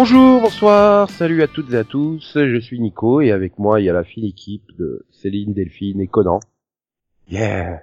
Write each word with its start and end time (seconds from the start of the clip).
Bonjour, 0.00 0.42
bonsoir, 0.42 1.10
salut 1.10 1.42
à 1.42 1.48
toutes 1.48 1.72
et 1.72 1.76
à 1.76 1.82
tous, 1.82 2.34
je 2.36 2.60
suis 2.60 2.78
Nico 2.78 3.20
et 3.20 3.32
avec 3.32 3.58
moi 3.58 3.80
il 3.80 3.86
y 3.86 3.90
a 3.90 3.92
la 3.92 4.04
fine 4.04 4.24
équipe 4.24 4.70
de 4.78 5.04
Céline, 5.10 5.54
Delphine 5.54 6.00
et 6.00 6.06
Conan. 6.06 6.38
Yeah 7.28 7.82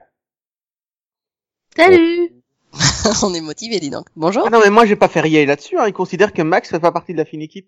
Salut 1.76 2.32
On 3.22 3.34
est 3.34 3.42
motivé, 3.42 3.82
dis 3.82 3.90
donc. 3.90 4.06
Bonjour. 4.16 4.46
Ah 4.48 4.50
non, 4.50 4.62
mais 4.64 4.70
moi, 4.70 4.86
j'ai 4.86 4.96
pas 4.96 5.10
fait 5.10 5.20
rier 5.20 5.46
là-dessus. 5.46 5.78
Hein. 5.78 5.88
Il 5.88 5.94
considère 5.94 6.32
que 6.32 6.42
Max 6.42 6.70
fait 6.70 6.80
pas 6.80 6.94
partie 6.94 7.12
de 7.12 7.18
la 7.18 7.26
fine 7.26 7.42
équipe. 7.42 7.68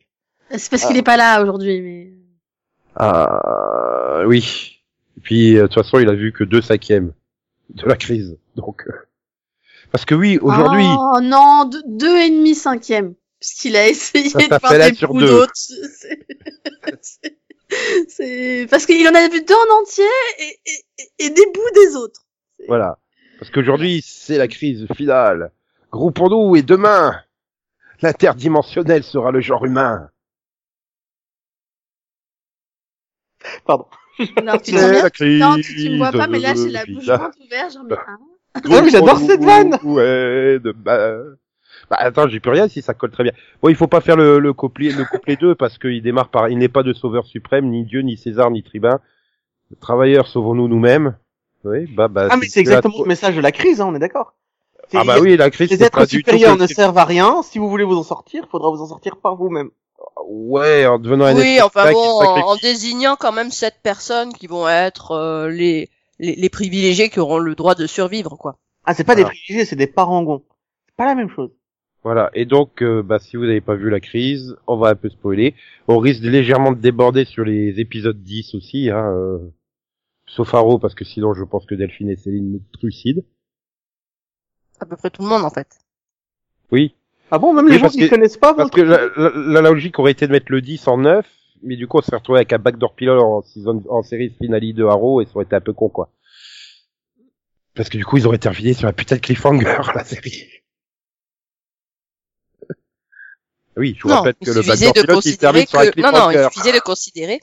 C'est 0.49 0.69
parce 0.69 0.85
qu'il 0.85 0.95
est 0.95 1.03
pas 1.03 1.17
là 1.17 1.43
aujourd'hui, 1.43 1.81
mais... 1.81 2.13
Ah 2.95 4.23
oui. 4.27 4.81
Et 5.17 5.19
puis 5.19 5.57
euh, 5.57 5.63
de 5.63 5.67
toute 5.67 5.83
façon 5.83 5.99
il 5.99 6.07
a 6.07 6.13
vu 6.13 6.31
que 6.31 6.45
deux 6.45 6.61
cinquièmes 6.61 7.11
de 7.71 7.85
la 7.85 7.97
crise. 7.97 8.37
Donc 8.55 8.85
euh, 8.87 8.93
parce 9.91 10.05
que 10.05 10.15
oui 10.15 10.39
aujourd'hui 10.41 10.85
Oh 10.87 11.19
non, 11.21 11.65
deux, 11.65 11.83
deux 11.85 12.17
et 12.17 12.29
demi 12.29 12.55
cinquième. 12.55 13.13
Puisqu'il 13.39 13.75
a 13.75 13.87
essayé 13.87 14.29
Ça 14.29 14.39
de 14.39 14.43
faire 14.45 14.91
des 14.91 15.05
coups 15.05 15.23
d'autres. 15.23 15.53
C'est- 18.07 18.65
parce 18.69 18.85
qu'il 18.85 19.05
en 19.07 19.13
a 19.13 19.27
vu 19.27 19.41
deux 19.43 19.53
en 19.53 19.81
entier 19.81 20.05
et, 20.39 20.59
et, 20.65 21.25
et- 21.25 21.29
des 21.29 21.45
bouts 21.47 21.71
des 21.75 21.95
autres. 21.97 22.21
voilà 22.67 22.97
parce 23.39 23.51
qu'aujourd'hui 23.51 24.01
c'est 24.05 24.37
la 24.37 24.47
crise 24.47 24.87
finale. 24.95 25.51
Groupons-nous 25.91 26.55
et 26.55 26.61
demain 26.61 27.19
l'interdimensionnel 28.01 29.03
sera 29.03 29.31
le 29.31 29.41
genre 29.41 29.65
humain. 29.65 30.09
Pardon. 33.65 33.85
Tu 34.17 34.33
la 34.71 35.09
crise 35.09 35.39
Non, 35.39 35.55
tu, 35.55 35.75
tu 35.75 35.89
me 35.89 35.97
vois 35.97 36.11
pas, 36.11 36.27
mais 36.27 36.39
là 36.39 36.53
j'ai 36.55 36.69
la 36.69 36.85
bouche 36.85 37.05
grande 37.05 37.33
ouverte, 37.43 37.73
genre 37.73 37.83
mais 37.83 37.95
hein 38.07 38.19
Ouais, 38.65 38.81
mais 38.81 38.89
j'adore 38.89 39.19
cette 39.19 39.43
vanne. 39.43 39.77
Ouais, 39.83 40.57
demain. 40.59 41.35
Bah 41.89 41.97
attends, 41.99 42.27
j'ai 42.27 42.39
plus 42.41 42.51
rien 42.51 42.67
si 42.67 42.81
ça 42.81 42.93
colle 42.93 43.11
très 43.11 43.23
bien. 43.23 43.31
Bon, 43.61 43.69
il 43.69 43.75
faut 43.75 43.87
pas 43.87 44.01
faire 44.01 44.17
le, 44.17 44.39
le 44.39 44.53
couplet 44.53 44.89
le 44.91 45.05
couplet 45.05 45.37
2 45.37 45.55
parce 45.55 45.77
qu'il 45.77 46.01
démarre 46.01 46.29
par 46.29 46.49
il 46.49 46.57
n'est 46.57 46.67
pas 46.67 46.83
de 46.83 46.91
sauveur 46.93 47.25
suprême, 47.25 47.69
ni 47.69 47.85
Dieu, 47.85 48.01
ni 48.01 48.17
César, 48.17 48.51
ni 48.51 48.61
tribun. 48.63 48.99
Travailleurs, 49.79 50.27
sauvons-nous 50.27 50.67
nous-mêmes. 50.67 51.17
Oui, 51.63 51.85
bah 51.93 52.07
bah. 52.07 52.27
Ah, 52.29 52.37
mais 52.37 52.47
c'est 52.47 52.59
exactement 52.59 52.95
le 53.01 53.07
message 53.07 53.35
de 53.35 53.41
la 53.41 53.51
crise, 53.51 53.81
hein, 53.81 53.87
on 53.89 53.95
est 53.95 53.99
d'accord. 53.99 54.33
Ah 54.93 55.03
bah 55.05 55.17
oui, 55.19 55.35
la 55.35 55.49
crise 55.49 55.69
Les 55.69 55.77
c'est 55.77 55.85
êtres 55.85 55.99
du 56.05 56.23
tout 56.23 56.29
supérieurs 56.31 56.55
que- 56.55 56.61
ne 56.61 56.67
servent 56.67 56.97
à 56.97 57.03
rien. 57.03 57.41
Si 57.43 57.59
vous 57.59 57.69
voulez 57.69 57.83
vous 57.83 57.97
en 57.97 58.03
sortir, 58.03 58.47
faudra 58.49 58.69
vous 58.69 58.81
en 58.81 58.87
sortir 58.87 59.17
par 59.17 59.35
vous-même. 59.35 59.69
Ouais, 60.25 60.85
en 60.85 60.99
devenant 60.99 61.25
un 61.25 61.35
Oui, 61.35 61.59
enfin 61.61 61.91
bon, 61.91 61.99
en, 61.99 62.51
en 62.51 62.55
désignant 62.57 63.15
quand 63.19 63.31
même 63.33 63.51
sept 63.51 63.75
personnes 63.83 64.31
qui 64.33 64.47
vont 64.47 64.67
être 64.67 65.11
euh, 65.11 65.49
les, 65.49 65.89
les 66.19 66.35
les 66.35 66.49
privilégiés 66.49 67.09
qui 67.09 67.19
auront 67.19 67.39
le 67.39 67.55
droit 67.55 67.75
de 67.75 67.85
survivre, 67.87 68.37
quoi. 68.37 68.57
Ah, 68.85 68.93
c'est 68.93 69.03
pas 69.03 69.15
des 69.15 69.23
privilégiés, 69.25 69.65
c'est 69.65 69.75
des 69.75 69.87
parangons. 69.87 70.43
C'est 70.87 70.95
pas 70.95 71.05
la 71.05 71.15
même 71.15 71.29
chose. 71.29 71.51
Voilà. 72.07 72.29
Et 72.33 72.45
donc, 72.45 72.81
euh, 72.81 73.03
bah, 73.03 73.19
si 73.19 73.35
vous 73.35 73.43
n'avez 73.43 73.59
pas 73.59 73.75
vu 73.75 73.89
la 73.89 73.99
crise, 73.99 74.55
on 74.65 74.77
va 74.77 74.89
un 74.91 74.95
peu 74.95 75.09
spoiler. 75.09 75.55
On 75.89 75.97
risque 75.97 76.23
légèrement 76.23 76.71
de 76.71 76.79
déborder 76.79 77.25
sur 77.25 77.43
les 77.43 77.81
épisodes 77.81 78.23
10 78.23 78.55
aussi, 78.55 78.89
hein, 78.89 79.11
euh, 79.13 79.39
sauf 80.25 80.53
Haro, 80.53 80.79
parce 80.79 80.95
que 80.95 81.03
sinon 81.03 81.33
je 81.33 81.43
pense 81.43 81.65
que 81.65 81.75
Delphine 81.75 82.09
et 82.09 82.15
Céline 82.15 82.49
me 82.53 82.59
trucident. 82.71 83.23
À 84.79 84.85
peu 84.85 84.95
près 84.95 85.09
tout 85.09 85.21
le 85.21 85.27
monde, 85.27 85.43
en 85.43 85.49
fait. 85.49 85.67
Oui. 86.71 86.95
Ah 87.29 87.39
bon, 87.39 87.53
même 87.53 87.65
Oui, 87.65 87.71
les 87.73 87.79
gens 87.79 87.89
qui 87.89 87.99
que- 87.99 88.09
connaissent 88.09 88.37
pas 88.37 88.53
Parce 88.53 88.71
que 88.71 88.79
la, 88.79 89.01
la, 89.17 89.29
la- 89.35 89.61
la 89.61 89.69
logique 89.69 89.99
aurait 89.99 90.13
été 90.13 90.27
de 90.27 90.31
mettre 90.31 90.49
le 90.49 90.61
10 90.61 90.87
en 90.87 90.97
9, 90.99 91.27
mais 91.61 91.75
du 91.75 91.87
coup 91.87 91.97
on 91.97 92.01
s'est 92.01 92.15
retrouvé 92.15 92.37
avec 92.39 92.53
un 92.53 92.57
backdoor 92.59 92.93
pilot 92.95 93.19
en, 93.21 93.41
saison, 93.41 93.83
en 93.89 94.01
série 94.01 94.29
finale 94.29 94.73
de 94.73 94.85
Haro 94.85 95.19
et 95.19 95.25
ça 95.25 95.31
aurait 95.35 95.43
été 95.43 95.55
un 95.57 95.59
peu 95.61 95.73
con 95.73 95.89
quoi. 95.89 96.09
Parce 97.75 97.89
que 97.89 97.97
du 97.97 98.05
coup 98.05 98.15
ils 98.15 98.25
auraient 98.27 98.37
terminé 98.37 98.73
sur 98.73 98.87
un 98.87 98.93
putain 98.93 99.15
de 99.17 99.21
cliffhanger 99.21 99.77
la 99.95 100.05
série. 100.05 100.56
Oui, 103.77 103.95
je 103.97 104.03
vous 104.03 104.09
non, 104.09 104.15
rappelle 104.15 104.35
il 104.41 104.47
que 104.47 104.51
le 104.51 104.61
backdoor 104.61 104.93
de 104.93 105.01
pilot 105.01 105.21
il 105.25 105.37
termine 105.37 105.65
considérer 105.65 105.67
sur 105.67 105.79
un 105.79 105.91
que 105.91 106.01
non 106.01 106.11
non, 106.19 106.31
il 106.31 106.43
suffisait 106.53 106.73
de 106.73 106.79
considérer 106.79 107.39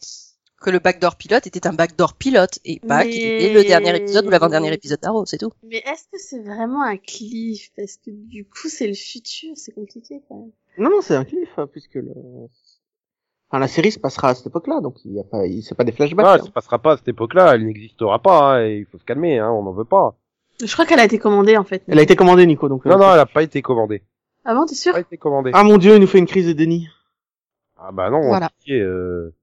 que 0.61 0.71
le 0.71 0.78
backdoor 0.78 1.17
pilote 1.17 1.47
était 1.47 1.67
un 1.67 1.72
backdoor 1.75 2.15
pilote 2.15 2.59
et 2.65 2.81
pas 2.81 3.05
Mais- 3.05 3.11
qu'il 3.11 3.22
était 3.22 3.53
le 3.53 3.65
dernier 3.65 3.97
épisode 3.97 4.27
ou 4.27 4.31
l'avant-dernier 4.31 4.73
épisode 4.73 4.99
d'Arrow, 5.00 5.27
c'est 5.27 5.37
tout. 5.39 5.50
Mais 5.62 5.77
est-ce 5.78 6.05
que 6.11 6.19
c'est 6.19 6.41
vraiment 6.41 6.83
un 6.83 6.97
cliff? 6.97 7.71
Parce 7.77 7.97
que 7.99 8.11
du 8.11 8.44
coup 8.47 8.69
c'est 8.69 8.87
le 8.87 8.94
futur, 8.94 9.50
c'est 9.56 9.73
compliqué 9.73 10.23
quand 10.28 10.37
même. 10.37 10.50
Non, 10.78 10.91
non, 10.91 11.00
c'est 11.03 11.15
un 11.17 11.25
cliff, 11.25 11.50
hein, 11.59 11.69
puisque 11.71 11.94
le... 11.97 12.11
Enfin, 13.50 13.61
la 13.61 13.69
série 13.69 13.93
se 13.93 13.99
passera 13.99 14.31
à 14.31 14.34
cette 14.34 14.47
époque-là, 14.47 14.81
donc 14.81 14.97
il 15.05 15.12
y 15.12 15.21
a 15.21 15.25
pas, 15.25 15.47
il- 15.47 15.62
c'est 15.62 15.75
pas 15.77 15.84
des 15.84 15.93
flashbacks. 15.93 16.27
Ah, 16.27 16.34
hein. 16.34 16.39
ça 16.39 16.44
se 16.47 16.50
passera 16.50 16.78
pas 16.78 16.93
à 16.93 16.97
cette 16.97 17.09
époque-là, 17.09 17.55
elle 17.55 17.67
n'existera 17.67 18.19
pas, 18.21 18.55
hein, 18.56 18.67
et 18.67 18.78
il 18.78 18.87
faut 18.87 18.99
se 18.99 19.05
calmer, 19.05 19.39
hein, 19.39 19.50
on 19.53 19.62
n'en 19.62 19.73
veut 19.73 19.84
pas. 19.84 20.17
Je 20.65 20.73
crois 20.73 20.87
qu'elle 20.87 20.99
a 21.00 21.05
été 21.05 21.19
commandée 21.19 21.56
en 21.56 21.65
fait. 21.65 21.83
Elle 21.89 21.99
a 21.99 22.03
été 22.03 22.17
commandée, 22.17 22.47
Nico, 22.47 22.69
donc. 22.69 22.87
euh, 22.87 22.91
Non, 22.91 22.99
non, 22.99 23.12
elle 23.12 23.21
a 23.21 23.27
pas 23.27 23.43
été 23.43 23.61
commandée. 23.61 24.03
Ah 24.44 24.55
bon, 24.55 24.66
t'es 24.66 24.75
sûr 24.75 24.93
Pas 24.93 25.00
été 25.00 25.16
commandée. 25.16 25.50
Ah 25.55 25.65
mon 25.65 25.78
dieu, 25.78 25.94
il 25.94 26.00
nous 26.00 26.06
fait 26.06 26.19
une 26.19 26.27
crise 26.27 26.47
de 26.47 26.53
déni. 26.53 26.88
Ah 27.78 27.93
bah 27.93 28.10
non, 28.10 28.21
Voilà. 28.28 28.49
pitié, 28.50 28.81
euh, 28.81 29.34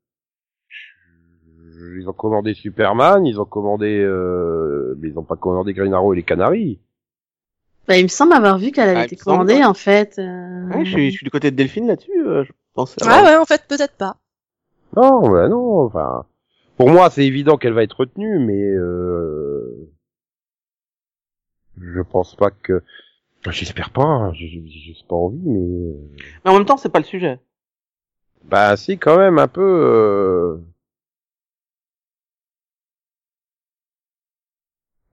Ils 2.00 2.08
ont 2.08 2.14
commandé 2.14 2.54
Superman, 2.54 3.26
ils 3.26 3.40
ont 3.40 3.46
commandé, 3.46 4.00
euh... 4.00 4.96
mais 5.00 5.10
ils 5.10 5.18
ont 5.20 5.24
pas 5.24 5.36
commandé 5.36 5.74
Green 5.74 5.94
Arrow 5.94 6.14
et 6.14 6.18
les 6.18 6.24
Canaries. 6.24 6.80
Bah, 7.88 7.98
il 7.98 8.04
me 8.04 8.08
semble 8.10 8.34
avoir 8.34 8.58
vu 8.60 8.72
qu'elle 8.72 8.90
avait 8.90 9.00
Ah, 9.00 9.04
il 9.04 9.06
été 9.06 9.16
semble, 9.18 9.38
commandée 9.38 9.56
ouais. 9.56 9.66
en 9.66 9.74
fait. 9.74 10.18
euh, 10.20 10.68
Ouais, 10.70 10.86
je 10.86 10.92
suis, 10.92 11.12
je 11.12 11.18
suis 11.18 11.24
du 11.26 11.32
côté 11.32 11.50
de 11.52 11.56
Delphine 11.56 11.88
là-dessus. 11.88 12.26
euh, 12.26 12.44
je 12.44 12.52
pense. 12.74 12.96
Ouais 13.02 13.08
ouais, 13.24 13.36
en 13.38 13.46
fait 13.46 13.64
peut-être 13.68 13.96
pas. 13.96 14.18
Non, 14.96 15.30
bah 15.30 15.48
non, 15.50 15.82
enfin, 15.86 16.26
pour 16.78 16.90
moi 16.90 17.10
c'est 17.10 17.26
évident 17.26 17.58
qu'elle 17.58 17.74
va 17.74 17.84
être 17.84 17.98
retenue, 18.00 18.40
mais 18.40 18.62
euh... 18.62 19.90
je 21.80 22.02
pense 22.02 22.36
pas 22.36 22.52
que, 22.52 22.84
Enfin, 23.42 23.52
j'espère 23.52 23.90
pas, 23.92 24.04
hein, 24.04 24.34
j'ai 24.34 24.96
pas 25.10 25.16
envie, 25.16 25.40
mais 25.44 25.60
euh, 25.60 25.94
Mais 26.46 26.52
en 26.52 26.54
même 26.58 26.66
temps, 26.66 26.78
c'est 26.78 26.90
pas 26.92 27.00
le 27.00 27.06
sujet. 27.06 27.40
bah 28.44 28.76
si 28.78 28.98
quand 28.98 29.18
même 29.18 29.40
un 29.40 29.48
peu. 29.48 29.62
Euh... 29.62 30.58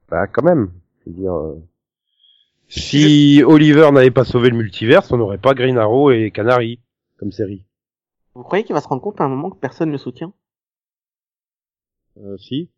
Bah 0.09 0.27
quand 0.27 0.43
même, 0.43 0.71
je 1.05 1.11
veux 1.11 1.17
dire. 1.17 1.35
euh, 1.35 1.61
Si 2.69 3.43
Oliver 3.47 3.91
n'avait 3.93 4.11
pas 4.11 4.25
sauvé 4.25 4.51
le 4.51 4.57
multiverse, 4.57 5.11
on 5.13 5.19
n'aurait 5.19 5.39
pas 5.39 5.55
Green 5.55 5.79
Arrow 5.79 6.11
et 6.11 6.31
Canary 6.31 6.81
comme 7.19 7.33
série. 7.33 7.65
Vous 8.35 8.43
croyez 8.45 8.65
qu'il 8.65 8.75
va 8.75 8.81
se 8.81 8.89
rendre 8.89 9.03
compte 9.03 9.21
à 9.21 9.25
un 9.25 9.29
moment 9.29 9.51
que 9.51 9.59
personne 9.59 9.91
le 9.91 9.99
soutient? 9.99 10.33
Euh, 12.19 12.37
si. 12.39 12.71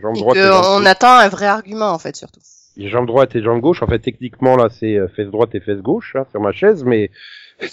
Jambe 0.00 0.16
Et 0.16 0.22
gauche. 0.22 0.86
attend 0.86 1.16
un 1.18 1.28
vrai 1.28 1.46
argument 1.46 1.90
en 1.92 1.98
fait 1.98 2.14
surtout. 2.14 2.40
Jambe 2.76 3.06
droite 3.06 3.34
et 3.36 3.42
jambe 3.42 3.60
gauche. 3.60 3.82
En 3.82 3.86
fait, 3.86 3.98
techniquement 3.98 4.56
là, 4.56 4.68
c'est 4.70 4.96
euh, 4.96 5.08
fesse 5.08 5.28
droite 5.28 5.54
et 5.54 5.60
fesse 5.60 5.80
gauche 5.80 6.14
hein, 6.16 6.24
sur 6.30 6.40
ma 6.40 6.52
chaise, 6.52 6.84
mais. 6.84 7.10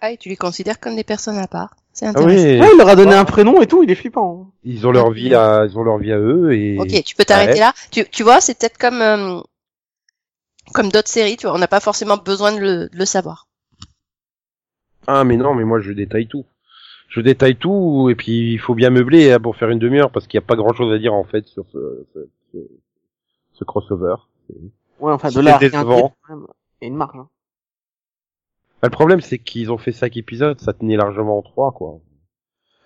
Ah 0.00 0.10
et 0.12 0.18
tu 0.18 0.28
les 0.28 0.36
considères 0.36 0.80
comme 0.80 0.96
des 0.96 1.04
personnes 1.04 1.38
à 1.38 1.46
part. 1.46 1.74
C'est 1.94 2.04
Ah 2.04 2.10
intéressant. 2.10 2.36
oui, 2.36 2.60
Ouais, 2.60 2.68
il 2.74 2.76
leur 2.78 2.88
a 2.88 2.96
donné 2.96 3.14
un 3.14 3.24
prénom 3.24 3.62
et 3.62 3.66
tout, 3.66 3.82
il 3.82 3.90
est 3.90 3.94
flippant. 3.94 4.48
hein. 4.48 4.52
ils 4.64 4.86
ont 4.86 4.90
leur 4.92 5.10
vie 5.12 5.34
à, 5.34 5.64
ils 5.64 5.78
ont 5.78 5.82
leur 5.82 5.96
vie 5.96 6.12
à 6.12 6.18
eux 6.18 6.52
et. 6.52 6.78
Ok, 6.78 7.02
tu 7.04 7.14
peux 7.14 7.24
t'arrêter 7.24 7.52
Ouais. 7.54 7.58
là. 7.60 7.72
Tu, 7.90 8.04
tu 8.10 8.22
vois, 8.22 8.40
c'est 8.42 8.58
peut-être 8.58 8.76
comme 8.76 9.00
euh, 9.00 9.40
comme 10.74 10.90
d'autres 10.90 11.08
séries, 11.08 11.38
tu 11.38 11.46
vois, 11.46 11.54
on 11.54 11.58
n'a 11.58 11.68
pas 11.68 11.80
forcément 11.80 12.18
besoin 12.18 12.52
de 12.52 12.58
le, 12.60 12.88
de 12.90 12.96
le 12.98 13.04
savoir. 13.06 13.46
Ah 15.06 15.24
mais 15.24 15.36
non, 15.38 15.54
mais 15.54 15.64
moi 15.64 15.80
je 15.80 15.92
détaille 15.92 16.26
tout. 16.26 16.44
Je 17.08 17.20
détaille 17.22 17.56
tout 17.56 18.08
et 18.10 18.14
puis 18.14 18.52
il 18.52 18.58
faut 18.58 18.74
bien 18.74 18.90
meubler 18.90 19.32
hein, 19.32 19.40
pour 19.40 19.56
faire 19.56 19.70
une 19.70 19.78
demi-heure 19.78 20.10
parce 20.10 20.26
qu'il 20.26 20.38
n'y 20.38 20.44
a 20.44 20.46
pas 20.46 20.56
grand-chose 20.56 20.92
à 20.92 20.98
dire 20.98 21.14
en 21.14 21.24
fait 21.24 21.46
sur 21.46 21.64
ce, 21.72 22.04
ce, 22.52 22.58
ce, 23.54 23.64
crossover. 23.64 24.16
Ouais, 25.00 25.12
enfin, 25.12 25.28
de 25.28 25.34
C'est 25.34 25.42
là, 25.42 25.58
décevant. 25.58 26.14
a 26.28 26.34
une 26.86 26.94
marge. 26.96 27.16
hein. 27.16 27.28
Bah, 28.82 28.88
le 28.88 28.90
problème 28.90 29.20
c'est 29.20 29.38
qu'ils 29.38 29.72
ont 29.72 29.78
fait 29.78 29.92
cinq 29.92 30.16
épisodes, 30.16 30.60
ça 30.60 30.72
tenait 30.72 30.96
largement 30.96 31.38
en 31.38 31.42
trois 31.42 31.72
quoi. 31.72 31.98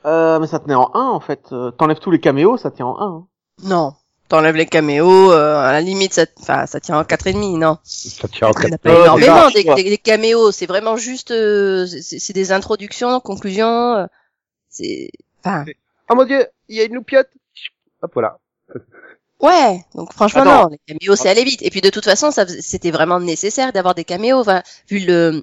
Euh, 0.05 0.39
mais 0.39 0.47
ça 0.47 0.61
tenait 0.61 0.75
en 0.77 0.91
1, 0.95 1.09
en 1.09 1.19
fait. 1.21 1.49
Euh, 1.53 1.73
T'enlèves 1.73 1.99
tous 1.99 2.13
les 2.13 2.21
caméos, 2.21 2.57
ça 2.57 2.71
tient 2.71 2.87
en 2.87 2.99
1. 3.01 3.07
hein. 3.07 3.27
Non, 3.65 3.95
t'enlèves 4.29 4.55
les 4.55 4.65
caméos, 4.67 5.33
euh, 5.33 5.57
à 5.57 5.73
la 5.73 5.81
limite, 5.81 6.13
ça, 6.15 6.25
enfin, 6.39 6.67
ça 6.67 6.79
tient 6.79 6.97
en 7.01 7.05
quatre 7.05 7.27
et 7.27 7.33
demi, 7.33 7.55
non. 7.59 7.79
Ça 7.83 8.29
tient 8.29 8.49
en 8.49 8.53
quatre. 8.53 8.77
pas 8.79 8.91
Euh, 8.91 9.03
énormément 9.03 9.51
des, 9.51 9.65
des- 9.65 9.91
des 9.91 9.99
caméos. 9.99 10.53
C'est 10.53 10.67
vraiment 10.67 10.97
juste, 10.97 11.33
euh, 11.33 11.85
c'est 11.87 12.21
c'est 12.21 12.33
des 12.33 12.53
introductions, 12.53 13.19
conclusions. 13.19 13.95
euh, 13.97 14.07
c'est, 14.69 15.11
enfin, 15.45 15.65
Oh 16.11 16.15
mon 16.15 16.25
dieu, 16.25 16.47
il 16.69 16.77
y 16.77 16.81
a 16.81 16.85
une 16.85 16.95
loupiote. 16.95 17.29
Hop 18.01 18.13
voilà. 18.15 18.39
Ouais. 19.41 19.85
Donc 19.95 20.13
franchement, 20.13 20.45
non, 20.45 20.69
les 20.69 20.79
caméos, 20.87 21.17
c'est 21.17 21.29
aller 21.29 21.45
vite. 21.45 21.63
Et 21.63 21.71
puis 21.71 21.81
de 21.81 21.91
toute 21.91 22.05
façon, 22.05 22.31
ça, 22.31 22.47
c'était 22.47 22.91
vraiment 22.91 23.21
nécessaire 23.21 23.73
d'avoir 23.73 23.95
des 23.95 24.05
caméos. 24.05 24.39
Enfin, 24.39 24.63
vu 24.89 25.01
le 25.01 25.43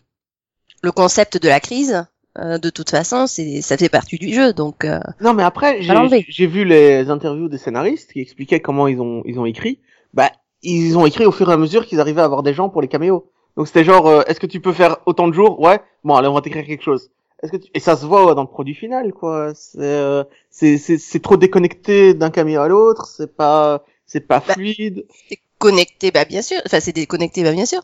le 0.81 0.91
concept 0.91 1.41
de 1.41 1.47
la 1.47 1.59
crise, 1.59 2.05
euh, 2.37 2.57
de 2.57 2.69
toute 2.69 2.89
façon, 2.89 3.27
c'est 3.27 3.61
ça 3.61 3.77
fait 3.77 3.89
partie 3.89 4.17
du 4.17 4.33
jeu. 4.33 4.53
Donc, 4.53 4.85
euh, 4.85 4.99
Non, 5.21 5.33
mais 5.33 5.43
après, 5.43 5.81
j'ai 5.81 6.47
vu 6.47 6.65
les 6.65 7.09
interviews 7.09 7.47
des 7.47 7.57
scénaristes 7.57 8.13
qui 8.13 8.21
expliquaient 8.21 8.59
comment 8.59 8.87
ils 8.87 8.99
ont, 9.01 9.21
ils 9.25 9.39
ont 9.39 9.45
écrit. 9.45 9.79
Bah, 10.13 10.31
ils 10.61 10.97
ont 10.97 11.05
écrit 11.05 11.25
au 11.25 11.31
fur 11.31 11.49
et 11.49 11.53
à 11.53 11.57
mesure 11.57 11.85
qu'ils 11.85 11.99
arrivaient 11.99 12.21
à 12.21 12.25
avoir 12.25 12.43
des 12.43 12.53
gens 12.53 12.69
pour 12.69 12.81
les 12.81 12.87
caméos. 12.87 13.31
Donc 13.55 13.67
c'était 13.67 13.83
genre, 13.83 14.07
euh, 14.07 14.21
est-ce 14.27 14.39
que 14.39 14.47
tu 14.47 14.59
peux 14.59 14.73
faire 14.73 14.97
autant 15.05 15.27
de 15.27 15.33
jours? 15.33 15.59
Ouais. 15.59 15.79
Bon, 16.03 16.15
allez, 16.15 16.27
on 16.27 16.33
va 16.33 16.41
t'écrire 16.41 16.65
quelque 16.65 16.83
chose. 16.83 17.09
Est-ce 17.43 17.51
que 17.51 17.57
tu... 17.57 17.69
Et 17.73 17.79
ça 17.79 17.95
se 17.97 18.05
voit 18.05 18.25
ouais, 18.25 18.35
dans 18.35 18.41
le 18.43 18.47
produit 18.49 18.75
final, 18.75 19.13
quoi. 19.13 19.53
C'est, 19.55 19.79
euh, 19.79 20.23
c'est, 20.49 20.77
c'est, 20.77 20.97
c'est 20.97 21.19
trop 21.21 21.37
déconnecté 21.37 22.13
d'un 22.13 22.31
caméo 22.31 22.61
à 22.61 22.67
l'autre. 22.67 23.07
C'est 23.07 23.35
pas, 23.35 23.83
c'est 24.05 24.21
pas 24.21 24.39
Bah, 24.47 24.55
fluide. 24.55 25.05
c'est 25.29 25.39
connecté, 25.59 26.11
bah 26.11 26.25
bien 26.25 26.41
sûr. 26.41 26.61
Enfin, 26.65 26.79
c'est 26.79 26.93
déconnecté, 26.93 27.43
bah 27.43 27.51
bien 27.53 27.65
sûr, 27.65 27.81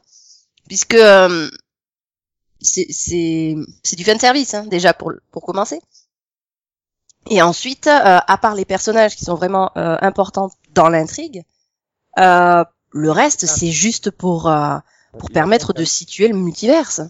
puisque 0.67 0.95
euh, 0.95 1.49
c'est 2.61 2.87
c'est 2.91 3.55
c'est 3.83 3.95
du 3.95 4.03
fan 4.03 4.19
service 4.19 4.53
hein, 4.53 4.65
déjà 4.67 4.93
pour 4.93 5.13
pour 5.31 5.43
commencer. 5.45 5.79
Et 7.29 7.41
ensuite, 7.41 7.87
euh, 7.87 8.19
à 8.27 8.37
part 8.37 8.55
les 8.55 8.65
personnages 8.65 9.15
qui 9.15 9.25
sont 9.25 9.35
vraiment 9.35 9.71
euh, 9.77 9.97
importants 10.01 10.51
dans 10.73 10.89
l'intrigue, 10.89 11.43
euh, 12.19 12.63
le 12.91 13.11
reste 13.11 13.45
c'est 13.47 13.71
juste 13.71 14.11
pour 14.11 14.49
euh, 14.49 14.77
pour 15.17 15.31
permettre 15.31 15.73
de 15.73 15.85
situer 15.85 16.27
le 16.29 16.35
multiverse. 16.35 17.01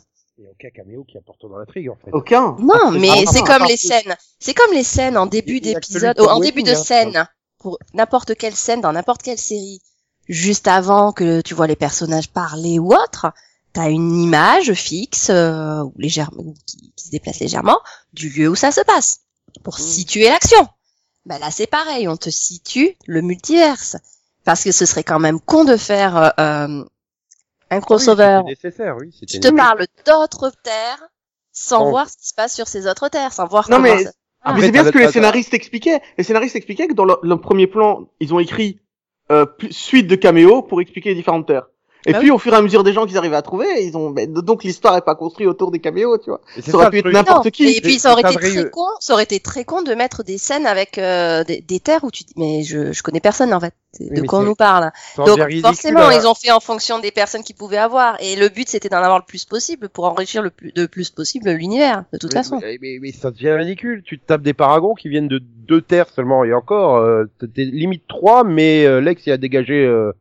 Il 0.42 0.46
n'y 0.46 0.48
a 0.48 0.54
aucun 0.54 0.70
caméo 0.72 1.04
qui 1.04 1.20
apporte 1.20 1.40
dans 1.44 1.56
l'intrigue, 1.56 1.88
en 1.92 1.96
fait. 2.04 2.10
Aucun. 2.14 2.56
Non, 2.58 2.90
mais 2.90 3.28
c'est 3.32 3.44
comme 3.44 3.64
les 3.68 3.78
scènes. 3.78 4.16
C'est 4.40 4.56
comme 4.56 4.74
les 4.74 4.84
scènes 4.84 5.16
en 5.16 5.28
début 5.28 5.60
d'épisode, 5.60 6.16
oh, 6.20 6.26
en 6.30 6.40
début 6.40 6.64
de 6.64 6.74
scène, 6.74 7.28
pour 7.60 7.78
n'importe 7.94 8.34
quelle 8.36 8.56
scène 8.56 8.82
dans 8.82 8.92
n'importe 8.92 9.22
quelle 9.22 9.38
série, 9.38 9.82
juste 10.28 10.68
avant 10.68 11.12
que 11.12 11.42
tu 11.42 11.54
vois 11.54 11.68
les 11.68 11.76
personnages 11.76 12.28
parler 12.28 12.80
ou 12.80 12.92
autre, 12.92 13.32
t'as 13.74 13.92
une 13.92 14.16
image 14.20 14.74
fixe 14.74 15.30
euh, 15.30 15.84
ou 15.84 15.94
légèrement 15.98 16.42
ou 16.42 16.56
qui, 16.66 16.92
qui 16.96 17.06
se 17.06 17.12
déplace 17.12 17.40
légèrement 17.40 17.80
du 18.14 18.30
lieu 18.30 18.50
où 18.50 18.56
ça 18.56 18.72
se 18.72 18.82
passe 18.82 19.20
pour 19.64 19.76
Mm. 19.78 19.84
situer 19.84 20.24
l'action. 20.26 20.68
Ben 21.28 21.38
là 21.38 21.52
c'est 21.52 21.68
pareil, 21.68 22.08
on 22.08 22.18
te 22.18 22.32
situe 22.32 22.98
le 23.06 23.22
multiverse 23.22 23.96
parce 24.44 24.64
que 24.64 24.72
ce 24.72 24.88
serait 24.88 25.04
quand 25.04 25.20
même 25.20 25.40
con 25.40 25.66
de 25.66 25.78
faire 25.78 26.18
euh, 26.18 26.30
euh, 26.40 26.86
un 27.72 27.80
crossover 27.82 28.42
Oui, 28.44 28.52
nécessaire, 28.52 28.96
te 29.40 29.56
parle 29.56 29.86
d'autres 30.06 30.52
terres 30.64 31.04
sans 31.52 31.90
voir 31.90 32.10
ce 32.10 32.18
qui 32.18 32.28
se 32.28 32.34
passe 32.34 32.54
sur 32.54 32.68
ces 32.68 32.88
autres 32.88 33.10
terres, 33.10 33.34
sans 33.34 33.48
voir 33.48 33.70
Non, 33.70 33.78
comment 33.78 33.96
mais- 33.96 34.04
ça- 34.04 34.12
Après, 34.44 34.60
mais 34.62 34.66
c'est 34.68 34.72
bien 34.72 34.84
ce 34.86 34.90
que 34.90 34.98
les 34.98 35.12
scénaristes 35.12 35.54
expliquaient. 35.54 36.02
Les 36.18 36.24
scénaristes 36.24 36.56
expliquaient 36.56 36.88
que 36.88 36.94
dans 36.94 37.06
le, 37.06 37.16
le 37.22 37.38
premier 37.38 37.68
plan, 37.68 38.08
ils 38.20 38.34
ont 38.34 38.40
écrit 38.40 38.80
euh, 39.32 39.46
suite 39.70 40.08
de 40.08 40.16
caméos 40.16 40.62
pour 40.64 40.82
expliquer 40.82 41.10
les 41.10 41.16
différentes 41.16 41.48
terres. 41.48 41.68
Et 42.06 42.14
Bah 42.14 42.20
puis, 42.20 42.32
au 42.32 42.38
fur 42.38 42.54
et 42.54 42.56
à 42.58 42.62
mesure 42.62 42.84
des 42.84 42.94
gens 42.94 43.06
qu'ils 43.06 43.18
arrivaient 43.18 43.36
à 43.36 43.42
trouver, 43.42 43.68
ils 43.84 43.96
ont 43.96 44.10
ben, 44.10 44.32
donc 44.32 44.64
l'histoire 44.64 44.98
est 44.98 45.02
pas 45.06 45.16
construite 45.16 45.48
autour 45.48 45.72
des 45.72 45.80
caméos, 45.80 46.18
tu 46.18 46.30
vois. 46.32 46.42
Ça 46.60 46.74
aurait 46.76 46.86
ça, 46.86 46.92
pu 46.92 46.98
être 47.00 47.10
n'importe 47.12 47.52
qui. 47.52 47.68
Et 47.78 47.82
puis 47.82 48.00
ça 48.00 48.12
aurait 48.14 48.22
été 48.22 48.36
très 48.36 48.70
con, 48.70 48.86
ça 49.00 49.14
aurait 49.14 49.24
été 49.24 49.40
très 49.40 49.66
con 49.66 49.82
de 49.82 49.94
mettre 49.94 50.24
des 50.24 50.38
scènes 50.38 50.66
avec 50.66 50.98
euh, 50.98 51.44
des, 51.44 51.62
des 51.62 51.80
terres 51.80 52.04
où 52.04 52.12
tu 52.12 52.24
dis 52.24 52.34
mais 52.38 52.64
je 52.64 52.92
je 52.92 53.04
connais 53.04 53.20
personne 53.20 53.54
en 53.54 53.60
fait. 53.60 53.74
Oui, 54.00 54.10
de 54.10 54.22
mais 54.22 54.28
quoi 54.28 54.40
on 54.40 54.44
nous 54.44 54.56
parle? 54.56 54.92
Donc 55.18 55.38
ridicule, 55.40 55.62
forcément 55.62 56.00
hein. 56.08 56.14
ils 56.14 56.26
ont 56.26 56.34
fait 56.34 56.52
en 56.52 56.60
fonction 56.62 57.00
des 57.00 57.12
personnes 57.12 57.44
qu'ils 57.44 57.58
pouvaient 57.58 57.78
avoir 57.78 58.16
et 58.22 58.36
le 58.36 58.48
but 58.50 58.70
c'était 58.70 58.88
d'en 58.90 58.98
avoir 58.98 59.20
le 59.20 59.26
plus 59.26 59.46
possible 59.46 59.90
pour 59.90 60.06
enrichir 60.06 60.42
le 60.42 60.50
plus 60.50 60.72
de 60.72 60.86
plus 60.86 61.10
possible 61.10 61.50
l'univers 61.52 62.06
de 62.14 62.18
toute 62.18 62.34
Mais- 62.34 62.40
façon. 62.40 62.60
Mais, 62.62 62.78
mais, 62.82 62.98
mais 63.02 63.12
ça 63.12 63.32
devient 63.32 63.52
ridicule. 63.52 64.02
Tu 64.06 64.18
te 64.18 64.26
tapes 64.26 64.42
des 64.44 64.54
paragons 64.54 64.94
qui 64.96 65.10
viennent 65.10 65.28
de 65.28 65.40
deux 65.40 65.82
terres 65.82 66.08
seulement. 66.10 66.44
Et 66.44 66.54
encore, 66.54 66.96
euh, 66.98 67.26
t'es 67.54 67.64
limite 67.66 68.08
trois, 68.08 68.44
mais 68.44 68.86
euh, 68.86 69.02
Lex, 69.02 69.26
il 69.26 69.32
a 69.32 69.38
dégagé, 69.38 69.86
euh, 69.86 70.12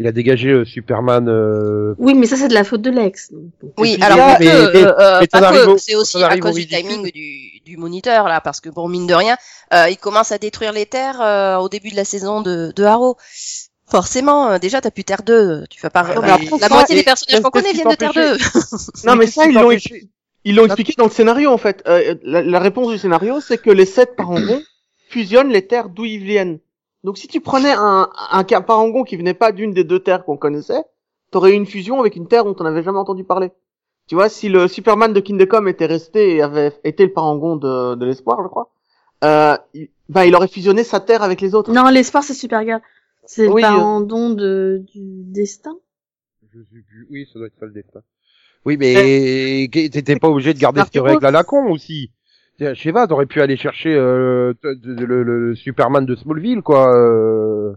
il 0.00 0.06
a 0.06 0.12
dégagé 0.12 0.48
euh, 0.50 0.64
Superman. 0.64 1.28
euh, 1.28 1.94
Oui, 1.98 2.14
mais 2.14 2.26
ça, 2.26 2.36
c'est 2.36 2.48
de 2.48 2.54
la 2.54 2.64
faute 2.64 2.80
de 2.82 2.90
Lex. 2.90 3.30
donc. 3.32 3.50
Oui, 3.78 3.98
alors 4.00 4.16
mais- 4.40 4.48
euh, 4.48 4.92
euh, 4.98 5.76
c'est 5.78 5.94
aussi 5.94 6.22
à 6.24 6.38
cause 6.38 6.52
au 6.52 6.58
du 6.58 6.66
timing 6.66 7.10
du, 7.12 7.60
du 7.64 7.76
moniteur 7.76 8.26
là, 8.26 8.40
parce 8.40 8.60
que 8.60 8.70
bon 8.70 8.88
mine 8.88 9.06
de 9.06 9.14
rien, 9.14 9.36
euh, 9.74 9.88
il 9.90 9.98
commence 9.98 10.32
à 10.32 10.38
détruire 10.38 10.72
les 10.72 10.86
terres 10.86 11.20
euh, 11.20 11.56
au 11.58 11.68
début 11.68 11.90
de 11.90 11.96
la 11.96 12.04
saison 12.06 12.40
de, 12.40 12.72
de 12.74 12.82
Arrow. 12.84 13.16
Forcément, 13.90 14.52
euh, 14.52 14.58
déjà 14.58 14.80
t'as 14.80 14.90
plus 14.90 15.04
Terre 15.04 15.22
2, 15.24 15.64
tu 15.68 15.80
vas 15.82 15.90
pas. 15.90 16.02
La 16.14 16.68
ça, 16.68 16.74
moitié 16.74 16.94
des 16.96 17.02
personnages 17.02 17.42
qu'on 17.42 17.50
connaît 17.50 17.72
viennent 17.72 17.88
de 17.88 17.94
Terre 17.94 18.12
2. 18.14 18.36
t'empêchait- 18.38 19.04
Non, 19.06 19.16
mais 19.16 19.26
ça, 19.26 19.46
ils 19.46 19.54
l'ont 19.54 19.70
ils 20.44 20.54
l'ont 20.54 20.64
expliqué 20.64 20.94
dans 20.96 21.04
le 21.04 21.10
scénario, 21.10 21.50
en 21.50 21.58
fait. 21.58 21.82
Euh, 21.86 22.14
la, 22.22 22.40
la 22.42 22.58
réponse 22.60 22.90
du 22.90 22.96
scénario, 22.98 23.40
c'est 23.40 23.58
que 23.58 23.68
les 23.70 23.84
sept 23.84 24.16
parangons 24.16 24.62
fusionnent 25.10 25.50
les 25.50 25.66
terres 25.66 25.90
d'où 25.90 26.04
ils 26.06 26.22
viennent. 26.24 26.60
Donc, 27.04 27.18
si 27.18 27.28
tu 27.28 27.40
prenais 27.40 27.72
un, 27.72 28.10
un 28.30 28.44
parangon 28.44 29.04
qui 29.04 29.16
venait 29.16 29.34
pas 29.34 29.52
d'une 29.52 29.72
des 29.72 29.84
deux 29.84 30.00
terres 30.00 30.24
qu'on 30.24 30.36
connaissait, 30.36 30.82
t'aurais 31.30 31.52
eu 31.52 31.54
une 31.54 31.66
fusion 31.66 32.00
avec 32.00 32.16
une 32.16 32.28
terre 32.28 32.44
dont 32.44 32.56
on 32.58 32.64
n'avait 32.64 32.82
jamais 32.82 32.98
entendu 32.98 33.24
parler. 33.24 33.50
Tu 34.06 34.16
vois, 34.16 34.28
si 34.28 34.48
le 34.48 34.66
Superman 34.68 35.12
de 35.12 35.20
Kingdom 35.20 35.66
était 35.66 35.86
resté 35.86 36.36
et 36.36 36.42
avait 36.42 36.72
été 36.84 37.04
le 37.04 37.12
parangon 37.12 37.56
de, 37.56 37.94
de 37.94 38.04
l'espoir, 38.04 38.40
je 38.42 38.48
crois, 38.48 38.70
euh, 39.22 39.56
il, 39.72 39.88
bah, 40.08 40.26
il 40.26 40.34
aurait 40.34 40.48
fusionné 40.48 40.82
sa 40.82 40.98
terre 41.00 41.22
avec 41.22 41.40
les 41.40 41.54
autres. 41.54 41.72
Non, 41.72 41.88
l'espoir, 41.88 42.24
c'est 42.24 42.34
Supergirl. 42.34 42.80
C'est 43.24 43.46
Oui, 43.46 43.62
le 43.62 43.68
euh. 43.68 43.70
parandon 43.70 44.30
de, 44.30 44.82
du 44.92 45.22
destin. 45.22 45.76
Je 46.52 46.58
sais 46.58 46.82
plus. 46.88 47.06
Oui, 47.10 47.28
ça 47.32 47.38
doit 47.38 47.46
être 47.46 47.58
ça 47.60 47.66
le 47.66 47.72
destin. 47.72 48.00
Oui, 48.66 48.76
mais 48.76 49.68
t'étais 49.72 50.16
pas 50.16 50.28
obligé 50.28 50.52
de 50.52 50.58
garder 50.58 50.82
cette 50.82 51.02
règle 51.02 51.24
à 51.24 51.30
la 51.30 51.44
con 51.44 51.70
aussi. 51.70 52.10
Je 52.60 52.74
sais 52.80 52.92
pas, 52.92 53.06
t'aurais 53.06 53.26
pu 53.26 53.40
aller 53.40 53.56
chercher 53.56 53.94
euh, 53.94 54.52
t- 54.62 54.68
le, 54.84 55.22
le 55.22 55.54
Superman 55.54 56.04
de 56.06 56.14
Smallville, 56.14 56.62
quoi. 56.62 56.94
Euh... 56.94 57.72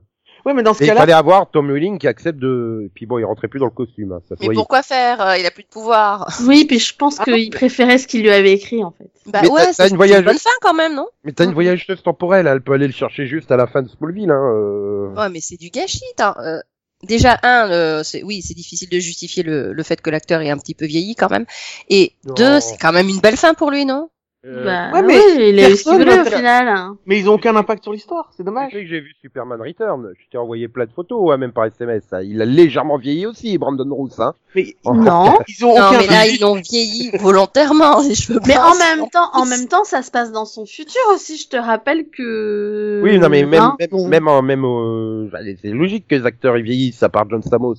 Oui, 0.46 0.52
mais 0.54 0.62
dans 0.62 0.74
ce 0.74 0.84
Et 0.84 0.88
il 0.88 0.90
cas-là, 0.90 1.00
fallait 1.00 1.14
avoir 1.14 1.50
Tom 1.52 1.72
Welling 1.72 1.98
qui 2.00 2.08
accepte 2.08 2.38
de. 2.38 2.82
Et 2.86 2.90
puis 2.94 3.06
bon, 3.06 3.18
il 3.18 3.24
rentrait 3.24 3.48
plus 3.48 3.60
dans 3.62 3.66
le 3.68 3.72
costume. 3.72 4.12
Hein, 4.12 4.20
ça 4.28 4.36
se 4.36 4.42
Mais 4.42 4.48
voyait. 4.48 4.58
pourquoi 4.58 4.84
faire 4.84 5.22
euh, 5.22 5.38
Il 5.38 5.46
a 5.46 5.52
plus 5.52 5.64
de 5.64 5.70
pouvoir. 5.70 6.28
Oui, 6.46 6.66
puis 6.66 6.80
je 6.80 6.94
pense 6.98 7.18
Ah, 7.22 7.24
qu'il 7.24 7.50
préférait 7.50 7.98
ce 7.98 8.08
qu'il 8.08 8.24
lui 8.24 8.30
avait 8.30 8.52
écrit, 8.52 8.84
en 8.84 8.92
fait. 8.92 9.10
Bah 9.28 9.40
Mais 9.42 9.50
ouais, 9.50 9.72
c'est 9.72 9.88
une 9.90 9.96
voyage- 9.96 10.26
bonne 10.26 10.38
fin 10.38 10.50
quand 10.62 10.74
même, 10.74 10.96
non? 10.96 11.08
Mais 11.24 11.32
t'as 11.32 11.46
une 11.46 11.54
voyageuse 11.54 12.04
temporelle, 12.04 12.46
elle 12.48 12.60
peut 12.60 12.74
aller 12.74 12.88
le 12.88 12.94
chercher 12.94 13.26
juste 13.26 13.52
à 13.54 13.56
la 13.58 13.68
fin 13.68 13.84
de 13.84 13.88
Smallville. 13.88 14.32
Hein, 14.32 14.52
euh... 14.54 15.14
Ouais, 15.16 15.30
mais 15.30 15.40
c'est 15.40 15.56
du 15.56 15.70
gâchis. 15.70 16.02
t'as- 16.18 16.36
euh, 16.46 16.60
déjà 17.04 17.38
un, 17.44 17.68
le- 18.00 18.04
c'est 18.04 18.22
oui, 18.24 18.42
c'est 18.42 18.54
difficile 18.54 18.90
de 18.90 19.00
justifier 19.00 19.44
le, 19.44 19.72
le 19.72 19.84
fait 19.84 20.02
que 20.02 20.10
l'acteur 20.10 20.42
est 20.42 20.50
un 20.50 20.58
petit 20.58 20.76
peu 20.76 20.86
vieilli 20.86 21.16
quand 21.16 21.30
même. 21.32 21.46
Et 21.90 22.12
Non. 22.26 22.34
deux, 22.34 22.60
c'est 22.60 22.76
quand 22.78 22.92
même 22.92 23.08
une 23.08 23.22
belle 23.22 23.38
fin 23.38 23.54
pour 23.54 23.72
lui, 23.72 23.86
non? 23.86 24.10
Euh, 24.46 24.66
bah, 24.66 24.92
ouais, 24.92 25.02
mais 25.04 25.16
oui, 25.18 25.54
il 25.58 25.78
qu'il 25.78 25.92
voulait, 25.94 26.20
au 26.20 26.26
final. 26.26 26.68
hein. 26.68 26.98
mais 27.06 27.18
ils 27.18 27.30
ont 27.30 27.36
aucun 27.36 27.56
impact 27.56 27.84
sur 27.84 27.94
l'histoire, 27.94 28.28
c'est 28.32 28.44
Tu 28.44 28.46
dommage. 28.46 28.74
sais 28.74 28.82
que 28.84 28.88
j'ai 28.90 29.00
vu 29.00 29.14
Superman 29.22 29.62
Return, 29.62 30.12
je 30.20 30.30
t'ai 30.30 30.38
envoyé 30.38 30.68
plein 30.68 30.86
de 30.86 30.92
photos, 30.92 31.32
hein, 31.32 31.38
même 31.38 31.54
par 31.54 31.64
SMS. 31.64 32.04
hein. 32.12 32.22
Il 32.24 32.42
a 32.42 32.46
légèrement 32.46 32.98
vieilli 32.98 33.26
aussi, 33.26 33.58
Brandon 33.58 33.88
Roos. 33.96 34.10
Hein. 34.22 34.34
Mais 34.54 34.76
Non. 34.84 35.38
ils 35.48 35.64
ont 35.66 35.70
Non, 35.80 35.88
aucun 35.88 35.98
mais 36.00 36.08
là, 36.08 36.28
ils 36.28 36.42
l'ont 36.42 36.56
vieilli 36.56 37.12
volontairement, 37.20 38.02
les 38.02 38.16
cheveux 38.16 38.42
Mais 38.46 38.56
blancs. 38.56 38.66
en 38.74 38.78
même 38.98 39.10
temps, 39.10 39.30
en 39.32 39.46
même 39.46 39.68
temps, 39.70 39.86
ça 39.86 40.02
se 40.02 40.12
passe 40.12 40.34
dans 40.34 40.44
son 40.46 40.66
futur 40.66 41.02
aussi. 41.14 41.38
Je 41.38 41.48
te 41.48 41.56
rappelle 41.58 42.10
que. 42.10 43.00
Oui, 43.02 43.18
non, 43.20 43.30
mais 43.30 43.46
même, 43.46 43.62
Hein, 43.62 43.78
même, 43.80 44.26
bon. 44.26 44.42
même, 44.42 45.30
allez, 45.36 45.58
c'est 45.62 45.70
logique 45.70 46.06
que 46.08 46.16
les 46.16 46.26
acteurs 46.26 46.58
ils 46.58 46.64
vieillissent, 46.66 47.02
à 47.02 47.08
part 47.08 47.30
John 47.30 47.42
Stamos. 47.42 47.76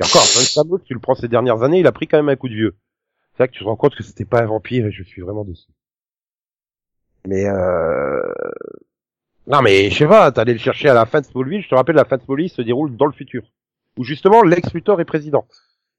Et 0.00 0.04
encore, 0.04 0.22
John 0.34 0.42
Stamos, 0.42 0.78
tu 0.80 0.94
le 0.94 1.00
prends 1.00 1.14
ces 1.14 1.28
dernières 1.28 1.62
années, 1.62 1.78
il 1.78 1.86
a 1.86 1.92
pris 1.92 2.08
quand 2.08 2.16
même 2.16 2.28
un 2.28 2.34
coup 2.36 2.48
de 2.48 2.54
vieux. 2.54 2.74
C'est 3.36 3.44
vrai 3.44 3.48
que 3.48 3.52
tu 3.52 3.60
te 3.60 3.64
rends 3.68 3.76
compte 3.76 3.94
que 3.94 4.02
c'était 4.02 4.24
pas 4.24 4.40
un 4.42 4.46
vampire 4.46 4.86
et 4.86 4.90
je 4.92 5.02
suis 5.04 5.20
vraiment 5.22 5.44
déçu. 5.44 5.66
Mais 7.26 7.46
euh... 7.46 8.20
Non 9.46 9.62
mais 9.62 9.90
je 9.90 9.98
sais 9.98 10.06
pas, 10.06 10.32
t'allais 10.32 10.52
le 10.54 10.58
chercher 10.58 10.88
à 10.88 10.94
la 10.94 11.06
fin 11.06 11.20
de 11.20 11.26
Smallville, 11.26 11.62
je 11.62 11.68
te 11.68 11.74
rappelle 11.74 11.94
la 11.96 12.04
fin 12.04 12.16
de 12.16 12.22
Smallville 12.22 12.48
se 12.50 12.62
déroule 12.62 12.96
dans 12.96 13.06
le 13.06 13.12
futur. 13.12 13.42
Où 13.96 14.04
justement 14.04 14.42
Lex 14.42 14.72
Luthor 14.74 15.00
est 15.00 15.04
président. 15.04 15.46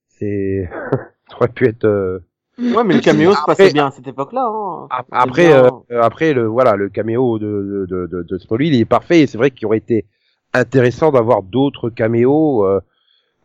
C'est... 0.09 0.69
ça 1.29 1.35
aurait 1.37 1.47
pu 1.49 1.67
être... 1.67 1.85
euh, 1.85 2.19
Ouais, 2.59 2.83
mais 2.83 2.95
le 2.95 3.01
caméo 3.01 3.33
se 3.33 3.43
passait 3.45 3.71
bien 3.71 3.87
à 3.87 3.91
cette 3.91 4.07
époque-là. 4.07 4.49
Hein. 4.51 4.87
Après, 5.11 5.53
euh, 5.53 5.69
après 6.01 6.33
le 6.33 6.47
voilà, 6.47 6.75
le 6.75 6.89
caméo 6.89 7.37
de 7.37 7.45
de 7.45 7.85
de, 7.85 8.07
de, 8.07 8.23
de 8.23 8.37
Smallville 8.39 8.73
il 8.73 8.81
est 8.81 8.85
parfait. 8.85 9.21
Et 9.21 9.27
c'est 9.27 9.37
vrai 9.37 9.51
qu'il 9.51 9.67
aurait 9.67 9.77
été 9.77 10.05
intéressant 10.53 11.11
d'avoir 11.11 11.43
d'autres 11.43 11.89
caméos. 11.91 12.65
Euh... 12.65 12.81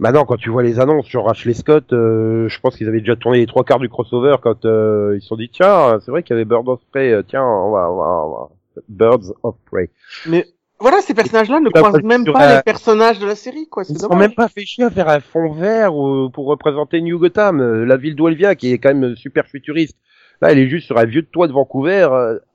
Maintenant, 0.03 0.25
quand 0.25 0.37
tu 0.37 0.51
vois 0.51 0.65
les 0.65 0.81
annonces 0.81 1.07
sur 1.07 1.29
Ashley 1.31 1.55
Scott, 1.55 1.93
euh, 1.93 2.49
je 2.49 2.59
pense 2.61 2.77
qu'ils 2.77 2.89
avaient 2.89 2.99
déjà 2.99 3.15
tourné 3.15 3.39
les 3.39 3.47
trois 3.47 3.63
quarts 3.63 3.79
du 3.79 3.89
crossover 3.89 4.35
quand 4.43 4.65
euh, 4.65 5.15
ils 5.17 5.23
se 5.23 5.29
sont 5.29 5.37
dit 5.37 5.49
tiens, 5.49 6.01
c'est 6.01 6.11
vrai 6.11 6.25
qu'il 6.25 6.35
y 6.35 6.37
avait 6.37 6.45
Birds 6.45 6.67
of 6.67 6.81
Prey. 6.91 7.13
euh, 7.13 7.23
Tiens, 7.23 7.45
on 7.45 7.71
va, 7.71 7.89
on 7.89 7.97
va, 7.97 8.05
on 8.27 8.31
va- 8.31 8.49
Birds 8.89 9.33
of 9.45 9.55
Prey. 9.71 9.91
Mais 10.27 10.49
voilà, 10.81 11.01
ces 11.03 11.15
personnages-là 11.15 11.61
ne 11.61 11.71
croisent 11.71 12.03
même 12.03 12.25
pas 12.25 12.57
les 12.57 12.63
personnages 12.63 13.21
de 13.21 13.27
la 13.27 13.37
série, 13.37 13.69
quoi. 13.69 13.85
Ils 13.89 13.97
sont 13.97 14.17
même 14.17 14.35
pas 14.35 14.49
fait 14.49 14.65
chier 14.65 14.83
à 14.83 14.91
faire 14.91 15.09
un 15.09 15.21
fond 15.21 15.53
vert 15.53 15.93
pour 16.33 16.47
représenter 16.47 17.01
New 17.01 17.21
Gotham, 17.21 17.61
euh, 17.61 17.85
la 17.85 17.97
ville 17.97 18.17
d'où 18.17 18.27
elle 18.27 18.35
vient, 18.35 18.57
qui 18.57 18.73
est 18.73 18.79
quand 18.79 18.93
même 18.93 19.15
super 19.15 19.47
futuriste. 19.47 19.97
Là, 20.41 20.51
elle 20.51 20.59
est 20.59 20.69
juste 20.69 20.87
sur 20.87 20.99
un 20.99 21.05
vieux 21.05 21.23
toit 21.23 21.47
de 21.47 21.53
Vancouver. 21.53 22.09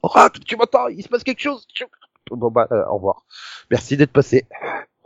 Oracle, 0.03 0.41
tu 0.45 0.57
m'entends 0.57 0.89
Il 0.89 1.01
se 1.01 1.07
passe 1.07 1.23
quelque 1.23 1.39
chose 1.39 1.65
Bon 2.29 2.51
bah, 2.51 2.67
euh, 2.73 2.83
au 2.89 2.95
revoir. 2.95 3.23
Merci 3.71 3.95
d'être 3.95 4.11
passé. 4.11 4.43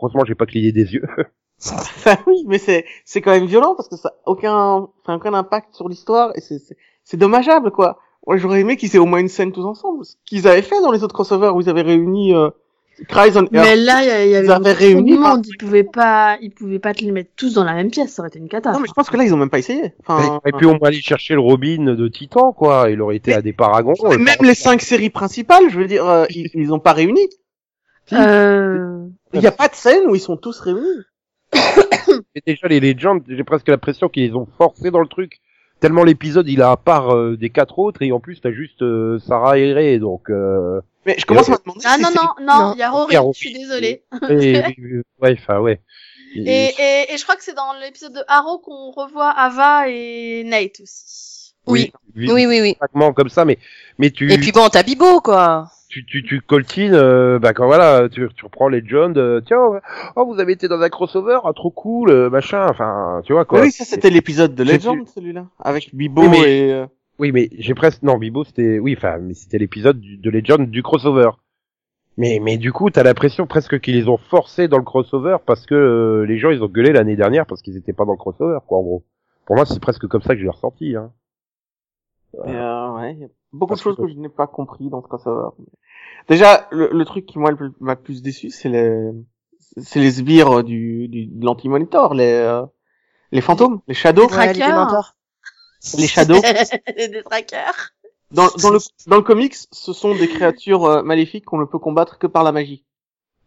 Heureusement, 0.00 0.24
j'ai 0.24 0.34
pas 0.34 0.46
cligné 0.46 0.72
des 0.72 0.94
yeux. 0.94 1.04
Enfin, 1.64 2.16
oui, 2.26 2.44
mais 2.46 2.58
c'est 2.58 2.84
c'est 3.04 3.20
quand 3.20 3.30
même 3.30 3.46
violent 3.46 3.74
parce 3.76 3.88
que 3.88 3.96
ça 3.96 4.08
a 4.08 4.30
aucun, 4.30 4.88
ça 5.06 5.12
a 5.12 5.16
aucun 5.16 5.32
impact 5.34 5.74
sur 5.74 5.88
l'histoire 5.88 6.32
et 6.34 6.40
c'est 6.40 6.58
c'est- 6.58 6.76
c'est 7.04 7.16
dommageable, 7.16 7.70
quoi. 7.70 7.98
Moi, 8.26 8.36
j'aurais 8.36 8.60
aimé 8.60 8.76
qu'ils 8.76 8.94
aient 8.94 8.98
au 9.00 9.06
moins 9.06 9.18
une 9.18 9.28
scène 9.28 9.50
tous 9.52 9.64
ensemble. 9.64 10.04
Ce 10.04 10.14
qu'ils 10.24 10.46
avaient 10.46 10.62
fait 10.62 10.80
dans 10.80 10.92
les 10.92 11.02
autres 11.02 11.14
crossovers 11.14 11.54
où 11.56 11.60
ils 11.60 11.68
avaient 11.68 11.82
réuni 11.82 12.32
euh, 12.34 12.50
Cries 13.08 13.36
on 13.36 13.48
Mais 13.50 13.74
là, 13.74 14.02
il 14.02 14.28
y, 14.28 14.30
y 14.30 14.36
avait 14.36 14.44
Ils 14.46 14.50
avaient 14.52 14.58
beaucoup 14.70 14.78
réuni 14.78 15.10
de 15.12 15.16
monde. 15.18 15.22
par- 15.22 15.38
Ils 15.44 15.56
pouvaient 15.58 15.82
pas, 15.82 16.38
ils 16.40 16.50
pouvaient 16.52 16.78
pas 16.78 16.94
te 16.94 17.02
les 17.04 17.10
mettre 17.10 17.30
tous 17.36 17.54
dans 17.54 17.64
la 17.64 17.72
même 17.74 17.90
pièce. 17.90 18.12
Ça 18.12 18.22
aurait 18.22 18.28
été 18.28 18.38
une 18.38 18.48
cata. 18.48 18.70
Non, 18.70 18.78
mais 18.78 18.86
je 18.86 18.92
pense 18.92 19.10
que 19.10 19.16
là, 19.16 19.24
ils 19.24 19.34
ont 19.34 19.38
même 19.38 19.50
pas 19.50 19.58
essayé. 19.58 19.94
Enfin, 20.06 20.38
Et 20.46 20.52
puis, 20.52 20.66
on 20.66 20.76
va 20.78 20.88
aller 20.88 21.00
chercher 21.00 21.34
le 21.34 21.40
Robin 21.40 21.92
de 21.94 22.06
Titan, 22.08 22.52
quoi. 22.52 22.90
Il 22.90 23.00
aurait 23.00 23.16
été 23.16 23.32
Mais- 23.32 23.38
à 23.38 23.42
des 23.42 23.52
paragons. 23.52 23.94
mais 24.08 24.18
même 24.18 24.36
les 24.42 24.54
cinq 24.54 24.82
séries 24.82 25.10
principales, 25.10 25.68
je 25.70 25.78
veux 25.78 25.86
dire, 25.86 26.06
euh, 26.08 26.26
ils, 26.30 26.48
ils 26.54 26.72
ont 26.72 26.78
pas 26.80 26.92
réuni. 26.92 27.28
Euh... 28.12 29.06
Il 29.32 29.40
n'y 29.40 29.46
a 29.46 29.52
pas 29.52 29.68
de 29.68 29.74
scène 29.74 30.06
où 30.08 30.14
ils 30.14 30.20
sont 30.20 30.36
tous 30.36 30.60
réunis. 30.60 30.80
Et 32.34 32.42
déjà, 32.46 32.68
les 32.68 32.80
Legends, 32.80 33.20
j'ai 33.28 33.44
presque 33.44 33.68
l'impression 33.68 34.08
qu'ils 34.08 34.28
les 34.28 34.34
ont 34.34 34.46
forcés 34.58 34.90
dans 34.90 35.00
le 35.00 35.06
truc. 35.08 35.40
Tellement 35.80 36.04
l'épisode, 36.04 36.48
il 36.48 36.62
a 36.62 36.70
à 36.70 36.76
part 36.76 37.14
euh, 37.14 37.36
des 37.36 37.50
quatre 37.50 37.78
autres, 37.78 38.02
et 38.02 38.12
en 38.12 38.20
plus, 38.20 38.40
t'as 38.40 38.52
juste 38.52 38.82
euh, 38.82 39.18
Sarah 39.18 39.58
et 39.58 39.72
Ray, 39.72 39.98
donc... 39.98 40.30
Euh... 40.30 40.80
Mais 41.06 41.16
je 41.18 41.26
commence 41.26 41.48
à 41.48 41.52
me 41.52 41.56
demander 41.64 41.80
Ah 41.84 41.96
si 41.96 42.02
non, 42.02 42.10
non, 42.14 42.22
non, 42.46 42.58
Non. 42.68 42.74
il 42.74 42.78
y 42.78 42.82
a 42.82 42.90
Rory, 42.90 43.16
je 43.34 43.38
suis 43.38 43.52
désolée. 43.52 44.04
et- 44.30 44.62
ouais, 45.20 45.36
enfin, 45.38 45.58
ouais. 45.58 45.80
Et, 46.34 46.40
et, 46.40 47.12
et 47.12 47.16
je 47.18 47.22
crois 47.24 47.36
que 47.36 47.42
c'est 47.42 47.54
dans 47.56 47.72
l'épisode 47.80 48.14
de 48.14 48.22
Arrow 48.28 48.58
qu'on 48.58 48.90
revoit 48.92 49.30
Ava 49.30 49.88
et 49.88 50.44
Nate 50.44 50.80
aussi. 50.80 51.54
Oui. 51.66 51.92
oui, 52.16 52.30
Oui, 52.32 52.46
oui, 52.46 52.60
oui. 52.60 53.12
comme 53.14 53.28
ça, 53.28 53.44
mais 53.44 53.58
mais 53.98 54.10
tu 54.10 54.32
Et 54.32 54.38
puis 54.38 54.52
bon, 54.52 54.68
t'as 54.68 54.82
Bibo, 54.82 55.20
quoi. 55.20 55.66
Tu 55.92 56.06
tu 56.06 56.22
tu 56.22 56.40
coltines, 56.40 56.94
euh, 56.94 57.38
bah 57.38 57.52
quand 57.52 57.66
voilà, 57.66 58.08
tu 58.08 58.26
tu 58.34 58.44
reprends 58.46 58.68
Legend, 58.68 59.16
euh, 59.18 59.42
tiens, 59.44 59.58
oh 60.16 60.24
vous 60.24 60.40
avez 60.40 60.52
été 60.54 60.66
dans 60.66 60.80
un 60.80 60.88
crossover, 60.88 61.38
ah, 61.44 61.52
trop 61.54 61.70
cool, 61.70 62.08
euh, 62.10 62.30
machin, 62.30 62.66
enfin 62.70 63.20
tu 63.24 63.34
vois 63.34 63.44
quoi. 63.44 63.60
Oui, 63.60 63.70
ça 63.70 63.84
c'était 63.84 64.08
l'épisode 64.08 64.54
de 64.54 64.64
Legend, 64.64 65.06
celui-là. 65.06 65.46
Avec 65.60 65.94
Bibo 65.94 66.22
Oui, 66.22 66.28
mais- 66.30 66.58
et... 66.68 66.72
euh, 66.72 66.86
Oui, 67.18 67.30
mais 67.30 67.50
j'ai 67.58 67.74
presque 67.74 68.02
non 68.02 68.16
Bibo 68.16 68.42
c'était 68.44 68.78
oui, 68.78 68.94
enfin 68.96 69.18
mais 69.18 69.34
c'était 69.34 69.58
l'épisode 69.58 70.00
de 70.00 70.30
Legend 70.30 70.68
du 70.70 70.82
crossover. 70.82 71.30
Mais 72.16 72.40
mais 72.42 72.56
du 72.56 72.72
coup 72.72 72.88
t'as 72.90 73.02
l'impression 73.02 73.46
presque 73.46 73.78
qu'ils 73.80 73.94
les 73.96 74.08
ont 74.08 74.16
forcés 74.18 74.68
dans 74.68 74.78
le 74.78 74.84
crossover 74.84 75.36
parce 75.46 75.66
que 75.66 75.74
euh, 75.74 76.24
les 76.26 76.38
gens 76.38 76.50
ils 76.50 76.62
ont 76.62 76.68
gueulé 76.68 76.92
l'année 76.92 77.16
dernière 77.16 77.44
parce 77.46 77.60
qu'ils 77.62 77.76
étaient 77.76 77.92
pas 77.92 78.04
dans 78.06 78.12
le 78.12 78.18
crossover 78.18 78.58
quoi 78.66 78.78
en 78.78 78.82
gros. 78.82 79.04
Pour 79.46 79.56
moi 79.56 79.66
c'est 79.66 79.80
presque 79.80 80.06
comme 80.08 80.22
ça 80.22 80.32
que 80.34 80.38
je 80.40 80.44
l'ai 80.44 80.50
ressenti. 80.50 80.96
Hein. 80.96 81.10
Et 82.46 82.50
euh, 82.50 82.92
ouais, 82.96 83.16
beaucoup 83.52 83.74
de 83.74 83.78
que- 83.78 83.84
choses 83.84 83.96
que 83.96 84.08
je 84.08 84.14
n'ai 84.14 84.28
pas 84.28 84.46
compris 84.46 84.88
dans 84.88 85.02
ce 85.02 85.06
crossover. 85.08 85.50
Déjà, 86.28 86.68
le, 86.70 86.88
le 86.92 87.04
truc 87.04 87.26
qui 87.26 87.38
moi 87.38 87.50
m'a 87.80 87.94
le 87.94 88.00
plus 88.00 88.22
déçu, 88.22 88.50
c'est 88.50 88.68
les, 88.68 89.10
c'est 89.76 90.00
les 90.00 90.10
sbires 90.12 90.62
du, 90.64 91.08
du 91.08 91.26
de 91.26 91.44
l'anti-monitor, 91.44 92.14
les, 92.14 92.32
euh, 92.32 92.64
les 93.32 93.40
fantômes, 93.40 93.80
les 93.88 93.94
shadows, 93.94 94.22
Les 94.22 94.28
trackers. 94.28 95.16
les 95.94 96.00
les 96.02 96.06
shadows. 96.06 96.40
des 96.96 97.22
trackers. 97.24 97.90
Dans, 98.30 98.48
dans 98.62 98.70
le 98.70 98.78
dans 99.08 99.16
le 99.16 99.22
comics, 99.22 99.54
ce 99.72 99.92
sont 99.92 100.14
des 100.14 100.28
créatures 100.28 100.84
euh, 100.86 101.02
maléfiques 101.02 101.44
qu'on 101.44 101.58
ne 101.58 101.64
peut 101.66 101.78
combattre 101.78 102.18
que 102.18 102.26
par 102.26 102.44
la 102.44 102.52
magie. 102.52 102.84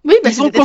Oui, 0.05 0.15
bah 0.24 0.29
Ils 0.29 0.41
ont 0.41 0.47
des. 0.50 0.59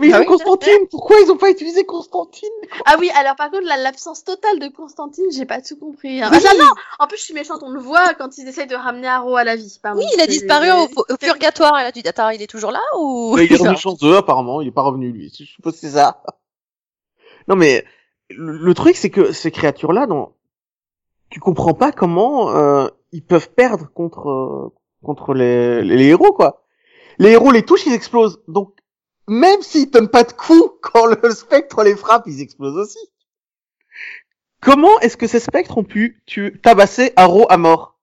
Mais 0.00 0.08
ils 0.08 0.12
Ah 0.12 0.18
ont 0.18 0.20
oui. 0.20 0.26
Constantine. 0.26 0.86
Pourquoi 0.90 1.16
ils 1.24 1.30
ont 1.30 1.36
pas 1.38 1.50
utilisé 1.50 1.84
Constantine 1.86 2.48
Ah 2.84 2.96
oui, 2.98 3.10
alors 3.16 3.36
par 3.36 3.50
contre, 3.50 3.66
la- 3.66 3.76
l'absence 3.78 4.22
totale 4.24 4.58
de 4.58 4.68
Constantine, 4.68 5.24
j'ai 5.32 5.46
pas 5.46 5.60
tout 5.62 5.76
compris. 5.78 6.20
hein. 6.22 6.28
Oui. 6.32 6.38
Ah 6.44 6.54
non, 6.54 6.64
non, 6.64 6.70
en 6.98 7.06
plus 7.06 7.16
je 7.18 7.22
suis 7.22 7.34
méchante, 7.34 7.62
on 7.62 7.70
le 7.70 7.80
voit 7.80 8.12
quand 8.14 8.36
ils 8.36 8.46
essayent 8.48 8.66
de 8.66 8.74
ramener 8.74 9.08
Arrow 9.08 9.36
à 9.36 9.44
la 9.44 9.56
vie. 9.56 9.78
Pardon. 9.82 10.00
Oui, 10.00 10.06
il 10.14 10.20
a 10.20 10.26
disparu 10.26 10.70
au, 10.70 10.88
au 11.12 11.16
purgatoire. 11.16 11.78
Et 11.80 11.84
là, 11.84 11.92
tu 11.92 12.02
dis, 12.02 12.08
attends, 12.08 12.28
il 12.30 12.42
est 12.42 12.46
toujours 12.46 12.70
là 12.70 12.80
ou 12.98 13.34
Mais 13.36 13.46
Il 13.46 13.52
est 13.52 13.56
revenu 13.60 13.76
chanceux 13.78 14.16
apparemment. 14.16 14.60
Il 14.60 14.68
est 14.68 14.72
pas 14.72 14.82
revenu 14.82 15.10
lui. 15.10 15.32
Je 15.38 15.44
suppose 15.44 15.72
que 15.74 15.78
c'est 15.80 15.90
ça. 15.90 16.22
Non 17.48 17.56
mais 17.56 17.84
le, 18.30 18.52
le 18.58 18.74
truc 18.74 18.94
c'est 18.96 19.10
que 19.10 19.32
ces 19.32 19.50
créatures-là, 19.50 20.06
dans 20.06 20.32
tu 21.30 21.40
comprends 21.40 21.74
pas 21.74 21.92
comment 21.92 22.50
euh, 22.54 22.88
ils 23.12 23.22
peuvent 23.24 23.50
perdre 23.50 23.88
contre 23.94 24.28
euh, 24.28 24.68
contre 25.02 25.32
les, 25.32 25.82
les, 25.82 25.96
les 25.96 26.06
héros 26.08 26.32
quoi. 26.32 26.62
Les 27.18 27.30
héros 27.30 27.50
les 27.50 27.64
touchent, 27.64 27.86
ils 27.86 27.92
explosent. 27.92 28.40
Donc 28.48 28.74
même 29.26 29.62
s'ils 29.62 29.90
donnent 29.90 30.08
pas 30.08 30.24
de 30.24 30.32
coups 30.32 30.72
quand 30.82 31.06
le 31.06 31.30
spectre 31.30 31.82
les 31.84 31.96
frappe, 31.96 32.24
ils 32.26 32.40
explosent 32.40 32.76
aussi. 32.76 32.98
Comment 34.60 34.98
est-ce 35.00 35.16
que 35.16 35.28
ces 35.28 35.38
spectres 35.38 35.78
ont 35.78 35.84
pu 35.84 36.20
tu 36.26 36.58
tabasser 36.60 37.12
Arrow 37.16 37.46
à 37.48 37.58
mort? 37.58 37.96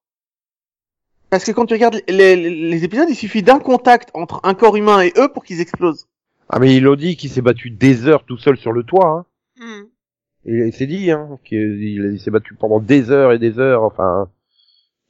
Parce 1.30 1.44
que 1.44 1.52
quand 1.52 1.66
tu 1.66 1.74
regardes 1.74 2.02
les, 2.08 2.36
les, 2.36 2.50
les 2.50 2.84
épisodes, 2.86 3.10
il 3.10 3.16
suffit 3.16 3.44
d'un 3.44 3.60
contact 3.60 4.10
entre 4.14 4.40
un 4.44 4.54
corps 4.54 4.78
humain 4.78 5.02
et 5.02 5.12
eux 5.18 5.28
pour 5.28 5.44
qu'ils 5.44 5.60
explosent. 5.60 6.08
Ah 6.48 6.60
mais 6.60 6.76
il 6.76 6.88
a 6.88 6.96
dit 6.96 7.18
qu'il 7.18 7.30
s'est 7.30 7.42
battu 7.42 7.72
des 7.72 8.08
heures 8.08 8.24
tout 8.24 8.38
seul 8.38 8.58
sur 8.58 8.72
le 8.72 8.84
toit. 8.84 9.08
Hein. 9.08 9.26
Hmm. 9.58 9.86
Et 10.46 10.68
il 10.68 10.74
s'est 10.74 10.86
dit 10.86 11.12
hein, 11.12 11.40
qu'il 11.44 11.84
il 11.84 12.20
s'est 12.20 12.32
battu 12.32 12.54
pendant 12.54 12.80
des 12.80 13.10
heures 13.10 13.34
et 13.34 13.40
des 13.40 13.60
heures. 13.60 13.84
Enfin. 13.84 14.30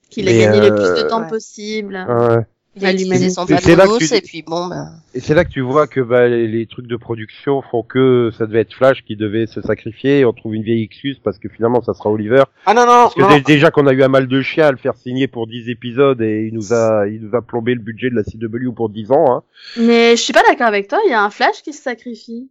Qu'il 0.10 0.30
a 0.30 0.32
gagné 0.32 0.62
le 0.62 0.72
euh, 0.72 0.94
plus 0.94 1.04
de 1.04 1.08
temps 1.08 1.24
ouais. 1.24 1.28
possible. 1.28 1.96
ouais. 2.08 2.46
Il 2.78 2.86
a 2.86 2.92
utilisé 2.92 3.30
son 3.30 3.46
tu- 3.46 3.54
et 3.54 4.22
puis 4.22 4.42
bon, 4.42 4.68
ben. 4.68 4.92
Et 5.14 5.22
c'est 5.22 5.34
là 5.34 5.46
que 5.46 5.50
tu 5.50 5.62
vois 5.62 5.88
que 5.88 6.02
bah, 6.02 6.28
les, 6.28 6.48
les 6.48 6.66
trucs 6.66 6.88
de 6.88 6.98
production 6.98 7.62
font 7.62 7.84
que 7.84 8.32
ça 8.38 8.46
devait 8.48 8.60
être 8.62 8.74
Flash 8.74 9.04
qui 9.06 9.16
devait 9.16 9.48
se 9.48 9.62
sacrifier. 9.62 10.20
Et 10.20 10.26
on 10.26 10.34
trouve 10.34 10.56
une 10.56 10.64
vieille 10.64 10.84
excuse 10.84 11.18
parce 11.24 11.40
que 11.40 11.48
finalement 11.48 11.82
ça 11.82 11.94
sera 11.94 12.10
Oliver. 12.10 12.44
Ah 12.66 12.74
non, 12.74 12.82
non, 12.82 12.88
Parce 12.88 13.16
que 13.16 13.22
non, 13.22 13.40
déjà 13.46 13.72
qu'on 13.72 13.88
a 13.88 13.94
eu 13.94 14.04
un 14.04 14.10
mal 14.10 14.28
de 14.28 14.42
chien 14.42 14.68
à 14.68 14.72
le 14.72 14.78
faire 14.78 14.96
signer 14.98 15.28
pour 15.28 15.48
10 15.48 15.70
épisodes 15.70 16.22
et 16.22 16.48
il 16.52 16.54
nous 16.54 16.74
a 16.74 17.08
il 17.08 17.22
nous 17.22 17.34
a 17.36 17.42
plombé 17.42 17.74
le 17.76 17.80
budget 17.82 18.10
de 18.10 18.16
la 18.16 18.24
CW 18.24 18.72
pour 18.76 18.90
10 18.90 19.12
ans. 19.12 19.26
Hein. 19.30 19.44
Mais 19.78 20.18
je 20.18 20.22
suis 20.22 20.34
pas 20.34 20.44
d'accord 20.48 20.68
avec 20.68 20.88
toi, 20.90 21.00
il 21.06 21.12
y 21.12 21.14
a 21.14 21.24
un 21.24 21.30
Flash 21.30 21.62
qui 21.64 21.72
se 21.72 21.82
sacrifie. 21.82 22.50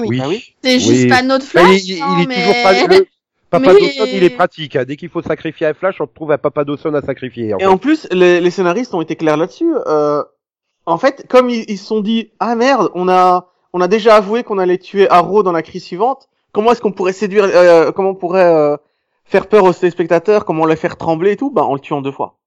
Oui. 0.00 0.18
Ah 0.22 0.28
oui 0.28 0.54
C'est 0.62 0.78
juste 0.78 0.90
Oui. 1.04 1.08
pas 1.08 1.22
notre 1.22 1.44
Bah, 1.54 1.60
Flash. 1.60 1.82
il, 1.84 1.94
il- 1.94 2.00
non, 2.00 2.16
il 2.18 2.22
est 2.24 2.26
mais... 2.26 2.34
toujours 2.36 2.62
pas 2.62 2.72
le 2.72 3.06
Papa 3.50 3.72
Dawson, 3.72 4.04
il 4.12 4.22
est 4.24 4.30
pratique. 4.30 4.76
hein. 4.76 4.84
Dès 4.84 4.96
qu'il 4.96 5.08
faut 5.08 5.22
sacrifier 5.22 5.66
un 5.68 5.74
Flash, 5.74 6.00
on 6.00 6.06
trouve 6.06 6.32
un 6.32 6.38
Papa 6.38 6.64
Dawson 6.64 6.92
à 6.94 7.02
sacrifier. 7.02 7.54
en 7.54 7.58
Et 7.58 7.62
fait. 7.62 7.66
en 7.66 7.78
plus, 7.78 8.08
les, 8.10 8.40
les 8.40 8.50
scénaristes 8.50 8.92
ont 8.94 9.00
été 9.00 9.16
clairs 9.16 9.36
là-dessus. 9.36 9.72
Euh, 9.86 10.22
en 10.84 10.98
fait, 10.98 11.26
comme 11.28 11.48
ils 11.50 11.64
ils 11.68 11.78
se 11.78 11.86
sont 11.86 12.00
dit, 12.00 12.30
ah 12.40 12.54
merde, 12.56 12.90
on 12.94 13.08
a, 13.08 13.48
on 13.72 13.80
a 13.80 13.88
déjà 13.88 14.16
avoué 14.16 14.42
qu'on 14.42 14.58
allait 14.58 14.78
tuer 14.78 15.08
Arrow 15.10 15.42
dans 15.42 15.52
la 15.52 15.62
crise 15.62 15.84
suivante. 15.84 16.28
Comment 16.52 16.72
est-ce 16.72 16.80
qu'on 16.80 16.92
pourrait 16.92 17.12
séduire, 17.12 17.44
euh, 17.44 17.92
comment 17.92 18.10
on 18.10 18.14
pourrait 18.14 18.44
euh, 18.44 18.76
faire 19.24 19.46
peur 19.48 19.64
aux 19.64 19.72
téléspectateurs, 19.72 20.44
comment 20.44 20.64
les 20.66 20.76
faire 20.76 20.96
trembler 20.96 21.32
et 21.32 21.36
tout? 21.36 21.50
Bah, 21.50 21.62
en 21.64 21.74
le 21.74 21.80
tuant 21.80 22.02
deux 22.02 22.12
fois. 22.12 22.38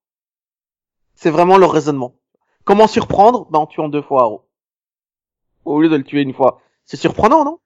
C'est 1.16 1.30
vraiment 1.30 1.58
leur 1.58 1.72
raisonnement. 1.72 2.16
Comment 2.66 2.88
surprendre? 2.88 3.48
Bah, 3.52 3.60
en 3.60 3.68
tuant 3.68 3.90
deux 3.90 4.02
fois 4.02 4.24
Arrow. 4.24 4.46
Au 5.66 5.82
lieu 5.82 5.90
de 5.90 5.96
le 5.98 6.04
tuer 6.04 6.22
une 6.22 6.34
fois. 6.34 6.62
C'est 6.86 6.98
surprenant, 6.98 7.46
non? 7.46 7.60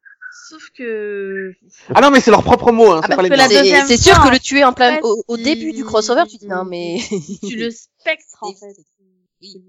Sauf 0.53 0.69
que... 0.77 1.51
Ah 1.95 2.01
non, 2.01 2.11
mais 2.11 2.19
c'est 2.21 2.29
leur 2.29 2.43
propre 2.43 2.71
mot, 2.71 2.91
hein, 2.91 3.01
c'est 3.01 3.15
parce 3.15 3.27
pas 3.27 3.47
les 3.47 3.71
miens. 3.71 3.85
C'est 3.87 3.97
sûr 3.97 4.21
que 4.23 4.29
le 4.29 4.37
tuer 4.39 4.63
en 4.63 4.71
plein 4.73 4.95
fait, 4.95 5.01
au, 5.03 5.23
au 5.27 5.35
il- 5.37 5.43
début 5.43 5.71
du 5.73 5.83
crossover, 5.83 6.23
tu 6.29 6.37
dis 6.37 6.47
non 6.47 6.63
mais 6.63 6.99
Tu 7.47 7.55
le 7.57 7.71
spectre, 7.71 8.37
en 8.41 8.49
Oui. 8.49 8.55
fait. 8.59 8.75
Oui. 9.41 9.63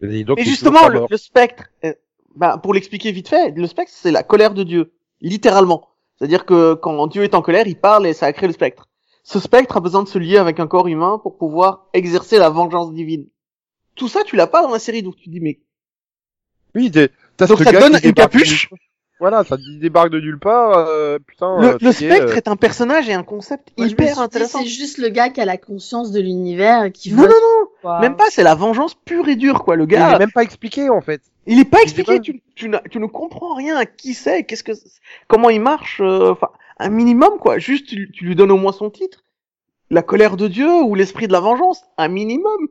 Et 0.00 0.24
donc, 0.24 0.38
Et 0.38 0.42
il 0.42 0.46
est 0.46 0.50
justement, 0.50 0.88
le, 0.88 1.16
spectre, 1.18 1.64
euh, 1.84 1.92
bah, 2.34 2.58
pour 2.62 2.72
l'expliquer 2.72 3.12
vite 3.12 3.28
fait, 3.28 3.50
le 3.50 3.66
spectre, 3.66 3.92
c'est 3.94 4.10
la 4.10 4.22
colère 4.22 4.54
de 4.54 4.62
Dieu, 4.62 4.92
littéralement. 5.20 5.88
C'est-à-dire 6.18 6.46
que 6.46 6.72
quand 6.74 7.06
Dieu 7.08 7.24
est 7.24 7.34
en 7.34 7.42
colère, 7.42 7.66
il 7.66 7.78
parle 7.78 8.06
et 8.06 8.14
ça 8.14 8.24
a 8.26 8.32
créé 8.32 8.46
le 8.46 8.54
spectre. 8.54 8.88
Ce 9.22 9.38
spectre 9.38 9.76
a 9.76 9.80
besoin 9.80 10.02
de 10.02 10.08
se 10.08 10.18
lier 10.18 10.38
avec 10.38 10.60
un 10.60 10.66
corps 10.66 10.86
humain 10.88 11.18
pour 11.22 11.36
pouvoir 11.36 11.88
exercer 11.92 12.38
la 12.38 12.48
vengeance 12.48 12.92
divine. 12.94 13.26
Tout 13.96 14.08
ça, 14.08 14.22
tu 14.24 14.36
l'as 14.36 14.46
pas 14.46 14.62
dans 14.62 14.70
la 14.72 14.78
série, 14.78 15.02
donc 15.02 15.16
tu 15.16 15.28
dis, 15.28 15.40
mais 15.40 15.60
Oui, 16.74 16.90
t'as 16.90 17.46
Donc 17.46 17.58
ce 17.58 17.64
ça 17.64 17.72
gars 17.72 17.80
donne 17.80 17.98
qui 18.00 18.06
une 18.08 18.14
capuche. 18.14 18.70
Voilà, 19.18 19.44
ça 19.44 19.56
débarque 19.80 20.10
de 20.10 20.20
nulle 20.20 20.38
part. 20.38 20.76
euh, 20.76 21.18
putain. 21.18 21.58
le, 21.60 21.66
euh, 21.68 21.78
le 21.80 21.88
est, 21.88 21.92
spectre 21.92 22.32
euh, 22.32 22.36
est 22.36 22.48
un 22.48 22.56
personnage 22.56 23.08
et 23.08 23.14
un 23.14 23.22
concept 23.22 23.72
Moi, 23.78 23.86
je 23.88 23.92
me 23.94 24.00
hyper 24.02 24.18
intéressant. 24.18 24.58
C'est 24.60 24.66
juste 24.66 24.98
le 24.98 25.08
gars 25.08 25.30
qui 25.30 25.40
a 25.40 25.44
la 25.46 25.56
conscience 25.56 26.12
de 26.12 26.20
l'univers 26.20 26.84
et 26.84 26.92
qui 26.92 27.12
Non, 27.12 27.22
veut... 27.22 27.28
non, 27.28 27.34
non, 27.34 27.66
quoi. 27.80 28.00
même 28.00 28.16
pas, 28.16 28.28
c'est 28.30 28.42
la 28.42 28.54
vengeance 28.54 28.94
pure 28.94 29.28
et 29.28 29.36
dure, 29.36 29.64
quoi. 29.64 29.74
Le 29.76 29.84
il 29.84 29.94
est 29.94 29.96
gars, 29.96 30.18
même 30.18 30.32
pas 30.32 30.42
expliqué 30.42 30.90
en 30.90 31.00
fait. 31.00 31.22
il 31.46 31.58
est 31.58 31.64
pas 31.64 31.78
il 31.78 31.80
est 31.80 31.82
expliqué, 31.84 32.16
pas- 32.16 32.20
tu, 32.20 32.42
tu, 32.54 32.70
tu 32.90 32.98
ne 32.98 33.06
comprends 33.06 33.54
rien 33.54 33.76
à 33.76 33.86
qui 33.86 34.12
c'est, 34.12 34.44
qu'est-ce 34.44 34.64
que, 34.64 34.74
c'est- 34.74 35.00
comment 35.28 35.48
il 35.48 35.60
marche, 35.62 36.00
euh, 36.02 36.32
enfin, 36.32 36.50
un 36.78 36.90
minimum, 36.90 37.38
quoi. 37.40 37.58
Juste, 37.58 37.86
tu, 37.86 38.10
tu 38.12 38.24
lui 38.26 38.36
donnes 38.36 38.50
au 38.52 38.58
moins 38.58 38.72
son 38.72 38.90
titre. 38.90 39.22
La 39.88 40.02
colère 40.02 40.36
de 40.36 40.46
Dieu 40.48 40.68
ou 40.82 40.94
l'esprit 40.94 41.26
de 41.26 41.32
la 41.32 41.40
vengeance, 41.40 41.80
un 41.96 42.08
minimum. 42.08 42.68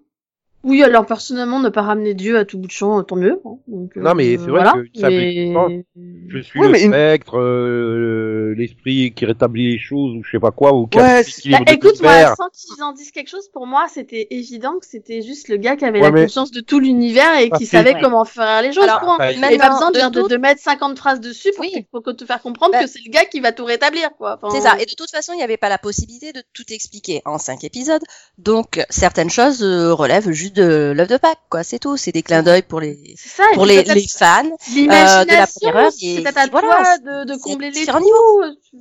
Oui, 0.67 0.81
alors 0.83 1.05
personnellement, 1.05 1.59
ne 1.59 1.69
pas 1.69 1.83
ramener 1.83 2.15
Dieu 2.15 2.37
à 2.39 2.43
tout 2.43 2.57
bout 2.57 2.65
de 2.65 2.71
champ, 2.71 3.01
tant 3.03 3.15
mieux. 3.15 3.39
hein. 3.45 3.57
Donc, 3.67 3.95
Non, 3.95 4.15
mais 4.15 4.35
euh, 4.35 4.37
c'est 4.39 4.49
vrai 4.49 4.63
voilà. 4.63 4.71
que 4.73 4.99
ça 4.99 5.09
Mais- 5.09 5.85
Je 6.27 6.39
suis 6.39 6.59
Ouais, 6.59 6.69
le 6.69 6.75
spectre, 6.77 7.37
euh, 7.37 8.53
l'esprit 8.57 9.13
qui 9.15 9.25
rétablit 9.25 9.73
les 9.73 9.77
choses 9.79 10.15
ou 10.15 10.23
je 10.23 10.31
sais 10.31 10.39
pas 10.39 10.49
quoi 10.51 10.73
ou 10.73 10.87
qui 10.87 10.97
Ouais, 10.97 11.21
Bah, 11.51 11.59
écoute, 11.71 12.01
moi, 12.01 12.35
sans 12.35 12.49
qu'ils 12.49 12.83
en 12.83 12.93
disent 12.93 13.11
quelque 13.11 13.29
chose, 13.29 13.47
pour 13.53 13.67
moi, 13.67 13.85
c'était 13.93 14.27
évident 14.31 14.73
que 14.79 14.87
c'était 14.87 15.21
juste 15.21 15.49
le 15.49 15.57
gars 15.57 15.75
qui 15.75 15.85
avait 15.85 15.99
Ouais, 15.99 16.05
la 16.07 16.11
mais- 16.11 16.21
conscience 16.23 16.51
de 16.51 16.61
tout 16.61 16.79
l'univers 16.79 17.37
et 17.39 17.49
qui 17.51 17.65
savait 17.67 17.95
comment 18.01 18.25
faire 18.25 18.61
les 18.63 18.73
choses. 18.73 18.83
Alors, 18.85 19.19
Il 19.31 19.37
n'y 19.37 19.43
avait 19.45 19.57
pas 19.57 19.69
besoin 19.69 19.91
de, 19.91 20.37
mettre 20.37 20.61
50 20.61 20.97
phrases 20.97 21.19
dessus 21.21 21.51
pour, 21.55 21.63
Oui. 21.65 21.71
te, 21.83 21.89
pour 21.91 22.01
que 22.03 22.09
te 22.11 22.25
faire 22.25 22.41
comprendre 22.41 22.71
Bah- 22.73 22.81
que 22.83 22.87
c'est 22.89 22.99
le 23.05 23.11
gars 23.11 23.25
qui 23.25 23.39
va 23.39 23.51
tout 23.51 23.65
rétablir, 23.65 24.09
quoi. 24.17 24.39
Enfin, 24.41 24.53
C'est 24.55 24.61
ça. 24.61 24.75
Et 24.81 24.85
de 24.85 24.93
toute 24.97 25.11
façon, 25.11 25.33
il 25.33 25.37
n'y 25.37 25.43
avait 25.43 25.57
pas 25.57 25.69
la 25.69 25.77
possibilité 25.77 26.33
de 26.33 26.41
tout 26.53 26.63
expliquer 26.71 27.21
en 27.25 27.37
cinq 27.37 27.63
épisodes. 27.63 28.01
Donc, 28.39 28.83
certaines 28.89 29.29
choses 29.29 29.61
euh, 29.63 29.93
relèvent 29.93 30.31
juste 30.31 30.54
de 30.55 30.93
l'œuvre 30.95 31.09
de 31.09 31.17
Pâques, 31.17 31.37
quoi. 31.49 31.63
C'est 31.63 31.79
tout. 31.79 31.97
C'est 31.97 32.11
des 32.11 32.23
clins 32.23 32.41
d'œil 32.43 32.63
pour 32.63 32.79
les, 32.79 32.97
C'est 33.17 33.29
ça. 33.29 33.43
pour 33.53 33.65
les, 33.65 33.83
les 33.83 34.05
fans. 34.07 34.43
euh, 34.45 34.49
de 34.49 34.87
la 34.87 35.25
L'imagination, 35.25 35.59
première 35.69 35.77
heure, 35.85 35.91
c'est 35.91 36.21
peut-être 36.23 36.37
à 36.37 36.47
voilà, 36.47 36.67
toi 36.67 36.83
c'est- 36.85 37.01
de, 37.03 37.23
de 37.25 37.33
c'est 37.33 37.39
combler 37.39 37.71
les 37.71 37.85
trous. 37.85 38.09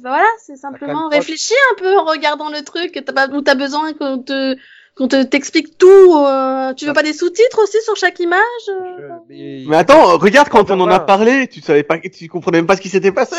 Voilà, 0.03 0.27
c'est 0.45 0.57
simplement 0.57 1.09
Quand- 1.11 1.17
réfléchir 1.17 1.57
un 1.73 1.81
peu 1.81 1.97
en 1.99 2.05
regardant 2.05 2.51
le 2.51 2.63
truc. 2.63 3.01
T'as 3.05 3.13
pas, 3.13 3.29
où 3.29 3.43
t'as 3.43 3.55
besoin 3.55 3.93
qu'on 3.93 4.19
te, 4.19 4.57
qu'on 4.97 5.09
te 5.09 5.23
t'explique 5.23 5.77
tout. 5.79 5.87
euh, 6.17 6.73
tu 6.75 6.87
veux 6.87 6.93
pas 6.93 7.03
des 7.03 7.13
sous-titres 7.13 7.63
aussi 7.63 7.79
sur 7.83 7.97
chaque 7.97 8.19
image 8.21 8.41
euh 8.69 9.09
Je- 9.29 9.67
mais- 9.69 9.77
attends, 9.77 10.17
regarde 10.19 10.49
quand 10.49 10.71
on 10.71 10.75
en 10.81 10.85
a 10.87 10.91
Voilà. 10.91 11.01
parlé, 11.01 11.49
tu 11.49 11.61
savais 11.61 11.83
pas, 11.83 11.99
tu 11.99 12.29
comprenais 12.29 12.59
même 12.59 12.67
pas 12.67 12.77
ce 12.77 12.81
qui 12.81 12.89
s'était 12.89 13.13
passé. 13.13 13.37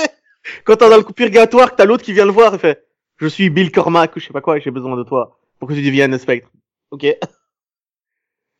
Quand 0.63 0.75
t'es 0.75 0.89
dans 0.89 0.97
le 0.97 1.03
purgatoire, 1.03 1.71
que 1.71 1.75
t'as 1.77 1.85
l'autre 1.85 2.03
qui 2.03 2.13
vient 2.13 2.25
le 2.25 2.31
voir 2.31 2.53
et 2.53 2.59
fait, 2.59 2.85
je 3.17 3.27
suis 3.27 3.49
Bill 3.49 3.71
Cormac 3.71 4.15
ou 4.15 4.19
je 4.19 4.27
sais 4.27 4.33
pas 4.33 4.41
quoi, 4.41 4.59
j'ai 4.59 4.69
besoin 4.71 4.95
de 4.97 5.03
toi 5.03 5.39
pour 5.59 5.67
que 5.69 5.73
tu 5.73 5.81
deviennes 5.81 6.13
un 6.13 6.19
spectre? 6.19 6.49
Ok. 6.91 7.05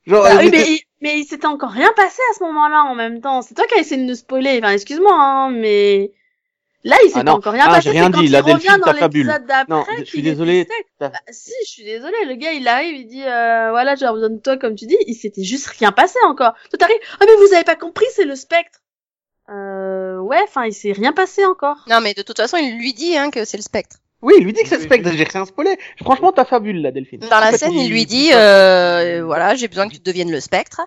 Genre, 0.07 0.23
Bah 0.23 0.35
oui, 0.37 0.49
mais- 0.51 0.57
mais, 0.57 0.63
il- 0.71 0.81
mais 1.01 1.19
il 1.19 1.25
s'était 1.25 1.45
encore 1.47 1.71
rien 1.71 1.91
passé 1.95 2.21
à 2.31 2.37
ce 2.37 2.43
moment-là 2.43 2.83
en 2.83 2.95
même 2.95 3.21
temps. 3.21 3.41
C'est 3.41 3.53
toi 3.55 3.65
qui 3.67 3.75
as 3.75 3.81
essayé 3.81 4.01
de 4.01 4.07
nous 4.07 4.15
spoiler. 4.15 4.59
Enfin, 4.61 4.71
excuse-moi, 4.73 5.13
hein, 5.13 5.49
mais 5.51 6.11
là, 6.83 6.95
il 7.03 7.07
s'était 7.07 7.19
Ah 7.21 7.23
non. 7.23 7.31
encore 7.33 7.53
rien 7.53 7.65
Ah, 7.67 7.69
passé. 7.75 7.81
j'ai 7.83 7.89
rien 7.91 8.05
C'est 8.07 8.11
quand 8.11 8.19
dit, 8.19 8.25
il 8.25 8.31
la 8.31 8.41
revient 8.41 8.53
Delphine, 8.67 8.77
dans 8.85 8.91
l'épisode 8.93 9.45
d'après. 9.47 9.73
Non, 9.75 9.83
je 9.97 10.03
suis 10.03 10.21
désolé. 10.21 10.67
Bah, 10.99 11.11
si, 11.31 11.51
je 11.65 11.69
suis 11.69 11.83
désolée. 11.83 12.25
Le 12.27 12.35
gars, 12.35 12.53
il 12.53 12.67
arrive, 12.67 12.95
il 12.95 13.07
dit, 13.07 13.23
euh, 13.23 13.69
voilà, 13.71 13.95
j'ai 13.95 14.07
besoin 14.07 14.29
de 14.29 14.37
toi, 14.39 14.57
comme 14.57 14.75
tu 14.75 14.85
dis. 14.85 14.97
Il 15.07 15.15
s'était 15.15 15.43
juste 15.43 15.67
rien 15.67 15.91
passé 15.91 16.19
encore. 16.25 16.53
Tout 16.71 16.77
arrive. 16.83 16.97
Ah, 17.19 17.25
mais 17.25 17.35
vous 17.47 17.53
avez 17.53 17.63
pas 17.63 17.75
compris, 17.75 18.05
c'est 18.13 18.25
le 18.25 18.35
spectre. 18.35 18.79
Euh, 19.49 20.17
ouais, 20.19 20.39
enfin, 20.43 20.65
il 20.65 20.73
s'est 20.73 20.91
rien 20.91 21.13
passé 21.13 21.45
encore. 21.45 21.77
Non, 21.89 21.99
mais 22.01 22.13
de 22.13 22.21
toute 22.23 22.37
façon, 22.37 22.57
il 22.57 22.77
lui 22.77 22.93
dit 22.93 23.15
hein, 23.17 23.29
que 23.31 23.45
c'est 23.45 23.57
le 23.57 23.63
spectre. 23.63 23.97
Oui, 24.25 24.33
il 24.39 24.43
lui 24.43 24.53
dit 24.53 24.63
que 24.63 24.67
c'est 24.69 24.77
le 24.77 24.81
spectre, 24.81 25.11
j'ai 25.15 25.23
rien 25.23 25.45
spoilé. 25.45 25.77
Franchement, 26.01 26.31
ta 26.31 26.45
fabule, 26.45 26.81
là, 26.81 26.91
Delphine. 26.91 27.19
Dans 27.19 27.39
la 27.39 27.51
scène, 27.51 27.73
il 27.73 27.91
lui 27.91 28.07
dit, 28.07 28.31
euh, 28.33 29.21
voilà, 29.23 29.53
j'ai 29.53 29.67
besoin 29.67 29.87
que 29.87 29.93
tu 29.93 29.99
deviennes 29.99 30.31
le 30.31 30.39
spectre. 30.39 30.81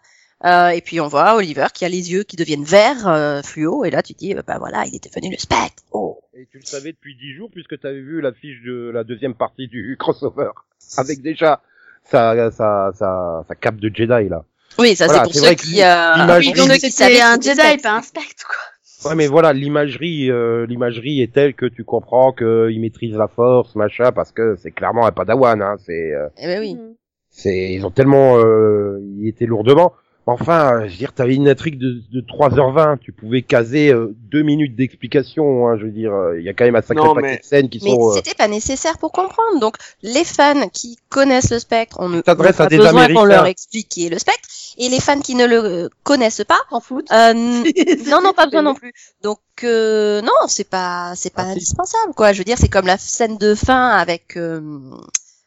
Euh, 0.44 0.68
et 0.68 0.80
puis 0.80 1.00
on 1.00 1.08
voit 1.08 1.34
Oliver 1.34 1.66
qui 1.72 1.84
a 1.84 1.88
les 1.88 2.12
yeux 2.12 2.22
qui 2.22 2.36
deviennent 2.36 2.64
verts, 2.64 3.08
euh, 3.08 3.42
fluo, 3.42 3.84
et 3.84 3.90
là 3.90 4.02
tu 4.02 4.12
dis, 4.12 4.34
euh, 4.34 4.42
bah 4.46 4.58
voilà, 4.58 4.84
il 4.86 4.94
est 4.94 5.04
devenu 5.04 5.32
le 5.32 5.38
spectre. 5.38 5.82
Oh. 5.90 6.20
Et 6.34 6.46
tu 6.50 6.58
le 6.58 6.64
savais 6.64 6.92
depuis 6.92 7.16
dix 7.16 7.34
jours 7.34 7.48
puisque 7.52 7.78
tu 7.80 7.86
avais 7.86 8.00
vu 8.00 8.20
la 8.20 8.32
fiche 8.32 8.62
de 8.64 8.90
la 8.94 9.02
deuxième 9.02 9.34
partie 9.34 9.66
du 9.66 9.96
crossover. 10.00 10.50
Avec 10.96 11.22
déjà 11.22 11.60
sa, 12.04 12.50
sa, 12.52 12.92
sa, 12.94 13.44
sa 13.48 13.54
cape 13.56 13.76
de 13.78 13.90
Jedi, 13.92 14.28
là. 14.28 14.44
Oui, 14.78 14.94
ça 14.94 15.06
Voilà, 15.06 15.20
c'est 15.20 15.24
pour 15.24 15.32
c'est 15.32 15.40
ceux 15.40 15.46
vrai 15.46 15.56
qui, 15.56 15.82
euh, 15.82 16.38
Oui, 16.38 16.52
donc 16.52 16.68
oui, 16.70 16.78
qui 16.78 16.90
savaient 16.92 17.14
c'était 17.14 17.22
un 17.24 17.40
Jedi, 17.40 17.82
pas 17.82 17.96
un 17.96 18.02
spectre. 18.02 18.22
spectre, 18.22 18.46
quoi. 18.46 18.56
Ouais, 19.04 19.14
mais 19.14 19.28
voilà, 19.28 19.52
l'imagerie, 19.52 20.30
euh, 20.30 20.66
l'imagerie 20.66 21.22
est 21.22 21.32
telle 21.32 21.54
que 21.54 21.66
tu 21.66 21.84
comprends 21.84 22.32
qu'il 22.32 22.80
maîtrise 22.80 23.14
la 23.16 23.28
force, 23.28 23.76
machin, 23.76 24.10
parce 24.10 24.32
que 24.32 24.56
c'est 24.56 24.72
clairement 24.72 25.06
un 25.06 25.12
padawan, 25.12 25.62
hein, 25.62 25.76
c'est, 25.78 26.12
euh, 26.12 26.28
Eh 26.42 26.46
ben 26.46 26.60
oui. 26.60 26.74
Mm. 26.74 26.94
c'est, 27.30 27.72
ils 27.72 27.86
ont 27.86 27.90
tellement, 27.90 28.38
euh, 28.38 28.98
ils 29.18 29.28
étaient 29.28 29.46
lourdement. 29.46 29.92
Enfin, 30.30 30.82
je 30.86 30.90
veux 30.90 30.96
dire, 30.98 31.14
t'avais 31.14 31.34
une 31.34 31.48
intrigue 31.48 31.78
de, 31.78 32.02
de 32.12 32.20
3h20, 32.20 32.98
tu 32.98 33.12
pouvais 33.12 33.40
caser 33.40 33.90
euh, 33.92 34.14
deux 34.30 34.42
minutes 34.42 34.76
d'explication, 34.76 35.66
hein, 35.68 35.78
je 35.78 35.84
veux 35.86 35.90
dire, 35.90 36.12
euh, 36.12 36.38
il 36.38 36.44
y 36.44 36.50
a 36.50 36.52
quand 36.52 36.66
même 36.66 36.76
un 36.76 36.82
sacré 36.82 37.02
Non, 37.02 37.14
paquet 37.14 37.26
mais- 37.28 37.38
de 37.38 37.44
scènes 37.44 37.68
qui 37.70 37.80
Mais 37.82 37.90
sont... 37.92 38.10
euh, 38.10 38.14
c'était 38.14 38.34
pas 38.34 38.46
nécessaire 38.46 38.98
pour 38.98 39.10
comprendre. 39.10 39.58
Donc, 39.58 39.76
les 40.02 40.24
fans 40.24 40.68
qui 40.68 40.98
connaissent 41.08 41.50
le 41.50 41.58
spectre, 41.58 41.96
on 42.00 42.10
ne 42.10 42.16
n'a 42.16 42.20
à 42.26 42.66
des 42.66 42.76
besoin 42.76 43.08
qu'on 43.08 43.24
leur 43.24 43.46
explique 43.46 43.88
qui 43.88 44.06
est 44.06 44.10
le 44.10 44.18
spectre. 44.18 44.46
Et 44.76 44.90
les 44.90 45.00
fans 45.00 45.20
qui 45.20 45.34
ne 45.34 45.46
le 45.46 45.56
euh, 45.64 45.88
connaissent 46.02 46.44
pas, 46.46 46.58
S'en 46.68 46.80
foutent. 46.80 47.10
euh, 47.10 47.30
n- 47.32 47.64
non, 48.08 48.20
non, 48.20 48.34
pas 48.34 48.44
besoin 48.44 48.62
non 48.62 48.74
plus. 48.74 48.92
Donc, 49.22 49.38
euh, 49.64 50.20
non, 50.20 50.32
c'est 50.46 50.68
pas, 50.68 51.14
c'est 51.16 51.32
pas 51.32 51.44
Ah, 51.46 51.50
indispensable, 51.52 52.12
quoi. 52.14 52.34
Je 52.34 52.38
veux 52.38 52.44
dire, 52.44 52.58
c'est 52.58 52.68
comme 52.68 52.86
la 52.86 52.98
scène 52.98 53.38
de 53.38 53.54
fin 53.54 53.88
avec, 53.90 54.36
euh, 54.36 54.60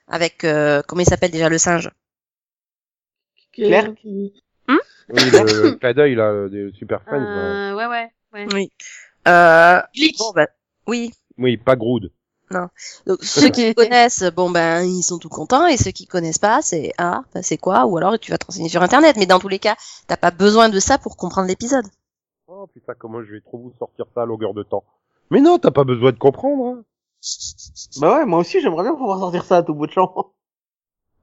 avec, 0.08 0.44
euh, 0.44 0.82
comment 0.88 1.02
il 1.02 1.06
s'appelle 1.08 1.32
déjà 1.32 1.50
le 1.50 1.60
singe? 1.60 1.92
Claire? 3.54 3.94
Oui, 5.14 5.30
le, 5.32 5.64
le 5.64 5.72
clin 5.80 5.94
d'œil, 5.94 6.16
là, 6.16 6.48
des 6.50 6.72
Super 6.74 7.02
Friends. 7.04 7.20
là. 7.20 7.72
Euh, 7.72 7.76
ouais, 7.76 7.88
ouais, 7.88 8.12
ouais. 8.34 8.48
Oui. 8.54 8.72
Euh, 9.28 9.82
Glitch. 9.96 10.18
bon, 10.18 10.32
bah, 10.36 10.48
oui. 10.88 11.12
Oui, 11.38 11.58
pas 11.58 11.76
Grood. 11.76 12.12
Donc, 13.06 13.24
ceux 13.24 13.48
qui 13.50 13.74
connaissent, 13.76 14.24
bon 14.36 14.50
ben 14.50 14.82
ils 14.84 15.04
sont 15.04 15.20
tout 15.20 15.30
contents 15.30 15.68
et 15.68 15.78
ceux 15.78 15.92
qui 15.92 16.06
connaissent 16.06 16.38
pas, 16.38 16.62
c'est 16.62 16.92
ah, 16.98 17.22
bah, 17.34 17.42
c'est 17.44 17.56
quoi? 17.58 17.86
Ou 17.86 17.96
alors 17.98 18.20
tu 18.20 18.32
vas 18.32 18.38
te 18.38 18.46
renseigner 18.46 18.68
sur 18.68 18.82
internet. 18.84 19.16
Mais 19.18 19.26
dans 19.26 19.40
tous 19.40 19.48
les 19.48 19.60
cas, 19.60 19.76
t'as 20.08 20.18
pas 20.18 20.32
besoin 20.32 20.68
de 20.68 20.80
ça 20.82 20.98
pour 20.98 21.16
comprendre 21.16 21.48
l'épisode. 21.48 21.86
Oh 22.48 22.68
putain, 22.68 22.94
comment 22.98 23.24
je 23.24 23.32
vais 23.32 23.40
trop 23.40 23.58
vous 23.58 23.74
sortir 23.80 24.06
ça 24.14 24.24
à 24.24 24.26
longueur 24.26 24.54
de 24.54 24.64
temps? 24.64 24.84
Mais 25.30 25.40
non, 25.40 25.60
t'as 25.60 25.72
pas 25.72 25.86
besoin 25.86 26.12
de 26.12 26.18
comprendre. 26.18 26.66
Hein. 26.80 26.84
Bah 28.02 28.18
ouais, 28.18 28.26
moi 28.26 28.40
aussi, 28.40 28.60
j'aimerais 28.60 28.84
bien 28.84 28.96
pouvoir 28.96 29.20
sortir 29.20 29.46
ça 29.46 29.58
à 29.58 29.64
tout 29.64 29.74
bout 29.74 29.88
de 29.88 29.94
champ. 29.94 30.34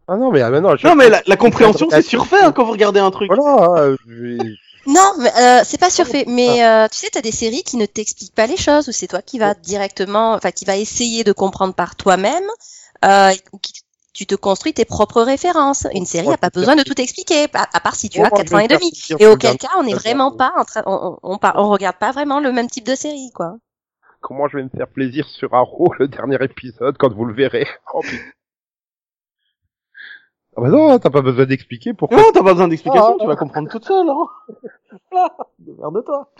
Ah 0.08 0.16
non, 0.16 0.30
mais 0.32 0.40
ah, 0.40 0.50
mais 0.50 0.60
non, 0.60 0.74
mais 0.96 1.10
la, 1.10 1.22
la 1.26 1.36
compréhension, 1.36 1.88
c'est 1.90 2.02
surfait 2.02 2.40
hein, 2.42 2.52
quand 2.52 2.64
vous 2.64 2.72
regardez 2.72 3.00
un 3.00 3.10
truc. 3.10 3.30
Voilà, 3.32 3.94
je 4.06 4.12
vais- 4.14 4.54
Non, 4.86 5.12
mais, 5.18 5.30
euh, 5.38 5.60
c'est 5.64 5.78
pas 5.78 5.90
surfait. 5.90 6.24
Mais 6.26 6.64
euh, 6.64 6.88
tu 6.88 6.96
sais, 6.98 7.08
t'as 7.12 7.20
des 7.20 7.30
séries 7.32 7.62
qui 7.62 7.76
ne 7.76 7.84
t'expliquent 7.86 8.34
pas 8.34 8.46
les 8.46 8.56
choses 8.56 8.88
ou 8.88 8.92
c'est 8.92 9.06
toi 9.06 9.20
qui 9.20 9.38
vas 9.38 9.52
directement, 9.54 10.32
enfin 10.32 10.50
qui 10.50 10.64
va 10.64 10.76
essayer 10.78 11.24
de 11.24 11.32
comprendre 11.32 11.74
par 11.74 11.94
toi-même, 11.94 12.44
euh, 13.04 13.32
ou 13.52 13.58
qui 13.58 13.74
tu 14.14 14.26
te 14.26 14.34
construis 14.34 14.72
tes 14.72 14.84
propres 14.86 15.22
références. 15.22 15.86
Une 15.94 16.06
série 16.06 16.26
Oh, 16.28 16.32
a 16.32 16.38
pas 16.38 16.50
besoin 16.50 16.74
de 16.74 16.82
tout 16.82 16.98
expliquer, 17.00 17.44
à, 17.54 17.66
à 17.72 17.78
part 17.80 17.94
si 17.94 18.08
tu 18.08 18.18
as 18.18 18.22
moi, 18.30 18.30
je 18.38 18.42
4 18.44 18.54
ans 18.54 18.58
et 18.58 18.66
demi. 18.66 18.90
Et 19.20 19.26
auquel 19.26 19.58
cas, 19.58 19.68
on 19.78 19.82
n'est 19.84 19.94
vraiment 19.94 20.32
pas 20.32 20.52
en 20.56 20.64
train, 20.64 20.82
on, 20.86 21.18
on, 21.22 21.34
on, 21.34 21.38
on 21.54 21.68
regarde 21.68 21.96
pas 21.98 22.10
vraiment 22.12 22.40
le 22.40 22.50
même 22.50 22.68
type 22.68 22.86
de 22.86 22.96
série, 22.96 23.30
quoi. 23.34 23.56
Comment 24.20 24.48
je 24.48 24.56
vais 24.56 24.64
me 24.64 24.70
faire 24.70 24.88
plaisir 24.88 25.28
sur 25.28 25.54
Arrow, 25.54 25.92
le 26.00 26.08
dernier 26.08 26.38
épisode, 26.42 26.96
quand 26.98 27.12
vous 27.12 27.26
le 27.26 27.34
verrez? 27.34 27.68
Oh. 27.94 28.00
Ah 30.58 30.60
bah 30.62 30.68
non, 30.70 30.98
t'as 30.98 31.10
pas 31.10 31.20
besoin 31.22 31.46
d'expliquer 31.46 31.94
pourquoi. 31.94 32.18
Non, 32.18 32.24
t'as 32.34 32.42
pas 32.42 32.52
besoin 32.52 32.66
d'explication, 32.68 33.14
Ah. 33.14 33.20
tu 33.20 33.26
vas 33.28 33.36
comprendre 33.36 33.68
toute 33.70 33.84
seule, 33.84 34.08
hein. 34.08 34.26
Voilà, 35.10 35.36
démerde-toi. 35.60 36.30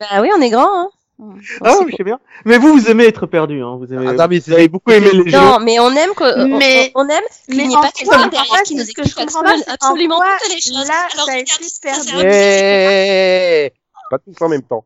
Bah 0.00 0.20
oui, 0.20 0.28
on 0.36 0.40
est 0.42 0.50
grand, 0.50 0.68
hein. 0.68 0.90
On 1.18 1.32
Ah 1.62 1.76
oui, 1.80 1.92
je 1.92 1.96
sais 1.96 2.04
bien. 2.04 2.18
Mais 2.44 2.58
vous, 2.58 2.74
vous 2.74 2.90
aimez 2.90 3.04
être 3.06 3.26
perdu, 3.26 3.62
hein. 3.62 3.76
Vous 3.78 3.92
aimez, 3.94 4.08
Ah, 4.08 4.12
non, 4.12 4.26
mais 4.28 4.40
vous 4.40 4.52
avez 4.52 4.68
beaucoup 4.68 4.90
aimé 4.90 5.08
les 5.12 5.30
jeux. 5.30 5.38
Non, 5.38 5.58
mais 5.60 5.78
on 5.80 5.90
aime 5.92 6.12
que, 6.14 6.38
on- 6.38 6.58
Mais- 6.58 6.92
on, 6.96 7.04
on 7.04 7.08
aime 7.08 7.22
qu'il 7.46 7.56
mais 7.56 7.66
n'y 7.66 7.72
ait 7.72 7.76
en 7.76 7.80
pas 7.80 7.90
quoi, 7.92 7.92
quelqu'un 7.94 8.24
en 8.24 8.28
derrière 8.28 8.62
qui 8.64 8.74
nous 8.74 8.82
ce 8.84 8.92
que 8.92 9.02
je 9.02 9.06
explique 9.08 9.26
comprends 9.28 9.42
pas, 9.42 9.50
absolument, 9.52 9.64
c'est 9.64 9.70
en 9.70 9.74
absolument 9.88 10.16
quoi, 10.16 10.26
toutes 10.42 10.54
les 10.54 10.60
choses. 10.60 10.88
là, 10.88 10.94
Alors, 11.14 11.26
ça 11.26 11.32
c'est 11.62 11.80
perdu. 11.82 12.12
un 12.14 12.30
Eh, 12.30 13.72
Pas 14.10 14.18
tous 14.18 14.44
en 14.44 14.48
même 14.50 14.62
temps. 14.64 14.84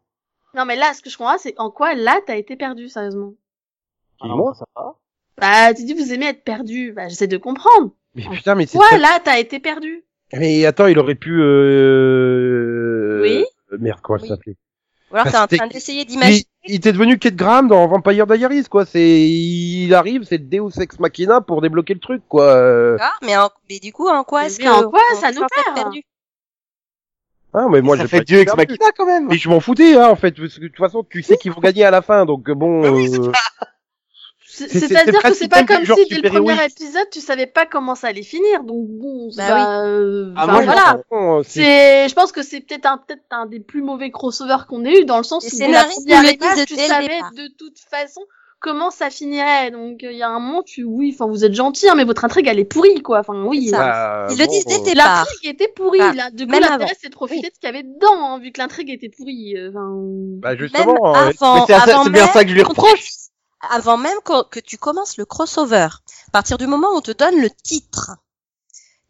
Non, 0.54 0.64
mais 0.64 0.76
là, 0.76 0.92
ce 0.94 1.02
que 1.02 1.10
je 1.10 1.16
comprends 1.18 1.38
c'est 1.38 1.54
en 1.58 1.70
quoi, 1.70 1.94
là, 1.94 2.20
t'as 2.26 2.36
été 2.36 2.56
perdu, 2.56 2.88
sérieusement? 2.88 3.32
Ah, 4.20 4.26
Dis-moi. 4.28 4.54
ça 4.54 4.64
va. 4.76 4.94
Bah, 5.40 5.72
tu 5.74 5.84
dis, 5.84 5.94
vous 5.94 6.12
aimez 6.12 6.26
être 6.26 6.44
perdu. 6.44 6.92
Bah, 6.94 7.08
j'essaie 7.08 7.26
de 7.28 7.36
comprendre. 7.36 7.90
Mais 8.18 8.36
putain, 8.36 8.54
mais 8.54 8.66
c'est 8.66 8.76
Quoi, 8.78 8.86
très- 8.88 8.98
là, 8.98 9.18
t'as 9.24 9.38
été 9.38 9.60
perdu. 9.60 10.04
Mais 10.34 10.66
attends, 10.66 10.86
il 10.88 10.98
aurait 10.98 11.14
pu. 11.14 11.40
Euh... 11.42 13.20
Oui. 13.22 13.44
euh, 13.72 13.78
Merde, 13.80 14.00
comment 14.02 14.18
Oui. 14.20 14.28
ça 14.28 14.34
s'appelait? 14.34 14.56
Ou 15.10 15.16
alors 15.16 15.24
t'es 15.26 15.32
Bah, 15.32 15.42
en 15.44 15.46
train 15.46 15.66
d'essayer 15.68 16.02
il, 16.02 16.06
d'imaginer. 16.06 16.44
il 16.66 16.74
était 16.74 16.92
devenu 16.92 17.18
Kate 17.18 17.34
Graham 17.34 17.68
dans 17.68 17.86
Vampire 17.88 18.26
Diaries, 18.26 18.64
quoi. 18.64 18.84
C'est, 18.84 19.20
il 19.22 19.94
arrive, 19.94 20.24
c'est 20.24 20.36
le 20.36 20.44
Deus 20.44 20.78
Ex 20.82 20.98
Machina 21.00 21.40
pour 21.40 21.62
débloquer 21.62 21.94
le 21.94 22.00
truc, 22.00 22.22
quoi. 22.28 22.44
Euh, 22.44 22.98
Ah, 23.00 23.12
mais, 23.22 23.34
en- 23.38 23.48
mais 23.70 23.78
du 23.78 23.90
coup, 23.92 24.06
en 24.08 24.22
quoi 24.24 24.44
est-ce 24.44 24.58
que 24.58 24.68
en 24.68 24.90
quoi 24.90 25.00
on- 25.12 25.16
ça 25.16 25.32
nous 25.32 25.40
perd 25.54 25.74
perdu? 25.74 26.02
Ah, 27.54 27.66
mais 27.70 27.80
moi, 27.80 27.96
j'ai 27.96 28.06
fait 28.06 28.20
Dieu 28.20 28.40
ex 28.40 28.54
machina 28.54 28.92
quand 28.94 29.06
même. 29.06 29.28
Mais 29.28 29.38
je 29.38 29.48
m'en 29.48 29.60
foutais, 29.60 29.94
hein, 29.96 30.08
en 30.10 30.16
fait, 30.16 30.32
parce 30.38 30.56
que 30.56 30.60
de 30.60 30.68
toute 30.68 30.76
façon, 30.76 31.02
tu 31.08 31.22
sais 31.22 31.38
qu'ils 31.38 31.52
vont 31.52 31.60
gagner 31.62 31.84
à 31.84 31.90
la 31.90 32.02
fin, 32.02 32.26
donc 32.26 32.50
bon. 32.50 32.82
Oui, 32.94 33.06
euh, 33.08 33.10
C'est- 33.10 33.22
c'est- 33.22 33.30
C'est-à-dire 34.68 35.20
c'est 35.22 35.28
que 35.28 35.34
c'est 35.34 35.48
pas 35.48 35.64
comme 35.64 35.84
si 35.84 36.06
dès 36.08 36.16
le 36.20 36.28
premier 36.30 36.64
épisode, 36.64 37.08
tu 37.10 37.20
savais 37.20 37.46
pas 37.46 37.66
comment 37.66 37.94
ça 37.94 38.08
allait 38.08 38.22
finir. 38.22 38.62
Donc 38.64 38.86
bon, 38.88 39.28
Bah 39.36 39.48
bah, 39.48 39.80
euh, 39.84 40.32
Ah, 40.36 40.46
moi, 40.46 40.60
je 40.60 40.66
voilà. 40.66 41.00
bon, 41.10 41.42
c'est- 41.44 42.08
je 42.08 42.14
pense 42.14 42.32
que 42.32 42.42
c'est 42.42 42.60
peut-être 42.60 42.86
un, 42.86 42.98
peut-être 42.98 43.22
un 43.30 43.46
des 43.46 43.60
plus 43.60 43.82
mauvais 43.82 44.10
crossovers 44.10 44.66
qu'on 44.68 44.84
ait 44.84 45.00
eu 45.00 45.04
dans 45.04 45.18
le 45.18 45.22
sens 45.24 45.44
où 45.44 45.56
dès 45.58 45.68
la 45.68 45.84
première 45.84 46.22
disent 46.56 46.64
tu 46.66 46.76
dès 46.76 46.86
savais 46.88 47.20
de 47.36 47.48
toute 47.58 47.78
façon 47.90 48.22
comment 48.60 48.90
ça 48.90 49.08
finirait. 49.08 49.70
Donc 49.70 49.98
il 50.02 50.16
y 50.16 50.22
a 50.22 50.28
un 50.28 50.40
moment, 50.40 50.62
tu, 50.64 50.82
oui, 50.82 51.12
enfin 51.14 51.30
vous 51.30 51.44
êtes 51.44 51.54
gentil, 51.54 51.88
hein, 51.88 51.94
mais 51.94 52.02
votre 52.04 52.24
intrigue 52.24 52.48
elle 52.48 52.58
est 52.58 52.64
pourrie 52.64 53.02
quoi. 53.02 53.20
Enfin 53.20 53.44
oui. 53.46 53.68
Ça. 53.68 53.78
bah, 53.78 54.26
Ils 54.30 54.38
le 54.38 54.46
bon, 54.46 54.50
disent 54.50 54.64
dès 54.66 54.80
euh, 54.80 54.82
départ. 54.84 55.26
L'intrigue 55.26 55.50
était 55.54 55.68
pourrie. 55.68 55.98
Là. 55.98 56.30
Du 56.32 56.44
coup, 56.46 56.52
l'intérêt 56.58 56.96
c'est 57.00 57.08
de 57.10 57.14
profiter 57.14 57.48
de 57.48 57.54
ce 57.54 57.60
qu'il 57.60 57.68
y 57.68 57.72
avait 57.72 57.84
dedans, 57.84 58.16
hein, 58.34 58.38
vu 58.40 58.50
que 58.50 58.60
l'intrigue 58.60 58.90
était 58.90 59.10
pourrie. 59.10 59.54
euh, 59.56 59.68
Enfin. 59.70 59.88
Bah, 60.40 60.56
justement. 60.56 61.12
Mais 61.14 61.32
c'est 62.04 62.10
bien 62.10 62.26
ça 62.26 62.42
que 62.42 62.50
je 62.50 62.54
lui 62.54 62.62
reproche. 62.62 63.08
Avant 63.60 63.96
même 63.96 64.18
que 64.24 64.60
tu 64.60 64.78
commences 64.78 65.16
le 65.16 65.24
crossover, 65.24 65.88
à 66.28 66.30
partir 66.32 66.58
du 66.58 66.66
moment 66.66 66.88
où 66.92 66.98
on 66.98 67.00
te 67.00 67.10
donne 67.10 67.40
le 67.40 67.50
titre, 67.50 68.12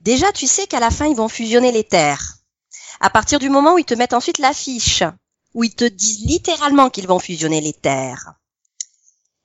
déjà 0.00 0.32
tu 0.32 0.46
sais 0.46 0.66
qu'à 0.66 0.80
la 0.80 0.90
fin 0.90 1.06
ils 1.06 1.16
vont 1.16 1.28
fusionner 1.28 1.72
les 1.72 1.84
terres. 1.84 2.34
À 3.00 3.10
partir 3.10 3.38
du 3.38 3.50
moment 3.50 3.74
où 3.74 3.78
ils 3.78 3.84
te 3.84 3.94
mettent 3.94 4.14
ensuite 4.14 4.38
l'affiche, 4.38 5.02
où 5.54 5.64
ils 5.64 5.74
te 5.74 5.84
disent 5.84 6.24
littéralement 6.24 6.90
qu'ils 6.90 7.06
vont 7.06 7.18
fusionner 7.18 7.60
les 7.60 7.72
terres. 7.72 8.34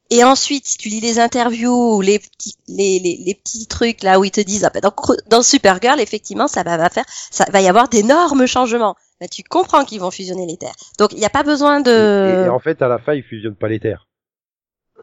Et 0.10 0.24
ensuite, 0.24 0.78
tu 0.78 0.90
lis 0.90 1.00
les 1.00 1.20
interviews, 1.20 1.96
ou 1.96 2.02
les 2.02 2.20
petits, 2.20 2.56
les, 2.68 3.40
petits 3.44 3.66
trucs 3.68 4.04
là 4.04 4.20
où 4.20 4.24
ils 4.24 4.32
te 4.32 4.42
disent, 4.42 4.64
ah 4.64 4.70
ben 4.70 4.82
dans, 5.28 5.42
Supergirl, 5.42 6.00
effectivement, 6.00 6.48
ça 6.48 6.62
va, 6.62 6.78
va 6.78 6.90
faire, 6.90 7.06
ça 7.32 7.46
va 7.52 7.62
y 7.62 7.68
avoir 7.68 7.90
d'énormes 7.90 8.46
changements. 8.46 8.96
Ben, 9.20 9.28
tu 9.28 9.42
comprends 9.44 9.86
qu'ils 9.86 10.02
vont 10.02 10.12
fusionner 10.12 10.46
les 10.46 10.58
terres. 10.58 10.76
Donc, 11.00 11.14
il 11.14 11.20
n'y 11.20 11.26
a 11.26 11.30
pas 11.30 11.44
besoin 11.44 11.80
et, 11.80 11.84
de, 11.84 12.46
et 12.46 12.50
en 12.50 12.60
fait, 12.60 12.82
à 12.82 12.88
la 12.88 13.00
fin, 13.00 13.14
ils 13.14 13.24
fusionnent 13.24 13.56
pas 13.56 13.70
les 13.70 13.80
terres. 13.80 14.08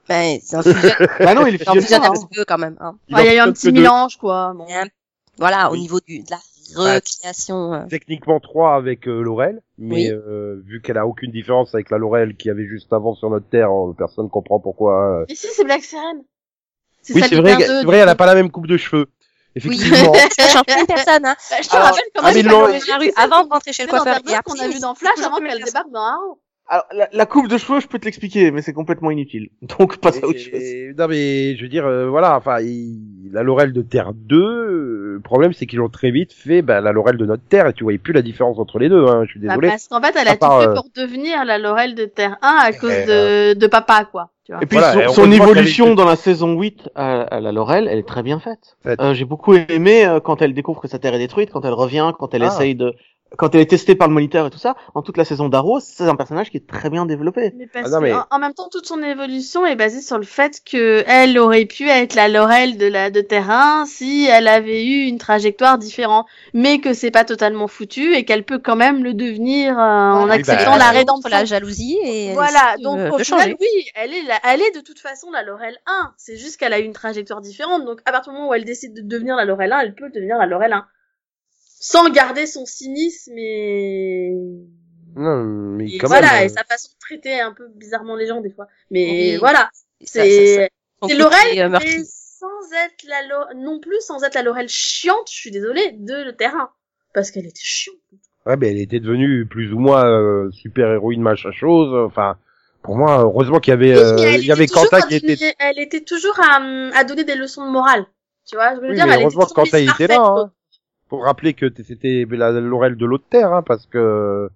Ben, 0.08 0.38
c'est 0.42 0.56
un 0.56 0.62
fusion- 0.62 0.90
Bah 1.20 1.34
non, 1.34 1.46
il 1.46 1.54
est 1.54 1.58
c'est 1.58 1.68
un 1.68 2.02
un 2.02 2.06
hein. 2.06 2.12
petit 2.12 2.26
peu 2.34 2.44
quand 2.44 2.58
même, 2.58 2.76
hein. 2.80 2.94
Ils 3.08 3.14
Ouais, 3.16 3.22
il 3.22 3.26
y 3.26 3.28
a 3.30 3.34
eu 3.36 3.38
un 3.38 3.52
petit 3.52 3.70
mélange 3.72 4.16
quoi. 4.16 4.52
Bon. 4.56 4.66
Voilà, 5.38 5.70
au 5.70 5.72
Oui. 5.72 5.80
niveau 5.80 6.00
du, 6.00 6.20
de 6.20 6.30
la 6.30 6.36
Bah, 6.76 6.94
recréation. 6.94 7.72
euh. 7.74 7.86
Techniquement 7.88 8.40
trois 8.40 8.74
avec 8.74 9.08
euh, 9.08 9.22
Laurel, 9.22 9.62
mais 9.78 9.94
Oui. 9.94 10.10
euh, 10.10 10.60
vu 10.66 10.80
qu'elle 10.82 10.98
a 10.98 11.06
aucune 11.06 11.30
différence 11.30 11.74
avec 11.74 11.90
la 11.90 11.98
Laurel 11.98 12.36
qu'il 12.36 12.48
y 12.48 12.50
avait 12.52 12.66
juste 12.66 12.92
avant 12.92 13.14
sur 13.14 13.30
notre 13.30 13.48
terre, 13.48 13.70
euh, 13.70 13.94
personne 13.96 14.28
comprend 14.28 14.60
pourquoi. 14.60 15.20
euh. 15.20 15.24
Mais 15.28 15.34
si, 15.34 15.46
c'est 15.52 15.64
Black 15.64 15.82
Siren. 15.82 16.22
C'est 17.02 17.14
Oui, 17.14 17.22
c'est 17.26 17.36
vrai, 17.36 17.56
15, 17.56 17.66
c'est 17.66 17.84
vrai, 17.84 17.98
elle 17.98 18.08
a 18.08 18.14
pas 18.14 18.26
la 18.26 18.34
même 18.34 18.50
coupe 18.50 18.66
de 18.66 18.76
cheveux. 18.76 19.06
Effectivement. 19.56 20.12
Ça 20.14 20.46
change 20.48 20.64
pas 20.64 20.78
une 20.80 20.86
personne, 20.86 21.24
hein. 21.26 21.34
Bah, 21.50 21.56
je 21.62 21.68
te 21.68 21.74
Alors, 21.74 21.86
rappelle 21.88 22.04
comment 22.14 22.28
ah, 22.28 22.32
ils 22.36 22.46
l'ont- 22.46 22.66
s'appelle 22.66 22.80
Dans 22.86 22.92
la 22.92 22.98
rue, 22.98 23.12
avant 23.16 23.44
de 23.44 23.48
rentrer 23.50 23.72
chez 23.72 23.82
le 23.84 23.88
coiffeur 23.88 24.20
qu'on 24.44 24.60
a 24.60 24.68
vu 24.68 24.78
dans 24.78 24.94
Flash 24.94 25.18
avant 25.24 25.38
qu'elle 25.38 25.64
débarque 25.64 25.90
dans 25.90 26.04
Arrow. 26.04 26.40
Alors, 26.72 26.84
la, 26.96 27.08
la 27.12 27.26
coupe 27.26 27.48
de 27.48 27.58
cheveux, 27.58 27.80
je 27.80 27.88
peux 27.88 27.98
te 27.98 28.04
l'expliquer, 28.04 28.52
mais 28.52 28.62
c'est 28.62 28.72
complètement 28.72 29.10
inutile. 29.10 29.48
Donc, 29.78 29.96
passe 29.98 30.22
à 30.22 30.26
autre 30.26 30.38
chose. 30.38 30.54
Et- 30.54 30.92
non 30.96 31.08
mais 31.08 31.56
je 31.56 31.62
veux 31.62 31.68
dire, 31.68 31.84
euh, 31.84 32.08
voilà, 32.08 32.36
enfin, 32.36 32.60
il- 32.60 33.00
la 33.32 33.42
Laurel 33.42 33.72
de 33.72 33.82
Terre 33.82 34.12
2, 34.14 34.36
euh, 34.40 35.12
le 35.14 35.20
problème 35.20 35.52
c'est 35.52 35.66
qu'ils 35.66 35.80
ont 35.80 35.88
très 35.88 36.10
vite 36.12 36.32
fait 36.32 36.62
bah, 36.62 36.80
la 36.80 36.92
Laurel 36.92 37.16
de 37.16 37.26
notre 37.26 37.42
Terre 37.44 37.66
et 37.66 37.72
tu 37.72 37.82
voyais 37.84 37.98
plus 37.98 38.12
la 38.12 38.22
différence 38.22 38.58
entre 38.60 38.78
les 38.78 38.88
deux, 38.88 39.04
hein, 39.06 39.24
je 39.24 39.30
suis 39.32 39.40
Bah, 39.40 39.48
désolé. 39.48 39.68
parce 39.68 39.88
qu'en 39.88 40.00
fait, 40.00 40.14
elle 40.20 40.28
À 40.28 40.32
a 40.32 40.36
part, 40.36 40.58
tout 40.58 40.62
fait 40.64 40.68
euh, 40.70 40.74
pour 40.74 40.86
devenir 40.96 41.44
la 41.44 41.58
Laurel 41.58 41.94
de 41.96 42.04
Terre 42.04 42.38
1 42.42 42.48
à 42.60 42.72
cause 42.72 42.90
Et, 42.92 43.04
de, 43.06 43.58
de 43.58 43.66
papa, 43.66 44.04
quoi. 44.10 44.30
Et 44.62 44.66
puis, 44.66 44.78
Voilà, 44.78 45.08
son, 45.10 45.30
évolution 45.30 45.94
dans 45.94 46.04
la 46.06 46.16
saison 46.16 46.58
8 46.58 46.90
à, 46.96 47.20
à 47.22 47.38
la 47.40 47.52
Laurel, 47.52 47.86
elle 47.88 48.00
est 48.00 48.06
très 48.08 48.24
bien 48.24 48.40
faite. 48.40 48.76
Faite. 48.82 49.00
Euh, 49.00 49.14
J'ai 49.14 49.24
beaucoup 49.24 49.54
aimé 49.54 50.04
euh, 50.04 50.18
quand 50.18 50.42
elle 50.42 50.54
découvre 50.54 50.80
que 50.80 50.88
sa 50.88 50.98
terre 50.98 51.14
est 51.14 51.18
détruite, 51.20 51.50
quand 51.52 51.64
elle 51.64 51.72
revient, 51.72 52.10
quand 52.18 52.34
elle 52.34 52.42
Ah. 52.42 52.48
essaye 52.48 52.74
de 52.74 52.94
quand 53.36 53.54
elle 53.54 53.60
est 53.60 53.66
testée 53.70 53.94
par 53.94 54.08
le 54.08 54.14
moniteur 54.14 54.46
et 54.46 54.50
tout 54.50 54.58
ça, 54.58 54.74
en 54.94 55.02
toute 55.02 55.16
la 55.16 55.24
saison 55.24 55.48
d'Arrow, 55.48 55.78
c'est 55.80 56.04
un 56.04 56.16
personnage 56.16 56.50
qui 56.50 56.56
est 56.56 56.66
très 56.66 56.90
bien 56.90 57.06
développé. 57.06 57.52
Mais 57.56 57.66
parce 57.66 57.86
Ah 57.88 57.90
non, 57.90 58.00
mais- 58.00 58.10
que, 58.10 58.16
en, 58.16 58.26
en 58.30 58.38
même 58.38 58.54
temps, 58.54 58.68
toute 58.70 58.86
son 58.86 59.02
évolution 59.02 59.64
est 59.66 59.76
basée 59.76 60.00
sur 60.00 60.18
le 60.18 60.24
fait 60.24 60.60
que 60.64 61.04
elle 61.06 61.38
aurait 61.38 61.64
pu 61.66 61.88
être 61.88 62.14
la 62.14 62.28
Laurel 62.28 62.76
de 62.76 62.86
la 62.86 63.10
de 63.10 63.20
terrain 63.20 63.86
si 63.86 64.26
elle 64.26 64.48
avait 64.48 64.84
eu 64.84 65.04
une 65.06 65.18
trajectoire 65.18 65.78
différente, 65.78 66.26
mais 66.54 66.80
que 66.80 66.92
c'est 66.92 67.10
pas 67.10 67.24
totalement 67.24 67.68
foutu 67.68 68.14
et 68.14 68.24
qu'elle 68.24 68.44
peut 68.44 68.58
quand 68.58 68.76
même 68.76 69.04
le 69.04 69.14
devenir 69.14 69.78
euh, 69.78 69.82
en 69.82 70.28
acceptant 70.28 70.72
bah, 70.72 70.78
la 70.78 70.90
rédemption. 70.90 71.30
la 71.30 71.44
jalousie 71.44 71.98
et 72.04 72.32
Voilà, 72.32 72.76
donc 72.82 72.98
au 73.12 73.18
final, 73.18 73.24
changer. 73.42 73.56
oui, 73.60 73.66
elle 73.94 74.12
est, 74.12 74.22
la, 74.22 74.38
elle 74.52 74.60
est 74.60 74.74
de 74.74 74.80
toute 74.80 74.98
façon 74.98 75.30
la 75.30 75.42
Laurel 75.42 75.76
1. 75.86 76.12
C'est 76.16 76.36
juste 76.36 76.56
qu'elle 76.58 76.72
a 76.72 76.80
eu 76.80 76.84
une 76.84 76.92
trajectoire 76.92 77.40
différente. 77.40 77.84
Donc 77.84 78.00
à 78.06 78.12
partir 78.12 78.32
du 78.32 78.38
moment 78.38 78.50
où 78.50 78.54
elle 78.54 78.64
décide 78.64 78.94
de 78.94 79.02
devenir 79.02 79.36
la 79.36 79.44
Laurel 79.44 79.72
1, 79.72 79.80
elle 79.80 79.94
peut 79.94 80.10
devenir 80.12 80.36
la 80.36 80.46
Laurel 80.46 80.72
1. 80.72 80.84
Sans 81.82 82.10
garder 82.10 82.46
son 82.46 82.66
cynisme 82.66 83.32
et, 83.38 84.32
Non, 85.16 85.42
mais 85.44 85.90
et 85.90 85.98
quand 85.98 86.08
voilà, 86.08 86.30
même. 86.34 86.46
et 86.46 86.48
sa 86.50 86.62
façon 86.64 86.90
de 86.92 86.98
traiter 87.00 87.40
un 87.40 87.52
peu 87.54 87.68
bizarrement 87.74 88.16
les 88.16 88.26
gens 88.26 88.40
des 88.42 88.50
fois. 88.50 88.66
Mais 88.90 89.32
Oui. 89.32 89.36
voilà, 89.38 89.70
c'est 90.02 90.68
c'est 91.08 91.14
Laurel, 91.14 91.58
euh, 91.58 91.68
mais 91.70 92.04
sans 92.04 92.72
être 92.84 93.04
la 93.08 93.54
non 93.54 93.80
plus 93.80 93.98
sans 94.00 94.22
être 94.22 94.34
la 94.34 94.42
Laurel 94.42 94.68
chiante, 94.68 95.28
je 95.30 95.34
suis 95.36 95.50
désolée, 95.50 95.92
de 95.92 96.22
le 96.22 96.36
terrain. 96.36 96.70
Parce 97.14 97.30
qu'elle 97.30 97.46
était 97.46 97.58
chiante. 97.62 97.96
Ouais, 98.46 98.56
mais 98.58 98.68
elle 98.70 98.78
était 98.78 99.00
devenue 99.00 99.46
plus 99.46 99.72
ou 99.72 99.78
moins 99.78 100.04
euh, 100.06 100.50
super 100.52 100.92
héroïne 100.92 101.22
machin 101.22 101.50
chose. 101.50 101.92
Enfin, 102.06 102.36
pour 102.82 102.96
moi, 102.96 103.20
heureusement 103.22 103.58
qu'il 103.58 103.72
y 103.72 103.74
avait, 103.74 103.96
euh, 103.96 104.36
il 104.36 104.44
y 104.46 104.52
avait 104.52 104.64
était 104.64 104.74
Quentin 104.74 105.00
qui 105.00 105.14
était. 105.16 105.54
Elle 105.58 105.78
était 105.80 106.02
toujours 106.02 106.38
à, 106.40 106.60
à 106.94 107.04
donner 107.04 107.24
des 107.24 107.34
leçons 107.36 107.64
de 107.66 107.70
morale. 107.70 108.04
Tu 108.46 108.54
vois, 108.56 108.74
je 108.76 108.80
veux 108.80 108.88
Oui, 108.90 108.94
dire, 108.94 109.06
mais 109.06 109.12
elle 109.14 109.16
était 109.16 109.22
heureusement 109.22 109.44
que 109.46 109.48
toujours 109.48 109.64
Quentin 109.64 109.78
était 109.78 110.06
là, 110.06 110.16
Parfaite, 110.16 110.18
hein. 110.20 110.52
Pour 111.10 111.24
rappeler 111.24 111.52
que 111.54 111.66
c'était 111.86 112.24
la 112.30 112.52
Laurel 112.52 112.96
de 112.96 113.04
l'autre 113.04 113.24
terre, 113.28 113.52
hein, 113.52 113.62
parce 113.62 113.84
que 113.86 114.48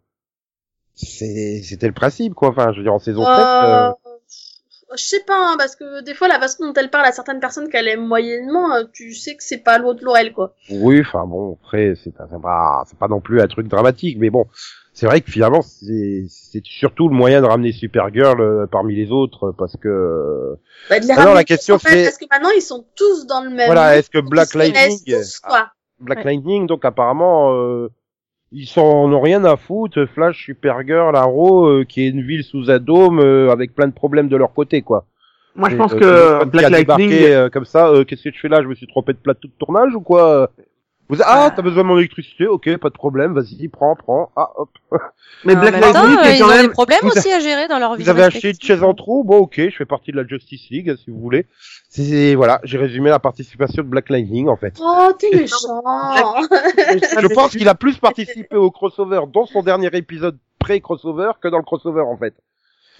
c'était 0.94 1.86
le 1.88 1.92
principe, 1.92 2.34
quoi. 2.34 2.48
Enfin, 2.48 2.72
je 2.72 2.78
veux 2.78 2.84
dire, 2.84 2.94
en 2.94 2.98
saison 2.98 3.24
7, 3.24 3.44
Euh, 3.44 3.88
euh, 3.88 3.92
Je 4.96 5.02
sais 5.02 5.24
pas, 5.26 5.34
hein, 5.36 5.56
parce 5.58 5.74
que 5.74 6.02
des 6.02 6.14
fois, 6.14 6.28
la 6.28 6.38
façon 6.38 6.66
dont 6.66 6.72
elle 6.74 6.90
parle 6.90 7.06
à 7.06 7.12
certaines 7.12 7.40
personnes 7.40 7.68
qu'elle 7.68 7.88
aime 7.88 8.06
moyennement, 8.06 8.72
euh, 8.76 8.84
tu 8.92 9.12
sais 9.12 9.34
que 9.34 9.42
c'est 9.42 9.58
pas 9.58 9.78
l'autre 9.78 10.04
Laurel, 10.04 10.32
quoi. 10.32 10.54
oui, 10.70 11.00
enfin 11.00 11.26
bon, 11.26 11.58
après, 11.60 11.94
c'est 12.02 12.14
pas, 12.14 12.26
pas, 13.00 13.08
non 13.08 13.20
plus 13.20 13.40
un 13.40 13.48
truc 13.48 13.66
dramatique, 13.66 14.18
mais 14.20 14.30
bon, 14.30 14.46
c'est 14.92 15.06
vrai 15.06 15.20
que 15.20 15.30
finalement, 15.32 15.62
c'est 15.62 16.28
surtout 16.62 17.08
le 17.08 17.14
moyen 17.16 17.42
de 17.42 17.46
ramener 17.46 17.72
Supergirl 17.72 18.40
euh, 18.40 18.66
parmi 18.70 18.94
les 18.94 19.10
autres, 19.10 19.50
parce 19.58 19.76
que 19.76 20.56
Bah, 20.88 21.00
de 21.00 21.06
les 21.06 21.10
Alors, 21.10 21.34
la 21.34 21.42
question, 21.42 21.74
en 21.74 21.78
fait, 21.80 21.88
c'est- 21.88 22.04
Parce 22.04 22.18
que 22.18 22.26
maintenant, 22.30 22.50
ils 22.56 22.62
sont 22.62 22.86
tous 22.94 23.26
dans 23.26 23.42
le 23.42 23.50
même 23.50 23.66
voilà, 23.66 23.96
est-ce 23.96 24.10
que 24.10 24.18
Black 24.20 24.54
Lightning, 24.54 25.00
tous, 25.04 25.40
quoi. 25.40 25.72
Black 26.00 26.18
Ouais. 26.18 26.24
Lightning, 26.24 26.66
donc 26.66 26.84
apparemment, 26.84 27.54
euh, 27.54 27.88
ils 28.52 28.66
s'en 28.66 29.12
ont 29.12 29.20
rien 29.20 29.44
à 29.44 29.56
foutre. 29.56 30.06
Flash, 30.06 30.44
Supergirl, 30.44 31.16
Arrow, 31.16 31.66
euh, 31.66 31.84
qui 31.84 32.02
est 32.04 32.08
une 32.08 32.22
ville 32.22 32.44
sous 32.44 32.70
un 32.70 32.78
dôme 32.78 33.20
euh, 33.20 33.50
avec 33.50 33.74
plein 33.74 33.86
de 33.86 33.92
problèmes 33.92 34.28
de 34.28 34.36
leur 34.36 34.52
côté, 34.52 34.82
quoi. 34.82 35.06
Moi, 35.56 35.70
je 35.70 35.76
pense 35.76 35.94
euh, 35.94 36.40
que 36.40 36.44
Black 36.46 36.70
Lightning, 36.70 37.12
euh, 37.12 37.48
comme 37.48 37.64
ça, 37.64 37.88
euh, 37.88 38.04
qu'est-ce 38.04 38.24
que 38.24 38.28
tu 38.30 38.40
fais 38.40 38.48
là? 38.48 38.60
Je 38.62 38.66
me 38.66 38.74
suis 38.74 38.88
trompé 38.88 39.12
de 39.12 39.18
plateau 39.18 39.46
de 39.46 39.52
tournage 39.58 39.94
ou 39.94 40.00
quoi? 40.00 40.50
Vous 41.10 41.18
ah, 41.22 41.52
t'as 41.54 41.60
besoin 41.60 41.82
de 41.82 41.88
mon 41.88 41.98
électricité 41.98 42.46
Ok, 42.46 42.74
pas 42.78 42.88
de 42.88 42.94
problème. 42.94 43.34
Vas-y, 43.34 43.68
prends, 43.68 43.94
prends. 43.94 44.30
Ah, 44.36 44.50
hop. 44.56 44.70
mais 45.44 45.54
Black 45.54 45.78
Lightning 45.78 46.18
euh, 46.18 46.22
est 46.24 46.36
ils 46.36 46.40
quand 46.40 46.48
ont 46.48 46.62
des 46.62 46.68
problèmes 46.70 47.00
Vous 47.02 47.08
a- 47.10 47.18
aussi 47.18 47.30
à 47.30 47.40
gérer 47.40 47.68
dans 47.68 47.78
leur 47.78 47.94
vie. 47.96 48.04
Vous 48.04 48.08
avez 48.08 48.22
acheté 48.22 48.50
une 48.50 48.60
chaise 48.60 48.82
en 48.82 48.94
trop 48.94 49.22
Bon, 49.22 49.38
ok, 49.38 49.54
je 49.56 49.76
fais 49.76 49.84
partie 49.84 50.12
de 50.12 50.16
la 50.16 50.26
Justice 50.26 50.62
League, 50.70 50.94
si 50.96 51.10
vous 51.10 51.20
voulez. 51.20 51.46
C'est 51.90 52.34
voilà, 52.34 52.60
j'ai 52.64 52.78
résumé 52.78 53.10
la 53.10 53.18
participation 53.18 53.82
de 53.82 53.88
Black 53.88 54.08
Lightning 54.08 54.48
en 54.48 54.56
fait. 54.56 54.74
Oh, 54.80 55.10
t'es 55.18 55.30
méchant. 55.30 55.82
Je 57.20 57.26
pense 57.34 57.52
qu'il 57.52 57.68
a 57.68 57.74
plus 57.74 57.98
participé 57.98 58.56
au 58.56 58.70
crossover 58.70 59.20
dans 59.32 59.44
son 59.46 59.62
dernier 59.62 59.90
épisode 59.92 60.38
pré-crossover 60.58 61.32
que 61.42 61.48
dans 61.48 61.58
le 61.58 61.64
crossover 61.64 62.00
en 62.00 62.16
fait. 62.16 62.34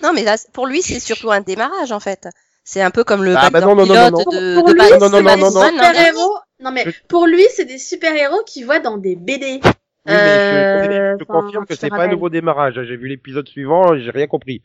Non, 0.02 0.12
mais 0.12 0.24
là, 0.24 0.36
pour 0.52 0.66
lui, 0.66 0.82
c'est 0.82 1.00
surtout 1.00 1.30
un 1.30 1.40
démarrage, 1.40 1.92
en 1.92 2.00
fait. 2.00 2.28
C'est 2.64 2.82
un 2.82 2.90
peu 2.90 3.04
comme 3.04 3.22
le 3.24 3.34
Ah, 3.36 3.50
bah 3.50 3.60
non, 3.60 3.74
non, 3.74 3.86
non, 3.86 3.94
pilote 3.94 4.10
non, 4.12 4.18
de, 4.18 4.54
pour 4.56 4.68
de 4.68 4.72
lui, 4.72 4.78
Batman. 4.78 5.00
non, 5.00 5.08
non, 5.10 5.22
non, 5.22 5.50
non, 5.50 5.70
des 5.70 6.12
non. 6.12 6.30
Non, 6.64 6.72
mais 6.72 6.85
Je- 6.87 6.90
pour 7.09 7.27
lui, 7.27 7.44
c'est 7.50 7.66
des 7.66 7.79
super-héros 7.79 8.42
qu'il 8.46 8.64
voit 8.64 8.81
dans 8.81 8.96
des 8.96 9.16
BD. 9.16 9.61
Oui, 10.07 10.12
mais 10.12 10.14
je, 10.14 10.14
Euh, 10.14 11.12
je 11.18 11.24
te 11.24 11.31
enfin, 11.31 11.40
confirme 11.42 11.66
que 11.66 11.74
je 11.74 11.79
c'est 11.79 11.88
pas 11.90 12.03
un 12.05 12.09
nouveau 12.09 12.29
démarrage. 12.31 12.74
J'ai 12.83 12.96
vu 12.96 13.09
l'épisode 13.09 13.48
suivant, 13.48 13.94
et 13.94 14.00
j'ai 14.00 14.11
rien 14.11 14.27
compris. 14.27 14.62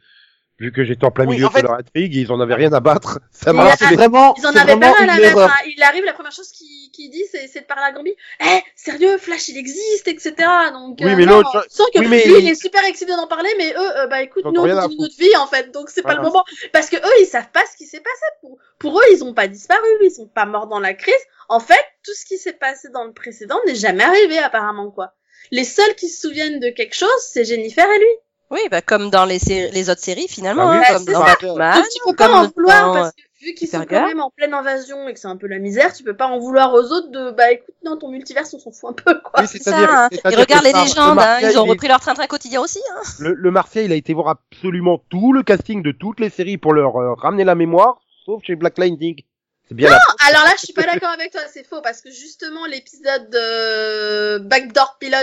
Vu 0.59 0.71
que 0.73 0.83
j'étais 0.83 1.05
en 1.05 1.11
plein 1.11 1.25
Oui, 1.25 1.35
milieu 1.35 1.45
en 1.47 1.51
fait- 1.51 1.61
de 1.61 1.67
leur 1.67 1.77
intrigue, 1.77 2.13
ils 2.15 2.31
en 2.31 2.39
avaient 2.41 2.55
rien 2.55 2.73
à 2.73 2.79
battre. 2.81 3.19
Ça 3.31 3.53
m'a 3.53 3.63
a- 3.63 3.69
rappelé. 3.69 3.89
c'est 3.89 3.95
vraiment, 3.95 4.35
Ils 4.37 4.45
en 4.45 4.49
avaient 4.55 4.77
pas 4.77 4.91
rien 4.91 5.07
à 5.07 5.13
hein. 5.45 5.49
Il 5.75 5.81
arrive, 5.83 6.03
la 6.03 6.13
première 6.13 6.31
chose 6.33 6.51
qu'il 6.51 6.67
qu'il 6.91 7.09
dit, 7.11 7.23
c'est 7.31 7.47
c'est 7.47 7.61
de 7.61 7.65
parler 7.65 7.83
à 7.85 7.91
Gambi. 7.93 8.13
Eh, 8.41 8.59
sérieux, 8.75 9.17
Flash, 9.17 9.47
il 9.49 9.57
existe, 9.57 10.07
etc. 10.07 10.33
Donc, 10.73 10.97
Oui, 11.01 11.11
euh, 11.11 11.15
mais 11.15 11.25
non, 11.25 11.37
l'autre, 11.37 11.65
on 11.65 11.69
sent 11.69 11.83
que 11.93 11.99
oui, 11.99 12.07
mais- 12.09 12.25
lui, 12.25 12.39
il 12.39 12.49
est 12.49 12.55
super 12.61 12.83
excité 12.83 13.15
d'en 13.15 13.27
parler, 13.27 13.49
mais 13.57 13.71
eux, 13.71 13.97
euh, 13.99 14.07
bah 14.07 14.21
écoute, 14.21 14.43
nous, 14.45 14.51
on 14.51 14.55
continue 14.65 14.97
notre 14.99 15.17
vie, 15.17 15.35
en 15.37 15.47
fait. 15.47 15.71
Donc, 15.71 15.89
c'est 15.89 16.01
pas 16.01 16.09
le 16.09 16.15
Voilà. 16.17 16.29
moment. 16.29 16.43
Parce 16.73 16.89
que 16.89 16.97
eux, 16.97 17.13
ils 17.21 17.25
savent 17.25 17.51
pas 17.53 17.63
ce 17.71 17.77
qui 17.77 17.85
s'est 17.85 17.99
passé. 18.01 18.25
Pour, 18.41 18.57
pour 18.79 18.99
eux, 18.99 19.03
ils 19.13 19.23
ont 19.23 19.33
pas 19.33 19.47
disparu, 19.47 19.87
ils 20.01 20.11
sont 20.11 20.27
pas 20.27 20.45
morts 20.45 20.67
dans 20.67 20.79
la 20.79 20.93
crise. 20.93 21.13
En 21.47 21.59
fait, 21.61 21.79
tout 22.05 22.13
ce 22.13 22.25
qui 22.25 22.37
s'est 22.37 22.53
passé 22.53 22.89
dans 22.93 23.05
le 23.05 23.13
précédent 23.13 23.59
n'est 23.65 23.75
jamais 23.75 24.03
arrivé, 24.03 24.37
apparemment, 24.39 24.91
quoi. 24.91 25.13
Les 25.51 25.63
seuls 25.63 25.95
qui 25.95 26.09
se 26.09 26.19
souviennent 26.27 26.59
de 26.59 26.69
quelque 26.69 26.95
chose, 26.95 27.09
c'est 27.21 27.45
Jennifer 27.45 27.85
et 27.89 27.99
lui. 27.99 28.07
Oui, 28.51 28.59
bah, 28.71 28.81
comme 28.81 29.09
dans 29.09 29.25
les, 29.25 29.37
séries- 29.39 29.71
les 29.71 29.89
autres 29.89 30.01
séries, 30.01 30.27
finalement, 30.27 30.69
Ah 30.69 30.71
oui, 30.71 30.77
hein, 30.77 30.81
bah, 30.87 30.93
comme 30.95 31.05
c'est 31.05 31.11
dans 31.13 31.25
ça. 31.25 31.35
Batman, 31.41 31.75
Donc 31.75 31.85
tu 31.93 31.99
peux 32.05 32.15
pas 32.15 32.25
comme 32.27 32.35
en 32.37 32.47
vouloir 32.47 32.87
dans- 32.87 32.93
parce 32.93 33.11
que 33.11 33.21
vu 33.45 33.53
qu'ils 33.53 33.67
sont 33.69 33.85
quand 33.85 34.07
même 34.07 34.19
en 34.19 34.31
pleine 34.31 34.53
invasion 34.53 35.07
et 35.07 35.13
que 35.13 35.19
c'est 35.19 35.27
un 35.27 35.37
peu 35.37 35.47
la 35.47 35.59
misère, 35.59 35.93
tu 35.93 36.03
peux 36.03 36.15
pas 36.15 36.25
en 36.27 36.39
vouloir 36.39 36.73
aux 36.73 36.91
autres 36.91 37.09
de 37.09 37.31
bah 37.31 37.51
écoute 37.51 37.75
non 37.85 37.95
ton 37.97 38.09
multiverse 38.09 38.53
on 38.53 38.59
s'en 38.59 38.71
fout 38.71 38.89
un 38.89 38.93
peu 38.93 39.19
quoi. 39.21 39.41
Oui, 39.41 39.47
C'est 39.47 39.61
ça, 39.63 39.77
hein. 39.77 40.09
regardent 40.25 40.63
que 40.63 40.67
les 40.67 40.73
légendes, 40.73 40.95
le 40.95 41.01
hein, 41.11 41.13
Martial, 41.15 41.51
ils 41.53 41.57
ont 41.59 41.65
est- 41.65 41.69
repris 41.69 41.87
leur 41.87 41.99
train-train 41.99 42.27
quotidien 42.27 42.59
aussi. 42.59 42.81
Hein. 42.95 43.01
Le, 43.19 43.33
le 43.35 43.51
Marseille, 43.51 43.85
il 43.85 43.91
a 43.91 43.95
été 43.95 44.13
voir 44.13 44.29
absolument 44.29 44.99
tout 45.09 45.31
le 45.31 45.43
casting 45.43 45.81
de 45.83 45.91
toutes 45.91 46.19
les 46.19 46.29
séries 46.29 46.57
pour 46.57 46.73
leur 46.73 46.95
euh, 46.97 47.13
ramener 47.13 47.43
la 47.45 47.55
mémoire, 47.55 48.01
sauf 48.25 48.43
chez 48.43 48.55
Black 48.55 48.77
Lightning. 48.79 49.21
C'est 49.69 49.75
bien 49.75 49.89
la 49.91 49.99
Alors 50.27 50.43
là 50.45 50.51
je 50.59 50.65
suis 50.65 50.73
pas 50.73 50.81
d'accord 50.83 51.09
avec 51.11 51.31
toi, 51.31 51.41
c'est 51.53 51.63
faux 51.65 51.81
parce 51.81 52.01
que 52.01 52.09
justement 52.09 52.65
l'épisode 52.65 53.29
de 53.29 54.39
Backdoor 54.39 54.97
Pilot 54.99 55.17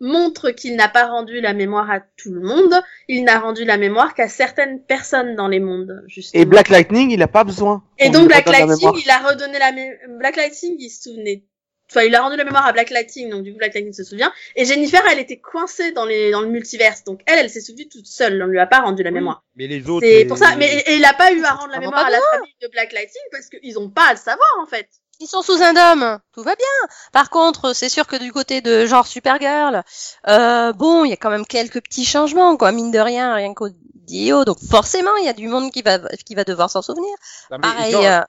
montre 0.00 0.50
qu'il 0.50 0.76
n'a 0.76 0.88
pas 0.88 1.06
rendu 1.06 1.40
la 1.40 1.52
mémoire 1.52 1.90
à 1.90 2.00
tout 2.00 2.32
le 2.32 2.40
monde, 2.40 2.74
il 3.08 3.24
n'a 3.24 3.38
rendu 3.38 3.64
la 3.64 3.76
mémoire 3.76 4.14
qu'à 4.14 4.28
certaines 4.28 4.82
personnes 4.82 5.36
dans 5.36 5.48
les 5.48 5.60
mondes 5.60 6.02
justement. 6.06 6.42
Et 6.42 6.46
Black 6.46 6.68
Lightning, 6.70 7.10
il 7.10 7.22
a 7.22 7.28
pas 7.28 7.44
besoin. 7.44 7.84
Et 7.98 8.08
On 8.08 8.12
donc 8.12 8.28
Black 8.28 8.46
Lightning, 8.46 8.76
mémoire. 8.78 8.94
il 9.04 9.10
a 9.10 9.18
redonné 9.18 9.58
la 9.58 9.72
mé- 9.72 9.98
Black 10.18 10.36
Lightning, 10.36 10.76
il 10.78 10.90
se 10.90 11.02
souvenait. 11.10 11.44
Enfin, 11.90 12.02
il 12.04 12.14
a 12.14 12.22
rendu 12.22 12.36
la 12.36 12.44
mémoire 12.44 12.64
à 12.66 12.72
Black 12.72 12.90
Lightning, 12.90 13.30
donc 13.30 13.42
du 13.42 13.50
coup 13.50 13.58
Black 13.58 13.74
Lightning 13.74 13.92
se 13.92 14.04
souvient. 14.04 14.32
Et 14.54 14.64
Jennifer, 14.64 15.02
elle 15.10 15.18
était 15.18 15.38
coincée 15.40 15.90
dans 15.90 16.04
les 16.04 16.30
dans 16.30 16.40
le 16.40 16.46
multiverse, 16.46 17.02
donc 17.02 17.20
elle, 17.26 17.40
elle 17.40 17.50
s'est 17.50 17.60
souvenue 17.60 17.88
toute 17.88 18.06
seule. 18.06 18.40
On 18.40 18.46
lui 18.46 18.60
a 18.60 18.66
pas 18.66 18.78
rendu 18.80 19.02
la 19.02 19.10
mémoire. 19.10 19.42
Mais 19.56 19.66
les 19.66 19.88
autres. 19.90 20.06
C'est 20.06 20.18
les- 20.18 20.24
pour 20.24 20.38
ça. 20.38 20.54
Mais 20.56 20.72
et 20.86 20.94
il 20.94 21.04
a 21.04 21.14
pas 21.14 21.32
eu 21.32 21.42
à 21.42 21.50
rendre 21.50 21.72
la 21.72 21.78
ont 21.78 21.80
mémoire 21.80 22.02
pas 22.02 22.06
à 22.06 22.10
la 22.10 22.20
famille 22.32 22.54
de 22.62 22.68
Black 22.68 22.92
Lightning 22.92 23.22
parce 23.32 23.48
qu'ils 23.48 23.76
ont 23.78 23.90
pas 23.90 24.06
à 24.08 24.12
le 24.12 24.18
savoir 24.18 24.48
en 24.62 24.66
fait. 24.66 24.88
Ils 25.22 25.26
sont 25.26 25.42
sous 25.42 25.60
un 25.62 25.74
dôme, 25.74 26.18
tout 26.32 26.42
va 26.42 26.54
bien. 26.54 26.88
Par 27.12 27.28
contre, 27.28 27.74
c'est 27.74 27.90
sûr 27.90 28.06
que 28.06 28.16
du 28.16 28.32
côté 28.32 28.62
de 28.62 28.86
genre 28.86 29.06
Supergirl, 29.06 29.82
euh, 30.28 30.72
bon, 30.72 31.04
il 31.04 31.10
y 31.10 31.12
a 31.12 31.16
quand 31.16 31.28
même 31.28 31.44
quelques 31.44 31.82
petits 31.82 32.06
changements, 32.06 32.56
quoi, 32.56 32.72
mine 32.72 32.90
de 32.90 32.98
rien, 32.98 33.34
rien 33.34 33.52
qu'au 33.52 33.68
DIO. 34.06 34.46
Donc 34.46 34.56
forcément, 34.58 35.14
il 35.16 35.26
y 35.26 35.28
a 35.28 35.34
du 35.34 35.46
monde 35.46 35.70
qui 35.70 35.82
va 35.82 35.98
qui 36.24 36.34
va 36.34 36.44
devoir 36.44 36.70
s'en 36.70 36.80
souvenir. 36.80 37.14
Pareil, 37.60 37.92
genre, 37.92 38.04
euh, 38.04 38.20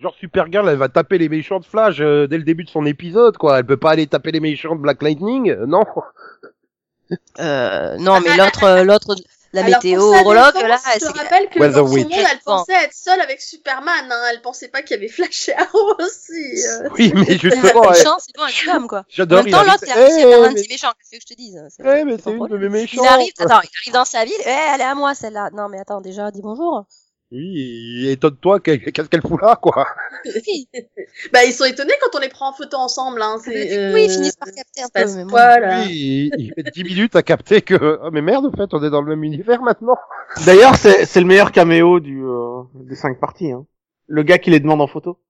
genre 0.00 0.14
Supergirl, 0.18 0.68
elle 0.68 0.78
va 0.78 0.88
taper 0.88 1.18
les 1.18 1.28
méchants 1.28 1.60
de 1.60 1.66
Flash 1.66 2.00
euh, 2.00 2.26
dès 2.26 2.38
le 2.38 2.44
début 2.44 2.64
de 2.64 2.70
son 2.70 2.86
épisode, 2.86 3.36
quoi. 3.36 3.58
Elle 3.58 3.66
peut 3.66 3.76
pas 3.76 3.90
aller 3.90 4.06
taper 4.06 4.32
les 4.32 4.40
méchants 4.40 4.74
de 4.74 4.80
Black 4.80 5.02
Lightning, 5.02 5.50
euh, 5.50 5.66
non. 5.66 5.84
euh, 7.40 7.96
non, 7.98 8.20
mais 8.20 8.36
l'autre, 8.36 8.64
euh, 8.64 8.84
l'autre, 8.84 9.14
la 9.54 9.64
Alors, 9.64 9.78
météorologue, 9.82 10.52
défense, 10.54 10.62
là, 10.68 10.78
je 10.94 10.98
te 10.98 11.04
c'est 11.04 11.10
rappelle 11.18 11.48
que 11.48 11.58
dans 11.58 11.72
son 11.86 11.96
monde, 11.96 12.12
elle 12.12 12.38
pensait 12.44 12.72
être 12.84 12.92
seule 12.94 13.20
avec 13.20 13.40
Superman. 13.40 14.06
Hein. 14.10 14.22
Elle 14.30 14.42
pensait 14.42 14.68
pas 14.68 14.82
qu'il 14.82 14.96
y 14.96 14.98
avait 14.98 15.08
Flash 15.08 15.48
et 15.48 15.54
Arrow 15.54 15.94
aussi. 15.98 16.66
euh. 16.66 16.88
Oui, 16.98 17.12
mais 17.14 17.24
c'est 17.24 17.38
justement, 17.38 17.92
elle- 17.92 18.02
chance, 18.02 18.26
c'est 18.26 18.36
bon, 18.36 18.44
un 18.72 18.76
homme, 18.76 18.88
quoi. 18.88 18.98
En 19.00 19.04
j'adore. 19.08 19.42
même 19.44 19.52
temps, 19.52 19.62
l'autre, 19.62 19.84
il 19.86 19.90
a 19.92 19.94
Eh, 20.08 20.10
faire 20.10 20.42
un 20.42 20.48
mais- 20.48 20.54
petit 20.54 20.68
méchant, 20.68 20.88
qu'est-ce 20.98 21.10
que 21.18 21.26
je 21.28 21.34
te 21.34 21.40
c'est- 21.70 21.82
Ouais, 21.82 22.04
mais 22.04 22.12
c'est 22.12 22.16
c'est 22.18 22.22
ton 22.36 22.46
une 22.46 22.52
de 22.52 22.58
mes 22.58 22.68
méchants. 22.68 23.02
Il 23.02 23.06
arrive, 23.08 23.32
attends, 23.38 23.60
il 23.62 23.70
arrive 23.82 23.92
dans 23.94 24.04
sa 24.04 24.24
ville, 24.24 24.34
eh, 24.44 24.50
elle 24.74 24.80
est 24.80 24.84
à 24.84 24.94
moi, 24.94 25.14
celle-là. 25.14 25.50
Non, 25.54 25.68
mais 25.68 25.78
attends, 25.80 26.00
déjà, 26.00 26.30
dis 26.30 26.42
bonjour. 26.42 26.84
Oui, 27.30 28.06
et 28.06 28.12
étonne-toi, 28.12 28.60
qu'est- 28.60 28.78
qu'est-ce 28.90 29.08
qu'elle 29.08 29.20
fout 29.20 29.40
là, 29.42 29.56
quoi. 29.60 29.86
Bah 31.32 31.44
ils 31.44 31.52
sont 31.52 31.64
étonnés 31.64 31.92
quand 32.00 32.16
on 32.16 32.20
les 32.20 32.28
prend 32.28 32.48
en 32.50 32.52
photo 32.54 32.76
ensemble. 32.78 33.20
Hein. 33.20 33.36
C'est, 33.44 33.76
euh, 33.76 33.92
oui, 33.92 34.04
ils 34.04 34.10
finissent 34.10 34.36
par 34.36 34.48
capter 34.50 34.82
un 34.82 34.88
peu, 35.04 35.14
mais 35.16 35.24
bon. 35.24 35.30
quoi, 35.30 35.58
là 35.60 35.82
Oui, 35.86 36.30
il, 36.38 36.40
il 36.46 36.52
met 36.56 36.70
10 36.70 36.84
minutes 36.84 37.16
à 37.16 37.22
capter 37.22 37.60
que, 37.60 37.98
oh, 38.02 38.10
mais 38.12 38.22
merde, 38.22 38.46
en 38.46 38.52
fait, 38.52 38.72
on 38.72 38.82
est 38.82 38.90
dans 38.90 39.02
le 39.02 39.08
même 39.08 39.24
univers 39.24 39.60
maintenant. 39.62 39.96
D'ailleurs, 40.46 40.76
c'est 40.76 41.04
c'est 41.04 41.20
le 41.20 41.26
meilleur 41.26 41.52
caméo 41.52 42.00
du 42.00 42.24
euh, 42.24 42.62
des 42.74 42.94
cinq 42.96 43.20
parties. 43.20 43.52
Hein. 43.52 43.66
Le 44.06 44.22
gars 44.22 44.38
qui 44.38 44.50
les 44.50 44.60
demande 44.60 44.80
en 44.80 44.86
photo. 44.86 45.20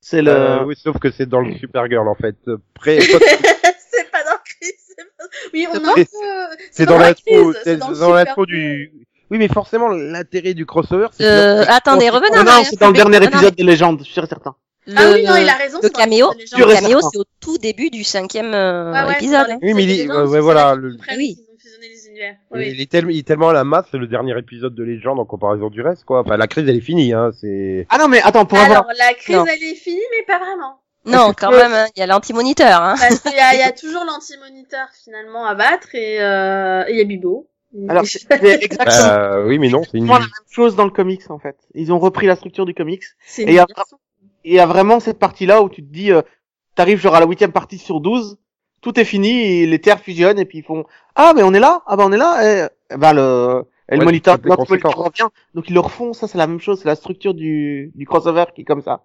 C'est 0.00 0.22
le. 0.22 0.30
Euh, 0.32 0.64
oui, 0.64 0.74
sauf 0.76 0.98
que 0.98 1.10
c'est 1.12 1.26
dans 1.26 1.40
le 1.40 1.54
Supergirl, 1.56 2.08
en 2.08 2.16
fait. 2.16 2.36
Pré- 2.74 3.00
c'est 3.00 4.10
pas 4.10 4.24
dans 4.24 4.38
Chris. 4.44 4.72
c'est 4.78 4.96
pas- 4.96 5.24
Oui, 5.54 5.66
on 5.72 5.76
a 5.84 5.90
un 5.90 5.94
C'est- 5.94 6.04
peu. 6.06 6.56
c'est 6.72 6.86
dans 6.86 6.98
l'intro, 6.98 7.52
c'est 7.64 7.76
dans 7.76 8.12
l'intro 8.12 8.44
du, 8.46 9.06
oui, 9.32 9.38
mais 9.38 9.48
forcément, 9.48 9.88
l'intérêt 9.88 10.54
du 10.54 10.64
crossover, 10.66 11.08
c'est 11.12 11.24
que 11.24 11.28
Euh, 11.28 11.64
attendez, 11.68 12.08
revenons 12.10 12.36
Non, 12.44 12.50
en 12.52 12.58
non, 12.58 12.64
c'est 12.64 12.78
dans 12.78 12.88
le 12.88 12.92
dernier 12.92 13.24
épisode 13.24 13.54
des 13.56 13.64
légendes, 13.64 13.98
je 14.00 14.04
suis 14.04 14.14
certain. 14.14 14.54
Le, 14.86 14.94
Ah 14.96 15.10
oui, 15.12 15.24
non, 15.24 15.36
il 15.36 15.48
a 15.48 15.54
raison. 15.54 15.78
le 15.82 15.88
c'est 15.88 15.92
dans 15.92 15.98
la 15.98 16.04
caméo, 16.04 16.30
le 16.36 16.74
caméo, 16.74 17.00
c'est 17.12 17.18
au 17.18 17.24
tout 17.40 17.56
début 17.58 17.90
du 17.90 18.04
cinquième 18.04 18.52
euh, 18.54 18.92
Ouais, 18.92 19.04
ouais, 19.08 19.12
épisode. 19.14 19.46
hein. 19.50 19.58
Oui, 19.62 19.74
mais 19.74 19.84
il 19.84 20.10
ouais, 20.10 20.22
ouais, 20.24 20.40
voilà, 20.40 20.74
le- 20.74 20.96
Oui. 21.16 21.36
les 21.80 22.08
univers. 22.08 22.34
Il 22.54 22.80
est, 22.80 22.90
tellement, 22.90 23.10
il 23.10 23.18
est 23.18 23.26
tellement 23.26 23.48
à 23.48 23.52
la 23.52 23.64
masse, 23.64 23.86
c'est 23.90 23.98
le 23.98 24.06
dernier 24.06 24.38
épisode 24.38 24.74
de 24.74 24.82
Légende 24.84 25.18
en 25.18 25.24
comparaison 25.24 25.68
du 25.70 25.82
reste, 25.82 26.04
quoi. 26.04 26.20
Enfin, 26.20 26.36
la 26.36 26.46
crise, 26.46 26.68
elle 26.68 26.76
est 26.76 26.80
finie, 26.80 27.12
hein. 27.12 27.30
C'est. 27.40 27.86
Ah 27.90 27.98
non, 27.98 28.06
mais 28.08 28.20
attends, 28.22 28.44
pour 28.44 28.58
Alors, 28.58 28.78
avoir... 28.78 28.94
la 28.98 29.14
crise, 29.14 29.36
Non. 29.36 29.44
elle 29.46 29.62
est 29.62 29.74
finie, 29.74 30.00
mais 30.12 30.24
pas 30.26 30.38
vraiment. 30.38 30.78
Non, 31.04 31.32
quand 31.36 31.50
que- 31.50 31.56
même, 31.56 31.72
hein, 31.72 31.86
il 31.96 32.00
y 32.00 32.02
a 32.02 32.06
l'anti-moniteur. 32.06 32.80
Hein. 32.82 32.94
Parce 32.98 33.18
qu'il 33.20 33.32
y 33.32 33.40
a, 33.40 33.54
il 33.54 33.58
y 33.60 33.62
a 33.64 33.72
toujours 33.80 34.04
l'anti-moniteur, 34.04 34.86
finalement, 35.04 35.44
à 35.46 35.54
battre, 35.56 35.88
et 35.94 36.20
euh, 36.20 36.84
et 36.86 36.92
il 36.92 36.98
y 36.98 37.00
a 37.00 37.04
Bibo. 37.04 37.48
Alors, 37.88 38.04
c'est 38.06 38.22
exactement 38.62 39.08
Euh, 39.08 39.46
oui, 39.46 39.58
mais 39.58 39.68
non, 39.68 39.82
c'est 39.82 39.98
une. 39.98 40.06
la 40.06 40.18
même 40.18 40.28
chose 40.50 40.76
dans 40.76 40.84
le 40.84 40.90
comics, 40.90 41.30
en 41.30 41.38
fait. 41.38 41.56
Ils 41.74 41.92
ont 41.92 41.98
repris 41.98 42.26
la 42.26 42.36
structure 42.36 42.66
du 42.66 42.74
comics. 42.74 43.02
c'est 43.26 43.42
Et 43.42 43.44
une 43.44 43.50
il 43.50 43.54
y 43.54 43.58
a- 43.58 43.66
version. 43.74 43.98
Et 44.44 44.50
il 44.50 44.54
y 44.54 44.58
a 44.60 44.66
vraiment 44.66 45.00
cette 45.00 45.18
partie-là 45.18 45.62
où 45.62 45.68
tu 45.68 45.82
te 45.82 45.92
dis, 45.92 46.10
euh, 46.12 46.22
t'arrives 46.74 46.98
genre 47.00 47.14
à 47.14 47.20
la 47.20 47.26
huitième 47.26 47.52
partie 47.52 47.78
sur 47.78 48.00
12, 48.00 48.38
tout 48.80 48.98
est 48.98 49.04
fini, 49.04 49.30
et 49.62 49.66
les 49.66 49.78
terres 49.80 50.00
fusionnent, 50.00 50.38
et 50.38 50.44
puis 50.44 50.58
ils 50.58 50.64
font, 50.64 50.84
ah, 51.14 51.32
mais 51.36 51.42
on 51.44 51.54
est 51.54 51.60
là, 51.60 51.82
ah, 51.86 51.96
bah, 51.96 52.04
on 52.06 52.12
est 52.12 52.16
là, 52.16 52.66
et, 52.66 52.94
et 52.94 52.96
ben, 52.96 53.12
le, 53.12 53.64
et 53.88 53.92
le 53.94 53.98
Ouais, 54.00 54.04
moniteur, 54.04 54.38
notre 54.44 54.64
revient. 54.64 55.28
Donc 55.54 55.68
ils 55.70 55.74
le 55.74 55.80
refont, 55.80 56.12
ça 56.12 56.26
c'est 56.26 56.38
la 56.38 56.46
même 56.48 56.60
chose, 56.60 56.80
c'est 56.80 56.88
la 56.88 56.96
structure 56.96 57.34
du, 57.34 57.92
du 57.94 58.04
crossover 58.04 58.46
qui 58.54 58.62
est 58.62 58.64
comme 58.64 58.82
ça. 58.82 59.04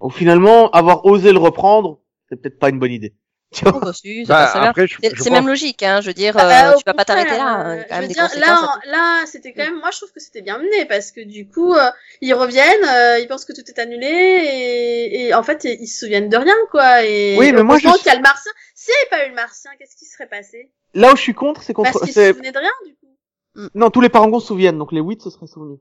Donc 0.00 0.12
finalement, 0.12 0.68
avoir 0.70 1.06
osé 1.06 1.32
le 1.32 1.38
reprendre, 1.38 2.00
c'est 2.28 2.40
peut-être 2.42 2.58
pas 2.58 2.68
une 2.70 2.78
bonne 2.78 2.92
idée. 2.92 3.14
Tu 3.52 3.64
vois 3.64 3.74
Oh, 3.76 3.80
bah, 3.80 3.92
si, 3.92 4.24
Bah, 4.26 4.72
C'est 4.76 4.86
je 4.88 4.96
c'est 5.00 5.16
pense- 5.16 5.30
même 5.30 5.46
logique, 5.46 5.82
hein. 5.82 6.00
Je 6.00 6.08
veux 6.08 6.14
dire, 6.14 6.34
Ah 6.36 6.44
euh, 6.46 6.48
bah, 6.48 6.74
au 6.74 6.78
tu 6.78 6.82
vas 6.84 6.94
pas 6.94 7.04
t'arrêter 7.04 7.36
là. 7.36 7.66
euh, 7.68 7.76
y 7.76 7.80
a 7.80 7.84
quand 7.84 7.94
je 7.94 8.00
même 8.00 8.08
des 8.08 8.14
dire, 8.14 8.28
là, 8.40 8.80
là, 8.86 9.24
c'était 9.26 9.52
quand 9.52 9.62
même, 9.62 9.78
moi, 9.78 9.90
je 9.92 9.98
trouve 9.98 10.12
que 10.12 10.18
c'était 10.20 10.42
bien 10.42 10.58
mené 10.58 10.84
parce 10.86 11.12
que 11.12 11.20
du 11.20 11.48
coup, 11.48 11.72
euh, 11.72 11.90
ils 12.20 12.34
reviennent, 12.34 12.84
euh, 12.84 13.20
ils 13.20 13.28
pensent 13.28 13.44
que 13.44 13.52
tout 13.52 13.62
est 13.66 13.78
annulé 13.78 14.06
et, 14.08 15.26
et 15.28 15.34
en 15.34 15.42
fait, 15.44 15.64
ils 15.64 15.86
se 15.86 16.00
souviennent 16.00 16.28
de 16.28 16.36
rien, 16.36 16.54
quoi. 16.72 17.04
Et 17.04 17.36
Oui, 17.38 17.52
mais 17.52 17.62
moi, 17.62 17.78
je 17.78 17.88
suis- 17.88 17.98
qu'il 17.98 18.06
y 18.06 18.10
a 18.10 18.16
le 18.16 18.22
martien. 18.22 18.50
S'il 18.74 18.92
n'y 18.92 18.96
avait 19.14 19.22
pas 19.22 19.26
eu 19.26 19.30
le 19.30 19.36
martien, 19.36 19.70
qu'est-ce 19.78 19.96
qui 19.96 20.06
serait 20.06 20.26
passé? 20.28 20.70
Là 20.94 21.12
où 21.12 21.16
je 21.16 21.22
suis 21.22 21.34
contre, 21.34 21.62
c'est 21.62 21.72
Parce 21.72 21.92
contre, 21.92 22.04
qu'ils 22.04 22.14
se 22.14 22.32
souvenaient 22.32 22.52
de 22.52 22.58
rien, 22.58 22.72
du 22.84 22.94
coup. 22.96 23.70
non, 23.74 23.90
tous 23.90 24.00
les 24.00 24.08
parangons 24.08 24.40
se 24.40 24.48
souviennent, 24.48 24.78
donc 24.78 24.90
les 24.92 25.00
8 25.00 25.22
se 25.22 25.30
seraient 25.30 25.46
souvenus. 25.46 25.78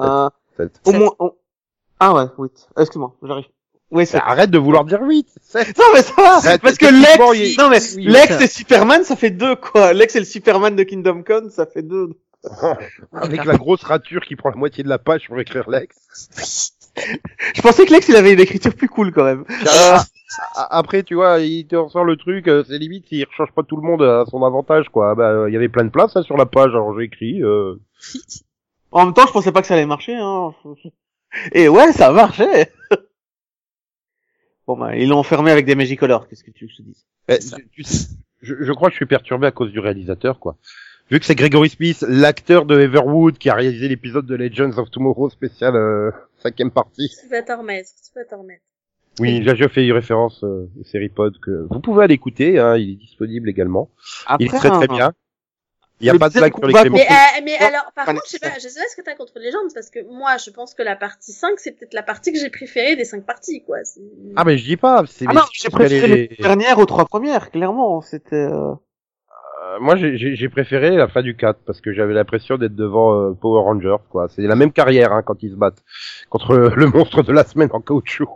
Euh, 0.00 0.30
au 0.86 0.92
moins, 0.92 1.10
on- 1.18 1.34
ah 1.98 2.14
ouais, 2.14 2.24
8. 2.38 2.68
Excuse-moi, 2.78 3.16
j'arrive. 3.24 3.46
Oui, 3.90 4.04
c'est 4.06 4.18
Bah, 4.18 4.24
Arrête 4.26 4.50
de 4.50 4.58
vouloir 4.58 4.84
dire 4.84 5.00
8. 5.02 5.26
Non 5.54 5.84
mais 5.94 6.02
ça 6.02 6.12
va, 6.42 6.58
parce 6.58 6.76
que 6.76 6.86
Lex, 6.86 7.18
il- 7.34 7.56
non 7.58 7.70
mais 7.70 7.78
oui, 7.96 8.04
Lex 8.06 8.28
ça. 8.38 8.42
et 8.44 8.46
Superman, 8.48 9.02
ça 9.04 9.16
fait 9.16 9.30
deux 9.30 9.56
quoi. 9.56 9.92
Lex 9.94 10.14
et 10.16 10.20
le 10.20 10.24
Superman 10.26 10.76
de 10.76 10.82
Kingdom 10.82 11.22
Come, 11.22 11.50
ça 11.50 11.64
fait 11.66 11.82
deux. 11.82 12.10
Avec 13.12 13.44
la 13.44 13.56
grosse 13.56 13.82
rature 13.82 14.22
qui 14.24 14.36
prend 14.36 14.50
la 14.50 14.56
moitié 14.56 14.84
de 14.84 14.88
la 14.88 14.98
page 14.98 15.26
pour 15.26 15.40
écrire 15.40 15.68
Lex. 15.70 15.96
Je 17.54 17.62
pensais 17.62 17.86
que 17.86 17.92
Lex 17.92 18.08
il 18.08 18.16
avait 18.16 18.32
une 18.32 18.40
écriture 18.40 18.74
plus 18.74 18.88
cool 18.88 19.12
quand 19.12 19.24
même. 19.24 19.44
Euh, 19.48 19.96
A- 20.56 20.76
Après, 20.78 21.02
tu 21.04 21.14
vois, 21.14 21.38
il 21.40 21.66
te 21.66 21.76
ressort 21.76 22.04
le 22.04 22.16
truc, 22.16 22.48
euh, 22.48 22.62
c'est 22.68 22.76
limite 22.78 23.06
s'il 23.08 23.24
rechange 23.24 23.52
pas 23.54 23.62
tout 23.62 23.76
le 23.76 23.82
monde 23.82 24.02
à 24.02 24.24
son 24.30 24.44
avantage, 24.44 24.88
quoi. 24.90 25.14
Bah, 25.14 25.44
il 25.48 25.54
y 25.54 25.56
avait 25.56 25.68
plein 25.70 25.84
de 25.84 25.88
place 25.90 26.14
hein, 26.16 26.22
sur 26.22 26.36
la 26.36 26.44
page, 26.46 26.70
alors 26.72 26.96
j'ai 26.98 27.06
écrit. 27.06 27.42
Euh... 27.42 27.76
en 28.92 29.04
même 29.06 29.14
temps, 29.14 29.26
je 29.26 29.32
pensais 29.32 29.52
pas 29.52 29.62
que 29.62 29.66
ça 29.66 29.74
allait 29.74 29.86
marcher. 29.86 30.14
Hein. 30.16 30.52
Et 31.52 31.68
ouais, 31.68 31.92
ça 31.92 32.08
a 32.08 32.12
marché. 32.12 32.44
Bon 34.68 34.76
bah, 34.78 34.94
ils 34.96 35.08
l'ont 35.08 35.18
enfermé 35.18 35.50
avec 35.50 35.66
des 35.66 35.74
Magicolors. 35.74 36.28
Qu'est-ce 36.28 36.44
que 36.44 36.52
tu 36.52 36.64
veux 36.64 36.68
que 36.68 36.74
je 36.74 36.78
te 36.78 36.82
dise 36.82 37.04
eh, 37.28 37.38
tu- 37.74 37.82
tu- 37.82 37.90
je, 38.42 38.54
je 38.60 38.72
crois 38.72 38.88
que 38.88 38.92
je 38.92 38.98
suis 38.98 39.06
perturbé 39.06 39.48
à 39.48 39.50
cause 39.50 39.72
du 39.72 39.80
réalisateur, 39.80 40.38
quoi. 40.38 40.56
Vu 41.10 41.18
que 41.18 41.24
c'est 41.26 41.34
Gregory 41.34 41.70
Smith, 41.70 42.04
l'acteur 42.06 42.66
de 42.66 42.78
Everwood, 42.78 43.38
qui 43.38 43.48
a 43.50 43.54
réalisé 43.54 43.88
l'épisode 43.88 44.26
de 44.26 44.34
Legends 44.36 44.76
of 44.78 44.90
Tomorrow 44.90 45.30
spécial 45.30 45.74
euh, 45.74 46.10
cinquième 46.38 46.70
partie. 46.70 47.08
Tu 47.20 47.28
vas 47.28 47.42
t'en 47.42 47.58
remettre, 47.58 47.88
tu 48.06 48.12
vas 48.14 48.24
t'en 48.26 48.42
remettre. 48.42 48.62
Oui, 49.18 49.42
j'ai 49.42 49.52
déjà 49.52 49.68
fait 49.68 49.84
une 49.84 49.92
référence 49.92 50.44
euh, 50.44 50.70
au 50.78 50.84
série 50.84 51.08
pod 51.08 51.36
que 51.40 51.66
vous 51.70 51.80
pouvez 51.80 52.04
aller 52.04 52.14
écouter, 52.14 52.58
hein, 52.60 52.76
il 52.76 52.90
est 52.90 52.96
disponible 52.96 53.48
également. 53.48 53.90
il 54.38 54.46
est 54.46 54.48
très 54.48 54.68
très 54.70 54.84
un- 54.84 54.86
bien. 54.86 55.12
Il 56.00 56.04
n'y 56.04 56.10
a 56.10 56.12
le 56.12 56.18
pas 56.18 56.28
de 56.28 56.34
blague 56.34 56.54
sur 56.56 56.66
les 56.66 56.72
cléments. 56.74 56.96
Mais, 56.96 57.06
euh, 57.06 57.40
mais 57.44 57.52
Ouais, 57.58 57.66
alors, 57.66 57.90
par 57.94 58.06
contre, 58.06 58.22
je 58.26 58.30
sais 58.30 58.38
pas, 58.38 58.50
je 58.54 58.68
sais 58.68 58.80
pas 58.80 58.86
ce 58.88 58.96
que 58.96 59.02
t'as 59.02 59.14
contre 59.16 59.32
Legends, 59.38 59.72
parce 59.74 59.90
que 59.90 59.98
moi, 60.12 60.36
je 60.36 60.50
pense 60.50 60.74
que 60.74 60.82
la 60.82 60.94
partie 60.96 61.32
5, 61.32 61.58
c'est 61.58 61.72
peut-être 61.72 61.94
la 61.94 62.02
partie 62.04 62.32
que 62.32 62.38
j'ai 62.38 62.50
préférée 62.50 62.94
des 62.96 63.04
5 63.04 63.24
parties, 63.26 63.62
quoi. 63.64 63.78
Ah 64.36 64.44
mais 64.44 64.58
je 64.58 64.64
dis 64.64 64.76
pas, 64.76 65.02
c'est 65.08 65.24
Ah 65.28 65.32
non, 65.34 65.42
c'est 65.52 65.64
j'ai 65.64 65.70
préféré 65.70 66.12
est- 66.24 66.30
les 66.30 66.36
dernières 66.42 66.78
aux 66.78 66.86
trois 66.86 67.04
premières. 67.06 67.50
Clairement, 67.50 68.00
c'était. 68.00 68.36
euh, 68.36 68.74
Euh, 69.60 69.80
moi 69.80 69.96
j'ai- 69.96 70.16
j'ai 70.16 70.36
j'ai 70.36 70.48
préféré 70.48 70.96
la 70.96 71.08
fin 71.08 71.20
du 71.20 71.36
4 71.36 71.58
parce 71.66 71.80
que 71.80 71.92
j'avais 71.92 72.14
l'impression 72.14 72.56
d'être 72.58 72.76
devant 72.76 73.12
euh, 73.14 73.32
Power 73.34 73.60
Rangers 73.62 73.96
quoi. 74.08 74.28
C'est 74.34 74.42
la 74.42 74.54
même 74.54 74.72
carrière 74.72 75.12
hein, 75.12 75.22
quand 75.22 75.42
ils 75.42 75.50
se 75.50 75.56
battent 75.56 75.82
contre 76.30 76.56
le 76.56 76.86
monstre 76.86 77.22
de 77.24 77.32
la 77.32 77.42
semaine 77.44 77.68
en 77.72 77.80
caoutchouc. 77.80 78.30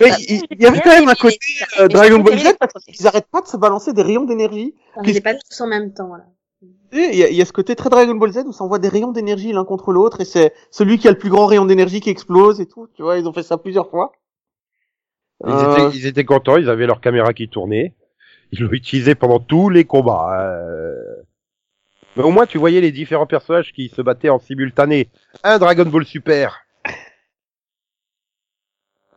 Mais 0.00 0.10
il 0.28 0.42
il 0.50 0.62
y 0.62 0.66
avait 0.66 0.80
quand 0.80 0.90
même 0.90 1.08
un 1.08 1.14
côté 1.14 1.38
euh, 1.80 1.88
Dragon 1.88 2.18
Ball 2.20 2.38
Z 2.38 2.54
parce 2.60 2.84
qu'ils 2.84 3.06
arrêtent 3.06 3.30
pas 3.32 3.40
de 3.40 3.46
se 3.46 3.56
balancer 3.56 3.92
des 3.94 4.02
rayons 4.02 4.24
d'énergie. 4.24 4.74
On 4.96 5.02
n'est 5.02 5.20
pas 5.22 5.34
tous 5.34 5.60
en 5.62 5.66
même 5.66 5.92
temps, 5.94 6.14
là. 6.14 6.24
Il 6.92 7.14
y, 7.16 7.22
a, 7.24 7.28
il 7.28 7.34
y 7.34 7.42
a 7.42 7.44
ce 7.44 7.52
côté 7.52 7.74
très 7.74 7.90
Dragon 7.90 8.14
Ball 8.14 8.30
Z 8.32 8.44
où 8.46 8.52
ça 8.52 8.62
envoie 8.62 8.78
des 8.78 8.88
rayons 8.88 9.10
d'énergie 9.10 9.52
l'un 9.52 9.64
contre 9.64 9.90
l'autre 9.92 10.20
et 10.20 10.24
c'est 10.24 10.54
celui 10.70 10.96
qui 10.98 11.08
a 11.08 11.10
le 11.10 11.18
plus 11.18 11.28
grand 11.30 11.46
rayon 11.46 11.64
d'énergie 11.64 12.00
qui 12.00 12.10
explose 12.10 12.60
et 12.60 12.66
tout. 12.66 12.88
Tu 12.94 13.02
vois, 13.02 13.18
ils 13.18 13.26
ont 13.26 13.32
fait 13.32 13.42
ça 13.42 13.58
plusieurs 13.58 13.90
fois. 13.90 14.12
Ils, 15.44 15.50
Euh, 15.52 15.88
étaient, 15.88 15.96
ils 15.98 16.06
étaient 16.06 16.24
contents, 16.24 16.56
ils 16.56 16.70
avaient 16.70 16.86
leur 16.86 17.00
caméra 17.00 17.32
qui 17.34 17.48
tournait. 17.48 17.94
Ils 18.52 18.60
l'ont 18.62 18.70
utilisé 18.70 19.16
pendant 19.16 19.40
tous 19.40 19.68
les 19.70 19.84
combats. 19.84 20.40
euh. 20.40 21.22
Mais 22.16 22.22
au 22.22 22.30
moins 22.30 22.46
tu 22.46 22.58
voyais 22.58 22.80
les 22.80 22.92
différents 22.92 23.26
personnages 23.26 23.72
qui 23.72 23.88
se 23.88 24.00
battaient 24.00 24.30
en 24.30 24.38
simultané. 24.38 25.10
Un 25.42 25.58
Dragon 25.58 25.86
Ball 25.86 26.04
Super. 26.04 26.60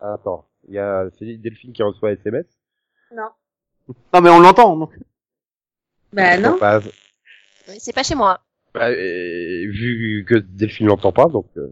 Attends, 0.02 0.46
il 0.68 0.74
y 0.76 0.80
a 0.80 1.06
c'est 1.18 1.38
Delphine 1.38 1.74
qui 1.74 1.84
reçoit 1.84 2.12
SMS. 2.12 2.46
Non. 3.16 3.30
Non 4.14 4.22
mais 4.22 4.30
on 4.30 4.40
l'entend. 4.40 4.76
donc. 4.76 4.92
Bah, 6.14 6.38
non. 6.38 6.58
Bah, 6.60 6.80
c'est 7.80 7.93
pas 7.93 8.03
chez 8.03 8.15
moi. 8.15 8.39
bah, 8.73 8.89
euh, 8.89 9.65
vu 9.71 10.25
que 10.27 10.36
Delphine 10.36 10.88
l'entend 10.88 11.12
pas, 11.12 11.25
donc. 11.25 11.47
euh, 11.58 11.67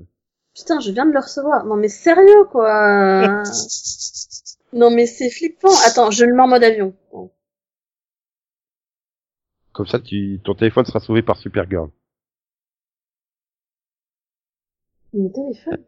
Putain, 0.56 0.80
je 0.80 0.92
viens 0.92 1.06
de 1.06 1.12
le 1.12 1.20
recevoir. 1.20 1.66
Non, 1.66 1.76
mais 1.76 1.90
sérieux, 1.90 2.46
quoi. 2.52 3.44
non, 4.74 4.90
mais 4.92 5.06
c'est 5.06 5.30
flippant. 5.30 5.74
Attends, 5.86 6.12
je 6.12 6.24
le 6.26 6.34
mets 6.34 6.42
en 6.44 6.48
mode 6.48 6.64
avion. 6.64 6.96
Bon. 7.12 7.32
Comme 9.74 9.88
ça, 9.88 10.00
tu, 10.00 10.40
ton 10.44 10.56
téléphone 10.56 10.86
sera 10.86 11.00
sauvé 11.02 11.22
par 11.22 11.36
Supergirl. 11.38 11.90
Mon 15.14 15.30
téléphone? 15.30 15.84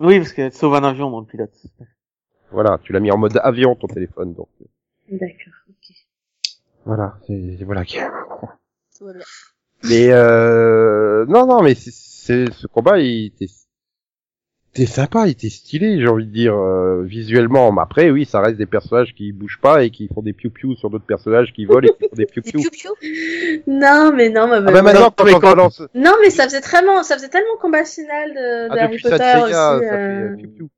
Oui, 0.00 0.18
parce 0.18 0.32
qu'elle 0.32 0.52
sauve 0.52 0.74
un 0.74 0.84
avion 0.84 1.10
dans 1.10 1.20
le 1.20 1.26
pilote. 1.26 1.52
Voilà, 2.50 2.78
tu 2.82 2.92
l'as 2.92 3.00
mis 3.00 3.10
en 3.10 3.18
mode 3.18 3.38
avion 3.42 3.74
ton 3.74 3.86
téléphone, 3.86 4.34
donc 4.34 4.48
D'accord, 5.08 5.52
ok. 5.68 5.96
voilà, 6.84 7.18
c'est 7.26 7.56
c'est- 7.58 7.64
voilà. 7.64 7.82
Qui- 8.94 8.98
Tout 8.98 9.06
va 9.06 9.12
bien. 9.12 9.22
Mais 9.84 10.08
euh, 10.10 11.26
non, 11.26 11.46
non, 11.46 11.62
mais 11.62 11.74
c'est- 11.74 11.90
c'est 11.92 12.50
ce 12.52 12.66
combat, 12.66 12.98
il 13.00 13.26
était, 13.26 13.46
était 14.74 14.86
sympa, 14.86 15.26
il 15.26 15.32
était 15.32 15.50
stylé, 15.50 16.00
j'ai 16.00 16.08
envie 16.08 16.26
de 16.26 16.32
dire 16.32 16.54
euh, 16.54 17.02
visuellement. 17.04 17.70
Mais 17.70 17.82
après, 17.82 18.10
oui, 18.10 18.24
ça 18.24 18.40
reste 18.40 18.56
des 18.56 18.66
personnages 18.66 19.14
qui 19.14 19.32
bougent 19.32 19.60
pas 19.60 19.84
et 19.84 19.90
qui 19.90 20.08
font 20.08 20.22
des 20.22 20.32
piou 20.32 20.50
piou 20.50 20.74
sur 20.76 20.88
d'autres 20.90 21.04
personnages 21.04 21.52
qui 21.52 21.64
volent 21.66 21.86
et 21.86 21.92
qui 22.02 22.08
font 22.08 22.16
des 22.16 22.26
piou 22.26 22.42
piou. 22.42 22.60
piou-piou? 22.60 22.90
Non, 23.66 24.10
mais 24.14 24.30
non, 24.30 24.48
bah, 24.48 24.56
Ah 24.56 24.60
bah, 24.62 24.72
bah 24.72 24.82
maintenant, 24.82 25.10
quand 25.14 25.24
mais 25.24 25.34
on 25.34 25.40
quand- 25.40 25.80
Non, 25.94 26.12
mais 26.22 26.30
ça 26.30 26.44
faisait 26.44 26.60
tellement, 26.62 27.02
ça 27.02 27.16
faisait 27.16 27.28
tellement 27.28 27.56
combat 27.60 27.84
final 27.84 28.30
de, 28.30 28.68
de 28.74 28.78
ah, 28.78 28.84
Harry 28.84 28.98
Potter 28.98 29.14
aussi. 29.42 29.52
ça 29.52 29.74
euh, 29.74 29.80
fait 29.80 29.86
euh, 29.94 30.36
piou 30.36 30.48
piou. 30.50 30.70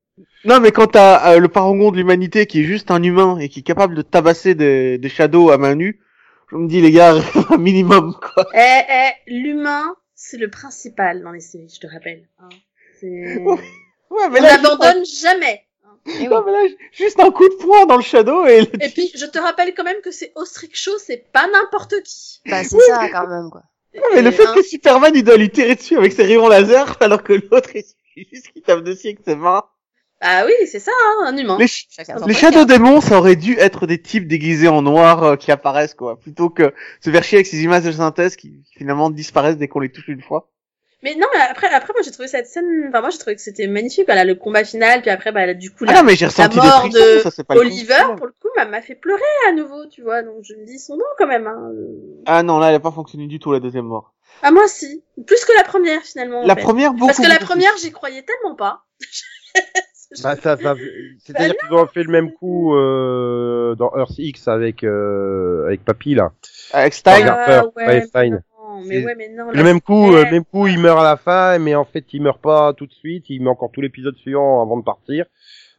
Non 0.45 0.61
mais 0.61 0.71
quand 0.73 0.87
t'as 0.89 1.35
euh, 1.35 1.39
le 1.41 1.49
parangon 1.49 1.91
de 1.91 1.97
l'humanité 1.97 2.47
qui 2.47 2.61
est 2.61 2.65
juste 2.65 2.91
un 2.91 3.03
humain 3.03 3.39
et 3.39 3.49
qui 3.49 3.61
est 3.61 3.63
capable 3.63 3.95
de 3.95 4.03
tabasser 4.03 4.55
des, 4.55 4.97
des 4.99 5.09
shadows 5.09 5.51
à 5.51 5.59
main 5.59 5.75
nue, 5.75 6.01
je 6.51 6.57
me 6.57 6.69
dis 6.69 6.81
les 6.81 6.91
gars, 6.93 7.15
un 7.51 7.57
minimum 7.59 8.15
quoi. 8.21 8.47
Eh, 8.55 8.59
eh, 8.89 9.11
l'humain, 9.27 9.95
c'est 10.15 10.37
le 10.39 10.49
principal 10.51 11.23
dans 11.23 11.33
les 11.33 11.41
séries, 11.41 11.73
je 11.75 11.81
te 11.81 11.87
rappelle. 11.93 12.29
hein. 12.39 12.49
C'est- 13.01 13.39
Ouais, 14.09 14.23
On 14.27 14.31
mais 14.31 14.41
n'abandonne 14.41 15.05
jamais. 15.05 15.65
hein. 15.85 15.97
Eh 16.07 16.11
oui. 16.21 16.29
Non, 16.29 16.45
mais 16.47 16.53
là, 16.53 16.61
juste 16.93 17.19
un 17.21 17.31
coup 17.33 17.49
de 17.49 17.55
poing 17.57 17.87
dans 17.87 17.97
le 17.97 18.03
shadow 18.03 18.47
et 18.47 18.61
le 18.61 18.69
Et 18.85 18.89
puis, 18.89 19.11
je 19.15 19.27
te 19.27 19.39
rappelle 19.39 19.75
quand 19.75 19.83
même 19.85 20.01
que 20.01 20.13
c'est 20.13 20.31
Ostrich 20.37 20.77
Show, 20.81 20.97
c'est 20.99 21.31
pas 21.33 21.49
n'importe 21.49 21.95
qui. 22.05 22.41
Bah, 22.47 22.63
c'est 22.63 22.79
ça, 22.81 23.09
quand 23.11 23.27
même, 23.27 23.51
quoi. 23.51 23.63
mais 24.15 24.23
le 24.23 24.29
Et, 24.29 24.33
fait 24.33 24.47
hein, 24.47 24.55
que 24.55 24.63
Superman 24.63 25.13
il 25.15 25.25
doit 25.25 25.37
lui 25.37 25.51
tirer 25.51 25.75
dessus 25.75 25.97
avec 25.99 26.13
ses 26.13 26.23
rayons 26.23 26.49
laser 26.49 26.97
alors 27.01 27.23
que 27.25 27.33
l'autre 27.33 27.71
il 27.75 27.83
suffit 28.15 28.29
juste 28.33 28.49
qu'il 28.53 28.63
tape 28.63 28.83
dessus 28.85 29.09
avec 29.09 29.19
ses 29.27 29.35
mains. 29.35 29.65
Ah 30.21 30.45
oui, 30.47 30.53
c'est 30.67 30.79
ça, 30.79 30.93
hein, 30.93 31.27
un 31.27 31.37
humain. 31.37 31.59
Les, 31.59 31.67
ch- 31.69 31.87
son 32.19 32.27
les 32.27 32.33
Shadow. 32.35 32.65
Démons 32.65 33.01
ça 33.01 33.19
aurait 33.19 33.37
dû 33.37 33.57
être 33.59 33.87
des 33.87 34.01
types 34.01 34.27
déguisés 34.27 34.69
en 34.69 34.81
noir 34.83 35.23
euh, 35.23 35.37
qui 35.37 35.53
apparaissent 35.53 35.95
quoi, 35.95 36.19
plutôt 36.19 36.49
que 36.49 36.73
se 37.05 37.11
faire 37.11 37.23
chier 37.23 37.37
avec 37.39 37.47
ces 37.47 37.63
images 37.63 37.85
de 37.85 37.93
synthèse 37.93 38.35
qui, 38.37 38.63
qui 38.65 38.79
finalement 38.79 39.11
disparaissent 39.11 39.59
dès 39.59 39.69
qu'on 39.69 39.81
les 39.81 39.91
touche 39.93 40.09
une 40.09 40.23
fois. 40.23 40.49
Mais 41.03 41.15
non, 41.15 41.27
mais 41.35 41.41
après, 41.41 41.69
après, 41.69 41.93
moi, 41.93 42.03
j'ai 42.03 42.11
trouvé 42.11 42.27
cette 42.27 42.47
scène, 42.47 42.87
enfin, 42.89 43.03
moi, 43.03 43.11
j'ai 43.11 43.19
trouvé 43.19 43.37
que 43.37 43.43
c'était 43.43 43.67
magnifique, 43.67 44.07
voilà, 44.07 44.25
le 44.25 44.35
combat 44.35 44.65
final, 44.65 45.03
puis 45.03 45.11
après, 45.11 45.31
bah, 45.31 45.53
du 45.53 45.71
coup, 45.71 45.85
Ah 45.87 45.93
la, 45.93 45.99
non 46.01 46.05
mais 46.07 46.17
j'ai 46.17 46.25
ressenti 46.27 46.59
des 46.59 46.67
mort 46.67 46.89
de 46.89 47.19
ça 47.21 47.31
le 47.51 47.61
Oliver, 47.61 47.95
coup. 48.09 48.17
pour 48.17 48.27
le 48.27 48.33
coup, 48.33 48.49
m'a 48.57 48.65
m'a 48.65 48.81
fait 48.81 48.95
pleurer 48.95 49.21
à 49.49 49.53
nouveau, 49.53 49.87
tu 49.87 50.03
vois, 50.03 50.23
donc 50.23 50.37
je 50.43 50.55
me 50.55 50.65
dis, 50.65 50.79
sont 50.79 50.97
bons 50.97 51.05
quand 51.19 51.27
même, 51.27 51.47
hein. 51.47 51.71
Ah 52.25 52.43
non 52.43 52.59
là 52.59 52.71
elle 52.71 52.77
a 52.77 52.81
pas 52.81 52.91
fonctionné 52.91 53.27
du 53.27 53.39
tout 53.39 53.53
la 53.53 53.61
deuxième 53.61 53.85
mort. 53.85 54.15
Ah, 54.43 54.51
moi, 54.51 54.67
si. 54.69 55.05
Plus 55.27 55.45
que 55.45 55.53
la 55.57 55.65
première, 55.65 56.03
finalement. 56.03 56.41
en 56.41 56.47
La 56.47 56.57
fait. 56.57 56.63
première 56.63 56.93
beaucoup. 56.95 57.07
Parce 57.07 57.19
que 57.21 57.29
la 57.29 57.39
première, 57.39 57.77
j'y 57.77 57.93
croyais 57.93 58.23
tellement 58.23 58.57
pas. 58.57 58.85
Bah, 60.23 60.37
ça, 60.37 60.57
ça, 60.57 60.75
c'est-à-dire 61.19 61.55
Bah 61.61 61.67
qu'ils 61.69 61.77
ont 61.77 61.87
fait 61.89 62.03
le 62.05 62.13
même 62.13 62.33
coup 62.33 62.75
euh, 62.77 63.75
dans 63.75 63.91
Earth 63.97 64.17
X 64.19 64.47
avec 64.49 64.85
euh, 64.85 65.67
avec 65.67 65.85
Papy 65.85 66.15
là. 66.15 66.33
Avec 66.73 66.95
Stein. 66.95 67.27
Harper, 67.27 67.69
ouais, 67.77 67.87
ouais, 67.87 68.01
mais 68.01 68.07
Stein. 68.07 68.31
non, 68.31 68.39
mais 68.85 69.01
C'est- 69.01 69.05
ouais, 69.05 69.15
mais 69.17 69.29
non. 69.31 69.51
Le 69.51 69.57
là, 69.57 69.63
même 69.65 69.81
coup, 69.81 70.13
c'est 70.13 70.19
euh, 70.29 70.31
même 70.31 70.45
coup, 70.45 70.67
il 70.69 70.79
meurt 70.79 71.01
à 71.01 71.05
la 71.05 71.17
fin, 71.17 71.59
mais 71.59 71.75
en 71.75 71.85
fait, 71.85 72.05
il 72.13 72.23
meurt 72.23 72.41
pas 72.41 72.73
tout 72.75 72.87
de 72.87 72.93
suite. 72.93 73.29
Il 73.31 73.43
met 73.43 73.49
encore 73.51 73.71
tout 73.73 73.81
l'épisode 73.81 74.17
suivant 74.17 74.63
avant 74.63 74.77
de 74.77 74.85
partir. 74.85 75.27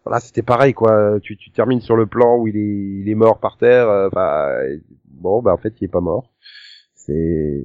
Voilà, 0.04 0.20
c'était 0.20 0.42
pareil 0.42 0.74
quoi. 0.74 1.20
Tu, 1.22 1.38
tu 1.38 1.52
termines 1.52 1.82
sur 1.82 1.96
le 1.96 2.06
plan 2.06 2.38
où 2.38 2.48
il 2.48 2.56
est, 2.58 3.02
il 3.04 3.10
est 3.10 3.16
mort 3.16 3.40
par 3.40 3.58
terre. 3.58 3.88
euh, 3.90 4.08
Enfin, 4.12 4.50
bon, 5.06 5.42
bah 5.42 5.54
en 5.54 5.58
fait, 5.58 5.74
il 5.80 5.86
est 5.86 5.90
pas 5.92 6.02
mort. 6.02 6.32
C'est 6.96 7.64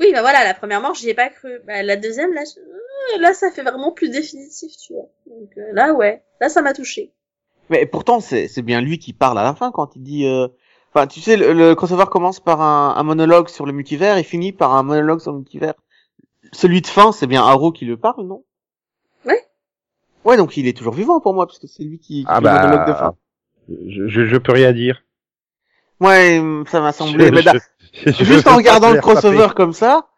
Oui, 0.00 0.12
bah 0.12 0.20
voilà, 0.22 0.44
la 0.44 0.54
première 0.54 0.80
mort, 0.80 0.94
j'y 0.94 1.10
ai 1.10 1.14
pas 1.14 1.28
cru. 1.28 1.60
Bah, 1.66 1.82
la 1.82 1.96
deuxième, 1.96 2.32
là, 2.32 2.42
je- 2.44 3.20
là, 3.20 3.34
ça 3.34 3.50
fait 3.50 3.62
vraiment 3.62 3.92
plus 3.92 4.08
définitif, 4.10 4.72
tu 4.76 4.94
vois. 4.94 5.08
Donc 5.26 5.50
euh, 5.58 5.72
là, 5.72 5.92
ouais, 5.94 6.24
là, 6.40 6.48
ça 6.48 6.62
m'a 6.62 6.72
touché. 6.72 7.12
Mais 7.70 7.86
pourtant, 7.86 8.20
c'est 8.20 8.48
c'est 8.48 8.62
bien 8.62 8.80
lui 8.80 8.98
qui 8.98 9.12
parle 9.12 9.38
à 9.38 9.42
la 9.44 9.54
fin 9.54 9.70
quand 9.70 9.96
il 9.96 10.02
dit. 10.02 10.26
euh, 10.26 10.48
Enfin, 10.92 11.06
tu 11.06 11.20
sais, 11.20 11.36
le, 11.36 11.52
le 11.52 11.74
crossover 11.76 12.06
commence 12.10 12.40
par 12.40 12.60
un, 12.60 12.96
un 12.96 13.02
monologue 13.04 13.48
sur 13.48 13.64
le 13.64 13.72
multivers 13.72 14.16
et 14.16 14.24
finit 14.24 14.50
par 14.52 14.74
un 14.74 14.82
monologue 14.82 15.20
sur 15.20 15.30
le 15.30 15.38
multivers. 15.38 15.74
Celui 16.52 16.80
de 16.82 16.88
fin, 16.88 17.12
c'est 17.12 17.28
bien 17.28 17.42
Arrow 17.44 17.72
qui 17.72 17.84
le 17.86 17.96
parle, 17.96 18.26
non? 18.26 18.44
Ouais. 19.24 19.40
Ouais, 20.24 20.36
donc 20.36 20.56
il 20.56 20.66
est 20.66 20.76
toujours 20.76 20.94
vivant 20.94 21.20
pour 21.20 21.34
moi 21.34 21.46
parce 21.46 21.58
que 21.60 21.66
c'est 21.68 21.84
lui 21.84 21.98
qui, 21.98 22.22
qui 22.24 22.26
ah 22.26 22.40
fait 22.40 22.46
le 22.46 22.48
monologue 22.50 22.86
de 22.86 22.92
bah, 22.92 22.98
fin. 22.98 23.14
je, 23.68 24.08
je, 24.08 24.26
je 24.26 24.36
peux 24.36 24.52
rien 24.52 24.72
dire. 24.72 25.02
Ouais, 26.00 26.40
ça 26.66 26.80
m'a 26.80 26.92
semblé. 26.92 27.30
Mais 27.30 27.42
je 27.42 27.58
juste 28.06 28.46
en 28.46 28.56
regardant 28.56 28.92
le 28.92 29.00
crossover 29.00 29.38
taper. 29.38 29.54
comme 29.54 29.72
ça, 29.72 30.08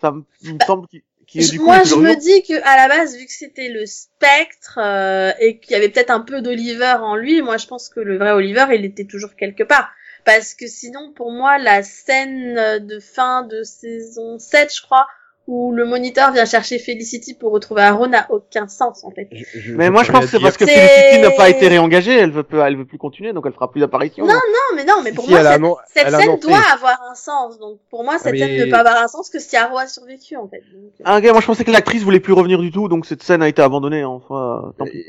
ça 0.00 0.12
me 0.12 0.24
il 0.42 0.54
me 0.54 0.58
semble 0.64 0.86
qu'il 0.88 1.02
du 1.34 1.58
coup 1.58 1.66
moi, 1.66 1.82
je 1.82 1.94
me 1.94 2.14
dis 2.14 2.42
que 2.42 2.54
à 2.64 2.76
la 2.76 2.88
base, 2.88 3.16
vu 3.16 3.26
que 3.26 3.32
c'était 3.32 3.68
le 3.68 3.84
spectre 3.84 4.78
euh, 4.82 5.32
et 5.40 5.58
qu'il 5.58 5.72
y 5.72 5.74
avait 5.74 5.90
peut-être 5.90 6.10
un 6.10 6.20
peu 6.20 6.40
d'Oliver 6.40 6.96
en 7.00 7.16
lui, 7.16 7.42
moi, 7.42 7.58
je 7.58 7.66
pense 7.66 7.88
que 7.88 8.00
le 8.00 8.16
vrai 8.16 8.32
Oliver, 8.32 8.66
il 8.72 8.84
était 8.84 9.04
toujours 9.04 9.34
quelque 9.36 9.62
part. 9.62 9.90
Parce 10.24 10.54
que 10.54 10.66
sinon, 10.66 11.12
pour 11.12 11.30
moi, 11.30 11.58
la 11.58 11.82
scène 11.82 12.78
de 12.84 12.98
fin 12.98 13.42
de 13.42 13.62
saison 13.62 14.38
7, 14.38 14.74
je 14.74 14.82
crois, 14.82 15.06
où 15.48 15.72
le 15.72 15.84
moniteur 15.86 16.30
vient 16.32 16.44
chercher 16.44 16.78
Felicity 16.78 17.34
pour 17.34 17.52
retrouver 17.52 17.80
Arrow 17.82 18.06
n'a 18.06 18.30
aucun 18.30 18.68
sens, 18.68 19.02
en 19.02 19.10
fait. 19.10 19.28
Je- 19.32 19.58
je- 19.58 19.74
Mais 19.74 19.86
je 19.86 19.90
moi, 19.90 20.04
je 20.04 20.12
pense 20.12 20.26
que 20.26 20.30
c'est 20.30 20.40
parce 20.40 20.56
que 20.58 20.66
Felicity 20.66 21.20
n'a 21.22 21.30
pas 21.30 21.48
été 21.48 21.66
réengagée, 21.68 22.12
elle 22.12 22.30
veut 22.30 22.42
plus, 22.42 22.58
elle 22.60 22.76
veut 22.76 22.84
plus 22.84 22.98
continuer, 22.98 23.32
donc 23.32 23.44
elle 23.46 23.54
fera 23.54 23.70
plus 23.70 23.80
d'apparition. 23.80 24.26
Non, 24.26 24.34
Non, 24.34 24.76
mais 24.76 24.84
non, 24.84 25.00
mais 25.02 25.12
pour 25.12 25.24
Si, 25.24 25.30
moi, 25.30 25.40
cette, 25.40 26.04
scène 26.10 26.14
annoncé. 26.14 26.46
doit 26.46 26.60
avoir 26.72 27.00
un 27.10 27.14
sens. 27.14 27.58
Donc, 27.58 27.80
pour 27.90 28.04
moi, 28.04 28.18
cette 28.18 28.32
mais- 28.32 28.38
scène 28.38 28.56
ne 28.58 28.64
peut 28.64 28.70
pas 28.70 28.80
avoir 28.80 29.02
un 29.02 29.08
sens 29.08 29.30
que 29.30 29.38
si 29.38 29.56
Arrow 29.56 29.78
a 29.78 29.86
survécu, 29.86 30.36
en 30.36 30.46
fait. 30.48 30.60
Donc, 30.72 30.92
euh, 31.00 31.02
Ah, 31.04 31.18
ok, 31.18 31.24
moi 31.32 31.40
je 31.40 31.46
pensais 31.46 31.64
que 31.64 31.70
l'actrice 31.72 32.02
voulait 32.02 32.20
plus 32.20 32.34
revenir 32.34 32.60
du 32.60 32.70
tout, 32.70 32.88
donc 32.88 33.06
cette 33.06 33.22
scène 33.22 33.42
a 33.42 33.48
été 33.48 33.62
abandonnée. 33.62 34.04
Enfin, 34.04 34.72
tant 34.78 34.84
pis. 34.84 35.02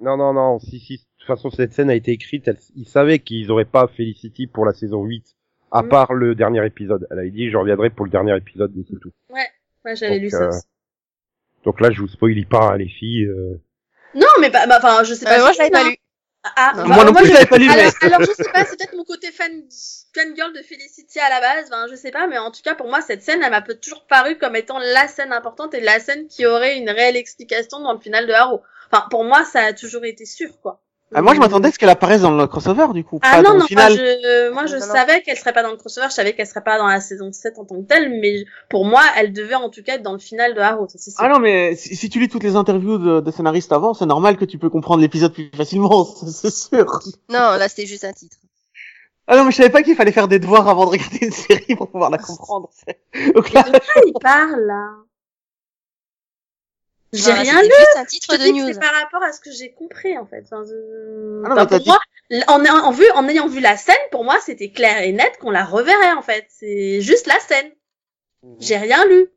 Non, 0.00 0.16
non, 0.16 0.32
non, 0.34 0.58
si, 0.58 0.78
si, 0.80 0.96
de 0.96 1.02
toute 1.18 1.26
façon, 1.26 1.50
cette 1.50 1.72
scène 1.72 1.88
a 1.88 1.94
été 1.94 2.10
écrite, 2.10 2.48
elle- 2.48 2.58
ils 2.74 2.86
savaient 2.88 3.18
qu'ils 3.20 3.50
auraient 3.50 3.64
pas 3.64 3.86
Felicity 3.86 4.46
pour 4.46 4.66
la 4.66 4.74
saison 4.74 5.02
8, 5.04 5.24
à 5.72 5.82
Mm. 5.82 5.88
part 5.88 6.14
le 6.14 6.34
dernier 6.34 6.64
épisode. 6.66 7.06
Elle 7.10 7.18
avait 7.18 7.30
dit, 7.30 7.50
je 7.50 7.56
reviendrai 7.56 7.90
pour 7.90 8.04
le 8.04 8.10
dernier 8.10 8.36
épisode, 8.36 8.72
mais 8.74 8.84
c'est 8.88 8.98
tout. 9.00 9.12
moi, 9.30 9.94
j'avais 9.94 10.14
Donc, 10.14 10.22
lu 10.22 10.30
ça 10.30 10.42
euh, 10.42 10.48
aussi. 10.48 10.62
Donc 11.64 11.80
là, 11.80 11.90
je 11.90 12.00
vous 12.00 12.08
spoilie 12.08 12.44
pas, 12.44 12.72
hein, 12.72 12.76
les 12.76 12.88
filles. 12.88 13.24
euh. 13.26 13.60
Non, 14.14 14.26
mais 14.40 14.50
pas, 14.50 14.66
bah, 14.66 14.78
enfin, 14.78 15.02
je 15.04 15.14
sais 15.14 15.24
pas. 15.24 15.36
Euh, 15.38 15.40
moi, 15.42 15.52
je 15.52 15.58
l'avais 15.58 15.70
non. 15.70 15.82
pas 15.82 15.88
lu. 15.90 15.96
Ah, 16.54 16.72
Non. 16.76 16.82
bah, 16.88 16.94
Moi 16.94 17.04
non 17.06 17.12
plus, 17.12 17.26
je- 17.26 17.46
pas 17.48 17.58
lu, 17.58 17.68
alors, 17.68 17.92
alors, 18.02 18.20
je 18.20 18.32
sais 18.32 18.50
pas, 18.52 18.64
c'est 18.64 18.76
peut-être 18.78 18.94
mon 18.96 19.02
côté 19.04 19.32
fan, 19.32 19.50
fan 20.14 20.36
girl 20.36 20.52
de 20.52 20.62
Felicity 20.62 21.18
à 21.18 21.28
la 21.28 21.40
base, 21.40 21.68
ben, 21.70 21.86
je 21.90 21.96
sais 21.96 22.12
pas, 22.12 22.28
mais 22.28 22.38
en 22.38 22.52
tout 22.52 22.62
cas, 22.62 22.76
pour 22.76 22.86
moi, 22.88 23.00
cette 23.00 23.22
scène, 23.22 23.42
elle 23.42 23.50
m'a 23.50 23.62
toujours 23.62 24.06
paru 24.06 24.38
comme 24.38 24.54
étant 24.54 24.78
la 24.78 25.08
scène 25.08 25.32
importante 25.32 25.74
et 25.74 25.80
la 25.80 25.98
scène 25.98 26.28
qui 26.28 26.46
aurait 26.46 26.78
une 26.78 26.88
réelle 26.88 27.16
explication 27.16 27.80
dans 27.80 27.92
le 27.92 27.98
final 27.98 28.28
de 28.28 28.32
Arrow. 28.32 28.62
Enfin, 28.92 29.08
pour 29.10 29.24
moi, 29.24 29.44
ça 29.44 29.60
a 29.62 29.72
toujours 29.72 30.04
été 30.04 30.24
sûr, 30.24 30.60
quoi. 30.60 30.80
Ah, 31.14 31.22
moi 31.22 31.34
je 31.34 31.40
m'attendais 31.40 31.68
à 31.68 31.72
ce 31.72 31.78
qu'elle 31.78 31.88
apparaisse 31.88 32.22
dans 32.22 32.32
le 32.36 32.46
crossover 32.48 32.88
du 32.92 33.04
coup, 33.04 33.20
Ah 33.22 33.36
pas 33.36 33.36
non, 33.42 33.50
dans 33.50 33.54
le 33.54 33.60
non, 33.60 33.66
final. 33.66 33.92
moi 33.92 34.02
je, 34.02 34.50
moi, 34.50 34.66
je 34.66 34.76
Non, 34.76 34.82
savais 34.92 35.22
qu'elle 35.22 35.36
serait 35.36 35.52
pas 35.52 35.62
dans 35.62 35.70
le 35.70 35.76
crossover, 35.76 36.08
je 36.10 36.14
savais 36.14 36.34
qu'elle 36.34 36.46
serait 36.48 36.64
pas 36.64 36.78
dans 36.78 36.86
la 36.88 37.00
saison 37.00 37.32
7 37.32 37.58
en 37.58 37.64
tant 37.64 37.76
que 37.80 37.86
telle, 37.86 38.10
mais 38.20 38.44
pour 38.68 38.84
moi, 38.84 39.02
elle 39.16 39.32
devait 39.32 39.54
en 39.54 39.70
tout 39.70 39.82
cas 39.84 39.94
être 39.94 40.02
dans 40.02 40.12
le 40.12 40.18
final 40.18 40.54
de 40.54 40.60
Arrow, 40.60 40.88
ça. 40.88 41.12
Ah 41.18 41.28
non, 41.28 41.38
mais 41.38 41.76
si, 41.76 41.94
si 41.94 42.08
tu 42.10 42.18
lis 42.18 42.28
toutes 42.28 42.42
les 42.42 42.56
interviews 42.56 42.98
de, 42.98 43.20
des 43.20 43.30
scénaristes 43.30 43.70
avant, 43.72 43.94
c'est 43.94 44.06
normal 44.06 44.36
que 44.36 44.44
tu 44.44 44.58
peux 44.58 44.68
comprendre 44.68 45.00
l'épisode 45.00 45.32
plus 45.32 45.48
facilement, 45.56 46.04
c'est 46.26 46.52
sûr. 46.52 46.86
Non, 47.28 47.56
là, 47.56 47.68
c'était 47.68 47.86
juste 47.86 48.04
un 48.04 48.12
titre. 48.12 48.36
Ah 49.28 49.36
non, 49.36 49.44
mais 49.44 49.50
je 49.52 49.56
savais 49.56 49.70
pas 49.70 49.82
qu'il 49.82 49.94
fallait 49.96 50.12
faire 50.12 50.28
des 50.28 50.38
devoirs 50.38 50.68
avant 50.68 50.86
de 50.86 50.90
regarder 50.90 51.18
une 51.22 51.32
série 51.32 51.74
pour 51.76 51.88
pouvoir 51.88 52.10
la 52.10 52.18
comprendre. 52.18 52.70
Donc 53.34 53.52
là, 53.52 53.62
De 53.62 53.70
quoi 53.70 54.02
il 54.06 54.12
parle, 54.20 54.60
là? 54.66 54.90
J'ai 57.12 57.30
Non, 57.30 57.36
là, 57.36 57.42
rien 57.42 57.62
lu! 57.62 57.68
juste 57.68 57.96
un 57.96 58.04
titre 58.04 58.36
de 58.36 58.48
news. 58.52 58.72
c'est 58.72 58.80
par 58.80 58.92
rapport 58.94 59.22
à 59.22 59.32
ce 59.32 59.40
que 59.40 59.50
j'ai 59.50 59.72
compris, 59.72 60.18
en 60.18 60.26
fait. 60.26 60.42
Enfin, 60.44 60.64
je- 60.66 61.42
Ah 61.44 61.48
non, 61.48 61.54
enfin, 61.54 61.66
pour 61.66 61.78
dit- 61.80 61.88
moi, 61.88 61.98
en, 62.48 62.64
ayant- 62.64 62.84
en, 62.84 62.90
vue, 62.90 63.08
en 63.14 63.28
ayant 63.28 63.46
vu 63.46 63.60
la 63.60 63.76
scène, 63.76 63.94
pour 64.10 64.24
moi, 64.24 64.38
c'était 64.44 64.70
clair 64.70 65.02
et 65.02 65.12
net 65.12 65.38
qu'on 65.40 65.50
la 65.50 65.64
reverrait, 65.64 66.12
en 66.12 66.22
fait. 66.22 66.46
C'est 66.50 67.00
juste 67.00 67.26
la 67.26 67.38
scène. 67.40 67.70
J'ai 68.60 68.76
rien 68.76 69.04
lu. 69.06 69.28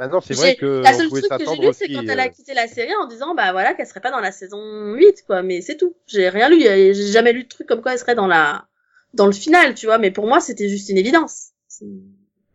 Ah 0.00 0.06
non, 0.08 0.20
c'est 0.20 0.34
vrai 0.34 0.54
que 0.54 0.80
La 0.84 0.90
on 0.90 0.98
seule 0.98 1.08
pouvait 1.08 1.20
truc 1.22 1.32
que 1.32 1.38
j'ai 1.38 1.44
s'attendre 1.46 1.62
lu, 1.68 1.74
c'est 1.76 1.88
quand 1.92 2.00
euh, 2.08 2.12
elle 2.12 2.20
a 2.20 2.28
quitté 2.28 2.54
la 2.54 2.68
série 2.68 2.94
en 2.94 3.06
disant, 3.06 3.34
bah 3.34 3.50
voilà, 3.52 3.74
qu'elle 3.74 3.86
serait 3.86 4.00
pas 4.00 4.12
dans 4.12 4.20
la 4.20 4.30
saison 4.32 4.92
8, 4.94 5.24
quoi. 5.26 5.42
Mais 5.42 5.60
c'est 5.60 5.76
tout. 5.76 5.96
J'ai 6.06 6.28
rien 6.28 6.48
lu. 6.48 6.60
J'ai 6.60 6.94
jamais 6.94 7.32
lu 7.32 7.44
de 7.44 7.48
truc 7.48 7.66
comme 7.66 7.82
quoi 7.82 7.92
elle 7.94 7.98
serait 7.98 8.14
dans 8.14 8.28
la, 8.28 8.66
dans 9.14 9.26
le 9.26 9.32
final, 9.32 9.74
tu 9.74 9.86
vois. 9.86 9.98
Mais 9.98 10.10
pour 10.12 10.26
moi, 10.26 10.40
c'était 10.40 10.68
juste 10.68 10.88
une 10.88 10.98
évidence. 10.98 11.48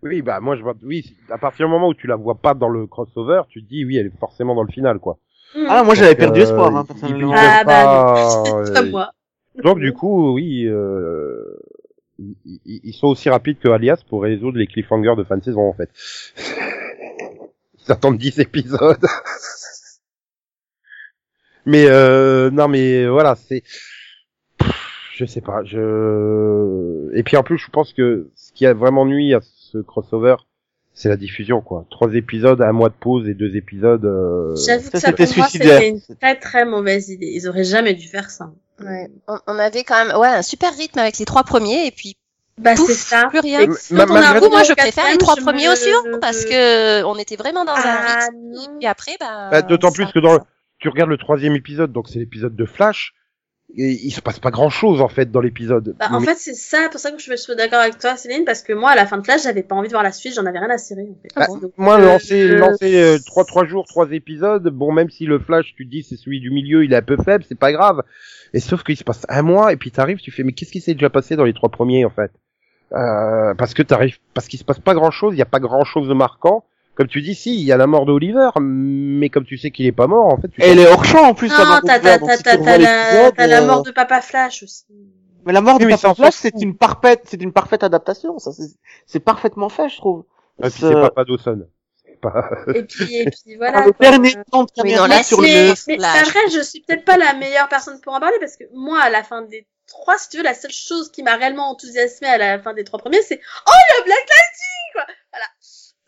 Oui, 0.03 0.21
bah 0.21 0.39
moi 0.41 0.55
je 0.55 0.63
vois. 0.63 0.75
Oui, 0.83 1.15
à 1.29 1.37
partir 1.37 1.65
du 1.65 1.71
moment 1.71 1.87
où 1.87 1.93
tu 1.93 2.07
la 2.07 2.15
vois 2.15 2.35
pas 2.35 2.53
dans 2.53 2.69
le 2.69 2.87
crossover, 2.87 3.43
tu 3.49 3.63
te 3.63 3.69
dis 3.69 3.85
oui, 3.85 3.97
elle 3.97 4.07
est 4.07 4.19
forcément 4.19 4.53
dans 4.53 4.63
le 4.63 4.71
final, 4.71 4.99
quoi. 4.99 5.17
Mhm. 5.55 5.67
ah 5.69 5.83
moi 5.83 5.95
j'avais 5.95 6.15
perdu 6.15 6.41
euh, 6.41 6.43
espoir, 6.43 6.75
hein, 6.75 6.85
personnellement. 6.85 7.33
Ah, 7.35 7.63
bah, 7.63 7.63
pas, 8.73 8.81
euh, 8.81 8.91
moi. 8.91 9.11
Donc 9.63 9.79
du 9.79 9.93
coup, 9.93 10.33
oui, 10.33 10.65
euh, 10.65 11.57
ils 12.65 12.93
sont 12.93 13.07
aussi 13.07 13.29
rapides 13.29 13.59
que 13.59 13.69
Alias 13.69 14.03
pour 14.07 14.23
résoudre 14.23 14.57
les 14.57 14.67
cliffhangers 14.67 15.15
de 15.15 15.23
fin 15.23 15.37
de 15.37 15.43
saison 15.43 15.61
en 15.61 15.73
fait. 15.73 15.89
Ils 17.85 17.91
attendent 17.91 18.17
10 18.17 18.39
épisodes. 18.39 19.05
mais 21.65 21.85
euh, 21.87 22.49
non, 22.49 22.69
mais 22.69 23.05
voilà, 23.07 23.35
c'est, 23.35 23.63
je 25.15 25.25
sais 25.25 25.41
pas, 25.41 25.63
je. 25.63 27.09
Et 27.13 27.23
puis 27.23 27.37
en 27.37 27.43
plus, 27.43 27.57
je 27.57 27.69
pense 27.69 27.93
que 27.93 28.29
ce 28.35 28.51
qui 28.53 28.65
a 28.65 28.73
vraiment 28.73 29.05
nuit 29.05 29.33
à 29.33 29.41
ce 29.73 29.79
crossover, 29.79 30.35
c'est 30.93 31.09
la 31.09 31.17
diffusion 31.17 31.61
quoi. 31.61 31.85
Trois 31.89 32.13
épisodes, 32.13 32.61
un 32.61 32.71
mois 32.71 32.89
de 32.89 32.93
pause 32.99 33.27
et 33.27 33.33
deux 33.33 33.55
épisodes. 33.55 34.05
euh, 34.05 34.55
J'avoue 34.55 34.89
que 34.91 34.99
ça, 34.99 35.07
c'était 35.09 35.25
pour 35.25 35.37
moi, 35.37 35.47
suicidaire. 35.47 35.79
c'était 35.79 35.89
une 35.89 36.01
très 36.21 36.35
très 36.39 36.65
mauvaise 36.65 37.09
idée. 37.09 37.31
Ils 37.33 37.47
auraient 37.49 37.63
jamais 37.63 37.93
dû 37.95 38.07
faire 38.07 38.29
ça. 38.29 38.51
Ouais. 38.79 39.09
On, 39.27 39.37
on 39.47 39.57
avait 39.59 39.83
quand 39.83 40.05
même, 40.05 40.15
ouais, 40.17 40.27
un 40.27 40.41
super 40.41 40.71
rythme 40.75 40.99
avec 40.99 41.17
les 41.17 41.25
trois 41.25 41.43
premiers, 41.43 41.87
et 41.87 41.91
puis, 41.91 42.15
Bah, 42.59 42.75
c'est 42.75 42.93
ça. 42.93 43.27
plus 43.29 43.39
rien. 43.39 43.61
Et 43.61 43.67
Ma- 43.91 44.05
quand 44.05 44.13
on 44.13 44.15
a 44.15 44.37
un 44.37 44.49
moi, 44.49 44.63
je 44.63 44.73
préfère 44.73 45.09
les 45.11 45.17
trois 45.17 45.35
premiers 45.35 45.69
au 45.69 45.75
suivant, 45.75 46.19
parce 46.21 46.45
que 46.45 47.03
on 47.03 47.15
était 47.17 47.35
vraiment 47.35 47.65
dans 47.65 47.73
un 47.73 47.81
Ah, 47.85 48.19
rythme. 48.55 48.77
Et 48.81 48.87
après, 48.87 49.13
bah. 49.19 49.49
Bah, 49.51 49.61
d'autant 49.63 49.91
plus 49.91 50.05
que 50.11 50.19
dans 50.19 50.33
le- 50.33 50.39
tu 50.79 50.89
regardes 50.89 51.09
le 51.09 51.17
troisième 51.17 51.55
épisode, 51.55 51.91
donc 51.91 52.07
c'est 52.09 52.19
l'épisode 52.19 52.55
de 52.55 52.65
Flash, 52.65 53.13
il 53.75 54.11
se 54.11 54.21
passe 54.21 54.39
pas 54.39 54.51
grand 54.51 54.69
chose 54.69 55.01
en 55.01 55.07
fait 55.07 55.31
dans 55.31 55.41
l'épisode. 55.41 55.95
Bah, 55.99 56.09
en 56.11 56.19
fait, 56.19 56.35
c'est 56.35 56.53
ça, 56.53 56.89
pour 56.91 56.99
ça 56.99 57.11
que 57.11 57.17
je 57.19 57.35
suis 57.35 57.55
d'accord 57.55 57.79
avec 57.79 57.97
toi, 57.97 58.15
Céline, 58.17 58.45
parce 58.45 58.61
que 58.61 58.71
moi, 58.73 58.91
à 58.91 58.95
la 58.95 59.07
fin 59.07 59.17
de 59.17 59.23
Flash, 59.23 59.43
j'avais 59.43 59.63
pas 59.63 59.75
envie 59.75 59.87
de 59.87 59.93
voir 59.93 60.03
la 60.03 60.11
suite, 60.11 60.35
j'en 60.35 60.45
avais 60.45 60.59
rien 60.59 60.69
à 60.69 60.77
cirer, 60.77 61.07
en 61.09 61.17
fait. 61.21 61.29
Bah, 61.35 61.47
Donc, 61.47 61.71
moi, 61.77 61.97
euh, 61.99 62.05
lancer, 62.05 62.47
je- 62.47 62.53
lancer 62.53 63.01
euh, 63.01 63.17
trois 63.25 63.45
trois 63.45 63.65
jours, 63.65 63.85
trois 63.87 64.11
épisodes, 64.11 64.67
bon, 64.69 64.91
même 64.91 65.09
si 65.09 65.25
le 65.25 65.39
Flash, 65.39 65.73
tu 65.75 65.85
dis 65.85 66.03
c'est 66.03 66.17
celui 66.17 66.39
du 66.39 66.51
milieu, 66.51 66.83
il 66.85 66.93
est 66.93 66.97
un 66.97 67.01
peu 67.01 67.17
faible, 67.17 67.43
c'est 67.47 67.57
pas 67.57 67.71
grave. 67.71 68.03
Et 68.53 68.59
sauf 68.59 68.83
qu'il 68.83 68.97
se 68.97 69.03
passe 69.03 69.25
un 69.29 69.41
mois, 69.41 69.73
et 69.73 69.77
puis 69.77 69.89
t'arrives, 69.89 70.19
tu 70.19 70.29
fais 70.29 70.43
mais 70.43 70.51
qu'est-ce 70.51 70.71
qui 70.71 70.81
s'est 70.81 70.93
déjà 70.93 71.09
passé 71.09 71.35
dans 71.35 71.45
les 71.45 71.53
trois 71.53 71.69
premiers 71.69 72.05
en 72.05 72.11
fait? 72.11 72.31
Euh, 72.93 73.55
Parce 73.55 73.73
que 73.73 73.81
t'arrives, 73.81 74.19
parce 74.35 74.47
qu'il 74.47 74.59
se 74.59 74.63
passe 74.63 74.79
pas 74.79 74.93
grand 74.93 75.09
chose, 75.09 75.33
il 75.33 75.39
y 75.39 75.41
a 75.41 75.45
pas 75.47 75.59
grand 75.59 75.83
chose 75.83 76.07
de 76.07 76.13
marquant. 76.13 76.63
Comme 76.95 77.07
tu 77.07 77.21
dis, 77.21 77.33
si, 77.33 77.55
il 77.55 77.61
y 77.63 77.71
a 77.71 77.77
la 77.77 77.87
mort 77.87 78.05
d'Oliver, 78.05 78.49
mais 78.59 79.29
comme 79.29 79.45
tu 79.45 79.57
sais 79.57 79.71
qu'il 79.71 79.85
est 79.87 79.91
pas 79.91 80.05
mort, 80.07 80.25
en 80.27 80.37
fait, 80.39 80.47
tu 80.49 80.61
elle 80.61 80.77
est 80.79 80.87
hors 80.87 81.03
champ 81.05 81.23
en 81.27 81.33
plus. 81.33 81.49
Non, 81.49 81.57
la 81.57 81.65
mort 81.65 81.81
t'as, 81.83 81.97
la, 81.97 83.47
la 83.47 83.61
euh, 83.61 83.65
mort 83.65 83.81
de 83.83 83.91
Papa 83.91 84.21
Flash 84.21 84.61
aussi. 84.63 84.85
Mais 85.45 85.53
la 85.53 85.61
mort 85.61 85.79
de 85.79 85.85
Oui, 85.85 85.91
Papa 85.91 86.13
Flash, 86.13 86.35
c'est 86.35 86.53
une 86.61 86.77
parfaite, 86.77 87.21
c'est 87.25 87.41
une 87.41 87.51
parfaite 87.51 87.83
adaptation. 87.83 88.37
Ça, 88.39 88.51
c'est, 88.51 88.67
c'est 89.07 89.19
parfaitement 89.19 89.69
fait, 89.69 89.89
je 89.89 89.97
trouve. 89.97 90.23
Et 90.59 90.69
puis 90.69 90.71
C'est- 90.71 90.87
c'est 90.87 90.93
Papa 90.93 91.23
Dawson. 91.25 91.67
C'est 92.05 92.19
pas... 92.21 92.49
Et 92.75 92.83
puis, 92.83 93.15
et 93.15 93.25
puis 93.25 93.39
Ah, 93.53 93.57
voilà. 93.57 93.85
le 93.87 93.91
quoi. 93.91 94.09
dernier 94.11 94.33
temps 94.51 94.63
de 94.63 94.69
Oui, 94.77 94.91
carrière 94.91 95.01
non, 95.01 95.07
là, 95.07 95.23
sur 95.23 95.41
c'est- 95.43 95.87
le. 95.87 95.97
mais 95.99 96.05
après, 96.21 96.49
je 96.53 96.61
suis 96.61 96.81
peut-être 96.81 97.05
pas 97.05 97.17
la 97.17 97.33
meilleure 97.33 97.67
personne 97.69 97.99
pour 98.01 98.13
en 98.13 98.19
parler 98.19 98.37
parce 98.39 98.55
que 98.55 98.65
moi, 98.73 98.99
à 99.01 99.09
la 99.09 99.23
fin 99.23 99.41
des 99.41 99.65
trois, 99.87 100.17
si 100.19 100.29
tu 100.29 100.37
veux, 100.37 100.43
la 100.43 100.53
seule 100.53 100.71
chose 100.71 101.11
qui 101.11 101.23
m'a 101.23 101.35
réellement 101.35 101.71
enthousiasmée 101.71 102.27
à 102.27 102.37
la 102.37 102.59
fin 102.59 102.73
des 102.73 102.83
trois 102.83 102.99
premiers, 102.99 103.21
c'est 103.23 103.41
oh 103.67 103.71
le 103.97 104.03
Black 104.05 104.17
Lightning 104.29 104.93
quoi. 104.93 105.05
Voilà. 105.33 105.45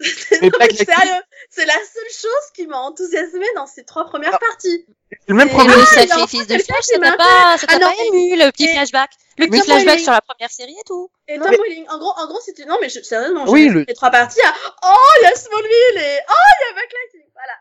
Mais 0.42 0.50
Non, 0.50 0.58
Black 0.58 0.72
mais 0.72 0.78
Lightning- 0.78 0.96
sérieux, 0.96 1.22
c'est 1.50 1.66
la 1.66 1.74
seule 1.74 2.12
chose 2.22 2.52
qui 2.56 2.68
m'a 2.68 2.78
enthousiasmée 2.78 3.46
dans 3.56 3.66
ces 3.68 3.84
trois 3.86 4.06
premières 4.06 4.34
Ah. 4.36 4.40
parties. 4.40 4.86
C'est 5.12 5.18
le 5.30 5.36
même 5.36 5.50
problème. 5.50 5.76
le 5.78 5.82
Ah, 5.84 5.86
sacrifice 5.86 6.48
de 6.48 6.58
Flash, 6.60 6.84
ça 6.84 6.98
m'a 7.00 7.12
t'a 7.12 7.18
pas, 7.18 7.58
ça 7.58 7.68
Ah 7.70 7.74
non, 7.80 7.88
pas 7.88 7.94
ému, 8.08 8.36
le 8.38 8.52
petit 8.52 8.66
et- 8.66 8.74
flashback. 8.74 9.10
Le 9.38 9.46
et 9.46 9.50
petit 9.50 9.62
flashback 9.62 10.00
sur 10.00 10.12
la 10.12 10.22
première 10.22 10.50
série 10.52 10.74
et 10.80 10.84
tout. 10.86 11.10
Et 11.28 11.38
Tom 11.38 11.48
mais- 11.50 11.58
Welling, 11.58 11.86
en 11.90 11.98
gros, 11.98 12.14
en 12.18 12.28
gros, 12.28 12.40
c'était 12.44 12.66
non 12.66 12.78
mais 12.82 12.90
je, 12.90 13.02
sérieusement, 13.02 13.46
j'ai 13.46 13.52
Oui, 13.52 13.70
les 13.88 13.94
trois 13.94 14.10
parties 14.12 14.42
à 14.42 14.54
oh 14.84 14.96
il 15.22 15.24
y 15.24 15.28
a 15.28 15.36
Smallville 15.36 15.98
et 15.98 16.20
oh 16.30 16.34
il 16.60 16.68
y 16.68 16.70
a 16.70 16.74
Black 16.74 16.92
Lightning, 16.94 17.30
voilà. 17.34 17.54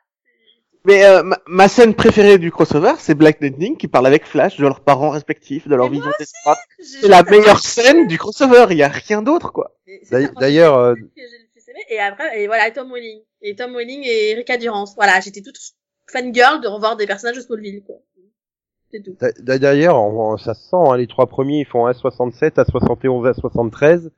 Mais 0.87 1.05
euh, 1.07 1.23
ma, 1.23 1.39
ma 1.47 1.69
scène 1.69 1.95
préférée 1.95 2.37
du 2.37 2.53
crossover, 2.53 2.93
c'est 2.99 3.15
Black 3.15 3.41
Lightning 3.41 3.77
qui 3.79 3.89
parle 3.89 4.07
avec 4.07 4.27
Flash 4.27 4.59
de 4.59 4.63
leurs 4.63 4.81
parents 4.81 5.09
respectifs, 5.11 5.67
de 5.67 5.75
leur 5.75 5.89
vision 5.89 6.11
des 6.19 6.27
C'est 6.85 7.09
la 7.09 7.23
meilleure 7.23 7.61
scène 7.61 8.07
du 8.07 8.19
crossover, 8.19 8.67
il 8.71 8.77
y 8.77 8.83
a 8.83 8.89
rien 8.89 9.23
d'autre 9.23 9.51
quoi. 9.53 9.75
D'ailleurs- 10.11 10.77
euh, 10.79 10.95
Et 11.89 11.99
après, 12.01 12.41
et 12.43 12.47
voilà, 12.47 12.71
Tom 12.71 12.91
Welling. 12.93 13.21
Et 13.43 13.55
Tom 13.57 13.75
Welling 13.77 14.03
et 14.05 14.31
Erika 14.31 14.57
Durance. 14.57 14.95
Voilà, 14.97 15.21
j'étais 15.21 15.43
toute 15.43 15.57
fangirl 16.11 16.61
de 16.61 16.69
revoir 16.69 16.97
des 16.97 17.07
personnages 17.07 17.37
de 17.37 17.41
Smallville, 17.43 17.83
quoi. 17.85 17.97
C'est 18.93 19.03
tout. 19.03 19.17
D'ailleurs, 19.41 19.99
ça 20.39 20.55
se 20.55 20.63
sent, 20.63 20.77
hein, 20.77 20.97
les 20.97 21.07
trois 21.09 21.27
premiers 21.27 21.61
ils 21.61 21.67
font 21.67 21.87
1,67, 21.87 22.55
1,71, 22.59 23.33
1,73. 23.33 24.11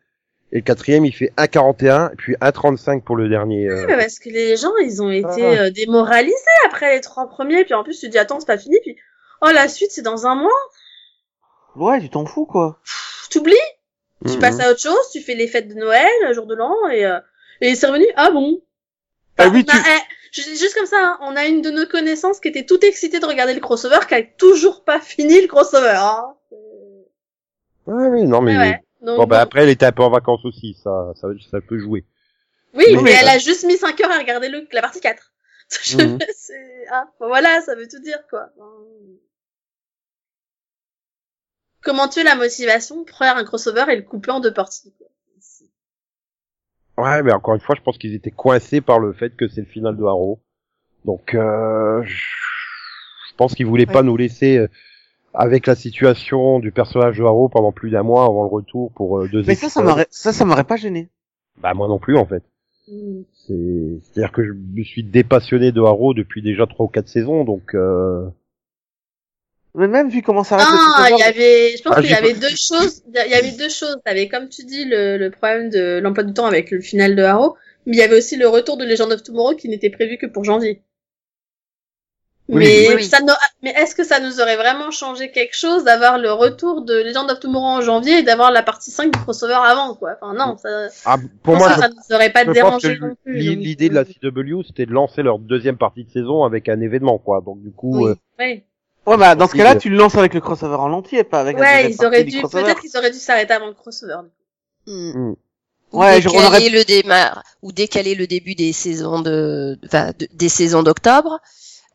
Et 0.53 0.57
le 0.57 0.63
quatrième 0.63 1.05
il 1.05 1.13
fait 1.13 1.33
1,41, 1.39 2.13
et 2.13 2.17
puis 2.17 2.35
1,35 2.41 3.03
pour 3.03 3.17
le 3.17 3.29
dernier. 3.29 3.69
euh. 3.69 3.75
Ouais, 3.81 3.87
mais 3.87 3.97
parce 3.97 4.19
que 4.21 4.29
les 4.29 4.57
gens, 4.57 4.77
ils 4.77 5.03
ont 5.03 5.11
été 5.11 5.43
Ah. 5.45 5.63
euh, 5.65 5.71
démoralisés 5.71 6.35
après 6.67 6.95
les 6.95 7.01
trois 7.01 7.29
premiers, 7.29 7.65
puis 7.65 7.75
en 7.75 7.83
plus 7.83 7.99
tu 7.99 8.07
te 8.07 8.13
dis 8.13 8.19
attends 8.19 8.39
c'est 8.39 8.47
pas 8.47 8.57
fini, 8.59 8.79
puis 8.83 8.97
oh 9.43 9.49
la 9.53 9.67
suite 9.69 9.91
c'est 9.91 10.03
dans 10.03 10.27
un 10.27 10.35
mois, 10.37 10.51
Ouais, 11.75 12.01
tu 12.01 12.09
t'en 12.11 12.25
fous 12.27 12.47
quoi. 12.47 12.79
T'oublies, 13.31 13.55
tu 14.25 14.35
Mhm. 14.35 14.39
passes 14.41 14.61
à 14.61 14.71
autre 14.71 14.81
chose, 14.81 15.11
tu 15.13 15.21
fais 15.21 15.35
les 15.35 15.49
fêtes 15.49 15.69
de 15.69 15.75
Noël, 15.75 16.07
le 16.27 16.33
jour 16.33 16.47
de 16.47 16.55
l'an, 16.55 16.75
et 16.91 17.05
euh, 17.05 17.19
et 17.61 17.75
c'est 17.75 17.87
revenu 17.87 18.07
ah 18.17 18.31
bon. 18.31 18.63
Ah 19.39 19.49
oui, 19.49 19.65
on 19.67 19.71
a- 19.71 19.75
tu- 19.83 19.89
eh, 19.89 20.01
ju- 20.43 20.57
juste 20.57 20.75
comme 20.75 20.87
ça, 20.87 20.97
hein, 20.99 21.19
on 21.23 21.37
a 21.37 21.47
une 21.47 21.63
de 21.63 21.71
nos 21.71 21.87
connaissances 21.87 22.41
qui 22.41 22.49
était 22.49 22.65
toute 22.67 22.85
excitée 22.85 23.21
de 23.21 23.27
regarder 23.27 23.55
le 23.55 23.61
crossover, 23.61 23.99
qui 24.09 24.15
a 24.15 24.23
toujours 24.23 24.85
pas 24.85 25.01
fini 25.01 25.41
le 25.41 25.47
crossover. 25.49 25.95
Hein. 25.97 26.35
Ouais, 27.87 28.09
oui, 28.09 28.25
non 28.25 28.41
mais. 28.41 28.57
Ouais, 28.57 28.63
ouais. 28.71 28.83
Donc, 29.03 29.19
Bon 29.19 29.27
bah 29.27 29.41
après 29.41 29.63
elle 29.63 29.69
était 29.69 29.87
un 29.87 29.93
peu 29.93 30.03
en 30.03 30.11
vacances 30.11 30.45
aussi, 30.45 30.75
ça, 30.83 31.13
ça, 31.21 31.29
ça 31.51 31.61
peut 31.61 31.79
jouer. 31.79 32.05
Oui, 32.75 32.85
Mais- 32.95 33.03
mais, 33.03 33.13
elle 33.13 33.29
a 33.29 33.39
juste 33.39 33.65
mis 33.65 33.77
5 33.77 34.01
heures 34.01 34.11
à 34.11 34.19
regarder 34.19 34.49
le, 34.49 34.67
la 34.73 34.81
partie 34.83 35.01
4. 35.01 35.33
Je- 35.83 35.97
Mhm. 35.99 36.19
c'est- 36.35 36.87
ah, 36.91 37.07
bon, 37.21 37.29
voilà, 37.29 37.61
ça 37.63 37.75
veut 37.75 37.87
tout 37.89 38.01
dire, 38.01 38.19
quoi. 38.31 38.49
Comment 41.83 42.09
tuer 42.09 42.25
la 42.25 42.35
motivation 42.35 43.05
pour 43.05 43.17
faire 43.19 43.37
un 43.37 43.45
crossover 43.45 43.85
et 43.91 43.97
le 43.97 44.03
couper 44.03 44.31
en 44.33 44.41
deux 44.41 44.53
parties, 44.53 44.93
quoi? 44.99 45.07
Ouais, 46.99 47.23
mais 47.23 47.33
encore 47.33 47.55
une 47.55 47.61
fois, 47.61 47.75
je 47.77 47.83
pense 47.83 47.99
qu'ils 47.99 48.15
étaient 48.15 48.31
coincés 48.31 48.81
par 48.81 48.99
le 48.99 49.13
fait 49.13 49.37
que 49.37 49.49
c'est 49.49 49.61
le 49.61 49.67
final 49.67 49.97
de 49.97 50.05
Arrow. 50.05 50.41
Donc, 51.05 51.35
euh, 51.35 52.03
je 52.05 53.35
pense 53.37 53.55
qu'ils 53.55 53.67
voulaient 53.67 53.87
Ouais. 53.87 53.93
pas 53.93 54.03
nous 54.03 54.17
laisser 54.17 54.57
euh, 54.59 54.69
avec 55.35 55.67
la 55.67 55.75
situation 55.75 56.59
du 56.59 56.73
personnage 56.73 57.19
de 57.19 57.25
Arrow 57.25 57.49
pendant 57.49 57.71
plus 57.73 57.91
d'un 57.91 58.03
mois 58.03 58.25
avant 58.25 58.43
le 58.45 58.49
retour 58.49 58.93
pour 58.93 59.19
euh, 59.19 59.29
deux 59.29 59.45
Mais 59.47 59.55
ça, 59.55 59.69
ça 59.69 59.81
épisodes. 59.81 59.85
m'aurait, 59.85 60.07
ça, 60.11 60.33
ça 60.33 60.45
m'aurait 60.45 60.65
pas 60.65 60.77
gêné. 60.77 61.09
Bah 61.61 61.75
moi 61.75 61.87
non 61.89 61.99
plus 61.99 62.17
en 62.17 62.27
fait. 62.27 62.43
Mm. 62.89 63.21
C'est, 63.47 64.01
c'est-à-dire 64.03 64.33
que 64.33 64.45
je 64.45 64.53
me 64.53 64.83
suis 64.83 65.03
dépassionné 65.05 65.73
de 65.73 65.81
Arrow 65.83 66.15
depuis 66.15 66.43
déjà 66.43 66.67
trois 66.67 66.87
ou 66.87 66.89
quatre 66.89 67.09
saisons, 67.09 67.45
donc. 67.45 67.75
Euh... 67.75 68.27
Mais 69.77 69.89
même 69.89 70.09
vu 70.09 70.23
comment 70.23 70.43
ça 70.43 70.57
Non, 70.57 70.65
crossover, 70.65 71.15
il 71.17 71.19
y 71.21 71.23
avait, 71.23 71.77
je 71.77 71.83
pense 71.83 71.93
Ah, 71.97 72.01
qu'il 72.01 72.11
y 72.11 72.15
avait 72.15 72.33
deux 72.35 72.49
choses, 72.57 73.03
il 73.09 73.31
y 73.31 73.35
avait 73.35 73.53
deux 73.53 73.69
choses. 73.69 73.99
T'avais, 74.05 74.27
comme 74.29 74.49
tu 74.49 74.65
dis, 74.65 74.85
le, 74.87 75.19
le 75.19 75.31
problème 75.31 75.69
de 75.71 76.01
l'emploi 76.03 76.25
du 76.25 76.33
temps 76.33 76.47
avec 76.47 76.71
le 76.71 76.81
final 76.81 77.15
de 77.15 77.23
Arrow, 77.23 77.57
mais 77.85 77.97
il 77.97 77.99
y 77.99 78.03
avait 78.03 78.17
aussi 78.17 78.37
le 78.37 78.49
retour 78.49 78.79
de 78.79 78.85
Legend 78.85 79.13
of 79.13 79.23
Tomorrow 79.23 79.55
qui 79.55 79.69
n'était 79.69 79.91
prévu 79.91 80.17
que 80.17 80.27
pour 80.27 80.45
janvier. 80.45 80.83
Oui, 82.49 82.59
mais 82.61 82.95
oui, 82.95 83.05
ça 83.05 83.19
mais 83.61 83.71
est-ce 83.71 83.97
que 83.97 84.05
ça 84.05 84.21
nous 84.21 84.41
aurait 84.41 84.55
vraiment 84.55 84.93
changé 84.93 85.33
quelque 85.33 85.57
chose 85.57 85.83
d'avoir 85.83 86.17
le 86.17 86.31
retour 86.31 86.83
de 86.83 86.95
Legend 87.03 87.29
of 87.29 87.41
Tomorrow 87.41 87.67
en 87.67 87.81
janvier 87.81 88.19
et 88.19 88.23
d'avoir 88.23 88.53
la 88.53 88.63
partie 88.63 88.93
5 88.93 89.13
du 89.13 89.19
crossover 89.19 89.59
avant, 89.61 89.97
quoi? 89.97 90.13
Enfin, 90.21 90.33
non, 90.33 90.57
ça, 90.57 90.87
Ah, 91.07 91.17
pour 91.43 91.57
moi, 91.57 91.67
que 91.71 91.75
je, 91.75 91.81
ça 91.81 91.89
nous 91.89 92.15
aurait 92.15 92.33
pas 92.33 92.45
dérangé 92.45 92.97
non 93.01 93.17
plus. 93.25 93.45
donc, 93.45 93.65
l'idée 93.65 93.89
de 93.89 93.95
la 93.95 94.05
CW, 94.05 94.63
c'était 94.65 94.87
de 94.87 94.93
lancer 94.93 95.25
leur 95.25 95.41
deuxième 95.41 95.77
partie 95.77 96.05
de 96.05 96.11
saison 96.11 96.45
avec 96.45 96.69
un 96.69 96.81
événement, 96.81 97.19
quoi. 97.19 97.43
Donc 97.45 97.61
du 97.63 97.73
coup, 97.73 97.97
Oui. 97.97 98.11
euh, 98.13 98.15
Ouais, 98.39 98.65
Ouais, 99.07 99.17
bah, 99.17 99.35
dans 99.37 99.47
ce 99.47 99.55
cas-là, 99.55 99.77
tu 99.77 99.89
le 99.89 99.97
lances 99.97 100.17
avec 100.17 100.35
le 100.35 100.41
crossover 100.41 100.75
en 100.77 100.93
entier, 100.93 101.23
pas 101.25 101.41
avec 101.41 101.57
la 101.59 101.63
ouais, 101.63 101.83
deuxième 101.89 101.99
ils 102.01 102.07
auraient 102.07 102.25
dû, 102.25 102.41
peut-être 102.43 102.81
qu'ils 102.81 102.97
auraient 102.97 103.11
dû 103.13 103.19
s'arrêter 103.19 103.53
avant 103.55 103.67
le 103.69 103.75
crossover. 103.75 104.17
Hmm. 104.87 105.33
Ou 105.93 106.01
Ouais, 106.01 106.21
je- 106.21 106.29
décaler 106.29 106.47
aurait- 106.47 106.69
le 106.71 106.85
démarre 106.85 107.43
ou 107.63 107.71
décaler 107.73 108.15
le 108.17 108.27
début 108.27 108.55
des 108.57 108.73
saisons 108.73 109.21
de, 109.21 109.79
enfin, 109.87 110.11
de- 110.19 110.27
des 110.33 110.49
saisons 110.49 110.83
d'octobre, 110.83 111.39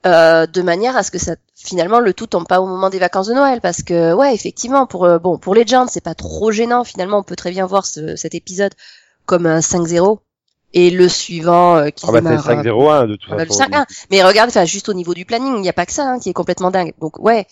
euh, 0.06 0.48
de 0.48 0.62
manière 0.62 0.96
à 0.96 1.04
ce 1.04 1.12
que 1.12 1.20
ça, 1.20 1.36
finalement, 1.56 2.00
le 2.00 2.14
tout 2.14 2.26
tombe 2.28 2.48
pas 2.48 2.62
au 2.62 2.66
moment 2.66 2.90
des 2.90 3.00
vacances 3.00 3.28
de 3.28 3.34
Noël, 3.34 3.60
parce 3.62 3.84
que, 3.84 4.14
ouais, 4.14 4.34
effectivement, 4.34 4.88
pour, 4.88 5.04
euh, 5.06 5.20
bon, 5.20 5.38
pour 5.38 5.54
Legend, 5.54 5.88
c'est 5.90 6.04
pas 6.04 6.16
trop 6.16 6.52
gênant, 6.52 6.84
finalement, 6.86 7.20
on 7.20 7.24
peut 7.24 7.36
très 7.36 7.52
bien 7.52 7.66
voir 7.66 7.86
ce, 7.86 8.16
cet 8.16 8.34
épisode 8.34 8.74
comme 9.26 9.46
un 9.46 9.60
5-0, 9.62 10.22
et 10.74 10.90
le 10.90 11.10
suivant, 11.10 11.78
euh, 11.78 11.90
qui 11.90 12.06
Ah 12.08 12.12
bah 12.12 12.22
démarre, 12.22 12.48
euh, 12.50 12.64
5-0-1 12.64 13.08
de 13.08 13.16
toute 13.16 13.32
on 13.32 13.38
a 13.38 13.44
le 13.44 13.46
façon. 13.46 13.64
5-1. 13.64 13.86
Mais 14.10 14.24
regarde, 14.24 14.50
enfin, 14.50 14.66
juste 14.66 14.90
au 14.90 14.94
niveau 14.94 15.14
du 15.14 15.26
planning, 15.26 15.56
il 15.56 15.62
n'y 15.62 15.70
a 15.70 15.74
pas 15.74 15.86
que 15.86 15.94
ça, 15.94 16.04
hein, 16.08 16.20
qui 16.20 16.30
est 16.30 16.34
complètement 16.34 16.72
dingue. 16.72 16.94
Donc, 17.00 17.20
ouais. 17.20 17.48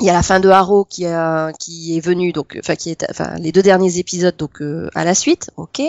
Il 0.00 0.06
y 0.06 0.10
a 0.10 0.14
la 0.14 0.22
fin 0.22 0.40
de 0.40 0.48
Arrow 0.48 0.84
qui, 0.84 1.06
a, 1.06 1.52
qui 1.52 1.96
est 1.96 2.00
venue, 2.00 2.32
donc, 2.32 2.58
enfin, 2.58 2.74
qui 2.74 2.90
est, 2.90 3.06
enfin, 3.10 3.34
les 3.38 3.52
deux 3.52 3.62
derniers 3.62 3.98
épisodes, 3.98 4.36
donc, 4.36 4.60
euh, 4.60 4.90
à 4.94 5.04
la 5.04 5.14
suite, 5.14 5.50
ok. 5.56 5.80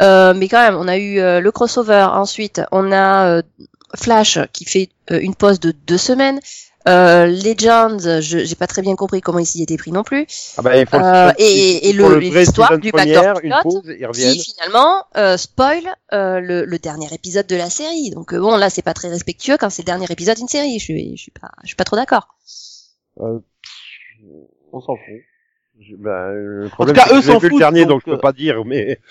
Euh, 0.00 0.32
mais 0.34 0.48
quand 0.48 0.62
même, 0.62 0.76
on 0.76 0.88
a 0.88 0.96
eu 0.96 1.18
euh, 1.18 1.40
le 1.40 1.52
crossover. 1.52 2.08
Ensuite, 2.12 2.62
on 2.72 2.90
a 2.90 3.26
euh, 3.26 3.42
Flash 3.94 4.38
qui 4.52 4.64
fait 4.64 4.88
euh, 5.10 5.20
une 5.20 5.34
pause 5.34 5.60
de 5.60 5.72
deux 5.72 5.98
semaines. 5.98 6.40
Euh, 6.90 7.26
Legends, 7.26 8.20
je 8.20 8.44
j'ai 8.44 8.54
pas 8.56 8.66
très 8.66 8.82
bien 8.82 8.96
compris 8.96 9.20
comment 9.20 9.38
il 9.38 9.46
s'y 9.46 9.62
était 9.62 9.76
pris 9.76 9.92
non 9.92 10.02
plus. 10.02 10.26
Ah 10.58 10.62
bah, 10.62 10.76
il 10.76 10.86
faut 10.86 10.96
Euh, 10.96 11.32
et- 11.38 11.88
et 11.88 11.92
le- 11.92 12.18
l'histoire 12.18 12.78
du 12.78 12.90
première, 12.92 13.34
backdoor 13.34 13.40
pilote, 13.42 13.62
pause, 13.62 13.96
ils. 13.98 14.32
Qui 14.32 14.52
finalement 14.54 15.04
euh, 15.16 15.36
spoil 15.36 15.82
euh, 16.12 16.40
le, 16.40 16.64
le 16.64 16.78
dernier 16.78 17.06
épisode 17.14 17.46
de 17.46 17.56
la 17.56 17.70
série. 17.70 18.10
Donc 18.10 18.34
euh, 18.34 18.40
bon, 18.40 18.56
là, 18.56 18.70
c'est 18.70 18.82
pas 18.82 18.94
très 18.94 19.08
respectueux 19.08 19.56
quand 19.58 19.70
c'est 19.70 19.82
le 19.82 19.86
dernier 19.86 20.06
épisode 20.10 20.36
d'une 20.36 20.48
série. 20.48 20.78
Je 20.78 20.84
suis, 20.84 21.16
je 21.16 21.22
suis 21.22 21.32
pas, 21.32 21.50
je 21.62 21.68
suis 21.68 21.76
pas 21.76 21.84
trop 21.84 21.96
d'accord. 21.96 22.28
Euh, 23.20 23.38
On 24.72 24.80
s'en 24.80 24.96
fout. 24.96 25.20
je- 25.80 25.96
bah, 25.96 26.30
le 26.32 26.68
problème, 26.70 26.96
cas, 26.96 27.04
c'est 27.06 27.10
que 27.10 27.14
eux 27.18 27.22
s'en 27.22 27.38
vu 27.38 27.46
le 27.46 27.50
foutent, 27.50 27.58
dernier, 27.58 27.80
donc, 27.82 27.88
donc, 27.90 28.02
je 28.06 28.10
peux 28.10 28.18
pas 28.20 28.32
dire, 28.32 28.64
mais. 28.64 28.98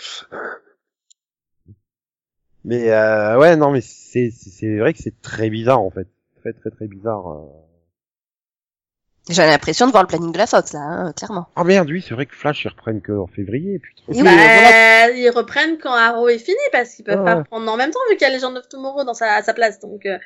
Mais 2.65 2.91
euh, 2.91 3.37
ouais, 3.39 3.55
non, 3.55 3.71
mais 3.71 3.79
c'est 3.81 4.31
c'est 4.35 4.49
c'est 4.49 4.77
vrai 4.79 4.93
que 4.93 4.99
c'est 5.01 5.21
très 5.21 5.49
bizarre 5.49 5.81
en 5.81 5.89
fait, 5.89 6.07
très 6.41 6.51
très 6.51 6.69
très 6.69 6.87
bizarre. 6.87 7.25
Euh. 9.29 9.33
J'ai 9.33 9.45
l'impression 9.45 9.85
de 9.87 9.91
voir 9.91 10.03
le 10.03 10.07
planning 10.07 10.31
de 10.31 10.37
la 10.37 10.47
Fox 10.47 10.73
là, 10.73 10.79
hein, 10.79 11.13
clairement. 11.13 11.47
Ah 11.55 11.63
merde, 11.63 11.89
oui, 11.89 12.03
c'est 12.05 12.13
vrai 12.13 12.25
que 12.25 12.35
Flash 12.35 12.65
ils 12.65 12.69
reprennent 12.69 13.01
que 13.01 13.11
en 13.11 13.27
février, 13.27 13.79
putain. 13.79 14.03
Et 14.09 14.23
bah, 14.23 14.31
voilà. 14.31 15.09
ils 15.11 15.29
reprennent 15.29 15.77
quand 15.77 15.93
Arrow 15.93 16.27
est 16.29 16.39
fini 16.39 16.57
parce 16.71 16.95
qu'ils 16.95 17.05
peuvent 17.05 17.23
pas 17.23 17.33
ouais. 17.33 17.39
reprendre 17.39 17.71
en 17.71 17.77
même 17.77 17.91
temps 17.91 17.99
vu 18.09 18.17
qu'il 18.17 18.27
y 18.27 18.31
a 18.31 18.35
Legend 18.35 18.57
of 18.57 18.67
Tomorrow 18.67 19.03
dans 19.03 19.13
sa, 19.13 19.33
à 19.35 19.43
sa 19.43 19.53
place. 19.53 19.79
Donc, 19.79 20.05
euh, 20.05 20.17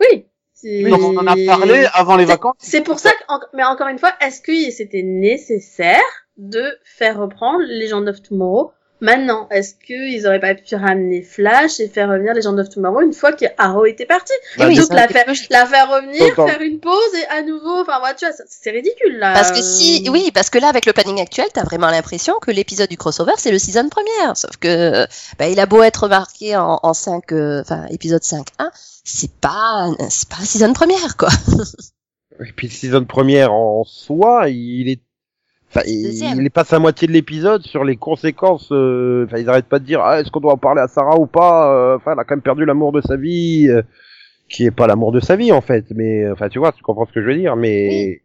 oui. 0.00 0.26
on 0.64 1.16
en 1.18 1.26
a 1.26 1.34
parlé 1.46 1.86
avant 1.92 2.16
les 2.16 2.24
vacances. 2.24 2.56
C'est 2.58 2.82
pour 2.82 2.98
ça 2.98 3.10
que, 3.10 3.22
en- 3.28 3.40
mais 3.52 3.64
encore 3.64 3.88
une 3.88 3.98
fois, 3.98 4.12
est-ce 4.20 4.40
que 4.40 4.70
c'était 4.70 5.02
nécessaire 5.02 6.00
de 6.36 6.64
faire 6.84 7.18
reprendre 7.18 7.60
Legend 7.66 8.08
of 8.08 8.22
Tomorrow 8.22 8.72
maintenant 9.06 9.48
Est-ce 9.50 9.74
qu'ils 9.74 10.26
auraient 10.26 10.40
pas 10.40 10.54
pu 10.54 10.74
ramener 10.74 11.22
Flash 11.22 11.80
et 11.80 11.88
faire 11.88 12.08
revenir 12.10 12.34
Legend 12.34 12.58
of 12.58 12.68
Tomorrow 12.68 13.00
une 13.00 13.12
fois 13.12 13.32
que 13.32 13.46
Arrow 13.56 13.86
était 13.86 14.04
parti? 14.04 14.32
Et 14.58 14.66
oui, 14.66 14.76
donc 14.76 14.92
la 14.92 15.08
faire, 15.08 15.26
logique. 15.26 15.48
la 15.50 15.64
faire 15.64 15.88
revenir, 15.88 16.34
faire 16.34 16.60
une 16.60 16.80
pause 16.80 17.14
et 17.14 17.26
à 17.32 17.42
nouveau, 17.42 17.80
enfin, 17.80 18.02
ouais, 18.02 18.14
tu 18.18 18.26
vois, 18.26 18.34
c'est 18.48 18.70
ridicule 18.70 19.18
là. 19.18 19.32
Parce 19.32 19.52
que 19.52 19.62
si, 19.62 20.04
Euh, 20.06 20.10
oui, 20.10 20.30
parce 20.34 20.50
que 20.50 20.58
là, 20.58 20.68
avec 20.68 20.84
le 20.86 20.92
planning 20.92 21.20
actuel, 21.20 21.46
t'as 21.54 21.64
vraiment 21.64 21.88
l'impression 21.88 22.34
que 22.40 22.50
l'épisode 22.50 22.90
du 22.90 22.96
crossover, 22.96 23.32
c'est 23.38 23.52
le 23.52 23.58
season 23.58 23.88
première. 23.88 24.36
Sauf 24.36 24.56
que, 24.58 25.06
bah, 25.38 25.48
il 25.48 25.60
a 25.60 25.66
beau 25.66 25.82
être 25.82 26.08
marqué 26.08 26.56
en, 26.56 26.80
en 26.82 26.94
5, 26.94 27.32
euh, 27.32 27.60
enfin, 27.62 27.86
épisode 27.90 28.22
5.1, 28.22 28.70
c'est 29.04 29.32
pas, 29.40 29.88
c'est 30.10 30.28
pas 30.28 30.36
la 30.40 30.44
season 30.46 30.72
première, 30.72 31.16
quoi. 31.16 31.28
Et 32.44 32.52
puis 32.52 32.66
le 32.66 32.72
season 32.72 33.04
première 33.04 33.52
en 33.52 33.84
soi, 33.84 34.48
il 34.50 34.90
est, 34.90 35.00
il, 35.86 36.42
il 36.42 36.50
passe 36.50 36.72
à 36.72 36.78
moitié 36.78 37.06
de 37.08 37.12
l'épisode 37.12 37.62
sur 37.62 37.84
les 37.84 37.96
conséquences. 37.96 38.68
euh, 38.72 39.24
Enfin, 39.26 39.38
ils 39.38 39.48
arrêtent 39.48 39.66
pas 39.68 39.78
de 39.78 39.84
dire, 39.84 40.00
ah, 40.02 40.20
est-ce 40.20 40.30
qu'on 40.30 40.40
doit 40.40 40.54
en 40.54 40.58
parler 40.58 40.80
à 40.80 40.88
Sarah 40.88 41.18
ou 41.18 41.26
pas 41.26 41.72
euh, 41.74 41.96
Enfin, 41.96 42.12
elle 42.12 42.18
a 42.20 42.24
quand 42.24 42.36
même 42.36 42.42
perdu 42.42 42.64
l'amour 42.64 42.92
de 42.92 43.00
sa 43.00 43.16
vie, 43.16 43.66
euh, 43.68 43.82
qui 44.48 44.64
est 44.64 44.70
pas 44.70 44.86
l'amour 44.86 45.12
de 45.12 45.20
sa 45.20 45.36
vie 45.36 45.52
en 45.52 45.60
fait. 45.60 45.84
Mais, 45.94 46.28
enfin, 46.30 46.48
tu 46.48 46.58
vois, 46.58 46.72
tu 46.72 46.82
comprends 46.82 47.06
ce 47.06 47.12
que 47.12 47.20
je 47.20 47.26
veux 47.26 47.36
dire. 47.36 47.56
Mais 47.56 48.22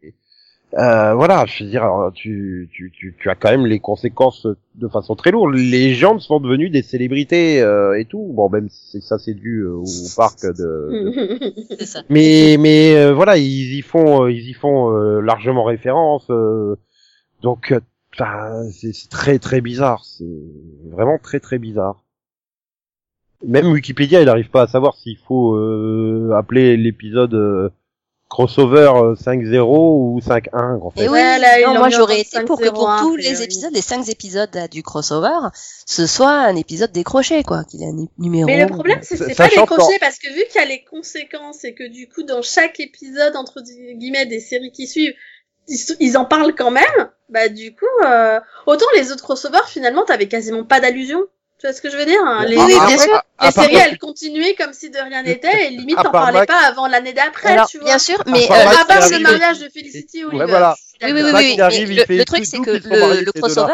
euh, 0.78 1.14
voilà, 1.16 1.46
je 1.48 1.64
veux 1.66 1.70
dire, 1.70 1.84
alors, 1.84 2.14
tu, 2.14 2.70
tu, 2.72 2.92
tu, 2.92 3.14
tu 3.20 3.30
as 3.30 3.36
quand 3.36 3.52
même 3.52 3.66
les 3.66 3.80
conséquences 3.80 4.48
de 4.76 4.88
façon 4.88 5.16
très 5.16 5.32
lourde. 5.32 5.54
Les 5.54 5.94
gens 5.94 6.18
sont 6.20 6.40
devenus 6.40 6.72
des 6.72 6.82
célébrités 6.84 7.62
euh, 7.62 8.00
et 8.00 8.06
tout. 8.06 8.32
Bon, 8.34 8.50
même 8.50 8.70
si 8.70 9.02
ça 9.02 9.18
c'est 9.20 9.34
dû 9.34 9.64
euh, 9.64 9.74
au 9.74 9.84
parc 10.16 10.42
de, 10.44 10.54
de 10.54 11.54
C'est 11.80 11.86
ça. 11.86 12.04
mais 12.10 12.56
mais 12.58 12.96
euh, 12.96 13.14
voilà 13.14 13.36
ils 13.38 13.76
y 13.78 13.82
font 13.82 14.28
ils 14.28 14.50
y 14.50 14.54
font 14.54 14.96
euh, 14.96 15.20
largement 15.20 15.66
référence 15.66 16.28
euh, 16.30 16.78
donc 17.42 17.72
euh, 17.72 17.80
enfin, 18.14 18.70
c'est 18.72 18.94
c'est 18.94 19.10
très 19.10 19.40
très 19.40 19.62
bizarre 19.62 20.04
c'est 20.06 20.26
vraiment 20.90 21.18
très 21.18 21.40
très 21.40 21.58
bizarre 21.60 22.04
même 23.44 23.72
Wikipédia 23.72 24.22
il 24.22 24.26
n'arrive 24.26 24.50
pas 24.50 24.64
à 24.64 24.68
savoir 24.68 24.98
s'il 24.98 25.18
faut 25.18 25.56
euh, 25.56 26.32
appeler 26.38 26.78
l'épisode 26.78 27.34
euh, 27.34 27.70
crossover 28.32 28.90
euh, 28.96 29.16
5-0 29.16 29.60
ou 29.68 30.20
5-1 30.20 30.80
en 30.82 30.90
fait. 30.90 31.02
Et 31.02 31.04
oui, 31.04 31.10
Voilà, 31.10 31.60
ils 31.60 31.66
non, 31.66 31.78
moi 31.78 31.90
j'aurais 31.90 32.22
été 32.22 32.42
pour 32.46 32.60
que 32.60 32.70
5-0, 32.70 32.74
pour 32.74 32.90
a 32.90 33.00
tous 33.00 33.16
les 33.18 33.44
épisodes, 33.44 33.74
les 33.74 33.82
cinq 33.82 34.08
épisodes 34.08 34.50
là, 34.54 34.68
du 34.70 34.82
crossover, 34.84 35.50
ce 35.86 36.08
soit 36.08 36.32
un 36.32 36.56
épisode 36.56 36.92
décroché, 36.94 37.44
quoi, 37.44 37.66
qu'il 37.66 37.84
ait 37.84 37.88
un 37.88 37.94
nu- 37.94 38.08
numéro. 38.18 38.48
Mais 38.48 38.62
le 38.62 38.68
problème, 38.68 39.00
c'est 39.02 39.18
que 39.18 39.26
c'est 39.26 39.36
pas 39.36 39.50
décroché 39.50 40.00
parce 40.00 40.18
que 40.18 40.30
vu 40.34 40.44
qu'il 40.50 40.62
y 40.62 40.64
a 40.64 40.68
les 40.68 40.84
conséquences 40.86 41.66
et 41.66 41.76
que 41.76 41.88
du 41.92 42.08
coup, 42.08 42.24
dans 42.24 42.42
chaque 42.42 42.80
épisode, 42.80 43.36
entre 43.36 43.62
guillemets, 43.62 44.26
des 44.26 44.40
séries 44.40 44.72
qui 44.72 44.88
suivent, 44.88 45.14
ils 46.00 46.18
en 46.18 46.26
parlent 46.26 46.56
quand 46.56 46.72
même, 46.72 47.10
bah 47.32 47.50
du 47.50 47.76
coup, 47.76 47.86
euh, 48.06 48.40
autant 48.66 48.86
les 48.96 49.12
autres 49.12 49.24
crossovers, 49.24 49.68
finalement, 49.68 50.06
t'avais 50.06 50.28
quasiment 50.28 50.64
pas 50.64 50.80
d'allusion. 50.80 51.26
Tu 51.62 51.68
vois 51.68 51.74
ce 51.76 51.82
que 51.82 51.92
je 51.92 51.98
veux 51.98 52.06
dire 52.06 52.20
hein 52.26 52.44
Les, 52.48 52.58
Oui, 52.58 52.74
Ah, 52.80 52.88
bien 52.88 52.98
sûr. 52.98 53.14
à- 53.14 53.24
à 53.38 53.46
les 53.48 53.52
part 53.54 53.64
séries, 53.66 53.76
elles 53.76 54.00
continuaient 54.00 54.56
comme 54.56 54.74
si 54.74 54.90
de 54.90 54.98
rien 54.98 55.22
n'était 55.22 55.68
et 55.68 55.70
limite, 55.70 56.00
à 56.00 56.04
t'en 56.04 56.12
part 56.12 56.24
parlais 56.24 56.40
Max- 56.40 56.52
pas 56.52 56.68
avant 56.68 56.88
l'année 56.88 57.14
d'après, 57.14 57.56
tu 57.70 57.78
vois. 57.78 57.86
bien 57.86 58.00
sûr, 58.00 58.18
mais 58.26 58.48
part 58.48 58.58
euh, 58.58 58.62
Euh, 58.62 58.66
Max 58.66 58.82
à 58.82 58.86
part 58.86 59.10
le 59.12 59.20
mariage 59.20 59.60
de 59.60 59.70
Felicity 59.70 60.24
Oliver. 60.24 60.44
Ouais, 60.46 60.50
voilà. 60.50 60.76
Oui, 61.04 61.12
oui, 61.14 61.22
oui, 61.34 61.60
arrive, 61.62 61.90
le, 61.92 62.24
truc, 62.26 62.46
c'est 62.46 62.60
que 62.60 62.70
le, 62.72 63.32
crossover, 63.32 63.74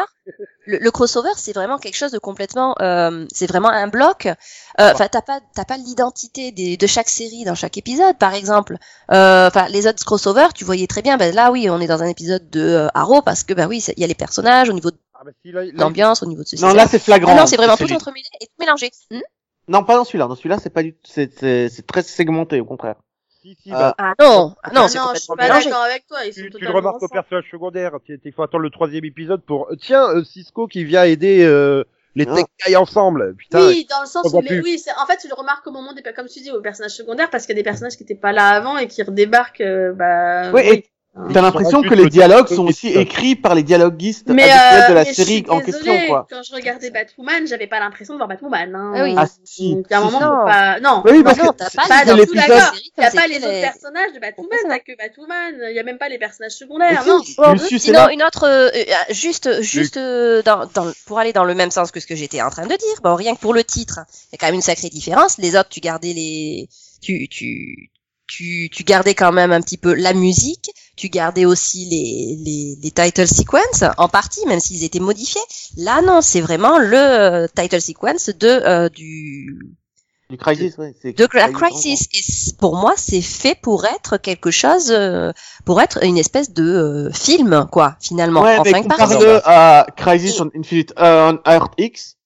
le, 0.66 0.78
le 0.78 0.92
crossover, 0.92 1.30
c'est 1.36 1.52
vraiment 1.52 1.78
quelque 1.78 1.96
chose 1.98 2.12
de 2.12 2.20
complètement, 2.20 2.74
euh, 2.82 3.26
c'est 3.34 3.48
vraiment 3.48 3.68
un 3.70 3.88
bloc. 3.88 4.28
Euh, 4.28 4.92
Enfin, 4.94 5.08
t'as 5.12 5.22
pas, 5.22 5.40
t'as 5.54 5.66
pas 5.66 5.76
l'identité 5.76 6.52
des- 6.54 6.78
de 6.78 6.88
chaque 6.88 7.10
série 7.10 7.44
dans 7.44 7.56
chaque 7.56 7.78
épisode, 7.78 8.18
par 8.18 8.34
exemple. 8.34 8.78
Euh, 9.12 9.48
Enfin, 9.48 9.68
les 9.70 9.88
autres 9.88 10.06
crossovers, 10.06 10.54
tu 10.54 10.64
voyais 10.64 10.88
très 10.88 11.02
bien. 11.02 11.18
Ben 11.18 11.34
là, 11.36 11.52
oui, 11.52 11.70
on 11.70 11.82
est 11.82 11.88
dans 11.88 12.02
un 12.02 12.08
épisode 12.08 12.50
de 12.50 12.62
euh, 12.62 12.88
Arrow 12.94 13.22
parce 13.22 13.44
que, 13.44 13.54
ben 13.54 13.68
oui, 13.68 13.84
il 13.98 14.00
y 14.00 14.04
a 14.06 14.08
les 14.08 14.16
personnages 14.16 14.70
au 14.70 14.74
niveau 14.74 14.92
de 14.92 14.98
Ah, 15.20 15.24
bah, 15.26 15.32
si, 15.42 15.52
là, 15.52 15.64
là, 15.66 15.72
l'ambiance, 15.74 16.22
au 16.24 16.28
niveau 16.28 16.44
de 16.44 16.48
ceci. 16.48 16.64
Non, 16.64 16.74
là 16.74 16.88
c'est 16.88 17.00
flagrant. 17.00 17.34
Ah 17.36 17.40
non, 17.42 17.46
c'est 17.48 17.58
vraiment 17.58 17.76
C'est 17.76 17.86
tout 17.88 17.94
entremêlé 17.94 18.26
et 18.40 18.46
tout 18.46 18.54
mélangé. 18.60 18.92
Hmm 19.12 19.20
Non, 19.68 19.84
pas 19.84 19.96
dans 19.96 20.04
celui-là. 20.04 20.28
Dans 20.28 20.36
celui-là, 20.36 20.60
c'est 20.62 20.70
pas 20.70 20.84
du, 20.84 20.96
c'est, 21.04 21.32
c'est, 21.38 21.70
c'est 21.70 21.86
très 21.88 22.04
segmenté, 22.04 22.60
au 22.62 22.66
contraire. 22.66 22.96
si, 23.42 23.58
si, 23.62 23.72
Euh, 23.72 23.76
bah, 23.78 23.96
ah 23.98 24.14
non, 24.20 24.56
ah 24.64 24.70
non, 24.74 24.82
Ah 24.84 24.88
c'est 24.90 24.98
non, 25.00 25.06
je 25.14 25.20
suis 25.20 25.28
pas 25.36 25.44
mélangé. 25.44 25.70
d'accord 25.70 25.84
avec 25.84 26.06
toi. 26.08 26.24
Ils 26.26 26.34
sont 26.34 26.42
tu, 26.42 26.50
tu 26.52 26.64
le 26.66 26.72
remarques 26.72 27.02
au 27.02 27.08
personnage 27.08 27.50
secondaire. 27.52 27.94
tu- 28.06 28.20
Il 28.24 28.32
faut 28.34 28.44
attendre 28.44 28.62
le 28.64 28.70
troisième 28.70 29.06
épisode 29.06 29.42
pour. 29.44 29.70
euh, 29.72 29.76
Tiens, 29.82 30.08
euh, 30.10 30.24
Cisco 30.24 30.68
qui 30.68 30.84
vient 30.84 31.04
aider 31.04 31.44
euh, 31.44 31.84
les 32.16 32.26
Ah. 32.30 32.36
tech 32.36 32.46
guys 32.66 32.76
ensemble. 32.76 33.36
Putain. 33.36 33.68
Oui, 33.68 33.86
dans 33.90 34.02
le 34.02 34.08
sens 34.08 34.32
mais 34.34 34.42
plus. 34.44 34.62
oui, 34.62 34.80
c'est, 34.80 34.92
en 35.02 35.06
fait, 35.08 35.18
tu 35.18 35.28
le 35.28 35.34
remarques 35.36 35.66
au 35.68 35.72
moment 35.72 35.94
des, 35.94 36.02
comme 36.14 36.28
tu 36.28 36.40
dis, 36.42 36.52
aux 36.52 36.62
personnages 36.62 36.96
secondaires, 36.96 37.30
parce 37.30 37.46
qu'il 37.46 37.56
y 37.56 37.60
a 37.60 37.62
des 37.62 37.68
personnages 37.70 37.96
qui 37.98 38.04
étaient 38.04 38.16
pas 38.16 38.32
là 38.34 38.50
avant 38.50 38.78
et 38.78 38.88
qui 38.88 39.02
redébarquent, 39.04 39.62
euh, 39.62 39.94
bah, 39.94 40.52
Oui, 40.52 40.62
et 40.64 40.78
Hein. 40.78 40.82
T'as 41.34 41.42
l'impression 41.42 41.82
que 41.82 41.94
les 41.94 42.10
dialogues 42.10 42.48
juste 42.48 42.56
sont 42.58 42.66
aussi 42.68 42.90
écrits 42.90 43.36
par 43.36 43.56
les 43.56 43.64
dialoguistes 43.64 44.30
Mais, 44.30 44.44
euh, 44.52 44.90
de 44.90 44.94
la 44.94 45.04
mais 45.04 45.10
je 45.10 45.14
série 45.14 45.38
suis 45.40 45.50
en 45.50 45.60
question, 45.62 45.94
quoi. 46.08 46.28
Quand 46.30 46.44
je 46.44 46.54
regardais 46.54 46.90
Batwoman, 46.92 47.48
j'avais 47.48 47.68
pas 47.68 47.80
l'impression 47.80 48.14
de 48.14 48.18
voir 48.20 48.28
Batwoman, 48.28 48.76
hein. 48.76 48.94
Ah 48.96 49.04
oui. 49.04 49.14
Ah, 49.18 49.26
si. 49.44 49.76
Donc, 49.76 49.92
à 49.92 49.98
un 50.00 50.08
si, 50.08 50.14
moment, 50.14 50.40
faut 50.42 50.46
pas, 50.46 50.80
non. 50.80 51.04
Oui, 51.06 51.24
parce 51.24 51.38
non, 51.40 51.52
que 51.52 51.58
t'as 51.58 51.70
pas 51.70 51.88
pas 51.88 51.96
a 51.96 52.06
comme 52.06 52.08
pas 52.08 53.28
les 53.28 53.38
autres 53.38 53.50
les- 53.50 53.62
personnages 53.62 54.14
de 54.14 54.20
Batwoman, 54.20 54.60
t'as 54.68 54.80
que 54.80 54.98
Batwoman. 54.98 55.56
Il 55.70 55.76
y 55.76 55.80
a 55.80 55.84
même 55.84 55.98
pas 55.98 56.10
les 56.10 56.18
personnages 56.18 56.54
secondaires, 56.54 57.04
non. 57.06 57.22
Sinon, 57.58 58.10
une 58.10 58.24
autre, 58.24 58.44
euh, 58.48 58.70
euh, 58.76 59.14
juste, 59.14 59.62
juste 59.62 59.98
euh, 59.98 60.42
dans, 60.44 60.66
dans, 60.74 60.92
pour 61.06 61.20
aller 61.20 61.34
dans 61.34 61.44
le 61.44 61.56
même 61.56 61.72
sens 61.72 61.92
que 61.92 62.00
ce 62.00 62.08
que 62.08 62.16
j'étais 62.16 62.42
en 62.42 62.50
train 62.50 62.64
de 62.66 62.76
dire. 62.76 63.02
Bon, 63.04 63.16
rien 63.16 63.36
que 63.36 63.40
pour 63.40 63.54
le 63.54 63.64
titre, 63.64 64.00
il 64.32 64.34
y 64.34 64.36
a 64.36 64.38
quand 64.40 64.48
même 64.48 64.56
une 64.56 64.62
sacrée 64.62 64.90
différence. 64.90 65.38
Les 65.38 65.56
autres, 65.56 65.70
tu 65.70 65.80
gardais 65.80 66.14
les, 66.14 66.70
tu, 67.02 67.28
tu, 67.30 67.92
tu, 68.28 68.70
tu 68.72 68.84
gardais 68.84 69.16
quand 69.16 69.32
même 69.32 69.52
un 69.52 69.62
petit 69.62 69.78
peu 69.78 69.94
la 69.94 70.14
musique. 70.14 70.70
Tu 70.98 71.08
gardais 71.08 71.46
aussi 71.46 71.86
les, 71.86 72.38
les, 72.44 72.78
les 72.84 72.92
title 72.92 73.28
sequences 73.28 73.86
en 73.98 74.10
partie, 74.10 74.46
même 74.48 74.60
s'ils 74.60 74.84
étaient 74.84 75.00
modifiés. 75.00 75.40
Là, 75.78 76.02
non, 76.02 76.20
c'est 76.22 76.42
vraiment 76.42 76.78
le 76.80 76.98
euh, 76.98 77.48
title 77.56 77.80
sequence 77.80 78.30
de 78.30 78.48
euh, 78.48 78.90
du 78.90 79.78
Du 80.30 80.38
Crisis, 80.38 80.78
ouais. 80.78 80.94
de 81.04 81.28
la 81.38 81.50
Crisis. 81.50 82.02
Et 82.14 82.54
pour 82.60 82.76
moi, 82.76 82.96
c'est 82.98 83.22
fait 83.22 83.56
pour 83.62 83.86
être 83.86 84.18
quelque 84.18 84.52
chose, 84.52 84.92
euh, 84.92 85.32
pour 85.64 85.80
être 85.80 86.04
une 86.04 86.18
espèce 86.18 86.52
de 86.52 86.64
euh, 86.64 87.12
film, 87.14 87.66
quoi, 87.72 87.96
finalement. 88.02 88.42
Ouais, 88.42 88.58
en 88.58 88.64
mais 88.64 88.82
compare-le 88.82 89.40
à 89.46 89.88
Crisis 89.96 90.42
on 90.42 90.50
Infinite, 90.54 90.94
euh, 91.00 91.32
on 91.32 91.50
Earth 91.50 91.72
X. 91.78 92.17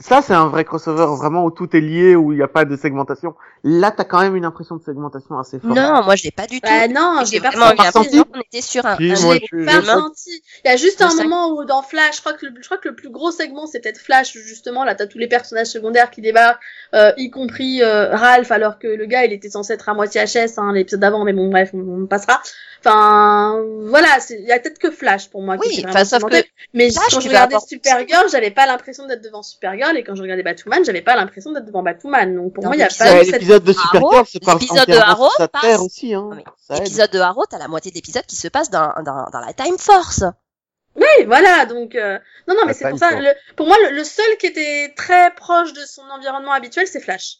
Ça, 0.00 0.22
c'est 0.22 0.32
un 0.34 0.48
vrai 0.48 0.64
crossover 0.64 1.04
vraiment 1.18 1.44
où 1.44 1.50
tout 1.50 1.76
est 1.76 1.80
lié, 1.80 2.16
où 2.16 2.32
il 2.32 2.36
n'y 2.36 2.42
a 2.42 2.48
pas 2.48 2.64
de 2.64 2.74
segmentation. 2.74 3.34
Là, 3.62 3.90
t'as 3.90 4.04
quand 4.04 4.20
même 4.20 4.34
une 4.34 4.46
impression 4.46 4.76
de 4.76 4.82
segmentation 4.82 5.38
assez 5.38 5.60
forte. 5.60 5.76
Non, 5.76 6.02
moi, 6.02 6.16
je 6.16 6.24
l'ai 6.24 6.30
pas 6.30 6.46
du 6.46 6.58
tout. 6.60 6.66
Bah 6.70 6.88
non, 6.88 7.22
J'ai 7.30 7.38
pas 7.38 7.50
ressenti. 7.50 8.18
qu'on 8.24 8.40
était 8.40 8.62
sur 8.62 8.86
un, 8.86 8.96
Si, 8.96 9.12
un 9.12 9.20
moi, 9.26 9.34
jeu 9.34 9.40
je- 9.52 9.56
de 9.58 9.64
pas 9.66 9.80
ressenti. 9.80 10.42
Il 10.64 10.70
y 10.70 10.72
a 10.72 10.76
juste 10.76 11.02
un 11.02 11.14
moment 11.14 11.50
où 11.50 11.64
dans 11.66 11.82
Flash, 11.82 12.16
je 12.16 12.20
crois 12.20 12.32
que 12.32 12.46
le, 12.46 12.52
je 12.60 12.64
crois 12.66 12.78
que 12.78 12.88
le 12.88 12.94
plus 12.94 13.10
gros 13.10 13.30
segment 13.30 13.66
c'est 13.66 13.80
peut-être 13.80 13.98
Flash 14.00 14.32
justement 14.32 14.84
là 14.84 14.94
t'as 14.94 15.06
tous 15.06 15.18
les 15.18 15.28
personnages 15.28 15.66
secondaires 15.66 16.10
qui 16.10 16.22
débarquent, 16.22 16.60
euh, 16.94 17.12
y 17.18 17.30
compris 17.30 17.82
euh, 17.82 18.14
Ralph 18.16 18.50
alors 18.50 18.78
que 18.78 18.86
le 18.88 19.04
gars 19.06 19.24
il 19.26 19.32
était 19.34 19.50
censé 19.50 19.74
être 19.74 19.88
à 19.88 19.94
moitié 19.94 20.22
HS 20.24 20.54
hein, 20.58 20.72
l'épisode 20.72 21.00
d'avant 21.00 21.24
mais 21.24 21.32
bon 21.34 21.50
bref 21.50 21.70
on, 21.74 22.02
on 22.02 22.06
passera. 22.06 22.40
Enfin 22.82 23.62
voilà, 23.88 24.08
il 24.30 24.46
y 24.46 24.52
a 24.52 24.58
peut-être 24.58 24.78
que 24.78 24.90
Flash 24.90 25.28
pour 25.28 25.42
moi. 25.42 25.58
qui 25.58 25.68
Oui, 25.68 25.82
vraiment 25.82 26.04
sauf 26.04 26.24
que 26.24 26.36
mais 26.72 26.90
Flash, 26.90 27.04
quand 27.12 27.20
je 27.20 27.28
regardais 27.28 27.56
Supergirl, 27.66 28.24
j'avais 28.30 28.50
pas 28.50 28.64
l'impression 28.66 29.06
d'être 29.06 29.22
devant 29.22 29.42
Supergirl 29.42 29.89
et 29.96 30.04
quand 30.04 30.14
je 30.14 30.22
regardais 30.22 30.42
Batwoman, 30.42 30.84
j'avais 30.84 31.02
pas 31.02 31.16
l'impression 31.16 31.52
d'être 31.52 31.66
devant 31.66 31.82
Batwoman. 31.82 32.34
Donc 32.34 32.54
pour 32.54 32.62
Dans 32.62 32.70
moi 32.70 32.76
il 32.76 32.80
y 32.80 32.82
a 32.82 32.86
pas 32.86 32.92
cette 32.92 33.32
l'épisode 33.32 33.64
de 33.64 33.72
Arrow, 33.72 34.24
Supergirl 34.24 34.26
se 34.26 34.38
passe 34.38 34.60
l'épisode 34.60 34.88
de 34.88 34.96
Arrow 34.96 35.28
passe- 35.38 35.62
terre 35.62 35.82
aussi, 35.82 36.14
hein. 36.14 36.30
Ah. 36.46 36.54
Ça. 36.58 36.74
L'épisode 36.76 37.10
de 37.10 37.18
Arrow, 37.18 37.44
t'as 37.48 37.58
la 37.58 37.68
moitié 37.68 37.90
de 37.90 37.96
l'épisode 37.96 38.26
qui 38.26 38.36
se 38.36 38.48
passe 38.48 38.70
dans, 38.70 38.92
dans, 39.04 39.28
dans 39.30 39.40
la 39.40 39.52
Time 39.52 39.78
Force. 39.78 40.24
Oui, 40.96 41.24
voilà, 41.26 41.66
donc 41.66 41.94
euh, 41.94 42.18
non, 42.48 42.54
non, 42.56 42.62
mais 42.66 42.74
c'est 42.74 42.90
pour 42.90 42.98
ça. 42.98 43.12
Le, 43.12 43.28
pour 43.54 43.66
moi, 43.66 43.76
le, 43.84 43.94
le 43.94 44.02
seul 44.02 44.36
qui 44.38 44.46
était 44.46 44.92
très 44.96 45.32
proche 45.34 45.72
de 45.72 45.82
son 45.86 46.02
environnement 46.02 46.52
habituel, 46.52 46.86
c'est 46.88 47.00
Flash. 47.00 47.38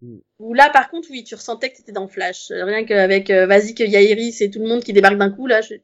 Hmm. 0.00 0.18
Où 0.38 0.54
là, 0.54 0.70
par 0.70 0.90
contre, 0.90 1.08
oui, 1.10 1.24
tu 1.24 1.34
ressentais 1.34 1.70
que 1.70 1.78
t'étais 1.78 1.92
dans 1.92 2.06
Flash. 2.06 2.46
Rien 2.50 2.84
qu'avec 2.84 3.30
euh, 3.30 3.46
vas-y 3.46 3.74
que 3.74 3.82
y 3.82 3.96
a 3.96 4.00
Iris 4.00 4.40
et 4.40 4.50
tout 4.50 4.60
le 4.60 4.68
monde 4.68 4.82
qui 4.84 4.92
débarque 4.92 5.18
d'un 5.18 5.30
coup, 5.30 5.46
là, 5.46 5.60
je... 5.60 5.74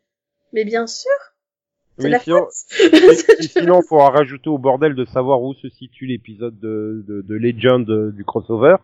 mais 0.52 0.64
bien 0.64 0.86
sûr. 0.86 1.10
Oui, 1.98 2.10
la 2.10 2.18
sinon, 2.20 2.44
faute. 2.44 2.92
et- 2.92 3.44
et 3.44 3.48
sinon, 3.48 3.80
faudra 3.82 4.10
rajouter 4.10 4.48
au 4.50 4.58
bordel 4.58 4.94
de 4.94 5.04
savoir 5.06 5.42
où 5.42 5.54
se 5.54 5.68
situe 5.68 6.06
l'épisode 6.06 6.58
de, 6.60 7.04
de, 7.08 7.22
de 7.22 7.34
Legend 7.34 7.88
euh, 7.88 8.10
du 8.12 8.24
crossover. 8.24 8.76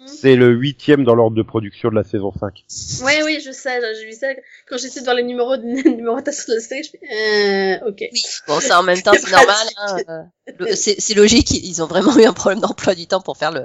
Mhm. 0.00 0.06
C'est 0.06 0.36
le 0.36 0.50
huitième 0.50 1.04
dans 1.04 1.14
l'ordre 1.14 1.36
de 1.36 1.42
production 1.42 1.88
de 1.88 1.94
la 1.94 2.04
saison 2.04 2.32
5. 2.32 2.64
Oui, 3.04 3.12
oui, 3.24 3.38
je 3.44 3.50
sais, 3.52 3.80
j'ai 4.00 4.06
vu 4.06 4.12
ça 4.12 4.26
quand 4.68 4.76
j'essaie 4.76 5.00
de 5.00 5.04
voir 5.04 5.14
les 5.16 5.22
numéros 5.22 5.56
de 5.56 5.62
numérotation 5.96 6.44
de 6.48 6.54
la 6.56 6.60
série, 6.60 6.82
je 6.84 6.90
fais 6.90 7.80
euh, 7.84 7.88
ok. 7.88 7.98
Oui. 8.12 8.22
Bon, 8.48 8.60
ça 8.60 8.80
en 8.80 8.82
même 8.82 9.00
temps, 9.02 9.12
c'est 9.14 9.30
normal. 9.30 9.66
Hein, 9.78 10.26
euh, 10.60 10.74
c'est 10.74 11.14
logique. 11.14 11.50
Ils 11.52 11.82
ont 11.82 11.86
vraiment 11.86 12.16
eu 12.18 12.24
un 12.24 12.32
problème 12.32 12.60
d'emploi 12.60 12.94
du 12.94 13.06
temps 13.06 13.20
pour 13.20 13.36
faire 13.36 13.52
le 13.52 13.62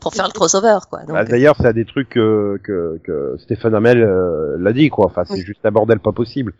pour 0.00 0.14
faire 0.14 0.26
le 0.26 0.32
crossover, 0.32 0.78
quoi. 0.90 1.00
Bah, 1.08 1.24
D'ailleurs, 1.24 1.56
c'est 1.60 1.66
un 1.66 1.72
des 1.72 1.84
trucs 1.84 2.16
euh, 2.16 2.58
que, 2.64 2.98
que 3.04 3.36
Stéphane 3.38 3.74
Hamel 3.74 4.02
euh, 4.02 4.56
l'a 4.58 4.72
dit, 4.72 4.88
quoi. 4.88 5.06
Enfin, 5.06 5.24
c'est 5.26 5.34
Oui. 5.34 5.42
juste 5.42 5.60
un 5.64 5.70
bordel 5.72 6.00
pas 6.00 6.12
possible. 6.12 6.54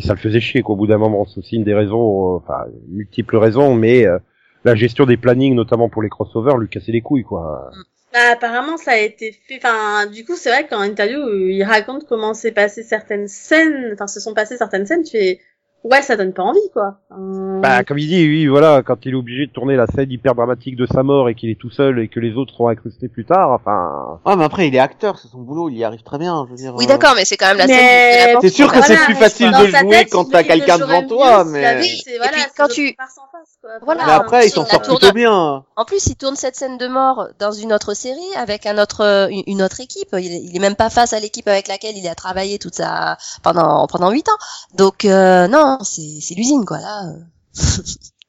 Et 0.00 0.02
ça 0.02 0.14
le 0.14 0.18
faisait 0.18 0.40
chier, 0.40 0.62
qu'au 0.62 0.76
bout 0.76 0.86
d'un 0.86 0.96
moment, 0.96 1.26
c'est 1.26 1.40
aussi 1.40 1.56
une 1.56 1.64
des 1.64 1.74
raisons, 1.74 2.36
euh, 2.36 2.38
enfin, 2.38 2.64
multiples 2.88 3.36
raisons, 3.36 3.74
mais 3.74 4.06
euh, 4.06 4.18
la 4.64 4.74
gestion 4.74 5.04
des 5.04 5.18
plannings, 5.18 5.54
notamment 5.54 5.90
pour 5.90 6.00
les 6.00 6.08
crossovers, 6.08 6.56
lui 6.56 6.70
cassait 6.70 6.90
les 6.90 7.02
couilles, 7.02 7.22
quoi. 7.22 7.70
Bah, 8.14 8.18
apparemment, 8.32 8.78
ça 8.78 8.92
a 8.92 8.96
été 8.96 9.32
fait. 9.46 9.58
Enfin, 9.58 10.06
du 10.06 10.24
coup, 10.24 10.36
c'est 10.36 10.48
vrai 10.48 10.66
qu'en 10.66 10.80
interview, 10.80 11.18
euh, 11.18 11.52
il 11.52 11.62
raconte 11.64 12.06
comment 12.08 12.32
s'est 12.32 12.50
passé 12.50 12.82
certaines 12.82 13.28
scènes. 13.28 13.90
Enfin, 13.92 14.06
se 14.06 14.20
sont 14.20 14.32
passées 14.32 14.56
certaines 14.56 14.86
scènes. 14.86 15.02
Tu 15.02 15.18
fais, 15.18 15.40
ouais, 15.84 16.02
ça 16.02 16.16
donne 16.16 16.32
pas 16.32 16.42
envie, 16.42 16.58
quoi. 16.72 16.98
Euh, 17.12 17.60
Bah, 17.60 17.84
comme 17.84 17.98
il 17.98 18.06
dit, 18.08 18.26
oui, 18.26 18.46
voilà, 18.46 18.82
quand 18.82 18.96
il 19.04 19.12
est 19.12 19.16
obligé 19.16 19.46
de 19.46 19.52
tourner 19.52 19.76
la 19.76 19.86
scène 19.86 20.10
hyper 20.10 20.34
dramatique 20.34 20.76
de 20.76 20.86
sa 20.86 21.02
mort 21.02 21.28
et 21.28 21.34
qu'il 21.34 21.50
est 21.50 21.58
tout 21.60 21.70
seul 21.70 21.98
et 21.98 22.08
que 22.08 22.20
les 22.20 22.34
autres 22.34 22.52
seront 22.52 22.68
incrustés 22.68 23.08
plus 23.08 23.24
tard, 23.24 23.50
enfin, 23.50 24.18
Ouais, 24.26 24.36
mais 24.36 24.44
après, 24.44 24.68
il 24.68 24.74
est 24.74 24.78
acteur, 24.78 25.18
c'est 25.18 25.28
son 25.28 25.38
boulot, 25.38 25.68
il 25.70 25.76
y 25.78 25.84
arrive 25.84 26.02
très 26.02 26.18
bien, 26.18 26.44
je 26.46 26.50
veux 26.50 26.56
dire. 26.56 26.74
Oui, 26.76 26.84
euh, 26.84 26.88
d'accord, 26.88 27.12
mais 27.16 27.24
c'est 27.24 27.36
quand 27.36 27.48
même 27.48 27.58
la 27.58 27.66
Mais- 27.66 27.72
scène 27.74 28.34
la 28.34 28.40
C'est 28.40 28.48
sûr 28.50 28.72
que 28.72 28.78
est 28.78 28.82
c'est 28.82 28.96
plus 29.04 29.14
facile 29.14 29.50
de 29.52 29.66
jouer 29.66 29.88
tête, 29.90 30.08
quand 30.10 30.24
t'as 30.30 30.42
quelqu'un 30.42 30.78
devant 30.78 31.06
toi, 31.06 31.44
mieux 31.44 31.52
mais- 31.52 31.78
Oui, 31.80 32.00
c'est- 32.04 32.14
et 32.14 32.18
voilà, 32.18 32.32
puis, 32.32 32.42
quand 32.56 32.68
tu- 32.68 32.94
face 32.98 33.18
en 33.18 33.30
face, 33.30 33.58
quoi. 33.60 33.70
Voilà. 33.82 34.02
Mais 34.06 34.12
après, 34.12 34.46
il 34.46 34.50
s'en 34.50 34.62
la 34.62 34.68
sort 34.68 34.82
tourne- 34.82 34.98
plutôt 34.98 35.14
bien. 35.14 35.64
En 35.76 35.84
plus, 35.84 36.06
il 36.06 36.16
tourne 36.16 36.36
cette 36.36 36.56
scène 36.56 36.78
de 36.78 36.86
mort 36.88 37.28
dans 37.38 37.52
une 37.52 37.72
autre 37.72 37.94
série 37.94 38.18
avec 38.36 38.66
un 38.66 38.78
autre, 38.78 39.02
euh, 39.04 39.28
une- 39.30 39.42
une 39.46 39.62
autre 39.62 39.80
équipe. 39.80 40.08
Il, 40.12 40.24
il 40.24 40.56
est 40.56 40.60
même 40.60 40.74
pas 40.76 40.90
face 40.90 41.12
à 41.12 41.20
l'équipe 41.20 41.46
avec 41.48 41.68
laquelle 41.68 41.96
il 41.96 42.06
a 42.08 42.14
travaillé 42.14 42.58
toute 42.58 42.74
sa 42.74 43.16
pendant 43.42 43.86
pendant 43.86 44.10
huit 44.10 44.28
ans. 44.28 44.38
Donc 44.76 45.04
euh, 45.04 45.48
non, 45.48 45.69
c'est 45.82 46.20
c'est 46.20 46.34
l'usine 46.34 46.64
quoi 46.64 46.78
là. 46.80 47.04
euh. 47.08 47.18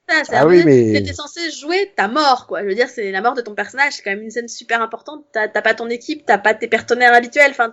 Ça, 0.10 0.24
c'est 0.26 0.36
Ah 0.36 0.46
oui, 0.46 0.64
mais- 0.66 0.92
T'étais 0.92 1.14
censé 1.14 1.52
jouer 1.52 1.94
ta 1.96 2.10
mort, 2.10 2.46
quoi. 2.46 2.64
Je 2.64 2.68
veux 2.68 2.76
dire, 2.76 2.90
c'est 2.90 3.12
la 3.12 3.22
mort 3.22 3.34
de 3.34 3.40
ton 3.42 3.56
personnage. 3.56 3.94
C'est 3.94 4.02
quand 4.02 4.10
même 4.12 4.22
une 4.24 4.30
scène 4.32 4.50
super 4.50 4.82
importante. 4.82 5.26
T'as 5.32 5.48
t'as 5.48 5.62
pas 5.62 5.74
ton 5.74 5.88
équipe, 5.90 6.26
t'as 6.26 6.38
pas 6.38 6.54
tes 6.54 6.68
partenaires 6.68 7.14
habituels. 7.14 7.52
Enfin, 7.52 7.72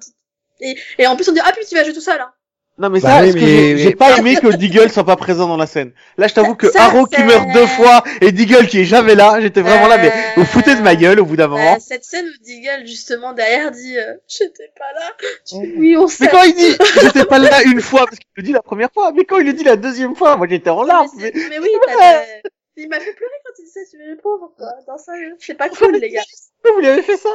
et, 0.60 0.78
et 0.98 1.06
en 1.08 1.16
plus 1.16 1.28
on 1.28 1.32
dit 1.32 1.40
ah 1.44 1.50
puis 1.52 1.64
tu 1.66 1.74
vas 1.74 1.82
jouer 1.82 1.92
tout 1.94 2.00
seul. 2.00 2.20
Hein. 2.20 2.30
Non, 2.78 2.90
mais 2.90 3.00
Bah 3.00 3.18
ça, 3.18 3.22
oui, 3.24 3.34
que 3.34 3.76
j'ai 3.76 3.94
pas 3.94 4.16
aimé 4.16 4.36
que 4.36 4.54
Deagle 4.54 4.90
soit 4.90 5.04
pas 5.04 5.16
présent 5.16 5.48
dans 5.48 5.56
la 5.56 5.66
scène. 5.66 5.90
Là, 6.16 6.28
je 6.28 6.34
t'avoue 6.34 6.54
que 6.54 6.70
Ça, 6.70 6.84
Arrow 6.84 7.06
qui 7.06 7.20
meurt 7.24 7.52
deux 7.52 7.66
fois 7.66 8.04
et 8.20 8.30
Deagle 8.30 8.68
qui 8.68 8.80
est 8.80 8.84
jamais 8.84 9.16
là, 9.16 9.40
j'étais 9.40 9.62
vraiment 9.62 9.88
là, 9.88 9.98
mais 9.98 10.12
vous 10.36 10.44
foutez 10.44 10.76
de 10.76 10.80
ma 10.80 10.94
gueule 10.94 11.18
au 11.18 11.24
bout 11.24 11.36
d'un 11.36 11.48
moment. 11.48 11.74
Euh, 11.74 11.80
cette 11.80 12.04
scène 12.04 12.26
où 12.26 12.44
Deagle 12.44 12.86
justement 12.86 13.32
derrière 13.32 13.72
dit 13.72 13.98
euh, 13.98 14.14
j'étais 14.28 14.70
pas 14.78 14.92
là. 14.94 15.12
Tu 15.44 15.56
oui 15.76 15.96
on 15.96 16.06
sait. 16.06 16.24
Mais 16.24 16.30
quand 16.30 16.42
il 16.44 16.54
dit 16.54 16.76
j'étais 17.02 17.24
pas 17.24 17.40
là 17.40 17.62
une 17.64 17.80
fois, 17.80 18.04
parce 18.04 18.18
qu'il 18.18 18.28
le 18.36 18.42
dit 18.44 18.52
la 18.52 18.62
première 18.62 18.92
fois, 18.92 19.10
mais 19.12 19.24
quand 19.24 19.38
il 19.38 19.46
le 19.46 19.54
dit 19.54 19.64
la 19.64 19.76
deuxième 19.76 20.14
fois, 20.14 20.36
moi 20.36 20.46
j'étais 20.48 20.70
en 20.70 20.84
larmes. 20.84 21.08
mais, 21.16 21.32
Mais... 21.34 21.48
mais 21.50 21.58
oui, 21.58 21.68
il 22.76 22.88
m'a 22.88 23.00
fait 23.00 23.12
pleurer 23.12 23.32
quand 23.44 23.52
il 23.58 23.64
disait 23.64 23.86
tu 23.90 24.12
es 24.12 24.16
pauvre 24.16 24.52
quoi. 24.56 24.68
Dans 24.86 24.98
ça, 24.98 25.12
c'est 25.40 25.54
pas 25.54 25.68
cool 25.78 25.96
les 25.96 26.10
gars. 26.10 26.22
Vous 26.64 26.80
lui 26.80 26.86
avez 26.86 27.02
fait 27.02 27.16
ça? 27.16 27.28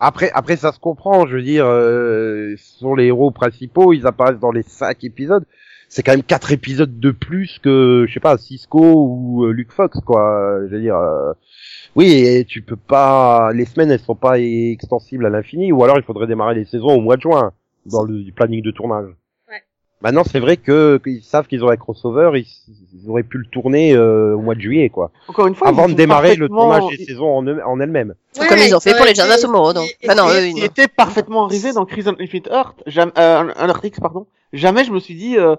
Après, 0.00 0.30
après 0.34 0.56
ça 0.56 0.72
se 0.72 0.78
comprend. 0.78 1.26
Je 1.26 1.36
veux 1.36 1.42
dire, 1.42 1.66
euh, 1.66 2.54
ce 2.56 2.78
sont 2.78 2.94
les 2.94 3.06
héros 3.06 3.30
principaux. 3.30 3.92
Ils 3.92 4.06
apparaissent 4.06 4.40
dans 4.40 4.52
les 4.52 4.62
cinq 4.62 5.04
épisodes. 5.04 5.44
C'est 5.88 6.02
quand 6.02 6.12
même 6.12 6.22
quatre 6.22 6.50
épisodes 6.50 6.98
de 6.98 7.10
plus 7.10 7.58
que, 7.62 8.04
je 8.08 8.12
sais 8.12 8.20
pas, 8.20 8.36
Cisco 8.36 8.80
ou 8.80 9.44
euh, 9.44 9.52
Luke 9.52 9.72
Fox, 9.72 10.00
quoi. 10.00 10.58
Je 10.66 10.74
veux 10.74 10.80
dire, 10.80 10.96
euh, 10.96 11.32
oui, 11.94 12.12
et 12.12 12.44
tu 12.44 12.62
peux 12.62 12.76
pas. 12.76 13.52
Les 13.52 13.64
semaines, 13.64 13.90
elles 13.90 14.00
sont 14.00 14.16
pas 14.16 14.38
extensibles 14.40 15.26
à 15.26 15.30
l'infini. 15.30 15.72
Ou 15.72 15.84
alors, 15.84 15.96
il 15.98 16.02
faudrait 16.02 16.26
démarrer 16.26 16.54
les 16.54 16.64
saisons 16.64 16.88
au 16.88 17.00
mois 17.00 17.16
de 17.16 17.22
juin 17.22 17.52
dans 17.86 18.02
le 18.02 18.30
planning 18.34 18.62
de 18.62 18.70
tournage. 18.70 19.14
Maintenant, 20.04 20.22
c'est 20.22 20.38
vrai 20.38 20.56
que 20.58 21.00
qu'ils 21.02 21.22
savent 21.24 21.46
qu'ils 21.48 21.64
ont 21.64 21.70
un 21.70 21.76
crossover, 21.76 22.30
ils, 22.34 22.46
ils 23.02 23.10
auraient 23.10 23.22
pu 23.22 23.38
le 23.38 23.46
tourner 23.46 23.94
euh, 23.94 24.34
au 24.36 24.40
mois 24.40 24.54
de 24.54 24.60
juillet, 24.60 24.90
quoi. 24.90 25.10
Encore 25.28 25.46
une 25.48 25.54
fois, 25.54 25.66
Avant 25.68 25.88
de 25.88 25.94
démarrer 25.94 26.36
le 26.36 26.48
tournage 26.48 26.96
des 26.96 27.04
saisons 27.06 27.28
en, 27.38 27.42
eux- 27.46 27.62
en 27.64 27.80
elles-mêmes. 27.80 28.14
Comme 28.48 28.58
ils 28.58 28.74
ont 28.76 28.80
fait 28.80 28.94
pour 28.96 29.06
les 29.06 29.18
of 29.18 29.40
Tomorrow, 29.40 29.72
donc. 29.72 29.88
Enfin, 30.04 30.14
non, 30.14 30.28
eux, 30.28 30.46
ils- 30.46 30.62
était 30.62 30.88
parfaitement 30.88 31.46
arrivé 31.46 31.72
dans 31.72 31.84
Crimson 31.86 32.14
Infinite 32.20 32.48
Earth, 32.52 32.76
jamais, 32.86 33.12
euh, 33.18 33.44
un 33.56 33.68
Earth 33.68 33.82
X, 33.84 33.98
pardon. 33.98 34.26
Jamais 34.52 34.84
je 34.84 34.92
me 34.92 35.00
suis 35.00 35.14
dit, 35.14 35.36
euh, 35.38 35.56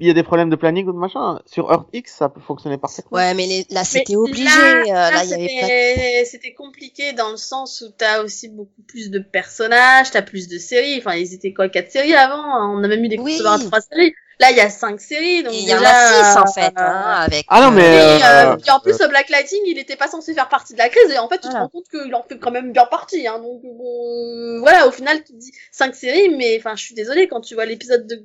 il 0.00 0.06
y 0.06 0.10
a 0.10 0.14
des 0.14 0.22
problèmes 0.22 0.48
de 0.48 0.56
planning 0.56 0.86
ou 0.86 0.92
de 0.92 0.98
machin. 0.98 1.40
Sur 1.44 1.70
Earth 1.70 1.86
X, 1.92 2.14
ça 2.16 2.28
peut 2.30 2.40
fonctionner 2.40 2.78
parfaitement. 2.78 3.16
Ouais, 3.16 3.34
mais 3.34 3.46
les- 3.46 3.66
là, 3.70 3.80
Mais 3.80 3.84
c'était 3.84 4.16
obligé. 4.16 4.44
Là, 4.44 4.80
euh, 4.80 5.10
là, 5.10 5.24
Là, 5.24 6.24
c'était 6.24 6.54
compliqué 6.54 7.12
dans 7.12 7.30
le 7.30 7.36
sens 7.36 7.82
où 7.86 7.90
t'as 7.96 8.22
aussi 8.22 8.48
beaucoup 8.48 8.82
plus 8.88 9.10
de 9.10 9.18
personnages, 9.18 10.10
t'as 10.10 10.22
plus 10.22 10.48
de 10.48 10.58
séries. 10.58 10.98
Enfin, 10.98 11.14
ils 11.16 11.34
étaient 11.34 11.52
quoi, 11.52 11.68
quatre 11.68 11.90
séries 11.90 12.14
avant? 12.14 12.74
On 12.74 12.82
a 12.82 12.88
même 12.88 13.04
eu 13.04 13.08
des 13.08 13.18
Oui. 13.18 13.38
à 13.46 13.58
trois 13.58 13.80
séries. 13.80 14.14
Là, 14.40 14.50
il 14.52 14.56
y 14.56 14.60
a 14.60 14.70
cinq 14.70 15.02
séries, 15.02 15.42
donc 15.42 15.52
Il 15.52 15.68
y 15.68 15.74
en 15.74 15.82
a 15.84 15.92
six, 15.92 16.38
en 16.38 16.44
euh, 16.44 16.52
fait, 16.54 16.72
hein, 16.78 17.10
avec. 17.18 17.44
Ah 17.48 17.60
non, 17.60 17.70
mais, 17.70 17.82
Et, 17.82 17.98
euh, 18.00 18.16
euh, 18.24 18.52
euh, 18.52 18.56
puis 18.56 18.70
en 18.70 18.80
plus, 18.80 18.98
le 18.98 19.06
Black 19.08 19.28
Lighting, 19.28 19.60
il 19.66 19.78
était 19.78 19.96
pas 19.96 20.08
censé 20.08 20.32
faire 20.32 20.48
partie 20.48 20.72
de 20.72 20.78
la 20.78 20.88
crise, 20.88 21.12
et 21.12 21.18
en 21.18 21.28
fait, 21.28 21.36
tu 21.36 21.42
te 21.42 21.48
Voilà. 21.48 21.64
rends 21.64 21.68
compte 21.68 21.88
qu'il 21.90 22.14
en 22.14 22.22
fait 22.22 22.38
quand 22.38 22.50
même 22.50 22.72
bien 22.72 22.86
partie, 22.86 23.26
hein, 23.26 23.38
donc 23.38 23.60
bon, 23.62 24.60
voilà, 24.60 24.88
au 24.88 24.92
final, 24.92 25.18
tu 25.22 25.34
te 25.34 25.38
dis 25.38 25.52
cinq 25.70 25.94
séries, 25.94 26.30
mais 26.30 26.56
enfin, 26.58 26.74
je 26.74 26.82
suis 26.82 26.94
désolée, 26.94 27.28
quand 27.28 27.42
tu 27.42 27.52
vois 27.54 27.66
l'épisode 27.66 28.06
de, 28.06 28.24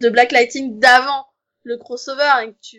de 0.00 0.08
Black 0.08 0.32
Lighting 0.32 0.78
d'avant 0.78 1.26
le 1.64 1.76
crossover, 1.76 2.44
et 2.44 2.48
que 2.52 2.56
tu 2.62 2.78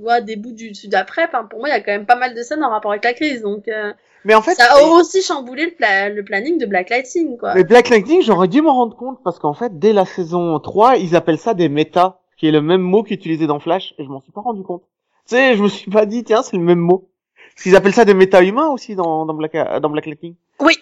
vois 0.00 0.20
des 0.20 0.36
bouts 0.36 0.52
du 0.52 0.70
dessus 0.70 0.86
d'après, 0.88 1.24
enfin, 1.24 1.44
pour 1.44 1.58
moi, 1.58 1.68
il 1.68 1.72
y 1.72 1.74
a 1.74 1.80
quand 1.80 1.90
même 1.90 2.06
pas 2.06 2.14
mal 2.16 2.34
de 2.34 2.42
scènes 2.42 2.62
en 2.62 2.70
rapport 2.70 2.92
avec 2.92 3.02
la 3.04 3.14
crise, 3.14 3.42
donc, 3.42 3.66
euh, 3.66 3.92
Mais 4.24 4.34
en 4.34 4.42
fait, 4.42 4.54
ça 4.54 4.66
a 4.74 4.82
aussi 4.92 5.22
chamboulé 5.22 5.64
le, 5.66 5.70
pla- 5.72 6.08
le 6.08 6.22
planning 6.24 6.56
de 6.58 6.66
Black 6.66 6.90
Lighting, 6.90 7.36
quoi. 7.36 7.54
mais 7.54 7.64
Black 7.64 7.88
Lightning, 7.88 8.22
j'aurais 8.22 8.46
dû 8.48 8.62
m'en 8.62 8.74
rendre 8.74 8.96
compte 8.96 9.18
parce 9.24 9.38
qu'en 9.40 9.54
fait, 9.54 9.78
dès 9.78 9.92
la 9.92 10.04
saison 10.04 10.58
3, 10.60 10.98
ils 10.98 11.16
appellent 11.16 11.38
ça 11.38 11.54
des 11.54 11.68
méta, 11.68 12.20
qui 12.36 12.46
est 12.46 12.52
le 12.52 12.62
même 12.62 12.82
mot 12.82 13.02
qu'utilisé 13.02 13.48
dans 13.48 13.58
Flash, 13.58 13.94
et 13.98 14.04
je 14.04 14.08
m'en 14.08 14.20
suis 14.20 14.30
pas 14.30 14.40
rendu 14.42 14.62
compte. 14.62 14.82
Tu 15.28 15.34
sais, 15.34 15.56
je 15.56 15.62
me 15.62 15.68
suis 15.68 15.90
pas 15.90 16.06
dit, 16.06 16.22
tiens, 16.22 16.42
c'est 16.42 16.56
le 16.56 16.62
même 16.62 16.78
mot. 16.78 17.08
Parce 17.54 17.64
qu'ils 17.64 17.74
appellent 17.74 17.92
ça 17.94 18.04
des 18.04 18.14
méta-humains 18.14 18.68
aussi 18.68 18.94
dans, 18.94 19.26
dans 19.26 19.34
Black, 19.34 19.52
dans 19.82 19.90
Black 19.90 20.06
Lightning. 20.06 20.36
Oui. 20.60 20.74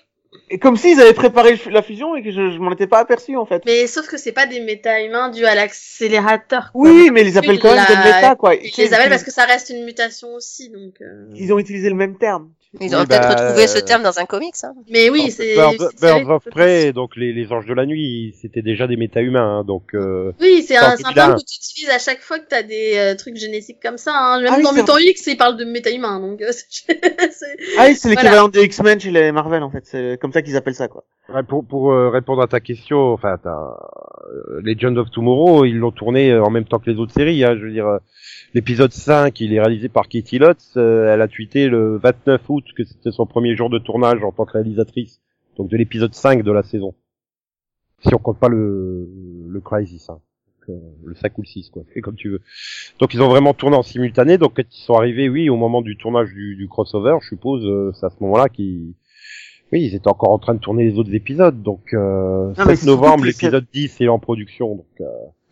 Et 0.51 0.59
comme 0.59 0.77
s'ils 0.77 1.01
avaient 1.01 1.13
préparé 1.15 1.61
la 1.71 1.83
fusion 1.83 2.17
et 2.17 2.23
que 2.23 2.31
je, 2.31 2.51
je 2.51 2.59
m'en 2.59 2.73
étais 2.73 2.87
pas 2.87 2.99
aperçu, 3.01 3.37
en 3.37 3.47
fait. 3.47 3.63
Mais 3.67 3.87
sauf 3.87 4.07
que 4.07 4.17
c'est 4.17 4.33
pas 4.33 4.47
des 4.47 4.61
méta-humains 4.61 5.31
dus 5.31 5.45
à 5.45 5.55
l'accélérateur. 5.55 6.71
Oui, 6.75 7.11
mais 7.13 7.23
ils 7.23 7.25
les 7.27 7.37
appellent 7.39 7.59
quand 7.59 7.69
même 7.75 7.77
la- 7.77 7.87
des 7.87 8.15
méta, 8.15 8.37
quoi. 8.37 8.55
Ils 8.55 8.71
les 8.79 8.93
appellent 8.95 9.09
parce 9.11 9.25
que 9.25 9.33
ça 9.33 9.45
reste 9.45 9.71
une 9.71 9.85
mutation 9.85 10.35
aussi, 10.35 10.71
donc. 10.71 10.95
euh, 11.01 11.27
Ils 11.35 11.53
ont 11.53 11.59
utilisé 11.59 11.89
le 11.89 11.95
même 11.97 12.17
terme. 12.19 12.51
Ils 12.81 12.95
auraient 12.95 13.03
Oui, 13.03 13.09
peut-être 13.09 13.29
bah, 13.29 13.45
retrouvé 13.47 13.67
ce 13.67 13.79
euh, 13.79 13.81
terme 13.83 14.03
dans 14.03 14.19
un 14.19 14.27
comics. 14.27 14.55
Hein. 14.63 14.75
Mais 14.91 15.09
oui, 15.09 15.31
c'est. 15.31 15.55
Birds, 15.55 16.31
of 16.31 16.45
Prey, 16.51 16.93
donc 16.93 17.17
les, 17.17 17.33
les 17.33 17.53
anges 17.53 17.67
de 17.67 17.75
la 17.75 17.87
nuit, 17.87 18.35
c'était 18.41 18.63
déjà 18.63 18.87
des 18.87 18.97
méta-humains, 18.97 19.59
hein, 19.59 19.65
donc 19.65 19.95
euh, 19.95 20.33
Oui, 20.41 20.65
c'est 20.67 20.77
un, 20.77 20.97
terme 20.97 21.37
que 21.37 21.45
tu 21.45 21.57
utilises 21.57 21.91
à 21.91 21.99
chaque 21.99 22.21
fois 22.21 22.39
que 22.39 22.47
t'as 22.49 22.63
des 22.63 22.95
euh, 22.97 23.15
trucs 23.17 23.37
génétiques 23.37 23.81
comme 23.83 23.99
ça. 23.99 24.13
Hein. 24.15 24.41
Même 24.43 24.55
Ah 24.57 24.63
dans 24.63 24.73
Mutant 24.73 24.99
X, 24.99 25.27
ils 25.27 25.37
parlent 25.37 25.57
de 25.57 25.65
méta-humains, 25.65 26.21
donc. 26.21 26.43
euh, 26.43 26.53
Ah 27.79 27.87
oui, 27.89 27.97
c'est 27.97 28.09
l'équivalent 28.09 28.49
des 28.49 28.65
X-Men 28.65 29.01
chez 29.01 29.11
les 29.11 29.33
Marvel, 29.33 29.63
en 29.63 29.71
fait. 29.71 29.85
C'est 29.85 30.19
comme 30.21 30.33
ça 30.33 30.43
qu'ils 30.43 30.57
appellent 30.57 30.75
ça, 30.75 30.89
quoi. 30.89 31.05
ouais, 31.33 31.43
pour, 31.43 31.65
pour 31.65 31.93
euh, 31.93 32.11
répondre 32.11 32.43
à 32.43 32.47
ta 32.47 32.61
question, 32.61 33.13
enfin, 33.13 33.39
ta, 33.43 33.51
euh, 33.51 34.61
Legend 34.63 34.99
of 34.99 35.11
Tomorrow, 35.11 35.65
ils 35.65 35.77
l'ont 35.77 35.91
tourné 35.93 36.37
en 36.37 36.51
même 36.51 36.65
temps 36.65 36.79
que 36.79 36.91
les 36.91 36.99
autres 36.99 37.13
séries, 37.13 37.45
hein, 37.45 37.57
je 37.59 37.65
veux 37.65 37.73
dire, 37.73 37.87
euh, 37.87 37.99
l'épisode 38.55 38.93
5, 38.93 39.39
il 39.41 39.55
est 39.55 39.61
réalisé 39.61 39.89
par 39.89 40.09
Katie 40.09 40.39
Lotz, 40.39 40.75
euh, 40.77 41.13
elle 41.13 41.21
a 41.23 41.29
tweeté 41.29 41.69
le 41.69 41.99
29 41.99 42.41
août 42.49 42.56
que 42.77 42.85
c'était 42.85 43.11
son 43.13 43.27
premier 43.27 43.57
jour 43.57 43.71
de 43.71 43.79
tournage 43.79 44.23
en 44.25 44.33
tant 44.33 44.45
que 44.47 44.53
réalisatrice, 44.53 45.21
donc 45.57 45.69
de 45.69 45.77
l'épisode 45.77 46.15
5 46.15 46.43
de 46.43 46.53
la 46.53 46.63
saison. 46.63 46.95
Si 48.07 48.15
on 48.15 48.19
compte 48.19 48.39
pas 48.39 48.49
le, 48.49 49.09
le 49.49 49.61
Crisis, 49.61 50.09
hein. 50.11 50.21
Donc, 50.69 50.77
euh, 50.77 50.81
le 51.05 51.15
5 51.15 51.39
ou 51.39 51.43
le 51.43 51.47
6, 51.47 51.71
quoi, 51.71 51.83
fais 51.95 52.01
comme 52.01 52.17
tu 52.17 52.29
veux. 52.29 52.41
Donc 52.99 53.15
ils 53.15 53.23
ont 53.23 53.29
vraiment 53.29 53.55
tourné 53.55 53.77
en 53.77 53.83
simultané, 53.83 54.37
donc 54.39 54.55
quand 54.57 54.63
ils 54.71 54.83
sont 54.83 54.95
arrivés, 54.95 55.29
oui, 55.29 55.49
au 55.49 55.57
moment 55.57 55.81
du 55.83 55.97
tournage 55.97 56.33
du, 56.33 56.57
du 56.57 56.69
crossover, 56.69 57.17
je 57.23 57.29
suppose, 57.29 57.65
euh, 57.65 57.93
c'est 57.95 58.07
à 58.07 58.11
ce 58.11 58.17
moment-là 58.21 58.49
qu'ils... 58.49 58.95
Oui, 59.73 59.83
ils 59.83 59.95
étaient 59.97 60.09
encore 60.09 60.31
en 60.31 60.39
train 60.39 60.55
de 60.55 60.61
tourner 60.61 60.85
les 60.85 60.99
autres 60.99 61.13
épisodes, 61.15 61.61
donc 61.63 61.93
euh, 61.95 62.49
Non, 62.59 62.65
mais 62.67 62.77
7 62.77 62.79
c'est 62.81 62.87
novembre, 62.87 63.21
c'est- 63.25 63.27
l'épisode 63.31 63.67
10 63.73 64.01
est 64.01 64.09
en 64.09 64.19
production, 64.19 64.77
donc... 64.77 64.87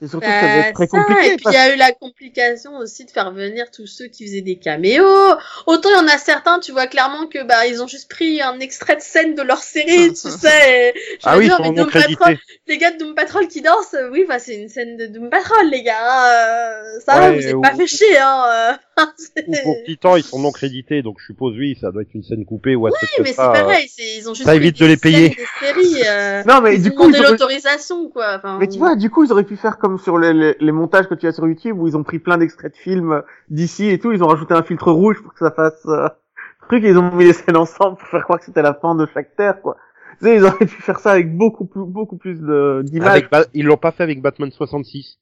Euh... 0.02 0.06
C'est 0.06 0.08
surtout 0.08 0.26
que 0.26 0.32
ça 0.32 0.40
va 0.40 0.46
Bah, 0.60 0.68
être 0.68 0.74
très 0.74 0.86
ça, 0.86 0.98
compliqué. 0.98 1.32
Et 1.32 1.36
puis 1.36 1.44
il 1.48 1.52
y 1.52 1.56
a 1.56 1.74
eu 1.74 1.78
la 1.78 1.92
complication 1.92 2.76
aussi 2.78 3.04
de 3.04 3.10
faire 3.10 3.30
venir 3.32 3.70
tous 3.70 3.86
ceux 3.86 4.06
qui 4.06 4.26
faisaient 4.26 4.40
des 4.42 4.56
caméos. 4.56 5.34
Autant 5.66 5.88
il 5.90 5.92
y 5.94 5.96
en 5.96 6.08
a 6.08 6.18
certains, 6.18 6.58
tu 6.58 6.72
vois 6.72 6.86
clairement 6.86 7.26
que 7.26 7.42
bah 7.44 7.66
ils 7.66 7.82
ont 7.82 7.86
juste 7.86 8.10
pris 8.10 8.42
un 8.42 8.58
extrait 8.60 8.96
de 8.96 9.00
scène 9.00 9.34
de 9.34 9.42
leur 9.42 9.58
série, 9.62 10.08
tu 10.12 10.28
sais. 10.30 10.92
et- 10.96 10.98
je 10.98 11.18
Ah 11.24 11.38
oui, 11.38 11.46
dire, 11.46 11.58
mais 11.62 11.70
Doom 11.72 11.90
Patrol, 11.90 12.36
les 12.66 12.78
gars 12.78 12.90
de 12.90 12.98
Doom 12.98 13.14
Patrol 13.14 13.46
qui 13.48 13.62
dansent, 13.62 13.94
euh, 13.94 14.10
oui, 14.10 14.24
bah 14.28 14.38
c'est 14.38 14.56
une 14.56 14.68
scène 14.68 14.96
de 14.96 15.06
Doom 15.06 15.30
Patrol, 15.30 15.68
les 15.70 15.82
gars. 15.82 15.94
hein, 16.00 16.26
euh, 16.26 17.00
ça 17.06 17.14
va, 17.18 17.30
Ouais, 17.30 17.36
vous 17.40 17.46
êtes 17.46 17.54
ou- 17.54 17.60
pas 17.60 17.74
fait 17.74 17.86
chier, 17.86 18.18
hein. 18.18 18.44
euh, 18.48 18.72
Ou 19.48 19.52
pour 19.64 19.76
Titan, 19.86 20.16
ils 20.16 20.22
sont 20.22 20.38
non 20.38 20.52
crédités, 20.52 21.02
donc 21.02 21.16
je 21.18 21.26
suppose, 21.26 21.54
oui, 21.58 21.76
ça 21.80 21.90
doit 21.90 22.02
être 22.02 22.14
une 22.14 22.22
scène 22.22 22.44
coupée 22.44 22.76
ou 22.76 22.88
truc 22.90 23.00
Oui, 23.02 23.24
mais 23.24 23.28
c'est 23.30 23.34
ça. 23.34 23.48
pareil, 23.50 23.88
ils 23.98 24.28
ont 24.28 24.34
juste 24.34 24.46
ça 24.46 24.54
évite 24.54 24.78
de 24.78 24.86
les 24.86 24.96
payer. 24.96 25.36
séries, 25.60 26.02
euh, 26.06 26.42
Non, 26.46 26.60
mais 26.60 26.78
du 26.78 26.90
ont 26.90 26.92
coup, 26.94 27.08
ils 27.10 27.16
auraient- 27.18 27.30
l'autorisation, 27.30 28.08
quoi. 28.10 28.36
Enfin, 28.36 28.58
Mais 28.60 28.68
tu 28.68 28.78
vois, 28.78 28.94
du 28.96 29.10
coup, 29.10 29.24
ils 29.24 29.32
auraient 29.32 29.42
pu 29.44 29.56
faire 29.56 29.78
comme 29.84 29.98
sur 29.98 30.16
les, 30.18 30.32
les, 30.32 30.56
les 30.60 30.72
montages 30.72 31.08
que 31.08 31.14
tu 31.14 31.26
as 31.26 31.32
sur 31.32 31.46
YouTube 31.46 31.78
où 31.78 31.86
ils 31.86 31.94
ont 31.96 32.02
pris 32.02 32.18
plein 32.18 32.38
d'extraits 32.38 32.72
de 32.72 32.76
films 32.78 33.22
d'ici 33.50 33.90
et 33.90 33.98
tout, 33.98 34.12
ils 34.12 34.22
ont 34.24 34.28
rajouté 34.28 34.54
un 34.54 34.62
filtre 34.62 34.90
rouge 34.90 35.22
pour 35.22 35.32
que 35.34 35.38
ça 35.40 35.50
fasse 35.50 35.84
euh, 35.86 36.08
truc, 36.68 36.82
et 36.84 36.88
ils 36.88 36.96
ont 36.98 37.10
mis 37.12 37.24
les 37.26 37.34
scènes 37.34 37.58
ensemble 37.58 37.98
pour 37.98 38.08
faire 38.08 38.22
croire 38.24 38.38
que 38.38 38.46
c'était 38.46 38.62
la 38.62 38.72
fin 38.72 38.94
de 38.94 39.06
chaque 39.12 39.36
terre, 39.36 39.60
quoi. 39.60 39.76
Tu 40.20 40.26
sais, 40.26 40.36
ils 40.36 40.44
auraient 40.44 40.64
pu 40.64 40.80
faire 40.80 40.98
ça 41.00 41.10
avec 41.12 41.36
beaucoup 41.36 41.66
plus, 41.66 41.84
beaucoup 41.84 42.16
plus 42.16 42.40
de- 42.40 42.80
d'images. 42.84 43.28
Ils 43.52 43.66
l'ont 43.66 43.76
pas 43.76 43.90
fait 43.92 44.02
avec 44.04 44.22
Batman 44.22 44.50
66. 44.50 45.18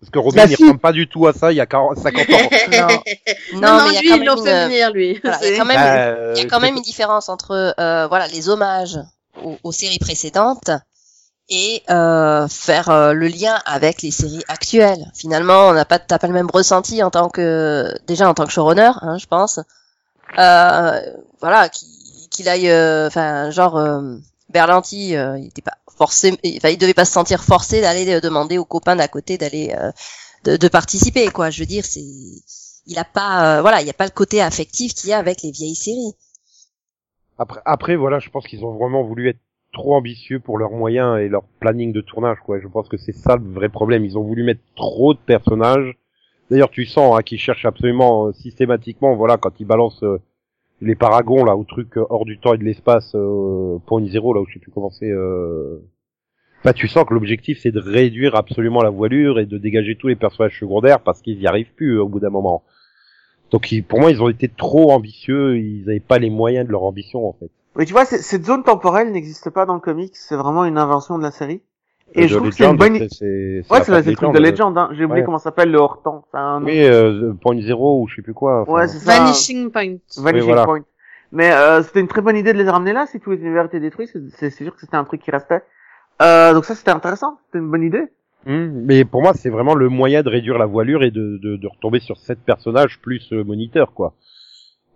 Parce 0.00 0.10
que 0.10 0.18
Robin, 0.18 0.36
Bah, 0.42 0.48
il 0.50 0.56
si. 0.56 0.62
ressemble 0.62 0.80
pas 0.80 0.92
du 0.92 1.08
tout 1.08 1.26
à 1.26 1.32
ça 1.32 1.52
il 1.52 1.56
y 1.56 1.60
a 1.60 1.66
40, 1.66 1.96
50 1.98 2.20
ans. 2.30 2.38
Non, 3.54 3.60
non, 3.60 3.84
mais 3.84 3.94
il 3.94 4.00
lui, 4.02 4.08
quand 4.08 4.16
ils 4.16 4.24
l'ont 4.24 4.34
même 4.36 4.44
fait 4.44 4.62
une- 4.64 4.68
venir, 4.68 4.92
lui. 4.92 5.20
voilà, 5.22 5.38
il 5.42 5.50
y 5.50 5.54
a 5.54 5.58
quand 5.58 5.64
même 5.64 5.76
Bah, 5.76 6.32
Il 6.34 6.38
y 6.38 6.40
a 6.40 6.44
euh, 6.44 6.48
quand 6.50 6.60
même 6.60 6.76
une 6.76 6.82
différence 6.82 7.28
entre 7.28 7.74
euh, 7.78 8.06
voilà 8.08 8.26
les 8.28 8.48
hommages 8.48 8.98
aux, 9.42 9.56
aux 9.64 9.72
séries 9.72 9.98
précédentes 10.00 10.70
et 11.52 11.82
euh, 11.90 12.48
faire 12.48 12.88
euh, 12.88 13.12
le 13.12 13.28
lien 13.28 13.60
avec 13.66 14.00
les 14.00 14.10
séries 14.10 14.42
actuelles. 14.48 15.04
Finalement, 15.14 15.68
on 15.68 15.74
n'a 15.74 15.84
pas 15.84 15.98
t'as 15.98 16.18
pas 16.18 16.26
le 16.26 16.32
même 16.32 16.50
ressenti 16.50 17.02
en 17.02 17.10
tant 17.10 17.28
que 17.28 17.94
déjà 18.06 18.28
en 18.28 18.32
tant 18.32 18.46
que 18.46 18.52
showrunner, 18.52 18.92
hein, 19.02 19.18
je 19.18 19.26
pense. 19.26 19.60
Euh, 20.38 21.00
voilà, 21.40 21.68
qu'il 21.68 21.88
qu'il 22.30 22.48
aille, 22.48 22.70
euh, 22.70 23.06
enfin 23.06 23.50
genre 23.50 23.76
euh, 23.76 24.16
Berlanti, 24.48 25.14
euh, 25.14 25.38
il 25.38 25.48
était 25.48 25.60
pas 25.60 25.76
forcé, 25.94 26.32
enfin 26.56 26.70
il 26.70 26.78
devait 26.78 26.94
pas 26.94 27.04
se 27.04 27.12
sentir 27.12 27.44
forcé 27.44 27.82
d'aller 27.82 28.18
demander 28.22 28.56
aux 28.56 28.64
copains 28.64 28.96
d'à 28.96 29.08
côté 29.08 29.36
d'aller 29.36 29.76
de, 30.44 30.56
de 30.56 30.68
participer 30.68 31.28
quoi. 31.28 31.50
Je 31.50 31.60
veux 31.60 31.66
dire, 31.66 31.84
c'est 31.84 32.00
il 32.86 32.98
a 32.98 33.04
pas, 33.04 33.60
voilà, 33.60 33.82
il 33.82 33.86
y 33.86 33.90
a 33.90 33.94
pas 33.94 34.06
le 34.06 34.10
côté 34.10 34.40
affectif 34.40 34.94
qu'il 34.94 35.10
y 35.10 35.12
a 35.12 35.18
avec 35.18 35.42
les 35.42 35.50
vieilles 35.50 35.76
séries. 35.76 36.14
Après, 37.38 37.60
après, 37.66 37.96
voilà, 37.96 38.20
je 38.20 38.30
pense 38.30 38.46
qu'ils 38.46 38.64
ont 38.64 38.72
vraiment 38.72 39.02
voulu 39.02 39.28
être 39.28 39.38
trop 39.72 39.94
ambitieux 39.94 40.38
pour 40.38 40.58
leurs 40.58 40.72
moyens 40.72 41.18
et 41.18 41.28
leur 41.28 41.42
planning 41.60 41.92
de 41.92 42.00
tournage, 42.00 42.38
quoi. 42.44 42.60
Je 42.60 42.68
pense 42.68 42.88
que 42.88 42.96
c'est 42.96 43.12
ça 43.12 43.36
le 43.36 43.42
vrai 43.42 43.68
problème. 43.68 44.04
Ils 44.04 44.18
ont 44.18 44.22
voulu 44.22 44.44
mettre 44.44 44.60
trop 44.76 45.14
de 45.14 45.18
personnages. 45.18 45.96
D'ailleurs, 46.50 46.70
tu 46.70 46.84
sens 46.84 47.18
hein, 47.18 47.22
qu'ils 47.22 47.38
cherchent 47.38 47.64
absolument 47.64 48.28
euh, 48.28 48.32
systématiquement, 48.32 49.16
voilà, 49.16 49.38
quand 49.38 49.58
ils 49.58 49.66
balancent 49.66 50.02
euh, 50.02 50.20
les 50.82 50.94
paragons 50.94 51.44
là 51.44 51.56
au 51.56 51.64
truc 51.64 51.96
euh, 51.96 52.04
hors 52.10 52.26
du 52.26 52.38
temps 52.38 52.54
et 52.54 52.58
de 52.58 52.64
l'espace, 52.64 53.12
euh, 53.14 53.78
point 53.86 54.04
zéro 54.06 54.34
là 54.34 54.40
où 54.40 54.46
je 54.46 54.54
sais 54.54 54.60
plus 54.60 54.72
comment 54.72 54.90
c'est. 54.90 55.12
Bah, 56.64 56.72
tu 56.72 56.86
sens 56.86 57.04
que 57.04 57.14
l'objectif 57.14 57.58
c'est 57.60 57.72
de 57.72 57.80
réduire 57.80 58.36
absolument 58.36 58.82
la 58.82 58.90
voilure 58.90 59.40
et 59.40 59.46
de 59.46 59.58
dégager 59.58 59.96
tous 59.96 60.06
les 60.06 60.14
personnages 60.14 60.60
secondaires 60.60 61.00
parce 61.00 61.20
qu'ils 61.20 61.40
y 61.40 61.46
arrivent 61.46 61.72
plus 61.74 61.98
au 61.98 62.08
bout 62.08 62.20
d'un 62.20 62.30
moment. 62.30 62.62
Donc 63.50 63.68
pour 63.88 64.00
moi, 64.00 64.10
ils 64.10 64.22
ont 64.22 64.28
été 64.28 64.48
trop 64.48 64.92
ambitieux. 64.92 65.58
Ils 65.58 65.84
n'avaient 65.86 66.00
pas 66.00 66.18
les 66.18 66.30
moyens 66.30 66.66
de 66.66 66.72
leur 66.72 66.84
ambition 66.84 67.28
en 67.28 67.32
fait. 67.32 67.50
Mais 67.76 67.84
tu 67.86 67.92
vois, 67.92 68.04
c'est- 68.04 68.18
cette 68.22 68.44
zone 68.44 68.62
temporelle 68.64 69.12
n'existe 69.12 69.50
pas 69.50 69.64
dans 69.66 69.74
le 69.74 69.80
comics, 69.80 70.14
c'est 70.14 70.36
vraiment 70.36 70.64
une 70.64 70.78
invention 70.78 71.16
de 71.18 71.22
la 71.22 71.30
série. 71.30 71.62
Et 72.14 72.28
je 72.28 72.36
trouve 72.36 72.50
que 72.50 72.54
c'est 72.56 72.64
une 72.64 72.76
bonne... 72.76 73.08
c'est- 73.08 73.62
Ouais, 73.70 73.82
c'est 73.84 73.92
le 74.10 74.16
truc 74.16 74.32
de 74.34 74.38
Legend, 74.50 74.76
hein. 74.76 74.90
J'ai 74.92 75.04
oublié 75.06 75.20
comment 75.24 75.38
ça 75.38 75.44
s'appelle 75.44 75.70
le 75.70 75.78
hors-temps. 75.78 76.24
Oui, 76.66 76.84
euh, 76.84 77.32
Point 77.40 77.60
Zero 77.62 78.02
ou 78.02 78.08
je 78.08 78.16
sais 78.16 78.22
plus 78.22 78.34
quoi. 78.34 78.68
Ouais, 78.70 78.86
c'est 78.88 78.98
ça. 78.98 79.18
Vanishing 79.18 79.70
Point. 79.70 79.96
Vanishing. 80.18 80.48
Point. 80.64 80.80
Mais 81.34 81.50
euh, 81.52 81.82
c'était 81.82 82.00
une 82.00 82.08
très 82.08 82.20
bonne 82.20 82.36
idée 82.36 82.52
de 82.52 82.58
les 82.58 82.68
ramener 82.68 82.92
là, 82.92 83.06
si 83.06 83.18
tous 83.18 83.30
les 83.30 83.38
univers 83.38 83.64
étaient 83.64 83.80
détruits, 83.80 84.06
c'est- 84.12 84.20
c'est 84.36 84.50
c'est 84.50 84.64
sûr 84.64 84.74
que 84.74 84.80
c'était 84.80 84.96
un 84.98 85.04
truc 85.04 85.22
qui 85.22 85.30
restait. 85.30 85.62
Euh, 86.20 86.52
donc 86.52 86.66
ça 86.66 86.74
c'était 86.74 86.90
intéressant, 86.90 87.38
c'était 87.46 87.58
une 87.60 87.70
bonne 87.70 87.82
idée. 87.82 88.04
Hum, 88.46 88.82
Mais 88.84 89.04
pour 89.06 89.22
moi, 89.22 89.32
c'est 89.34 89.48
vraiment 89.48 89.74
le 89.74 89.88
moyen 89.88 90.22
de 90.22 90.28
réduire 90.28 90.58
la 90.58 90.66
voilure 90.66 91.04
et 91.04 91.10
de, 91.10 91.38
de, 91.42 91.56
de 91.56 91.66
retomber 91.68 92.00
sur 92.00 92.18
sept 92.18 92.40
personnages 92.44 92.98
plus 93.00 93.32
euh, 93.32 93.42
moniteur, 93.44 93.94
quoi. 93.94 94.12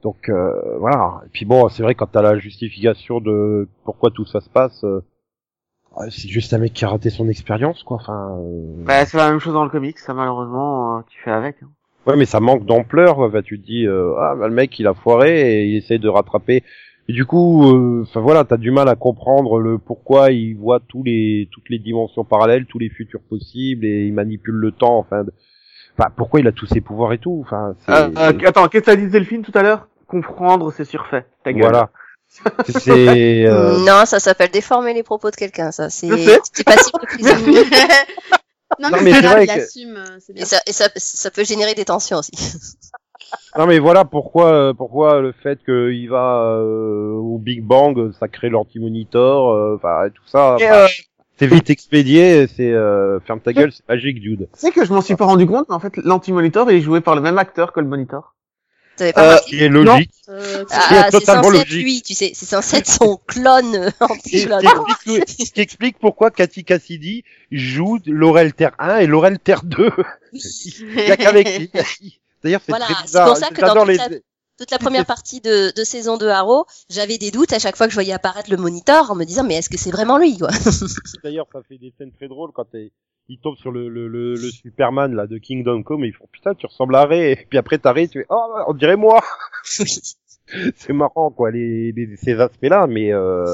Donc 0.03 0.28
euh, 0.28 0.78
voilà. 0.78 1.22
Et 1.26 1.28
puis 1.32 1.44
bon, 1.44 1.68
c'est 1.68 1.82
vrai 1.82 1.94
quand 1.94 2.07
t'as 2.07 2.22
la 2.22 2.38
justification 2.38 3.20
de 3.20 3.68
pourquoi 3.84 4.11
tout 4.11 4.24
ça 4.26 4.40
se 4.40 4.49
passe, 4.51 4.84
euh, 4.84 5.01
c'est 6.11 6.28
juste 6.28 6.53
un 6.53 6.59
mec 6.59 6.72
qui 6.74 6.84
a 6.84 6.88
raté 6.88 7.11
son 7.11 7.28
expérience, 7.28 7.82
quoi. 7.82 7.97
Enfin. 7.97 8.38
euh, 8.40 8.84
Bah, 8.84 9.05
c'est 9.07 9.16
la 9.16 9.30
même 9.30 9.40
chose 9.40 9.55
dans 9.55 9.64
le 9.64 9.70
comics, 9.70 9.99
ça 9.99 10.14
malheureusement, 10.14 10.99
euh, 10.99 11.01
tu 11.09 11.20
fais 11.22 11.30
avec. 11.30 11.57
hein. 11.62 11.68
Ouais, 12.07 12.16
mais 12.16 12.26
ça 12.26 12.38
manque 12.38 12.64
d'ampleur. 12.66 13.28
Bah, 13.30 13.42
tu 13.42 13.61
te 13.61 13.66
dis, 13.66 13.86
euh, 13.86 14.14
ah, 14.18 14.34
bah, 14.38 14.47
le 14.47 14.55
mec, 14.55 14.78
il 14.78 14.86
a 14.86 14.94
foiré 14.94 15.62
et 15.62 15.66
il 15.66 15.76
essaie 15.76 15.99
de 15.99 16.09
rattraper. 16.09 16.62
Et 17.09 17.12
du 17.12 17.24
coup, 17.24 17.64
euh, 17.72 18.03
enfin 18.03 18.20
voilà, 18.20 18.44
t'as 18.44 18.57
du 18.57 18.70
mal 18.72 18.88
à 18.88 18.94
comprendre 18.97 19.59
le 19.61 19.78
pourquoi 19.78 20.32
il 20.32 20.55
voit 20.55 20.80
tous 20.80 21.03
les 21.05 21.49
toutes 21.53 21.68
les 21.70 21.78
dimensions 21.78 22.24
parallèles, 22.24 22.66
tous 22.66 22.78
les 22.80 22.90
futurs 22.90 23.20
possibles 23.28 23.84
et 23.86 24.07
il 24.07 24.12
manipule 24.12 24.55
le 24.57 24.72
temps. 24.72 24.99
Enfin, 24.99 25.24
enfin 25.99 26.11
pourquoi 26.16 26.40
il 26.40 26.47
a 26.47 26.53
tous 26.53 26.66
ses 26.66 26.80
pouvoirs 26.80 27.12
et 27.12 27.18
tout. 27.18 27.42
Enfin, 27.44 27.74
Euh, 27.88 28.11
euh, 28.16 28.32
attends, 28.47 28.68
qu'est-ce 28.68 28.84
que 28.84 28.90
t'as 28.90 28.97
dit 28.97 29.09
Delphine 29.09 29.42
tout 29.42 29.53
à 29.55 29.62
l'heure? 29.62 29.88
Comprendre, 30.07 30.72
c'est 30.72 30.84
surfait. 30.84 31.26
Ta 31.44 31.53
gueule. 31.53 31.62
voilà. 31.62 31.90
c'est 32.66 33.44
euh, 33.47 33.78
Non, 33.86 34.05
ça 34.05 34.18
s'appelle 34.20 34.51
déformer 34.51 34.94
les 34.94 35.03
propos 35.03 35.30
de 35.30 35.36
quelqu'un, 35.36 35.70
ça. 35.72 35.90
C'est 35.90 36.09
de 36.09 36.64
prison. 36.64 36.90
non, 38.80 38.90
Non, 38.90 38.97
mais, 38.99 39.03
mais 39.03 39.12
c'est 39.12 39.22
vrai 39.26 39.44
il 39.44 39.47
que- 39.47 39.61
assume, 39.61 39.97
euh, 39.97 40.18
bien. 40.34 40.42
Et 40.42 40.47
ça, 40.47 40.59
et 40.66 40.72
ça, 40.72 40.88
ça 40.97 41.30
peut 41.30 41.44
générer 41.44 41.74
des 41.74 41.84
tensions 41.84 42.18
aussi. 42.18 42.32
non 43.59 43.66
mais 43.66 43.78
voilà 43.78 44.05
pourquoi 44.05 44.53
euh, 44.53 44.72
pourquoi 44.74 45.20
le 45.20 45.32
fait 45.32 45.59
qu'il 45.64 46.09
va 46.11 46.42
euh, 46.61 47.12
au 47.14 47.38
Big 47.38 47.62
Bang, 47.62 48.12
ça 48.20 48.28
crée 48.28 48.51
l'anti-monitor, 48.51 49.51
euh, 49.53 49.76
enfin 49.76 50.09
tout 50.14 50.22
ça. 50.26 50.57
Et, 50.61 50.70
euh, 50.70 50.86
C'est 51.39 51.47
vite 51.47 51.68
expédié, 51.70 52.47
c'est 52.47 52.72
euh, 52.72 53.20
ferme 53.20 53.41
ta 53.41 53.53
gueule, 53.53 53.70
c'est 53.72 53.87
magique, 53.89 54.20
dude. 54.20 54.49
tu 54.55 54.59
sais 54.61 54.70
que 54.70 54.84
je 54.87 54.93
m'en 54.93 55.03
suis 55.03 55.16
pas 55.16 55.26
rendu 55.26 55.47
compte, 55.47 55.66
mais 55.68 55.74
en 55.74 55.80
fait, 55.80 55.97
l'anti-monitor, 55.99 56.70
il 56.70 56.78
est 56.78 56.80
joué 56.80 57.01
par 57.03 57.14
le 57.14 57.20
même 57.20 57.37
acteur 57.39 57.72
que 57.72 57.80
le 57.80 57.87
monitor. 57.87 58.34
T'avais 58.97 59.12
pas 59.12 59.34
Euh, 59.34 59.39
Qui 59.47 59.62
est 59.62 59.68
logique. 59.68 60.11
Euh, 60.30 60.64
Ah, 60.70 60.80
c'est 60.89 60.95
c'est 61.05 61.11
totalement 61.20 61.43
censé 61.43 61.57
être 61.59 61.68
logique. 61.68 61.84
lui, 61.84 62.01
tu 62.03 62.14
sais. 62.14 62.32
C'est 62.34 62.47
censé 62.47 62.78
être 62.78 62.87
son 62.89 63.20
clone 63.26 63.74
euh, 63.76 63.91
Ce 63.91 64.28
qui, 64.30 64.47
anti-clone. 64.47 64.62
ce 64.62 65.05
qui 65.05 65.16
explique, 65.16 65.47
ce 65.49 65.53
qui 65.53 65.61
explique 65.61 65.99
pourquoi 65.99 66.30
Cathy 66.30 66.64
Cassidy 66.64 67.22
joue 67.53 67.99
Laurel 68.07 68.55
Terre 68.55 68.72
1 68.78 68.97
et 69.01 69.07
Laurel 69.07 69.39
Terre 69.39 69.62
2. 69.64 69.91
Il 70.32 70.95
y 71.07 71.11
a 71.11 71.18
qu'avec 71.18 71.59
lui. 71.59 71.70
D'ailleurs, 72.43 72.62
c'est 72.64 72.72
Voilà, 72.72 72.87
très 72.87 72.95
c'est 72.95 73.03
bizarre. 73.03 73.26
pour 73.28 73.37
ça 73.37 73.49
que 73.51 73.61
dans 73.61 73.84
les... 73.84 73.97
la- 73.99 74.09
Toute 74.59 74.71
la 74.71 74.79
première 74.79 75.05
partie 75.07 75.41
de, 75.41 75.71
de 75.75 75.85
saison 75.85 76.17
de 76.17 76.27
Arrow, 76.27 76.65
j'avais 76.89 77.19
des 77.19 77.31
doutes 77.31 77.53
à 77.53 77.59
chaque 77.59 77.77
fois 77.77 77.87
que 77.87 77.91
je 77.91 77.97
voyais 77.97 78.13
apparaître 78.15 78.51
le 78.51 78.57
monitor 78.57 79.11
en 79.11 79.15
me 79.15 79.25
disant 79.25 79.45
mais 79.45 79.55
est-ce 79.57 79.69
que 79.69 79.77
c'est 79.79 79.91
vraiment 79.91 80.17
lui 80.19 80.39
quoi? 80.39 80.49
D'ailleurs, 81.25 81.47
ça 81.53 81.61
fait 81.69 81.79
des 81.79 81.93
scènes 81.99 82.13
très 82.13 82.29
drôles 82.29 82.53
quand 82.55 82.65
t'es- 82.65 82.91
il 83.29 83.39
tombe 83.41 83.57
sur 83.57 83.73
le, 83.73 83.89
le, 83.89 84.07
le, 84.09 84.35
le 84.35 84.51
Superman 84.51 85.13
là 85.15 85.27
de 85.27 85.37
Kingdom 85.39 85.83
Come 85.83 86.05
et 86.05 86.09
ils 86.09 86.15
font 86.15 86.29
putain 86.31 86.55
tu 86.55 86.65
ressembles 86.67 86.95
à 86.95 87.05
Ray 87.07 87.33
et 87.33 87.47
puis 87.51 87.59
après 87.59 87.77
t'as 87.77 87.93
Ray 87.93 88.09
tu 88.09 88.21
fais 88.21 88.27
oh 88.31 88.55
on 88.69 88.73
dirait 88.73 88.95
moi. 88.97 89.21
C'est 90.77 90.93
marrant 90.93 91.31
quoi 91.33 91.51
les, 91.51 91.91
les 91.93 92.17
ces 92.17 92.41
aspects 92.41 92.63
là 92.71 92.87
mais 92.87 93.13
euh, 93.13 93.45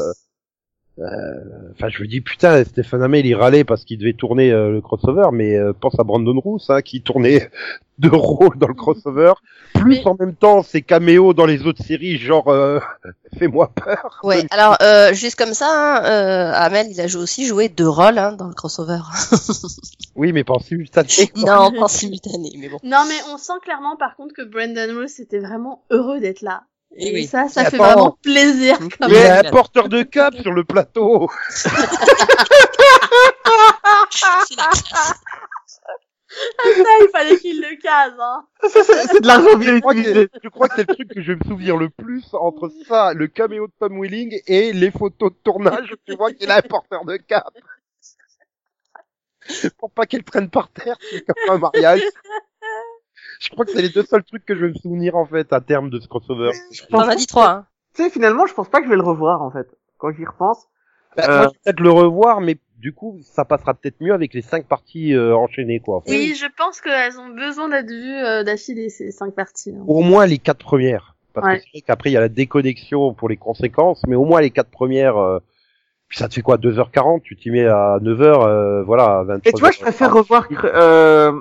enfin 0.98 1.88
je 1.88 2.02
me 2.02 2.06
dis 2.06 2.20
putain 2.20 2.64
Stephen 2.64 3.02
Amell 3.02 3.24
il 3.24 3.34
râlait 3.34 3.64
parce 3.64 3.84
qu'il 3.84 3.98
devait 3.98 4.12
tourner 4.12 4.52
euh, 4.52 4.70
le 4.70 4.80
crossover 4.82 5.28
mais 5.32 5.56
euh, 5.56 5.72
pense 5.72 5.98
à 5.98 6.04
Brandon 6.04 6.38
Roos 6.38 6.58
hein, 6.68 6.82
qui 6.82 7.00
tournait 7.00 7.50
deux 7.98 8.10
rôles 8.14 8.58
dans 8.58 8.68
le 8.68 8.74
crossover 8.74 9.32
plus 9.74 9.96
Mais- 10.00 10.06
en 10.06 10.16
même 10.20 10.34
temps 10.34 10.62
ses 10.62 10.82
caméos 10.82 11.32
dans 11.32 11.46
les 11.46 11.66
autres 11.66 11.82
séries 11.82 12.18
genre 12.18 12.48
euh, 12.48 12.78
fais-moi 13.38 13.72
peur 13.74 14.20
Ouais, 14.22 14.44
alors 14.50 14.76
euh, 14.82 15.14
juste 15.14 15.36
comme 15.36 15.54
ça, 15.54 15.66
hein, 15.70 16.04
euh, 16.04 16.52
Amel 16.54 16.88
il 16.90 17.00
a 17.00 17.06
joué 17.06 17.22
aussi 17.22 17.46
joué 17.46 17.68
deux 17.70 17.88
rôles 17.88 18.18
hein, 18.18 18.32
dans 18.32 18.48
le 18.48 18.54
crossover. 18.54 19.00
oui 20.14 20.32
mais 20.32 20.44
pas 20.44 20.54
en 20.54 20.58
simultané 20.60 21.08
non, 21.36 21.72
pas 21.72 21.84
en 21.84 21.88
simultané, 21.88 22.50
mais 22.58 22.68
bon. 22.68 22.78
Non, 22.82 23.04
mais 23.08 23.14
on 23.32 23.38
sent 23.38 23.52
clairement, 23.62 23.96
par 23.96 24.14
contre, 24.16 24.34
que 24.34 24.42
Brandon 24.42 24.94
Roos 25.00 25.20
était 25.20 25.38
vraiment 25.38 25.82
heureux 25.90 26.20
d'être 26.20 26.42
là. 26.42 26.64
Et 26.96 27.12
oui. 27.12 27.26
ça, 27.26 27.48
ça 27.48 27.64
fait 27.64 27.76
attends. 27.76 27.84
vraiment 27.84 28.18
plaisir. 28.22 28.78
Quand 28.98 29.08
il 29.08 29.14
y 29.14 29.18
a 29.18 29.40
un 29.40 29.50
porteur 29.50 29.88
de 29.88 30.02
cap 30.02 30.34
sur 30.34 30.52
le 30.52 30.64
plateau 30.64 31.30
Ça, 36.54 36.92
il 37.00 37.08
fallait 37.12 37.38
qu'il 37.38 37.60
le 37.60 37.80
case, 37.80 38.14
hein. 38.18 38.46
C'est 39.08 39.20
de 39.20 39.26
l'argent 39.26 39.56
bien 39.56 39.76
Je 39.76 39.80
crois, 39.80 39.94
que, 39.94 40.02
c'est 40.76 40.88
le 40.88 40.94
truc 40.94 41.08
que 41.08 41.20
je 41.20 41.32
vais 41.32 41.38
me 41.38 41.44
souvenir 41.48 41.76
le 41.76 41.90
plus 41.90 42.24
entre 42.32 42.70
ça, 42.88 43.12
le 43.12 43.26
caméo 43.26 43.66
de 43.66 43.72
Tom 43.78 44.00
Welling 44.00 44.40
et 44.46 44.72
les 44.72 44.90
photos 44.90 45.30
de 45.30 45.36
tournage. 45.44 45.94
Tu 46.06 46.14
vois 46.16 46.32
qu'il 46.32 46.50
a 46.50 46.56
un 46.56 46.62
porteur 46.62 47.04
de 47.04 47.16
cap. 47.16 47.52
Pour 49.78 49.90
pas 49.90 50.06
qu'elle 50.06 50.24
traîne 50.24 50.48
par 50.48 50.70
terre, 50.70 50.96
c'est 51.10 51.24
comme 51.24 51.54
un 51.54 51.58
mariage. 51.58 52.02
Je 53.42 53.48
crois 53.50 53.64
que 53.64 53.72
c'est 53.72 53.82
les 53.82 53.88
deux 53.88 54.04
seuls 54.04 54.22
trucs 54.24 54.44
que 54.44 54.54
je 54.54 54.66
vais 54.66 54.68
me 54.72 54.74
souvenir 54.76 55.16
en 55.16 55.26
fait 55.26 55.52
à 55.52 55.60
terme 55.60 55.90
de 55.90 55.98
ce 56.00 56.06
crossover. 56.08 56.50
T'en 56.90 57.00
as 57.00 57.16
dit 57.16 57.26
trois. 57.26 57.48
Hein. 57.50 57.66
Tu 57.94 58.02
sais, 58.04 58.10
finalement, 58.10 58.46
je 58.46 58.54
pense 58.54 58.68
pas 58.68 58.78
que 58.78 58.84
je 58.86 58.90
vais 58.90 58.96
le 58.96 59.02
revoir, 59.02 59.42
en 59.42 59.50
fait. 59.50 59.66
Quand 59.98 60.10
j'y 60.12 60.24
repense. 60.24 60.66
Bah, 61.16 61.24
Euh. 61.28 61.28
Moi, 61.28 61.42
je 61.42 61.48
vais 61.48 61.58
peut-être 61.64 61.80
le 61.80 61.90
revoir, 61.90 62.40
mais 62.40 62.56
du 62.78 62.92
coup, 62.94 63.18
ça 63.22 63.44
passera 63.44 63.74
peut-être 63.74 64.00
mieux 64.00 64.14
avec 64.14 64.32
les 64.34 64.42
cinq 64.42 64.66
parties 64.66 65.12
euh, 65.14 65.36
enchaînées, 65.36 65.80
quoi. 65.80 66.02
Oui, 66.06 66.34
je 66.34 66.46
pense 66.56 66.80
qu'elles 66.80 67.18
ont 67.18 67.28
besoin 67.28 67.68
d'être 67.68 67.90
vues 67.90 68.16
euh, 68.24 68.44
d'affilée, 68.44 68.88
ces 68.88 69.10
cinq 69.10 69.34
parties. 69.34 69.70
hein. 69.76 69.84
Au 69.86 70.00
moins 70.02 70.24
les 70.26 70.38
quatre 70.38 70.58
premières. 70.64 71.16
Parce 71.34 71.46
Ouais. 71.46 71.56
que 71.58 71.62
c'est 71.64 71.70
vrai 71.74 71.80
qu'après, 71.82 72.10
il 72.10 72.12
y 72.14 72.16
a 72.16 72.20
la 72.20 72.28
déconnexion 72.28 73.12
pour 73.14 73.28
les 73.28 73.36
conséquences, 73.36 74.02
mais 74.06 74.16
au 74.16 74.24
moins 74.24 74.40
les 74.40 74.50
quatre 74.50 74.70
premières, 74.70 75.16
euh, 75.16 75.38
puis 76.08 76.18
ça 76.18 76.28
te 76.28 76.34
fait 76.34 76.42
quoi, 76.42 76.56
2h40, 76.58 77.22
tu 77.22 77.36
t'y 77.36 77.50
mets 77.50 77.66
à 77.66 77.98
9h, 78.00 78.46
euh, 78.46 78.82
voilà, 78.84 79.18
à 79.20 79.24
23 79.24 79.38
Et 79.50 79.52
tu 79.52 79.60
vois, 79.60 79.70
je 79.70 79.80
préfère 79.80 80.12
revoir 80.12 80.46
euh, 80.64 81.32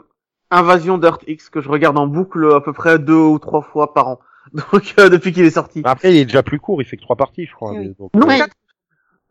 Invasion 0.52 0.98
d'Earth 0.98 1.24
X 1.28 1.50
que 1.50 1.62
je 1.62 1.70
regarde 1.70 1.98
en 1.98 2.08
boucle 2.08 2.54
à 2.54 2.62
peu 2.62 2.74
près 2.74 3.00
deux 3.00 3.14
ou 3.16 3.40
trois 3.40 3.62
fois 3.62 3.94
par 3.94 4.08
an. 4.10 4.20
Donc 4.54 4.94
euh, 5.00 5.10
depuis 5.10 5.32
qu'il 5.32 5.46
est 5.46 5.52
sorti. 5.52 5.82
Après, 5.86 6.14
il 6.14 6.18
est 6.20 6.26
déjà 6.26 6.44
plus 6.44 6.60
court, 6.60 6.82
il 6.82 6.86
fait 6.86 6.98
que 6.98 7.02
trois 7.02 7.16
parties, 7.16 7.46
je 7.46 7.54
crois. 7.54 7.72
Oui. 7.72 7.78
mais 7.80 7.88
donc, 7.98 8.12
Non, 8.14 8.30
euh, 8.30 8.38
quatre- 8.38 8.56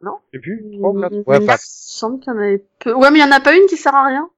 je 0.03 0.09
sais 0.33 0.41
plus, 0.41 0.65
trois 0.79 0.91
ou 0.91 1.01
quatre 1.01 1.13
Il 1.13 1.23
Ouais, 1.27 1.39
me 1.41 1.45
enfin, 1.45 1.57
semble 1.61 2.21
qu'il 2.21 2.33
y 2.33 2.37
en 2.37 2.39
avait 2.39 2.65
peu. 2.79 2.93
Ouais, 2.95 3.11
mais 3.11 3.19
il 3.19 3.23
y 3.23 3.25
en 3.25 3.33
a 3.33 3.41
pas 3.41 3.55
une 3.55 3.67
qui 3.67 3.77
sert 3.77 3.95
à 3.95 4.07
rien. 4.07 4.31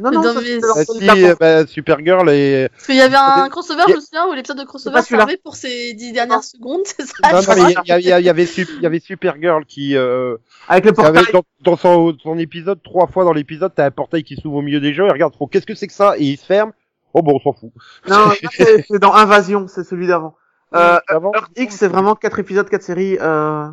Non, 0.00 0.10
Mais 0.10 0.16
non, 0.16 0.22
ça, 0.22 0.40
c'est 0.40 0.60
bah, 0.60 0.68
dans 0.74 1.14
si, 1.14 1.24
euh, 1.24 1.34
bah, 1.38 1.66
Supergirl 1.66 2.30
et... 2.30 2.68
Parce 2.70 2.86
qu'il 2.86 2.96
y 2.96 3.00
avait 3.00 3.16
un 3.16 3.48
crossover, 3.48 3.82
je 3.88 3.94
me 3.96 4.00
souviens, 4.00 4.26
où 4.28 4.32
l'épisode 4.32 4.58
de 4.58 4.64
crossover 4.64 5.02
servait 5.02 5.36
pour 5.36 5.56
ces 5.56 5.94
dix 5.94 6.12
dernières 6.12 6.44
secondes, 6.44 6.82
c'est 6.86 7.06
ça 7.06 7.32
Non, 7.32 7.40
non, 7.40 7.64
mais 7.66 7.74
il 7.84 8.04
y, 8.06 8.28
avait, 8.28 8.46
Sup- 8.46 8.80
y 8.80 8.86
avait 8.86 9.00
Supergirl 9.00 9.64
qui, 9.64 9.96
euh, 9.96 10.36
Avec 10.68 10.84
le 10.84 10.90
avait 11.00 11.24
portail. 11.24 11.32
dans, 11.32 11.42
dans 11.72 11.76
son, 11.76 12.16
son 12.22 12.38
épisode, 12.38 12.82
trois 12.82 13.06
fois 13.08 13.24
dans 13.24 13.32
l'épisode, 13.32 13.72
t'as 13.74 13.86
un 13.86 13.90
portail 13.90 14.22
qui 14.22 14.36
s'ouvre 14.36 14.58
au 14.58 14.62
milieu 14.62 14.80
des 14.80 14.94
gens, 14.94 15.06
et 15.06 15.10
regarde, 15.10 15.34
faut, 15.36 15.46
qu'est-ce 15.46 15.66
que 15.66 15.74
c'est 15.74 15.88
que 15.88 15.92
ça? 15.92 16.16
Et 16.16 16.24
il 16.24 16.36
se 16.36 16.46
ferme. 16.46 16.72
Oh 17.14 17.22
bon, 17.22 17.34
on 17.36 17.40
s'en 17.40 17.58
fout. 17.58 17.72
Non, 18.08 18.30
c'est 18.52 18.98
dans 19.00 19.14
Invasion, 19.14 19.66
c'est 19.66 19.84
celui 19.84 20.06
d'avant. 20.06 20.36
Euh, 20.74 20.98
Earth 21.10 21.50
X, 21.56 21.76
c'est 21.76 21.88
vraiment 21.88 22.14
quatre 22.14 22.38
épisodes, 22.38 22.68
quatre 22.68 22.82
séries. 22.82 23.16
Euh... 23.20 23.66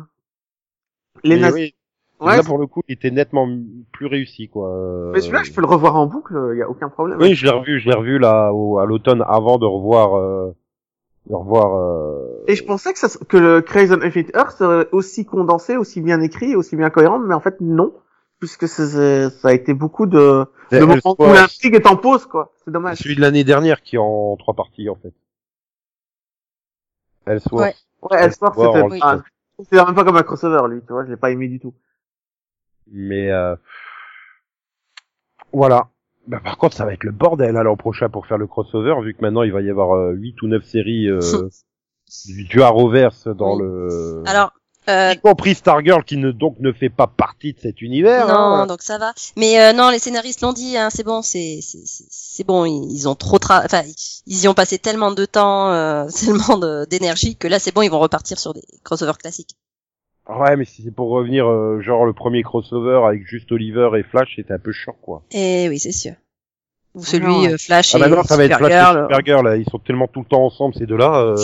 Les 1.24 1.36
mais 1.36 1.42
nazis. 1.42 1.54
oui, 1.54 1.74
Ouais, 2.18 2.36
là, 2.36 2.42
pour 2.42 2.56
le 2.56 2.66
coup, 2.66 2.80
il 2.88 2.94
était 2.94 3.10
nettement 3.10 3.46
plus 3.92 4.06
réussi, 4.06 4.48
quoi. 4.48 4.70
Euh, 4.70 5.12
mais 5.12 5.20
celui-là, 5.20 5.42
je 5.42 5.52
peux 5.52 5.60
le 5.60 5.66
revoir 5.66 5.96
en 5.96 6.06
boucle, 6.06 6.50
il 6.54 6.58
y 6.58 6.62
a 6.62 6.68
aucun 6.68 6.88
problème. 6.88 7.18
Oui, 7.20 7.34
je 7.34 7.44
l'ai 7.44 7.52
revu, 7.52 7.78
je 7.78 7.90
l'ai 7.90 7.94
revu 7.94 8.18
là 8.18 8.52
au, 8.54 8.78
à 8.78 8.86
l'automne 8.86 9.22
avant 9.26 9.58
de 9.58 9.66
revoir, 9.66 10.16
euh, 10.16 10.56
de 11.28 11.34
revoir. 11.34 11.76
Euh... 11.76 12.44
Et 12.46 12.56
je 12.56 12.64
pensais 12.64 12.94
que, 12.94 12.98
ça, 12.98 13.08
que 13.28 13.36
le 13.36 13.60
Crazy 13.60 13.92
on 13.92 14.00
Infinite 14.00 14.34
Earth 14.34 14.52
serait 14.52 14.88
aussi 14.92 15.26
condensé, 15.26 15.76
aussi 15.76 16.00
bien 16.00 16.22
écrit, 16.22 16.56
aussi 16.56 16.74
bien 16.74 16.88
cohérent, 16.88 17.18
mais 17.18 17.34
en 17.34 17.40
fait 17.40 17.60
non, 17.60 17.92
puisque 18.38 18.66
ça 18.66 19.28
a 19.44 19.52
été 19.52 19.74
beaucoup 19.74 20.06
de, 20.06 20.46
de 20.72 20.80
moments 20.80 21.16
où 21.18 21.24
l'intrigue 21.34 21.74
est 21.74 21.86
en 21.86 21.96
pause, 21.96 22.24
quoi. 22.24 22.54
C'est 22.64 22.70
dommage. 22.70 22.96
Celui 22.96 23.16
de 23.16 23.20
l'année 23.20 23.44
dernière 23.44 23.82
qui 23.82 23.96
est 23.96 24.00
en 24.00 24.36
trois 24.36 24.54
parties 24.54 24.88
en 24.88 24.96
fait. 24.96 25.12
Elseworld. 27.26 27.74
Ouais. 28.02 28.08
Ouais, 28.10 28.24
Elseworld, 28.24 28.56
Elseworld, 28.58 28.92
c'était 28.92 29.04
ah, 29.04 29.18
c'était 29.58 29.84
même 29.84 29.94
pas 29.94 30.04
comme 30.04 30.16
un 30.16 30.22
crossover, 30.22 30.62
lui, 30.68 30.80
tu 30.80 30.92
vois, 30.92 31.04
je 31.04 31.10
l'ai 31.10 31.16
pas 31.16 31.30
aimé 31.30 31.48
du 31.48 31.60
tout. 31.60 31.74
Mais 32.92 33.30
euh... 33.30 33.56
voilà. 35.52 35.88
Bah, 36.26 36.40
par 36.42 36.58
contre, 36.58 36.76
ça 36.76 36.84
va 36.84 36.92
être 36.92 37.04
le 37.04 37.12
bordel 37.12 37.56
à 37.56 37.62
l'an 37.62 37.76
prochain 37.76 38.08
pour 38.08 38.26
faire 38.26 38.38
le 38.38 38.46
crossover, 38.46 38.94
vu 39.02 39.14
que 39.14 39.20
maintenant 39.22 39.42
il 39.42 39.52
va 39.52 39.62
y 39.62 39.70
avoir 39.70 39.96
euh, 39.96 40.12
8 40.12 40.42
ou 40.42 40.48
9 40.48 40.64
séries 40.64 41.08
euh, 41.08 41.20
du 42.26 42.62
Arrowverse 42.62 43.28
dans 43.28 43.56
Oui. 43.56 43.62
le. 43.62 44.22
Alors, 44.26 44.52
euh, 44.88 45.12
y 45.14 45.18
compris 45.18 45.54
Stargirl 45.56 46.04
qui 46.04 46.16
ne 46.16 46.30
donc 46.30 46.58
ne 46.60 46.72
fait 46.72 46.88
pas 46.88 47.08
partie 47.08 47.52
de 47.52 47.60
cet 47.60 47.82
univers. 47.82 48.28
non, 48.28 48.34
hein. 48.34 48.66
donc 48.66 48.82
ça 48.82 48.98
va. 48.98 49.12
Mais 49.36 49.60
euh, 49.60 49.72
non, 49.72 49.90
les 49.90 49.98
scénaristes 49.98 50.42
l'ont 50.42 50.52
dit, 50.52 50.76
hein, 50.76 50.90
c'est 50.90 51.02
bon, 51.02 51.22
c'est 51.22 51.58
c'est 51.60 52.44
bon, 52.44 52.64
ils, 52.64 52.92
ils 52.92 53.08
ont 53.08 53.16
trop 53.16 53.38
tra... 53.38 53.62
enfin 53.64 53.82
ils 54.26 54.42
y 54.44 54.48
ont 54.48 54.54
passé 54.54 54.78
tellement 54.78 55.10
de 55.10 55.24
temps, 55.24 55.72
euh, 55.72 56.06
tellement 56.24 56.84
d'énergie 56.86 57.36
que 57.36 57.48
là 57.48 57.58
c'est 57.58 57.74
bon, 57.74 57.82
ils 57.82 57.90
vont 57.90 57.98
repartir 57.98 58.38
sur 58.38 58.54
des 58.54 58.62
crossovers 58.84 59.18
classiques. 59.18 59.56
Ouais, 60.28 60.56
mais 60.56 60.64
si 60.64 60.82
c'est 60.82 60.90
pour 60.90 61.10
revenir, 61.10 61.46
euh, 61.46 61.80
genre 61.80 62.04
le 62.04 62.12
premier 62.12 62.42
crossover 62.42 63.02
avec 63.06 63.26
juste 63.26 63.50
Oliver 63.52 63.90
et 63.96 64.02
Flash, 64.02 64.34
c'était 64.36 64.54
un 64.54 64.58
peu 64.58 64.72
chiant, 64.72 64.96
quoi. 65.00 65.22
Et 65.30 65.68
oui, 65.68 65.78
c'est 65.78 65.92
sûr. 65.92 66.14
Ou 66.94 67.04
celui 67.04 67.26
Non, 67.26 67.42
ouais. 67.42 67.52
euh, 67.52 67.56
Flash 67.58 67.94
Ah 67.94 67.98
et 67.98 68.00
bah 68.00 68.08
non, 68.08 68.24
ça 68.24 68.36
va 68.36 68.44
être 68.44 68.56
Flash 68.58 68.72
et 68.72 69.02
Supergirl, 69.02 69.44
là. 69.44 69.56
Ils 69.56 69.68
sont 69.70 69.78
tellement 69.78 70.08
tout 70.08 70.20
le 70.20 70.26
temps 70.26 70.44
ensemble, 70.44 70.74
ces 70.74 70.86
deux-là. 70.86 71.20
euh, 71.20 71.36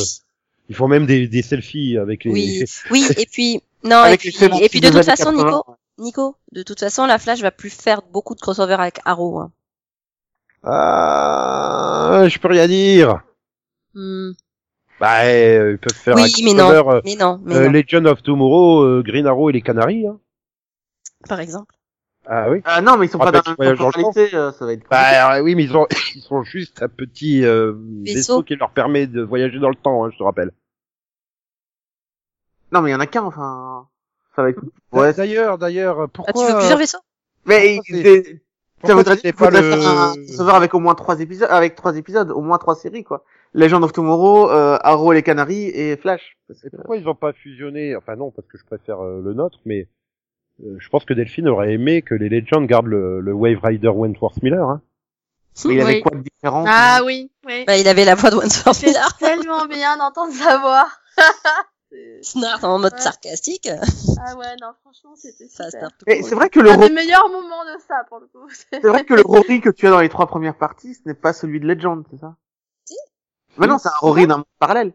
ils 0.68 0.74
font 0.74 0.88
même 0.88 1.06
des, 1.06 1.28
des 1.28 1.42
selfies 1.42 1.96
avec 1.98 2.24
les... 2.24 2.30
Oui, 2.32 2.64
oui, 2.90 3.06
et 3.18 3.26
puis 3.26 3.60
non, 3.84 4.04
et 4.06 4.16
puis, 4.16 4.30
et 4.60 4.68
puis 4.68 4.80
de 4.80 4.88
toute 4.88 5.04
façon, 5.04 5.30
80. 5.32 5.44
Nico, 5.44 5.76
Nico, 5.98 6.36
de 6.52 6.62
toute 6.62 6.80
façon, 6.80 7.04
la 7.06 7.18
Flash 7.18 7.40
va 7.42 7.50
plus 7.50 7.70
faire 7.70 8.00
beaucoup 8.12 8.34
de 8.34 8.40
crossovers 8.40 8.80
avec 8.80 8.98
Arrow. 9.04 9.38
Hein. 9.38 9.52
Ah, 10.64 12.24
je 12.28 12.38
peux 12.38 12.48
rien 12.48 12.66
dire. 12.68 13.20
Hmm. 13.94 14.30
Bah, 15.02 15.24
euh, 15.24 15.72
ils 15.72 15.78
peuvent 15.78 15.92
faire 15.92 16.16
un 16.16 16.22
Oui, 16.22 16.32
mais 16.44 16.54
non. 16.54 16.70
euh, 16.70 17.00
Mais 17.04 17.16
non, 17.16 17.40
mais 17.44 17.56
euh, 17.56 17.64
non, 17.66 17.72
Legend 17.72 18.06
of 18.06 18.22
Tomorrow, 18.22 18.82
euh, 18.82 19.02
Green 19.04 19.26
Arrow 19.26 19.50
et 19.50 19.52
les 19.52 19.60
Canaries. 19.60 20.06
Hein. 20.06 20.18
par 21.28 21.40
exemple. 21.40 21.74
Ah 22.24 22.48
oui. 22.48 22.60
Ah 22.64 22.80
non, 22.80 22.96
mais 22.96 23.06
ils 23.06 23.08
sont 23.08 23.18
Ah, 23.20 23.24
pas 23.24 23.32
bah, 23.32 23.42
dans 23.44 23.50
tu 23.50 23.56
voyages 23.56 23.78
la 23.80 23.84
dans 23.90 23.90
le 24.12 24.34
euh, 24.36 24.52
ça 24.52 24.64
va 24.64 24.72
être. 24.74 24.88
Bah 24.88 25.34
euh, 25.38 25.42
oui, 25.42 25.56
mais 25.56 25.64
ils 25.64 25.76
ont 25.76 25.88
ils 26.14 26.22
sont 26.22 26.44
juste 26.44 26.80
un 26.80 26.88
petit 26.88 27.44
euh, 27.44 27.72
Vaisseau. 28.04 28.14
vaisseau 28.14 28.42
qui 28.44 28.54
leur 28.54 28.70
permet 28.70 29.08
de 29.08 29.22
voyager 29.22 29.58
dans 29.58 29.70
le 29.70 29.74
temps, 29.74 30.04
hein, 30.04 30.10
je 30.12 30.18
te 30.18 30.22
rappelle. 30.22 30.52
Non, 32.70 32.80
mais 32.80 32.90
il 32.90 32.92
y 32.92 32.96
en 32.96 33.00
a 33.00 33.06
qu'un, 33.06 33.24
enfin. 33.24 33.88
Ça 34.36 34.42
va 34.42 34.50
être. 34.50 34.62
Ouais. 34.92 35.12
D'ailleurs, 35.14 35.58
d'ailleurs, 35.58 36.02
Ah, 36.02 36.06
pourquoi 36.06 36.32
tu 36.46 36.52
veux 36.52 36.58
plusieurs 36.58 36.78
vaisseaux? 36.78 37.00
Mais 37.44 37.80
ça 38.84 38.94
voudrait 38.94 39.14
dire 39.16 39.22
qu'il 39.22 39.34
pas 39.34 39.46
faudrait 39.46 39.62
le- 39.62 39.70
faire 39.70 39.88
un 39.88 40.14
crossover 40.14 40.52
avec 40.52 40.74
au 40.74 40.78
moins 40.80 40.94
trois 40.94 41.18
épisodes, 41.20 41.48
avec 41.50 41.74
trois 41.74 41.96
épisodes, 41.96 42.30
au 42.30 42.40
moins 42.40 42.58
trois 42.58 42.76
séries, 42.76 43.04
quoi. 43.04 43.24
Legend 43.54 43.84
of 43.84 43.92
Tomorrow, 43.92 44.50
euh, 44.50 44.78
Arrow 44.82 45.12
et 45.12 45.16
les 45.16 45.22
Canaries 45.22 45.68
et 45.68 45.96
Flash. 45.96 46.36
Parce 46.48 46.60
que- 46.60 46.68
Et 46.68 46.70
pourquoi 46.70 46.96
ils 46.96 47.08
ont 47.08 47.14
pas 47.14 47.32
fusionné? 47.32 47.94
Enfin 47.96 48.16
non, 48.16 48.30
parce 48.30 48.48
que 48.48 48.56
je 48.58 48.64
préfère 48.64 49.00
euh, 49.00 49.20
le 49.22 49.34
nôtre, 49.34 49.58
mais 49.66 49.88
euh, 50.64 50.76
je 50.78 50.88
pense 50.88 51.04
que 51.04 51.12
Delphine 51.14 51.48
aurait 51.48 51.72
aimé 51.74 52.02
que 52.02 52.14
les 52.14 52.28
Legends 52.28 52.62
gardent 52.62 52.86
le, 52.86 53.20
le 53.20 53.32
Wave 53.32 53.58
Rider 53.62 53.88
Wentworth 53.88 54.42
Miller. 54.42 54.68
Hein. 54.68 54.80
Mais 55.66 55.74
il 55.74 55.80
avait 55.82 55.94
Oui. 55.96 56.00
quoi 56.00 56.12
de 56.16 56.22
différent 56.22 56.64
Ah 56.66 57.00
oui, 57.04 57.30
oui. 57.46 57.64
Bah, 57.66 57.76
il 57.76 57.86
avait 57.86 58.06
la 58.06 58.14
voix 58.14 58.30
de 58.30 58.36
Wentworth 58.36 58.74
C'est 58.76 58.86
Miller. 58.86 59.16
tellement 59.18 59.66
bien 59.66 59.98
d'entendre 59.98 60.32
sa 60.32 60.58
voix. 60.58 60.88
C'est- 61.90 62.22
Snart 62.22 62.64
en 62.64 62.78
mode 62.78 62.94
Ouais. 62.94 62.98
sarcastique. 63.00 63.68
ah 63.68 64.34
ouais, 64.38 64.46
non, 64.62 64.68
franchement, 64.80 65.14
c'était 65.14 65.44
Mais 66.06 66.20
court. 66.20 66.26
c'est 66.28 66.34
vrai 66.34 66.48
que 66.48 66.58
le 66.60 66.70
Un 66.70 66.76
Ro- 66.76 66.88
des 66.88 66.94
meilleurs 66.94 67.28
moments 67.28 67.64
de 67.66 67.78
ça, 67.86 68.04
pour 68.08 68.18
le 68.20 68.28
coup. 68.28 68.48
c'est 68.70 68.80
vrai 68.82 69.04
que 69.04 69.12
le 69.12 69.20
Rory 69.20 69.60
que 69.60 69.68
tu 69.68 69.86
as 69.86 69.90
dans 69.90 70.00
les 70.00 70.08
trois 70.08 70.26
premières 70.26 70.56
parties, 70.56 70.94
ce 70.94 71.00
n'est 71.04 71.12
pas 71.14 71.34
celui 71.34 71.60
de 71.60 71.66
Legend, 71.66 72.02
c'est 72.10 72.16
ça? 72.16 72.34
Mais 73.58 73.66
non, 73.66 73.78
c'est 73.78 73.88
un 73.88 73.92
Rory 74.00 74.26
d'un 74.26 74.36
monde 74.38 74.46
parallèle. 74.58 74.92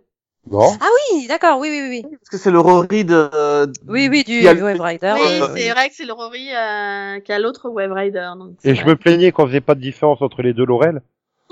Non. 0.50 0.72
Ah 0.80 0.88
oui, 1.12 1.28
d'accord, 1.28 1.60
oui, 1.60 1.68
oui, 1.70 1.82
oui. 1.90 2.02
oui. 2.10 2.18
Parce 2.22 2.30
que 2.30 2.38
c'est 2.38 2.52
le 2.52 2.60
Rory 2.60 3.04
de, 3.04 3.30
euh, 3.34 3.68
Oui, 3.88 4.08
oui, 4.10 4.24
du 4.24 4.42
le- 4.42 4.64
Wave 4.64 4.80
Rider. 4.80 5.14
Oui, 5.16 5.22
euh, 5.42 5.48
c'est 5.56 5.70
vrai 5.72 5.90
que 5.90 5.96
c'est 5.96 6.06
le 6.06 6.14
Rory 6.14 6.48
euh, 6.56 7.20
qui 7.20 7.32
a 7.34 7.40
l'autre 7.40 7.70
Wave 7.70 7.92
Rider. 7.92 8.30
Donc 8.38 8.56
Et 8.64 8.74
je 8.74 8.86
me 8.86 8.96
plaignais 8.96 9.32
qu'on 9.34 9.46
faisait 9.48 9.60
pas 9.62 9.76
de 9.76 9.82
différence 9.82 10.22
entre 10.22 10.42
les 10.42 10.54
deux 10.54 10.66
Laurel. 10.66 11.02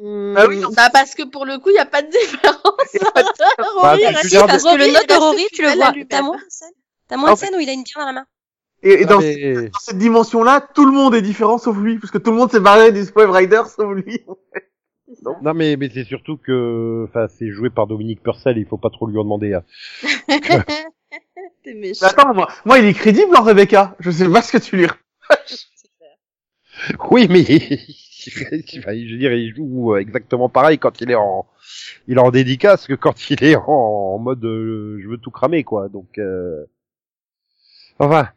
Hmm, 0.00 0.34
Ah 0.36 0.46
oui, 0.48 0.58
non. 0.58 0.68
bah 0.76 0.90
parce 0.92 1.16
que 1.16 1.24
pour 1.24 1.44
le 1.44 1.58
coup, 1.58 1.70
il 1.70 1.72
n'y 1.72 1.78
a 1.80 1.86
pas 1.86 2.02
de 2.02 2.08
différence. 2.08 2.62
Pas 3.14 3.22
de 3.22 3.28
Rory 3.80 4.02
Bah, 4.04 4.10
reste- 4.20 4.46
Parce 4.46 4.62
que 4.62 4.78
le 4.78 4.92
note 4.92 5.08
de 5.08 5.14
Rory, 5.14 5.46
tu 5.52 5.62
le 5.62 5.70
vois. 5.76 5.92
T'as 6.08 6.22
moins 6.22 6.36
de 6.36 6.42
scène 6.48 6.68
T'as 7.08 7.16
moins 7.16 7.32
de 7.32 7.38
scène 7.38 7.54
où 7.56 7.60
il 7.60 7.68
a 7.68 7.72
une 7.72 7.82
bière 7.82 7.98
dans 7.98 8.06
la 8.06 8.12
main. 8.12 8.26
Et, 8.84 9.02
et 9.02 9.04
dans, 9.06 9.18
mais- 9.18 9.54
dans 9.54 9.78
cette 9.80 9.98
dimension-là, 9.98 10.60
tout 10.74 10.86
le 10.86 10.92
monde 10.92 11.16
est 11.16 11.22
différent 11.22 11.58
sauf 11.58 11.76
lui, 11.76 11.98
parce 11.98 12.12
que 12.12 12.18
tout 12.18 12.30
le 12.30 12.36
monde 12.36 12.50
s'est 12.52 12.60
barré 12.60 12.92
du 12.92 13.02
Wave 13.16 13.30
Rider 13.32 13.62
sauf 13.76 13.92
lui. 13.92 14.24
Ça. 15.14 15.30
Non 15.42 15.54
mais 15.54 15.76
mais 15.76 15.88
c'est 15.90 16.04
surtout 16.04 16.36
que 16.36 17.04
enfin 17.08 17.28
c'est 17.28 17.50
joué 17.50 17.70
par 17.70 17.86
Dominique 17.86 18.22
Purcell, 18.22 18.58
il 18.58 18.66
faut 18.66 18.76
pas 18.78 18.90
trop 18.90 19.06
lui 19.06 19.18
en 19.18 19.24
demander. 19.24 19.54
hein. 19.54 19.64
T'es 21.62 21.74
méchant. 21.74 22.06
Mais 22.06 22.08
attends, 22.20 22.34
moi, 22.34 22.48
moi, 22.64 22.78
il 22.78 22.84
est 22.86 22.94
crédible, 22.94 23.30
hein, 23.36 23.42
Rebecca. 23.42 23.96
Je 24.00 24.10
sais 24.10 24.28
pas 24.30 24.42
ce 24.42 24.52
que 24.52 24.58
tu 24.58 24.76
lui 24.76 24.86
Oui 27.10 27.26
mais 27.28 27.40
enfin, 28.78 28.92
je 28.94 29.12
veux 29.12 29.18
dire 29.18 29.32
il 29.32 29.54
joue 29.54 29.96
exactement 29.96 30.48
pareil 30.48 30.78
quand 30.78 31.00
il 31.00 31.10
est 31.10 31.14
en 31.16 31.46
il 32.06 32.16
est 32.18 32.20
en 32.20 32.30
dédicace 32.30 32.86
que 32.86 32.94
quand 32.94 33.30
il 33.30 33.42
est 33.44 33.56
en, 33.56 33.66
en 33.68 34.18
mode 34.18 34.44
euh, 34.44 34.98
je 35.02 35.08
veux 35.08 35.18
tout 35.18 35.30
cramer 35.30 35.64
quoi. 35.64 35.88
Donc 35.88 36.18
euh... 36.18 36.64
enfin 37.98 38.28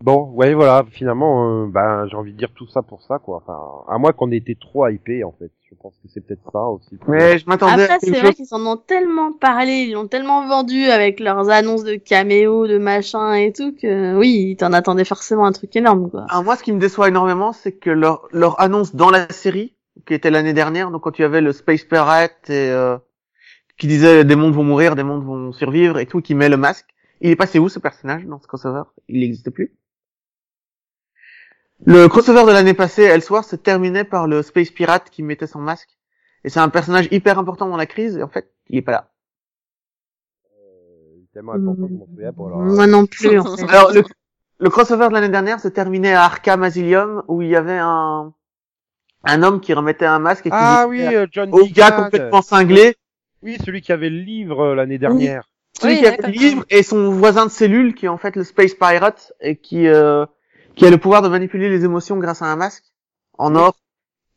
bon 0.00 0.30
ouais 0.32 0.54
voilà 0.54 0.84
finalement 0.90 1.64
euh, 1.64 1.66
ben 1.66 2.06
j'ai 2.08 2.16
envie 2.16 2.32
de 2.32 2.38
dire 2.38 2.52
tout 2.54 2.68
ça 2.68 2.82
pour 2.82 3.02
ça 3.02 3.18
quoi. 3.18 3.38
Enfin 3.38 3.84
à 3.92 3.98
moins 3.98 4.12
qu'on 4.12 4.30
ait 4.30 4.36
été 4.36 4.54
trop 4.54 4.86
hypé 4.88 5.24
en 5.24 5.32
fait. 5.32 5.50
Je 5.70 5.76
pense 5.76 5.94
que 6.02 6.08
c'est 6.08 6.20
peut-être 6.20 6.50
ça 6.50 6.64
aussi. 6.64 6.98
Mais 7.08 7.38
je 7.38 7.46
m'attendais 7.46 7.82
Après, 7.84 7.96
à 7.96 7.98
c'est 8.00 8.10
vrai 8.10 8.32
qu'ils 8.32 8.52
en 8.52 8.64
ont 8.64 8.78
tellement 8.78 9.32
parlé, 9.32 9.84
ils 9.88 9.92
l'ont 9.92 10.08
tellement 10.08 10.48
vendu 10.48 10.84
avec 10.84 11.20
leurs 11.20 11.50
annonces 11.50 11.84
de 11.84 11.96
caméo, 11.96 12.66
de 12.66 12.78
machin 12.78 13.34
et 13.34 13.52
tout, 13.52 13.74
que 13.74 14.16
oui, 14.16 14.56
t'en 14.58 14.72
attendais 14.72 15.04
forcément 15.04 15.44
un 15.44 15.52
truc 15.52 15.76
énorme, 15.76 16.10
quoi. 16.10 16.24
Alors 16.30 16.44
moi, 16.44 16.56
ce 16.56 16.62
qui 16.62 16.72
me 16.72 16.80
déçoit 16.80 17.08
énormément, 17.08 17.52
c'est 17.52 17.72
que 17.72 17.90
leur, 17.90 18.28
leur 18.32 18.58
annonce 18.60 18.94
dans 18.94 19.10
la 19.10 19.28
série, 19.28 19.74
qui 20.06 20.14
était 20.14 20.30
l'année 20.30 20.54
dernière, 20.54 20.90
donc 20.90 21.02
quand 21.02 21.10
tu 21.10 21.22
avais 21.22 21.42
le 21.42 21.52
Space 21.52 21.84
Pirate 21.84 22.48
et 22.48 22.70
euh, 22.70 22.96
qui 23.76 23.86
disait 23.86 24.24
des 24.24 24.36
mondes 24.36 24.54
vont 24.54 24.64
mourir, 24.64 24.96
des 24.96 25.02
mondes 25.02 25.24
vont 25.24 25.52
survivre 25.52 25.98
et 25.98 26.06
tout, 26.06 26.22
qui 26.22 26.34
met 26.34 26.48
le 26.48 26.56
masque, 26.56 26.86
il 27.20 27.30
est 27.30 27.36
passé 27.36 27.58
où 27.58 27.68
ce 27.68 27.78
personnage 27.78 28.24
dans 28.24 28.40
ce 28.40 28.46
crossover? 28.46 28.84
Il 29.08 29.20
n'existe 29.20 29.50
plus? 29.50 29.74
Le 31.86 32.08
crossover 32.08 32.44
de 32.44 32.50
l'année 32.52 32.74
passée, 32.74 33.04
Elseworld, 33.04 33.46
se 33.46 33.56
terminait 33.56 34.04
par 34.04 34.26
le 34.26 34.42
Space 34.42 34.70
Pirate 34.70 35.10
qui 35.10 35.22
mettait 35.22 35.46
son 35.46 35.60
masque. 35.60 35.90
Et 36.44 36.50
c'est 36.50 36.60
un 36.60 36.68
personnage 36.68 37.08
hyper 37.10 37.38
important 37.38 37.68
dans 37.68 37.76
la 37.76 37.86
crise, 37.86 38.16
et 38.16 38.22
en 38.22 38.28
fait, 38.28 38.52
il 38.68 38.78
est 38.78 38.82
pas 38.82 38.92
là. 38.92 39.10
Euh, 40.56 41.20
tellement 41.32 41.52
important 41.52 41.86
que 41.88 41.94
je 41.94 42.30
pas. 42.30 42.46
alors, 42.46 42.58
Moi 42.62 42.86
non 42.86 43.06
plus, 43.06 43.38
en 43.38 43.44
fait. 43.56 43.68
Alors, 43.68 43.92
le, 43.92 44.02
le 44.58 44.70
crossover 44.70 45.08
de 45.08 45.12
l'année 45.14 45.28
dernière 45.28 45.60
se 45.60 45.68
terminait 45.68 46.14
à 46.14 46.24
Arkham 46.24 46.62
Asylum, 46.62 47.22
où 47.28 47.42
il 47.42 47.48
y 47.48 47.56
avait 47.56 47.78
un, 47.78 48.32
un 49.24 49.42
homme 49.42 49.60
qui 49.60 49.72
remettait 49.72 50.06
un 50.06 50.18
masque 50.18 50.46
et 50.46 50.50
qui 50.50 50.56
Ah 50.58 50.86
oui, 50.88 51.02
euh, 51.02 51.26
John 51.30 51.50
au 51.52 51.66
gars 51.66 51.92
complètement 51.92 52.42
cinglé, 52.42 52.96
Oui, 53.42 53.56
celui 53.64 53.80
qui 53.82 53.92
avait 53.92 54.10
le 54.10 54.18
livre 54.20 54.60
euh, 54.60 54.74
l'année 54.74 54.98
dernière. 54.98 55.48
celui 55.80 55.94
Oui, 55.94 56.00
qui 56.00 56.06
avait 56.06 56.16
le 56.22 56.28
livre 56.32 56.64
et 56.70 56.82
son 56.82 57.10
voisin 57.10 57.46
de 57.46 57.50
cellule 57.50 57.94
qui 57.94 58.06
est 58.06 58.08
en 58.10 58.18
fait 58.18 58.36
le 58.36 58.44
Space 58.44 58.74
Pirate 58.74 59.32
et 59.40 59.56
qui, 59.56 59.86
euh, 59.86 60.24
qui 60.78 60.86
a 60.86 60.90
le 60.90 60.98
pouvoir 60.98 61.22
de 61.22 61.28
manipuler 61.28 61.68
les 61.68 61.84
émotions 61.84 62.16
grâce 62.18 62.40
à 62.40 62.46
un 62.46 62.56
masque 62.56 62.84
en 63.36 63.54
or. 63.54 63.76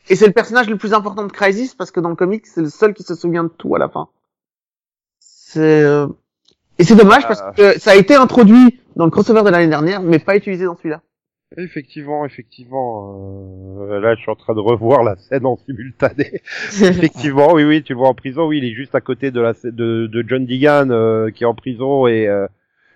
Et 0.09 0.15
c'est 0.15 0.25
le 0.27 0.33
personnage 0.33 0.69
le 0.69 0.77
plus 0.77 0.93
important 0.93 1.25
de 1.25 1.31
Crisis 1.31 1.75
parce 1.75 1.91
que 1.91 1.99
dans 1.99 2.09
le 2.09 2.15
comic, 2.15 2.45
c'est 2.47 2.61
le 2.61 2.69
seul 2.69 2.93
qui 2.93 3.03
se 3.03 3.15
souvient 3.15 3.43
de 3.43 3.49
tout 3.49 3.75
à 3.75 3.79
la 3.79 3.87
fin. 3.87 4.09
C'est, 5.19 5.83
euh, 5.83 6.07
et 6.79 6.83
c'est 6.83 6.95
dommage 6.95 7.27
parce 7.27 7.41
Ah. 7.45 7.53
que 7.55 7.79
ça 7.79 7.91
a 7.91 7.95
été 7.95 8.15
introduit 8.15 8.79
dans 8.95 9.05
le 9.05 9.11
crossover 9.11 9.43
de 9.43 9.49
l'année 9.49 9.67
dernière, 9.67 10.01
mais 10.01 10.19
pas 10.19 10.35
utilisé 10.35 10.65
dans 10.65 10.75
celui-là. 10.75 11.01
Effectivement, 11.57 12.25
effectivement. 12.25 13.77
euh, 13.81 13.99
là, 13.99 14.15
je 14.15 14.21
suis 14.21 14.31
en 14.31 14.35
train 14.35 14.55
de 14.55 14.59
revoir 14.61 15.03
la 15.03 15.17
scène 15.17 15.45
en 15.45 15.57
simultané. 15.57 16.41
effectivement, 16.81 17.53
oui, 17.53 17.63
oui, 17.65 17.83
tu 17.83 17.93
le 17.93 17.99
vois 17.99 18.07
en 18.07 18.13
prison. 18.15 18.47
Oui, 18.47 18.57
il 18.59 18.65
est 18.65 18.73
juste 18.73 18.95
à 18.95 19.01
côté 19.01 19.31
de 19.31 19.41
la 19.41 19.51
scè- 19.53 19.69
de, 19.71 20.07
de 20.07 20.23
John 20.27 20.45
Deegan 20.45 20.89
euh, 20.91 21.29
qui 21.29 21.43
est 21.43 21.47
en 21.47 21.53
prison 21.53 22.07
et 22.07 22.27
euh, 22.27 22.47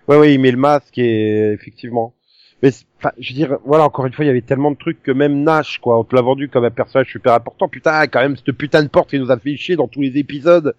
ouais, 0.08 0.16
ouais, 0.16 0.34
il 0.34 0.40
met 0.40 0.50
le 0.50 0.56
masque 0.56 0.96
et 0.98 1.52
effectivement. 1.52 2.14
Mais 2.62 2.70
je 3.18 3.32
veux 3.32 3.34
dire, 3.34 3.58
voilà, 3.64 3.84
encore 3.84 4.06
une 4.06 4.12
fois, 4.12 4.24
il 4.24 4.28
y 4.28 4.30
avait 4.30 4.40
tellement 4.40 4.70
de 4.70 4.76
trucs 4.76 5.02
que 5.02 5.12
même 5.12 5.42
Nash, 5.42 5.78
quoi, 5.78 5.98
on 6.00 6.04
te 6.04 6.14
l'a 6.16 6.22
vendu 6.22 6.48
comme 6.48 6.64
un 6.64 6.70
personnage 6.70 7.10
super 7.10 7.34
important. 7.34 7.68
Putain, 7.68 8.06
quand 8.06 8.20
même, 8.20 8.36
cette 8.36 8.52
putain 8.56 8.82
de 8.82 8.88
porte 8.88 9.10
qui 9.10 9.18
nous 9.20 9.30
a 9.30 9.36
fait 9.38 9.56
chier 9.56 9.76
dans 9.76 9.88
tous 9.88 10.00
les 10.00 10.16
épisodes. 10.16 10.74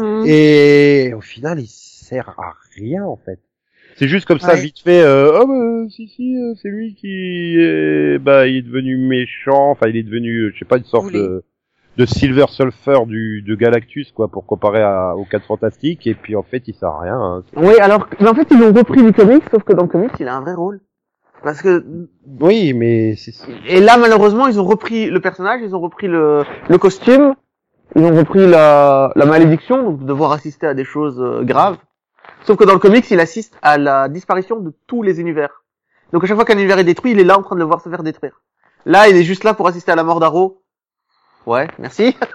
Mhm. 0.00 0.24
Et 0.26 1.12
au 1.16 1.20
final, 1.20 1.60
il 1.60 1.68
sert 1.68 2.30
à 2.38 2.54
rien 2.76 3.04
en 3.04 3.16
fait. 3.16 3.38
C'est 3.96 4.08
juste 4.08 4.26
comme 4.26 4.40
ça, 4.40 4.54
vite 4.54 4.80
fait. 4.80 5.02
Euh, 5.02 5.38
oh 5.40 5.46
bah, 5.46 5.88
si 5.90 6.08
si, 6.08 6.36
euh, 6.36 6.54
c'est 6.60 6.70
lui 6.70 6.94
qui, 6.94 7.56
est, 7.58 8.18
bah, 8.18 8.46
il 8.48 8.56
est 8.56 8.62
devenu 8.62 8.96
méchant. 8.96 9.70
Enfin, 9.70 9.88
il 9.88 9.96
est 9.96 10.02
devenu, 10.02 10.46
euh, 10.46 10.50
je 10.54 10.58
sais 10.58 10.64
pas, 10.64 10.78
une 10.78 10.84
sorte 10.84 11.12
de, 11.12 11.44
de 11.98 12.06
Silver 12.06 12.46
Surfer 12.48 13.04
du 13.06 13.42
de 13.42 13.54
Galactus 13.54 14.10
quoi, 14.10 14.28
pour 14.28 14.46
comparer 14.46 14.82
à, 14.82 15.14
aux 15.14 15.24
quatre 15.26 15.44
fantastiques. 15.46 16.06
Et 16.06 16.14
puis 16.14 16.34
en 16.36 16.42
fait, 16.42 16.66
il 16.66 16.74
sert 16.74 16.88
à 16.88 17.00
rien. 17.02 17.14
hein. 17.20 17.44
Oui, 17.54 17.78
alors, 17.80 18.08
mais 18.18 18.28
en 18.28 18.34
fait, 18.34 18.48
ils 18.50 18.58
l'ont 18.58 18.72
repris 18.72 19.04
du 19.04 19.12
comic, 19.12 19.42
sauf 19.52 19.62
que 19.62 19.74
dans 19.74 19.82
le 19.82 19.88
comic, 19.88 20.10
il 20.18 20.26
a 20.26 20.36
un 20.36 20.40
vrai 20.40 20.54
rôle. 20.54 20.80
Parce 21.42 21.60
que, 21.60 21.84
Oui, 22.40 22.72
mais 22.72 23.16
c'est 23.16 23.32
et 23.66 23.80
là, 23.80 23.96
malheureusement, 23.96 24.46
ils 24.46 24.60
ont 24.60 24.64
repris 24.64 25.10
le 25.10 25.20
personnage, 25.20 25.60
ils 25.62 25.74
ont 25.74 25.80
repris 25.80 26.06
le, 26.06 26.44
le 26.68 26.78
costume, 26.78 27.34
ils 27.96 28.04
ont 28.04 28.16
repris 28.16 28.46
la, 28.46 29.12
la 29.16 29.26
malédiction, 29.26 29.82
donc 29.82 29.98
de 30.00 30.04
devoir 30.04 30.32
assister 30.32 30.66
à 30.66 30.74
des 30.74 30.84
choses 30.84 31.20
euh, 31.20 31.42
graves. 31.42 31.78
Sauf 32.44 32.56
que 32.56 32.64
dans 32.64 32.72
le 32.72 32.78
comics, 32.78 33.08
il 33.10 33.20
assiste 33.20 33.56
à 33.62 33.78
la 33.78 34.08
disparition 34.08 34.60
de 34.60 34.72
tous 34.86 35.02
les 35.02 35.20
univers. 35.20 35.64
Donc 36.12 36.24
à 36.24 36.26
chaque 36.26 36.36
fois 36.36 36.44
qu'un 36.44 36.58
univers 36.58 36.78
est 36.78 36.84
détruit, 36.84 37.12
il 37.12 37.20
est 37.20 37.24
là 37.24 37.38
en 37.38 37.42
train 37.42 37.56
de 37.56 37.60
le 37.60 37.66
voir 37.66 37.80
se 37.80 37.88
faire 37.88 38.02
détruire. 38.02 38.40
Là, 38.84 39.08
il 39.08 39.16
est 39.16 39.24
juste 39.24 39.44
là 39.44 39.54
pour 39.54 39.66
assister 39.66 39.92
à 39.92 39.96
la 39.96 40.04
mort 40.04 40.20
d'Arrow. 40.20 40.62
Ouais, 41.46 41.68
merci. 41.78 42.16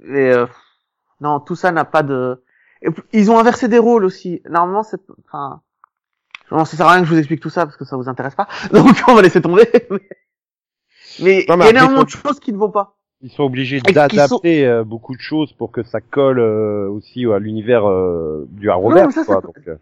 Mais 0.00 0.32
euh, 0.32 0.46
non, 1.20 1.40
tout 1.40 1.56
ça 1.56 1.72
n'a 1.72 1.84
pas 1.84 2.02
de. 2.02 2.42
Ils 3.12 3.30
ont 3.30 3.38
inversé 3.38 3.68
des 3.68 3.78
rôles 3.78 4.04
aussi. 4.04 4.42
Normalement, 4.48 4.82
c'est, 4.82 5.00
enfin, 5.26 5.62
non, 6.50 6.64
ça 6.64 6.76
sert 6.76 6.86
à 6.86 6.92
rien 6.92 7.00
que 7.00 7.06
je 7.08 7.12
vous 7.12 7.18
explique 7.18 7.40
tout 7.40 7.50
ça 7.50 7.64
parce 7.66 7.76
que 7.76 7.84
ça 7.84 7.96
vous 7.96 8.08
intéresse 8.08 8.34
pas. 8.34 8.48
Donc 8.72 8.96
on 9.08 9.14
va 9.14 9.22
laisser 9.22 9.40
tomber. 9.40 9.68
Mais 11.20 11.44
il 11.48 11.48
y 11.48 11.62
a 11.62 11.70
énormément 11.70 12.04
de 12.04 12.08
choses 12.10 12.40
qui 12.40 12.52
ne 12.52 12.58
vont 12.58 12.70
pas. 12.70 12.96
ils 13.22 13.30
sont 13.30 13.44
obligés 13.44 13.80
d'adapter 13.80 14.66
euh, 14.66 14.84
beaucoup 14.84 15.16
de 15.16 15.20
choses 15.20 15.52
pour 15.54 15.72
que 15.72 15.82
ça 15.82 16.00
colle 16.00 16.38
euh, 16.38 16.88
aussi 16.88 17.24
à 17.26 17.38
l'univers 17.38 17.88
euh, 17.88 18.46
du 18.50 18.70
Arrowverse. 18.70 19.16
mais 19.16 19.22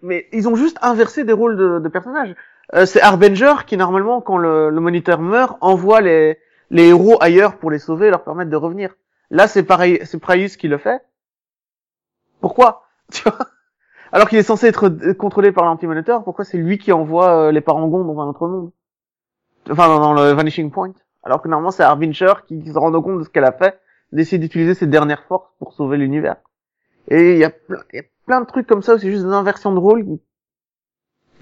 Mais 0.02 0.26
ils 0.32 0.48
ont 0.48 0.54
juste 0.54 0.78
inversé 0.80 1.24
des 1.24 1.32
rôles 1.32 1.56
de, 1.56 1.80
de 1.80 1.88
personnages. 1.88 2.34
Euh, 2.74 2.86
c'est 2.86 3.00
Harbinger 3.02 3.54
qui 3.66 3.76
normalement, 3.76 4.20
quand 4.20 4.38
le, 4.38 4.70
le 4.70 4.80
moniteur 4.80 5.20
meurt, 5.20 5.58
envoie 5.60 6.00
les, 6.00 6.38
les 6.70 6.88
héros 6.88 7.18
ailleurs 7.20 7.56
pour 7.58 7.70
les 7.70 7.78
sauver 7.78 8.06
et 8.06 8.10
leur 8.10 8.24
permettre 8.24 8.50
de 8.50 8.56
revenir. 8.56 8.94
Là, 9.30 9.48
c'est 9.48 9.64
pareil, 9.64 10.00
c'est 10.04 10.18
Prius 10.18 10.56
qui 10.56 10.68
le 10.68 10.78
fait. 10.78 11.02
Pourquoi? 12.40 12.82
Tu 13.12 13.22
vois? 13.24 13.36
Alors 14.14 14.28
qu'il 14.28 14.38
est 14.38 14.44
censé 14.44 14.68
être 14.68 14.86
euh, 14.86 15.12
contrôlé 15.12 15.50
par 15.50 15.64
l'anti-moniteur, 15.64 16.22
pourquoi 16.22 16.44
c'est 16.44 16.56
lui 16.56 16.78
qui 16.78 16.92
envoie 16.92 17.48
euh, 17.48 17.50
les 17.52 17.60
parangons 17.60 18.04
dans 18.04 18.20
un 18.22 18.28
autre 18.28 18.46
monde? 18.46 18.70
Enfin, 19.68 19.88
dans, 19.88 19.98
dans 19.98 20.12
le 20.14 20.30
Vanishing 20.30 20.70
Point. 20.70 20.92
Alors 21.24 21.42
que 21.42 21.48
normalement, 21.48 21.72
c'est 21.72 21.82
Harbinger 21.82 22.34
qui, 22.46 22.62
qui 22.62 22.70
se 22.72 22.78
rend 22.78 22.92
compte 23.02 23.18
de 23.18 23.24
ce 23.24 23.28
qu'elle 23.28 23.44
a 23.44 23.50
fait, 23.50 23.80
d'essayer 24.12 24.38
d'utiliser 24.38 24.74
ses 24.74 24.86
dernières 24.86 25.24
forces 25.24 25.50
pour 25.58 25.72
sauver 25.72 25.96
l'univers. 25.96 26.36
Et 27.08 27.32
il 27.32 27.38
y 27.38 27.44
a 27.44 27.50
plein, 27.50 27.80
il 27.92 27.96
y 27.96 28.00
a 28.00 28.04
plein 28.24 28.40
de 28.40 28.46
trucs 28.46 28.68
comme 28.68 28.82
ça 28.82 28.94
où 28.94 28.98
c'est 28.98 29.10
juste 29.10 29.24
des 29.24 29.32
inversions 29.32 29.72
de 29.72 29.80
rôle. 29.80 30.06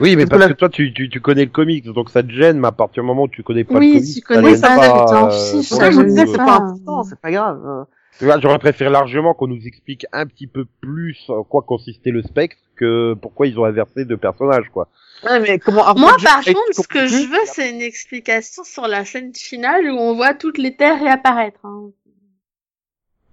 Oui, 0.01 0.17
mais 0.17 0.25
parce 0.25 0.41
la- 0.41 0.49
que 0.49 0.55
toi, 0.55 0.71
tu, 0.71 0.95
tu, 0.95 1.11
tu 1.11 1.21
connais 1.21 1.45
le 1.45 1.51
comics, 1.51 1.85
donc 1.93 2.09
ça 2.09 2.23
te 2.23 2.31
gêne, 2.31 2.59
mais 2.59 2.69
à 2.69 2.73
partir 2.73 3.03
du 3.03 3.07
moment 3.07 3.25
où 3.25 3.29
tu 3.29 3.43
connais 3.43 3.65
pas 3.65 3.75
Oui, 3.79 3.93
le 3.93 4.01
comics, 4.01 4.15
tu 4.15 4.21
connais 4.23 4.53
gêne 4.53 4.61
pas, 4.63 4.79
tu 4.79 5.05
t'en 5.13 5.27
euh, 5.27 5.31
C'est 5.31 5.69
pour 5.69 5.79
ça, 5.79 5.91
je 5.91 5.99
me 5.99 6.05
disais, 6.07 6.23
euh. 6.23 6.27
c'est 6.27 6.39
ça. 6.39 6.45
pas 6.45 6.57
important, 6.57 7.03
c'est 7.05 7.21
pas 7.21 7.31
grave. 7.31 7.87
Tu 8.19 8.25
vois, 8.27 8.39
j'aurais 8.41 8.59
préféré 8.59 8.91
largement 8.91 9.35
qu'on 9.35 9.47
nous 9.49 9.67
explique 9.67 10.07
un 10.13 10.27
petit 10.27 10.47
peu 10.47 10.65
plus 10.81 11.19
en 11.29 11.43
quoi 11.45 11.63
consistait 11.63 12.11
le 12.11 12.23
spectre 12.23 12.59
que 12.77 13.15
pourquoi 13.15 13.47
ils 13.47 13.59
ont 13.59 13.65
inversé 13.65 14.05
deux 14.05 14.17
personnages, 14.17 14.69
quoi. 14.71 14.89
Ouais, 15.25 15.41
mais 15.41 15.59
comment 15.59 15.95
Moi, 15.95 16.11
Arthur 16.11 16.25
par 16.31 16.45
contre, 16.45 16.75
ce 16.75 16.87
que 16.89 17.07
je 17.07 17.29
veux, 17.29 17.45
c'est 17.47 17.71
une 17.71 17.81
explication 17.81 18.65
sur 18.65 18.87
la 18.87 19.05
scène 19.05 19.35
finale 19.35 19.87
où 19.91 19.97
on 19.97 20.15
voit 20.15 20.35
toutes 20.35 20.59
les 20.59 20.77
terres 20.77 21.01
réapparaître. 21.01 21.61
hein. 21.65 21.91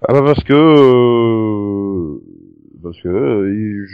Ah 0.08 0.14
bah 0.14 0.22
parce 0.24 0.44
que 0.46 0.54
euh, 0.54 2.22
parce 2.82 3.02
que 3.02 3.10
euh, 3.10 3.86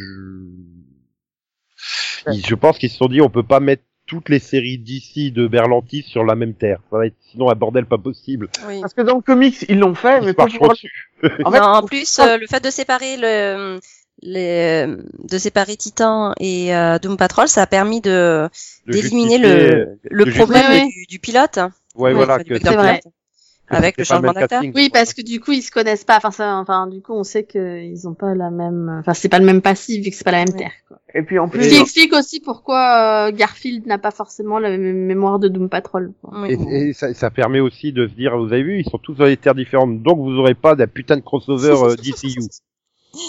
je... 2.28 2.32
je 2.48 2.56
pense 2.56 2.78
qu'ils 2.78 2.92
se 2.92 2.98
sont 2.98 3.08
dit 3.08 3.22
on 3.22 3.30
peut 3.32 3.42
pas 3.42 3.60
mettre 3.60 3.82
toutes 4.06 4.30
les 4.30 4.40
séries 4.40 4.78
d'ici 4.78 5.32
de 5.32 5.48
Berlanti 5.48 6.04
sur 6.04 6.24
la 6.24 6.36
même 6.36 6.54
terre. 6.54 6.80
Ça 6.92 6.98
va 6.98 7.08
être 7.08 7.16
sinon 7.32 7.50
un 7.50 7.56
bordel 7.56 7.86
pas 7.86 7.98
possible. 7.98 8.50
Oui. 8.68 8.82
Parce 8.82 8.94
que 8.94 9.02
dans 9.02 9.16
le 9.16 9.22
comics, 9.22 9.66
ils 9.68 9.80
l'ont 9.80 9.96
fait, 9.96 10.20
Ils 10.20 10.26
mais 10.26 10.34
pas 10.34 10.48
pour... 10.48 10.72
En 11.44 11.52
fait, 11.52 11.60
non, 11.60 11.66
en 11.66 11.84
plus, 11.84 12.20
euh, 12.20 12.38
le 12.38 12.46
fait 12.48 12.64
de 12.64 12.70
séparer 12.70 13.18
le, 13.18 13.80
les, 14.22 14.86
de 14.88 15.38
séparer 15.38 15.76
Titan 15.76 16.34
et 16.40 16.76
euh, 16.76 17.00
Doom 17.00 17.18
Patrol, 17.18 17.48
ça 17.48 17.64
a 17.64 17.68
permis 17.68 18.02
de 18.02 18.48
d'éliminer 18.88 19.38
le, 19.38 19.98
le 20.04 20.26
problème 20.26 20.88
du, 20.90 21.06
du 21.08 21.20
pilote. 21.20 21.58
Ouais, 21.96 22.12
Ouais, 22.12 22.14
voilà 22.14 22.40
du 22.40 22.52
que 22.52 22.60
Avec 23.68 23.98
le 23.98 24.04
changement 24.04 24.32
d'acteur. 24.34 24.62
Oui, 24.76 24.90
parce 24.94 25.14
que 25.14 25.22
du 25.22 25.40
coup, 25.40 25.52
ils 25.52 25.62
se 25.62 25.72
connaissent 25.72 26.04
pas. 26.04 26.18
Enfin, 26.18 26.32
ça, 26.32 26.56
enfin, 26.58 26.88
du 26.88 27.02
coup, 27.02 27.14
on 27.14 27.24
sait 27.24 27.44
qu'ils 27.46 28.08
ont 28.08 28.14
pas 28.14 28.36
la 28.36 28.52
même. 28.52 28.98
Enfin, 29.00 29.14
c'est 29.14 29.30
pas 29.30 29.40
le 29.40 29.46
même 29.46 29.62
passif 29.62 30.04
vu 30.04 30.12
que 30.12 30.16
c'est 30.16 30.24
pas 30.24 30.32
la 30.32 30.40
même 30.46 30.50
Ouais. 30.54 30.58
terre. 30.60 30.72
Quoi. 30.88 31.00
Et 31.14 31.24
puis 31.24 31.40
en 31.40 31.48
Ce 31.48 31.52
plus, 31.52 31.68
qui 31.70 31.76
explique 31.80 32.14
aussi 32.14 32.40
pourquoi 32.42 33.28
euh, 33.28 33.32
Garfield 33.32 33.86
n'a 33.88 33.98
pas 33.98 34.12
forcément 34.12 34.60
la 34.60 34.70
même 34.70 35.06
mémoire 35.06 35.40
de 35.40 35.48
Doom 35.48 35.70
Patrol. 35.70 36.12
quoi. 36.22 36.42
Oui. 36.42 36.58
Et, 36.70 36.90
et 36.90 36.94
ça, 36.94 37.14
ça 37.14 37.32
permet 37.32 37.60
aussi 37.60 37.92
de 37.94 38.08
se 38.08 38.14
dire, 38.14 38.38
vous 38.38 38.54
avez 38.54 38.64
vu, 38.64 38.80
ils 38.82 38.90
sont 38.90 38.98
tous 38.98 39.14
dans 39.16 39.26
des 39.26 39.38
terres 39.38 39.56
différentes, 39.56 40.02
donc 40.04 40.20
vous 40.20 40.34
aurez 40.38 40.54
pas 40.56 40.76
d'un 40.76 40.88
putain 40.88 41.16
de 41.18 41.22
crossover 41.22 41.70
euh, 41.84 41.96
DCU 41.96 42.40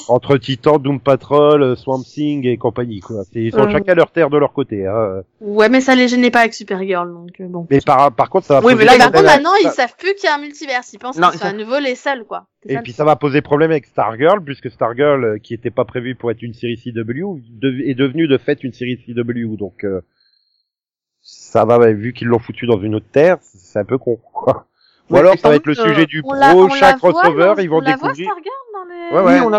entre 0.09 0.37
Titan, 0.39 0.79
Doom 0.79 1.01
Patrol, 1.01 1.63
euh, 1.63 1.77
Swamp 1.77 2.03
Thing 2.03 2.47
et 2.47 2.57
compagnie. 2.57 3.01
Quoi. 3.01 3.23
Ils 3.35 3.53
sont 3.53 3.59
Euh. 3.67 3.71
chacun 3.71 3.95
leur 3.95 4.11
terre 4.11 4.31
de 4.31 4.39
leur 4.39 4.53
côté. 4.53 4.87
Hein. 4.87 5.23
Ouais, 5.41 5.69
mais 5.69 5.81
ça 5.81 5.95
les 5.95 6.09
gênait 6.09 6.31
pas 6.31 6.41
avec 6.41 6.55
Supergirl, 6.55 7.13
donc 7.13 7.31
euh, 7.41 7.47
bon. 7.49 7.67
Mais 7.71 7.81
par, 7.81 8.13
par 8.13 8.31
contre, 8.31 8.47
ça 8.47 8.55
va 8.55 8.61
Oui, 8.67 8.73
poser 8.75 8.77
mais 8.77 8.85
là, 8.85 8.93
Mais 8.93 8.99
par 8.99 9.13
problème 9.13 9.23
contre, 9.23 9.35
avec- 9.35 9.45
maintenant, 9.45 9.57
ils 9.61 9.69
ça- 9.75 9.87
savent 9.89 9.97
plus 9.99 10.15
qu'il 10.15 10.25
y 10.25 10.33
a 10.33 10.35
un 10.35 10.39
multiverse. 10.41 10.93
Ils 10.93 10.99
pensent 10.99 11.17
qu'ils 11.17 11.25
sont 11.25 11.31
ils 11.41 11.47
à 11.47 11.53
nouveau 11.53 11.79
les 11.79 11.95
seuls, 11.95 12.25
quoi. 12.25 12.47
Et 12.69 12.75
ça, 12.75 12.83
puis 12.83 12.93
ça 12.93 13.05
va 13.05 13.17
poser 13.17 13.43
problème 13.43 13.71
avec 13.71 13.87
Stargirl, 13.87 14.43
puisque 14.45 14.71
Stargirl, 14.71 15.25
euh, 15.25 15.39
qui 15.39 15.55
était 15.55 15.71
pas 15.71 15.85
prévu 15.85 16.15
pour 16.15 16.31
être 16.31 16.43
une 16.43 16.55
série 16.55 16.77
CW, 16.77 17.41
de- 17.49 17.83
est 17.89 17.95
devenue 17.95 18.27
de 18.29 18.39
fait 18.39 18.65
une 18.65 18.73
série 18.73 18.97
CW. 19.07 19.57
Donc 19.57 19.85
euh, 19.85 20.01
ça 21.23 21.65
va, 21.65 21.79
ouais, 21.79 21.93
vu 21.95 22.13
qu'ils 22.13 22.29
l'ont 22.29 22.39
foutu 22.39 22.67
dans 22.67 22.81
une 22.81 22.95
autre 22.95 23.07
terre, 23.11 23.39
c'est 23.41 23.79
un 23.79 23.85
peu 23.85 23.99
con. 23.99 24.19
Quoi. 24.33 24.67
Ou 25.11 25.15
Ouais, 25.15 25.21
alors 25.21 25.39
ça 25.39 25.49
va 25.49 25.55
être 25.57 25.67
le 25.67 25.75
sujet 25.75 26.03
euh, 26.03 26.07
du 26.07 26.23
la, 26.35 26.51
pro, 26.51 26.67
la 26.67 26.75
chaque 26.75 26.99
voit, 26.99 27.13
crossover, 27.13 27.55
non 27.57 27.63
ils 27.63 27.71
vont 27.71 27.77
on 27.79 27.81
la 27.81 27.97
voit, 27.97 28.13
découvrir. 28.13 28.27
Stargirl 28.31 28.55
dans 28.75 28.85
les... 28.85 29.17
Ouais, 29.17 29.35
ouais. 29.35 29.41
oui, 29.41 29.47
on 29.47 29.51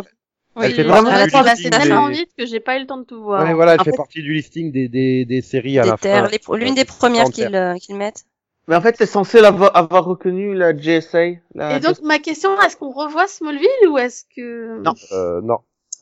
a... 0.58 0.66
Elle 0.66 0.72
Oui, 0.72 0.76
fait 0.76 0.84
Vraiment, 0.84 1.10
c'est 1.12 1.43
listing 1.43 1.70
tellement 1.72 2.08
des- 2.08 2.14
vite 2.16 2.30
que 2.38 2.45
j'ai 2.45 2.60
pas 2.60 2.78
eu 2.78 2.82
le 2.82 2.88
temps 2.88 2.97
de 2.97 3.03
tout 3.05 3.22
voir. 3.22 3.43
Ouais, 3.43 3.53
voilà, 3.53 3.74
elle 3.76 3.82
En 3.82 3.84
fait 3.84 3.91
fait- 3.91 3.97
partie 3.97 4.22
du 4.22 4.34
listing 4.34 4.72
des, 4.72 4.88
des, 4.88 5.26
des 5.26 5.41
séries 5.41 5.80
à 5.80 5.84
des 5.84 5.89
la 5.89 5.97
terres, 5.97 6.30
fin. 6.30 6.58
l'une 6.58 6.76
des 6.76 6.86
premières 6.86 7.30
qu'ils 7.30 7.55
euh, 7.55 7.76
qu'ils 7.76 7.95
mettent. 7.95 8.24
Mais 8.70 8.76
en 8.76 8.82
fait, 8.82 8.95
c'est 8.97 9.05
censé 9.05 9.39
l'avoir- 9.39 9.76
avoir 9.78 10.03
reconnu 10.03 10.53
la 10.53 10.74
GSA. 10.74 11.38
La 11.55 11.78
Et 11.78 11.80
donc, 11.80 12.01
ma 12.03 12.20
question, 12.20 12.60
est-ce 12.62 12.76
qu'on 12.76 12.91
revoit 12.91 13.26
Smallville 13.28 13.88
ou 13.89 13.97
est-ce 13.97 14.26
que... 14.36 14.82
Non. 14.82 14.93
Euh, 15.14 15.39
non. 15.41 15.60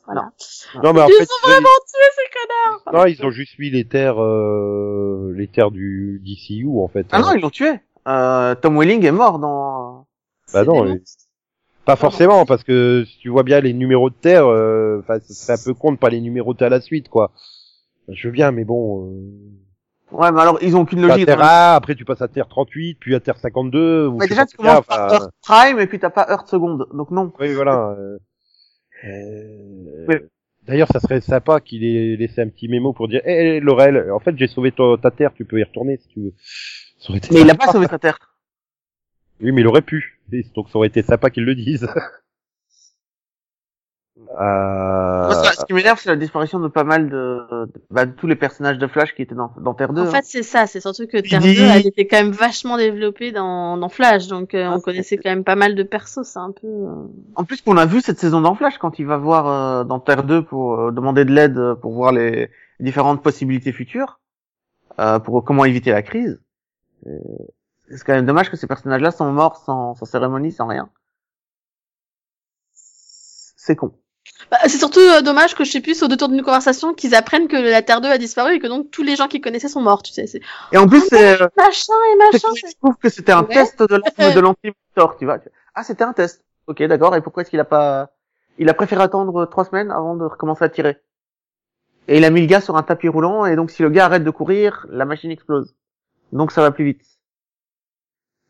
Voilà. 0.08 0.32
Non, 0.84 0.94
mais 0.94 1.02
en 1.02 1.08
Ils 1.08 1.14
fait, 1.14 1.24
ont 1.24 1.48
vraiment 1.48 1.68
tué 1.88 2.08
ces 2.16 2.32
connards 2.34 2.94
non, 2.94 3.06
ils 3.08 3.26
ont 3.26 3.32
juste 3.32 3.58
mis 3.58 3.72
les 3.72 3.88
terres, 3.88 4.22
euh, 4.22 5.32
les 5.36 5.48
terres 5.48 5.72
du 5.72 6.22
DCU 6.24 6.68
en 6.80 6.88
fait. 6.88 7.08
Ah 7.12 7.20
non, 7.20 7.34
ils 7.34 7.42
l'ont 7.42 7.50
tué. 7.50 7.72
Euh, 8.08 8.54
Tom 8.56 8.78
Welling 8.78 9.04
est 9.04 9.12
mort 9.12 9.40
dans... 9.40 10.06
bah 10.54 10.64
non, 10.64 10.96
pas 11.86 11.96
forcément, 11.96 12.46
parce 12.46 12.64
que 12.64 13.06
si 13.06 13.20
tu 13.20 13.30
vois 13.30 13.44
bien 13.44 13.60
les 13.62 13.74
numéros 13.74 14.10
de 14.10 14.16
terre, 14.16 14.48
euh, 14.48 15.00
enfin, 15.00 15.20
ce 15.20 15.34
serait 15.34 15.54
un 15.54 15.64
peu 15.64 15.74
con 15.74 15.92
de 15.92 15.98
pas 15.98 16.10
les 16.10 16.22
numéroter 16.22 16.66
à 16.66 16.70
la 16.70 16.82
suite, 16.82 17.10
quoi. 17.10 17.32
Je 18.08 18.28
veux 18.28 18.32
bien, 18.32 18.52
mais 18.52 18.66
bon. 18.66 19.08
Euh... 19.08 20.16
Ouais, 20.16 20.32
mais 20.32 20.42
alors, 20.42 20.58
ils 20.62 20.76
ont 20.76 20.86
t'as 20.86 20.98
logique. 20.98 21.26
Terre 21.26 21.44
A, 21.44 21.76
après 21.76 21.96
tu 21.96 22.06
passes 22.06 22.22
à 22.22 22.28
Terre 22.28 22.48
38, 22.48 22.98
puis 23.00 23.16
à 23.16 23.20
Terre 23.20 23.38
52. 23.38 24.08
ou 24.08 24.18
Mais 24.18 24.28
déjà, 24.28 24.46
tu 24.46 24.58
commences 24.58 24.86
par 24.86 25.14
Earth 25.14 25.32
Prime 25.44 25.80
et 25.80 25.88
puis 25.88 26.00
t'as 26.00 26.10
pas 26.10 26.28
Earth 26.30 26.48
Seconde. 26.48 26.88
Donc 26.94 27.12
non. 27.12 27.32
Oui, 27.40 27.54
voilà. 27.54 27.96
euh, 27.98 28.18
euh. 29.06 30.20
D'ailleurs, 30.68 30.88
ça 30.92 31.00
serait 31.00 31.22
sympa 31.22 31.60
qu'il 31.60 31.84
ait 31.84 32.16
laissé 32.16 32.42
un 32.42 32.50
petit 32.50 32.68
mémo 32.68 32.92
pour 32.94 33.08
dire, 33.08 33.22
hé, 33.26 33.60
Laurel, 33.60 34.12
en 34.12 34.20
fait, 34.20 34.36
j'ai 34.38 34.48
sauvé 34.48 34.72
ta, 34.72 34.84
ta 35.00 35.12
terre, 35.12 35.32
tu 35.36 35.46
peux 35.46 35.60
y 35.60 35.64
retourner 35.64 35.98
si 35.98 36.08
tu 36.08 36.20
veux. 36.22 36.34
Ça 36.98 37.14
Mais 37.32 37.42
il 37.42 37.50
a 37.50 37.56
pas 37.56 37.72
sauvé 37.72 37.86
sa 37.88 38.00
terre. 38.00 38.18
Oui, 39.42 39.52
mais 39.52 39.62
il 39.62 39.68
aurait 39.68 39.84
pu. 39.84 40.15
Et 40.32 40.44
Donc, 40.56 40.70
ça 40.70 40.78
aurait 40.78 40.88
été 40.88 41.02
sympa 41.04 41.30
qu'ils 41.30 41.46
le 41.46 41.56
disent. 41.56 41.88
euh... 44.40 45.28
Moi, 45.28 45.52
ce 45.52 45.66
qui 45.66 45.74
m'énerve, 45.74 46.00
c'est 46.00 46.10
la 46.10 46.16
disparition 46.16 46.60
de 46.60 46.68
pas 46.68 46.84
mal 46.84 47.10
de, 47.10 47.66
de, 47.66 47.72
bah, 47.92 48.06
de 48.06 48.12
tous 48.12 48.28
les 48.28 48.36
personnages 48.36 48.78
de 48.78 48.88
Flash 48.88 49.14
qui 49.14 49.22
étaient 49.22 49.36
dans, 49.36 49.52
dans 49.60 49.74
Terre 49.74 49.94
2. 49.94 50.02
En 50.02 50.06
hein. 50.06 50.12
fait, 50.12 50.24
c'est 50.24 50.44
ça. 50.44 50.68
C'est 50.68 50.80
surtout 50.80 51.06
que 51.08 51.18
Terre 51.18 51.42
dit- 51.42 51.56
2, 51.56 51.62
elle 51.62 51.88
était 51.88 52.08
quand 52.08 52.18
même 52.18 52.32
vachement 52.32 52.78
développée 52.78 53.32
dans, 53.32 53.78
dans 53.78 53.90
Flash. 53.90 54.28
Donc, 54.28 54.54
euh, 54.54 54.68
Ah, 54.68 54.76
on 54.76 54.80
connaissait 54.82 55.18
quand 55.18 55.30
même 55.30 55.44
pas 55.44 55.56
mal 55.56 55.76
de 55.76 55.84
persos. 55.84 56.24
C'est 56.24 56.40
un 56.40 56.52
peu... 56.52 56.68
euh, 56.68 57.08
En 57.36 57.44
plus, 57.44 57.62
qu'on 57.62 57.78
a 57.78 57.86
vu 57.86 58.02
cette 58.02 58.20
saison 58.20 58.42
dans 58.42 58.56
Flash 58.56 58.78
quand 58.78 59.00
il 59.00 59.06
va 59.06 59.18
voir 59.18 59.48
euh, 59.48 59.84
dans 59.84 60.00
Terre 60.00 60.24
2 60.24 60.44
pour 60.44 60.80
euh, 60.80 60.92
demander 60.92 61.26
de 61.26 61.32
l'aide 61.32 61.58
euh, 61.58 61.76
pour 61.76 61.94
voir 61.94 62.12
les 62.12 62.50
différentes 62.80 63.24
possibilités 63.24 63.72
futures, 63.72 64.20
euh, 65.00 65.20
pour 65.20 65.44
comment 65.46 65.66
éviter 65.66 65.92
la 65.92 66.02
crise. 66.02 66.42
C'est 67.90 68.04
quand 68.04 68.14
même 68.14 68.26
dommage 68.26 68.50
que 68.50 68.58
ces 68.58 68.68
personnages-là 68.68 69.12
sont 69.12 69.32
morts 69.32 69.58
sans, 69.58 69.96
sans 69.96 70.06
cérémonie, 70.06 70.52
sans 70.52 70.68
rien. 70.68 70.90
C'est 72.74 73.76
con. 73.76 73.94
Bah, 74.50 74.58
c'est 74.64 74.78
surtout 74.80 75.00
euh, 75.00 75.22
dommage 75.22 75.56
que 75.56 75.64
je 75.64 75.72
sais 75.72 75.82
plus 75.82 76.02
au 76.04 76.08
détour 76.08 76.30
d'une 76.30 76.42
conversation 76.42 76.94
qu'ils 76.94 77.14
apprennent 77.16 77.48
que 77.48 77.56
la 77.56 77.82
Terre 77.84 78.02
2 78.02 78.10
a 78.10 78.18
disparu 78.18 78.56
et 78.56 78.60
que 78.60 78.68
donc 78.68 78.90
tous 78.92 79.04
les 79.04 79.16
gens 79.16 79.28
qu'ils 79.28 79.42
connaissaient 79.42 79.68
sont 79.68 79.82
morts, 79.82 80.02
tu 80.04 80.14
sais. 80.14 80.26
C'est 80.28 80.42
Et 80.72 80.78
en 80.78 80.88
plus, 80.88 81.02
c'est 81.08 81.42
euh, 81.42 81.48
machin 81.58 81.94
et 82.14 82.18
machin. 82.18 82.48
c'est- 82.56 82.68
découvre 82.70 82.98
que 82.98 83.10
c'était 83.10 83.32
un 83.32 83.44
Ouais. 83.44 83.54
test 83.54 83.82
de 83.84 84.40
l'anti-Thor, 84.40 85.16
tu 85.20 85.26
vois. 85.26 85.40
Ah, 85.76 85.84
c'était 85.84 86.04
un 86.04 86.14
test. 86.14 86.44
Ok, 86.68 86.82
d'accord. 86.84 87.16
Et 87.16 87.22
pourquoi 87.22 87.42
est-ce 87.42 87.52
qu'il 87.52 87.60
a 87.60 87.66
pas, 87.66 88.12
il 88.58 88.68
a 88.70 88.74
préféré 88.74 89.04
attendre 89.04 89.46
trois 89.46 89.66
semaines 89.66 89.92
avant 89.92 90.16
de 90.16 90.26
recommencer 90.26 90.64
à 90.66 90.70
tirer? 90.70 90.98
Et 92.08 92.18
il 92.18 92.26
a 92.26 92.30
mis 92.30 92.42
le 92.42 92.48
gars 92.48 92.62
sur 92.62 92.78
un 92.78 92.84
tapis 92.84 93.08
roulant, 93.08 93.46
et 93.46 93.56
donc 93.56 93.70
si 93.72 93.82
le 93.84 93.90
gars 93.90 94.06
arrête 94.06 94.24
de 94.24 94.30
courir, 94.32 94.86
la 94.90 95.06
machine 95.06 95.32
explose. 95.32 95.76
Donc 96.32 96.52
ça 96.52 96.62
va 96.62 96.72
plus 96.72 96.86
vite. 96.86 97.02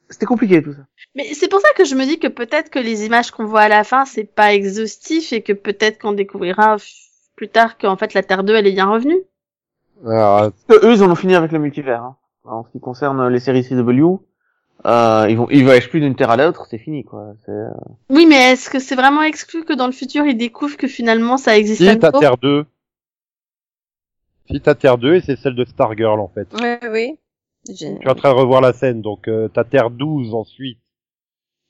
C'était 0.09 0.25
compliqué 0.25 0.61
tout 0.61 0.73
ça. 0.73 0.85
Mais 1.15 1.33
c'est 1.33 1.47
pour 1.47 1.59
ça 1.59 1.69
que 1.75 1.83
je 1.83 1.95
me 1.95 2.05
dis 2.05 2.19
que 2.19 2.27
peut-être 2.27 2.69
que 2.69 2.79
les 2.79 3.05
images 3.05 3.31
qu'on 3.31 3.45
voit 3.45 3.61
à 3.61 3.69
la 3.69 3.83
fin, 3.83 4.05
c'est 4.05 4.23
pas 4.23 4.53
exhaustif 4.53 5.33
et 5.33 5.41
que 5.41 5.53
peut-être 5.53 5.99
qu'on 5.99 6.13
découvrira 6.13 6.77
plus 7.35 7.49
tard 7.49 7.77
qu'en 7.77 7.97
fait 7.97 8.13
la 8.13 8.23
Terre 8.23 8.43
2 8.43 8.55
elle 8.55 8.67
est 8.67 8.73
bien 8.73 8.89
revenue. 8.89 9.17
Alors, 10.05 10.51
eux, 10.71 10.93
ils 10.93 11.03
en 11.03 11.09
ont 11.09 11.15
fini 11.15 11.35
avec 11.35 11.51
le 11.51 11.59
multivers. 11.59 12.03
Hein. 12.03 12.15
En 12.43 12.63
ce 12.63 12.69
qui 12.69 12.79
concerne 12.79 13.27
les 13.29 13.39
séries 13.39 13.63
CW, 13.63 14.19
euh, 14.85 15.25
ils 15.29 15.37
vont, 15.37 15.47
ils 15.49 15.63
voyagent 15.63 15.89
plus 15.89 16.01
d'une 16.01 16.15
terre 16.15 16.29
à 16.29 16.37
l'autre, 16.37 16.67
c'est 16.69 16.77
fini 16.77 17.03
quoi. 17.03 17.33
Euh, 17.49 17.69
Oui, 18.09 18.27
mais 18.27 18.51
est-ce 18.51 18.69
que 18.69 18.77
c'est 18.77 18.95
vraiment 18.95 19.23
exclu 19.23 19.63
que 19.63 19.73
dans 19.73 19.87
le 19.87 19.91
futur 19.93 20.25
ils 20.25 20.37
découvrent 20.37 20.77
que 20.77 20.87
finalement 20.87 21.37
ça 21.37 21.57
existe 21.57 21.81
à 21.81 21.93
si 21.93 21.99
t'as 21.99 22.09
nouveau 22.09 22.19
Terre 22.19 22.37
2. 22.37 22.65
Si 24.51 24.61
t'as 24.61 24.75
Terre 24.75 24.97
2, 24.99 25.15
et 25.15 25.21
c'est 25.21 25.37
celle 25.37 25.55
de 25.55 25.65
Stargirl, 25.65 26.19
en 26.19 26.27
fait. 26.27 26.47
Oui, 26.61 26.89
oui. 26.91 27.17
Je 27.67 27.73
suis 27.75 28.07
en 28.09 28.15
train 28.15 28.31
de 28.33 28.37
revoir 28.39 28.61
la 28.61 28.73
scène, 28.73 29.01
donc 29.01 29.27
euh, 29.27 29.47
t'as 29.47 29.63
Terre 29.63 29.89
12 29.89 30.33
ensuite, 30.33 30.79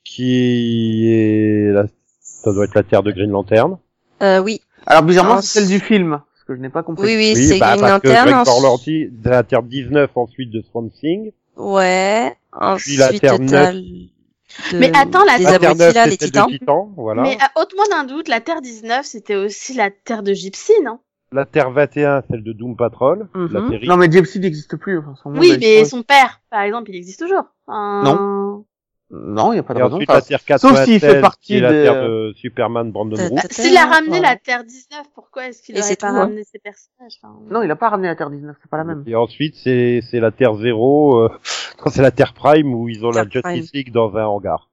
qui 0.04 1.08
est 1.10 1.72
la... 1.72 1.86
ça 2.20 2.52
doit 2.52 2.64
être 2.64 2.74
la 2.74 2.82
Terre 2.82 3.02
de 3.02 3.12
Green 3.12 3.30
Lantern. 3.30 3.78
Euh, 4.22 4.40
oui, 4.40 4.60
Alors 4.86 5.02
bizarrement, 5.02 5.36
Ah, 5.38 5.42
c'est 5.42 5.60
celle 5.60 5.68
du 5.68 5.80
film, 5.80 6.20
ce 6.38 6.44
que 6.44 6.54
je 6.56 6.60
n'ai 6.60 6.68
pas 6.70 6.82
compris. 6.82 7.06
oui, 7.16 7.32
oui, 7.34 7.44
c'est 7.44 7.58
bah, 7.58 7.76
Green 7.76 7.80
parce 7.80 8.02
que 8.02 8.08
Lantern. 8.08 8.24
Greg 8.26 9.10
la 9.24 9.42
Terre 9.42 9.62
19 9.62 10.10
ensuite 10.16 10.50
de 10.50 10.62
Swamp 10.70 10.88
Thing. 11.00 11.32
Ouais. 11.56 12.34
Puis 12.78 12.96
la 12.96 13.06
Ensuite, 13.06 13.20
Terre 13.20 13.36
t'as 13.38 13.72
neuf. 13.72 13.74
de- 13.74 14.78
Mais 14.78 14.90
attends, 14.96 15.24
la 15.24 15.38
La 15.38 15.58
Terre 15.58 15.70
abrutis 15.70 15.78
9, 15.78 15.94
là, 15.94 16.04
c'est 16.04 16.10
les 16.10 16.16
celle 16.16 16.28
titans. 16.30 16.46
de 16.50 16.58
Titan, 16.58 16.92
voilà. 16.96 17.22
Mais 17.22 17.36
haute 17.60 17.74
moins 17.76 17.88
d'un 17.90 18.04
doute, 18.04 18.28
la 18.28 18.40
Terre 18.40 18.62
19 18.62 19.04
c'était 19.04 19.34
aussi 19.36 19.74
la 19.74 19.90
Terre 19.90 20.22
de 20.22 20.32
Gypsy, 20.32 20.72
non? 20.84 20.98
La 21.36 21.44
Terre 21.44 21.70
21, 21.70 22.22
celle 22.30 22.42
de 22.42 22.52
Doom 22.52 22.76
Patrol, 22.76 23.28
Mhm. 23.34 23.48
la 23.52 23.68
série. 23.68 23.86
Non 23.88 23.96
mais 23.96 24.10
Gypsy 24.10 24.40
n'existe 24.40 24.76
plus. 24.76 24.98
Enfin, 24.98 25.14
son 25.22 25.36
Oui, 25.36 25.56
mais 25.60 25.84
son 25.84 26.02
père, 26.02 26.40
par 26.50 26.62
exemple, 26.62 26.90
il 26.90 26.96
existe 26.96 27.20
toujours. 27.20 27.44
Un- 27.68 28.62
Non, 29.10 29.52
il 29.52 29.56
y 29.56 29.58
a 29.60 29.62
pas 29.62 29.72
de 29.74 29.78
Et 29.78 29.82
raison. 29.84 29.94
ensuite 29.96 30.08
la 30.10 30.20
Terre 30.20 30.38
sauf 30.40 30.46
96, 30.48 30.84
s'il 30.84 30.98
fait 31.00 31.20
partie 31.20 31.46
qui 31.46 31.56
est 31.58 31.60
la 31.60 31.70
Terre 31.70 32.02
de 32.08 32.32
Superman, 32.34 32.90
Brandon 32.90 33.14
T'as- 33.16 33.28
Root. 33.28 33.36
S'il 33.50 33.76
a 33.76 33.86
ramené 33.86 34.14
Ouais. 34.16 34.20
la 34.20 34.34
Terre 34.36 34.64
19, 34.64 35.06
pourquoi 35.14 35.46
est-ce 35.46 35.62
qu'il 35.62 35.80
c'est 35.80 36.00
pas 36.00 36.08
tout, 36.10 36.16
hein. 36.16 36.18
ramené 36.22 36.42
ses 36.42 36.58
personnages 36.58 37.12
enfin, 37.22 37.36
Non, 37.48 37.62
il 37.62 37.70
a 37.70 37.76
pas 37.76 37.88
ramené 37.90 38.08
la 38.08 38.16
Terre 38.16 38.30
19, 38.30 38.56
c'est 38.60 38.68
pas 38.70 38.78
la 38.78 38.84
même. 38.84 39.04
Et 39.06 39.14
ensuite, 39.14 39.54
c'est, 39.62 40.00
c'est 40.10 40.18
la 40.18 40.32
Terre 40.32 40.54
0, 40.56 41.18
euh, 41.20 41.28
c'est 41.86 42.02
la 42.02 42.10
Terre 42.10 42.32
Prime 42.34 42.74
où 42.74 42.88
ils 42.88 43.06
ont 43.06 43.10
la 43.12 43.24
Terre 43.26 43.42
Justice 43.44 43.70
Prime. 43.70 43.80
League 43.84 43.92
dans 43.92 44.16
un 44.16 44.24
hangar. 44.24 44.70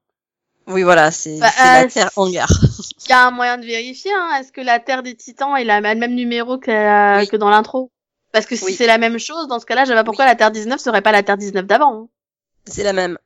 Oui, 0.68 0.84
voilà, 0.84 1.12
c'est 1.12 1.40
Bah, 1.40 1.50
c'est 1.56 1.64
la 1.64 1.84
euh, 1.84 1.88
Terre 1.88 2.10
hangar. 2.16 2.48
Il 3.06 3.10
y 3.10 3.14
a 3.14 3.28
un 3.28 3.32
moyen 3.32 3.58
de 3.58 3.66
vérifier, 3.66 4.12
hein. 4.14 4.38
Est-ce 4.40 4.52
que 4.52 4.62
la 4.62 4.80
Terre 4.80 5.04
des 5.04 5.14
Titans 5.16 5.56
est 5.58 5.66
la, 5.66 5.76
a 5.78 5.94
le 5.94 6.00
même 6.00 6.16
numéro 6.16 6.58
que, 6.58 6.72
euh, 6.72 7.20
Oui. 7.20 7.28
que 7.28 7.36
dans 7.36 7.50
l'intro? 7.50 7.92
Parce 8.32 8.46
que 8.46 8.56
si 8.56 8.66
Oui. 8.66 8.74
c'est 8.74 8.88
la 8.88 8.98
même 8.98 9.20
chose, 9.20 9.48
dans 9.48 9.60
ce 9.60 9.66
cas-là, 9.66 9.84
je 9.86 9.90
vois 9.92 9.98
pas 9.98 10.04
pourquoi 10.06 10.26
la 10.26 10.36
Terre 10.36 10.52
19 10.52 10.80
serait 10.80 11.02
pas 11.02 11.12
la 11.12 11.22
Terre 11.22 11.38
19 11.38 11.66
d'avant. 11.66 11.94
hein. 12.04 12.08
C'est 12.66 12.84
la 12.84 12.94
même. 12.94 13.18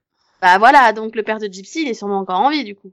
Bah 0.42 0.58
voilà, 0.58 0.92
donc 0.94 1.16
le 1.16 1.24
père 1.24 1.40
de 1.40 1.48
Gypsy, 1.48 1.84
il 1.84 1.88
est 1.90 1.94
sûrement 1.94 2.20
encore 2.20 2.40
en 2.40 2.50
vie, 2.50 2.64
du 2.64 2.76
coup. 2.76 2.92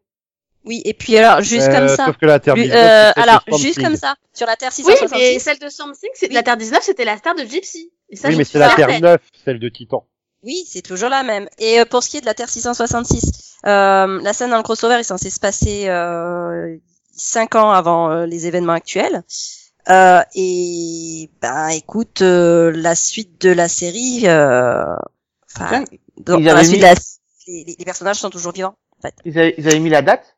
Oui, 0.66 0.80
et 0.86 0.94
puis 0.94 1.16
alors, 1.18 1.42
juste 1.42 1.68
Euh, 1.68 1.74
comme 1.78 1.88
ça. 1.88 2.06
Sauf 2.06 2.16
que 2.16 2.24
la 2.26 2.38
Terre 2.38 2.54
Lui- 2.54 2.62
19, 2.64 2.78
euh, 2.78 3.12
alors, 3.16 3.42
juste 3.58 3.82
comme 3.82 3.96
ça, 3.96 4.14
sur 4.32 4.46
la 4.46 4.56
Terre 4.56 4.70
Oui, 4.78 4.84
mais 4.86 4.94
666. 4.96 5.40
celle 5.40 5.58
de 5.58 5.68
Storm 5.68 5.92
Thing, 5.92 6.10
c'est 6.14 6.28
Oui. 6.28 6.34
la 6.34 6.42
Terre 6.42 6.56
19, 6.56 6.82
c'était 6.82 7.04
la 7.04 7.18
Terre 7.18 7.34
de 7.34 7.44
Gypsy. 7.44 7.90
Et 8.10 8.16
ça, 8.16 8.28
Oui, 8.28 8.36
mais 8.36 8.44
c'est 8.44 8.58
la 8.58 8.68
Terre 8.68 8.76
certaine. 8.88 9.02
9, 9.02 9.20
celle 9.44 9.58
de 9.58 9.68
Titan. 9.68 10.06
Oui, 10.44 10.64
c'est 10.68 10.82
toujours 10.82 11.08
la 11.08 11.22
même. 11.22 11.48
Et 11.58 11.80
euh, 11.80 11.84
pour 11.86 12.02
ce 12.02 12.10
qui 12.10 12.18
est 12.18 12.20
de 12.20 12.26
la 12.26 12.34
Terre 12.34 12.50
666, 12.50 13.56
euh, 13.66 14.20
la 14.20 14.32
scène 14.34 14.50
dans 14.50 14.58
le 14.58 14.62
crossover 14.62 14.96
est 14.96 15.04
censée 15.04 15.30
se 15.30 15.40
passer 15.40 15.88
euh, 15.88 16.76
cinq 17.12 17.54
ans 17.54 17.70
avant 17.70 18.10
euh, 18.10 18.26
les 18.26 18.46
événements 18.46 18.74
actuels. 18.74 19.22
Euh, 19.88 20.20
et 20.34 21.30
ben, 21.40 21.68
écoute, 21.68 22.20
euh, 22.20 22.72
la 22.74 22.94
suite 22.94 23.40
de 23.40 23.50
la 23.50 23.68
série, 23.68 24.22
euh, 24.26 24.84
enfin, 25.54 25.84
dans, 26.18 26.38
la 26.38 26.62
suite 26.62 26.72
mis- 26.72 26.78
de 26.78 26.82
la, 26.82 26.94
les, 27.46 27.84
personnages 27.84 28.16
sont 28.16 28.30
toujours 28.30 28.52
vivants. 28.52 28.74
En 28.98 29.02
fait. 29.02 29.14
Ils 29.24 29.38
avaient, 29.38 29.54
ils 29.56 29.66
avaient 29.66 29.80
mis 29.80 29.90
la 29.90 30.02
date 30.02 30.36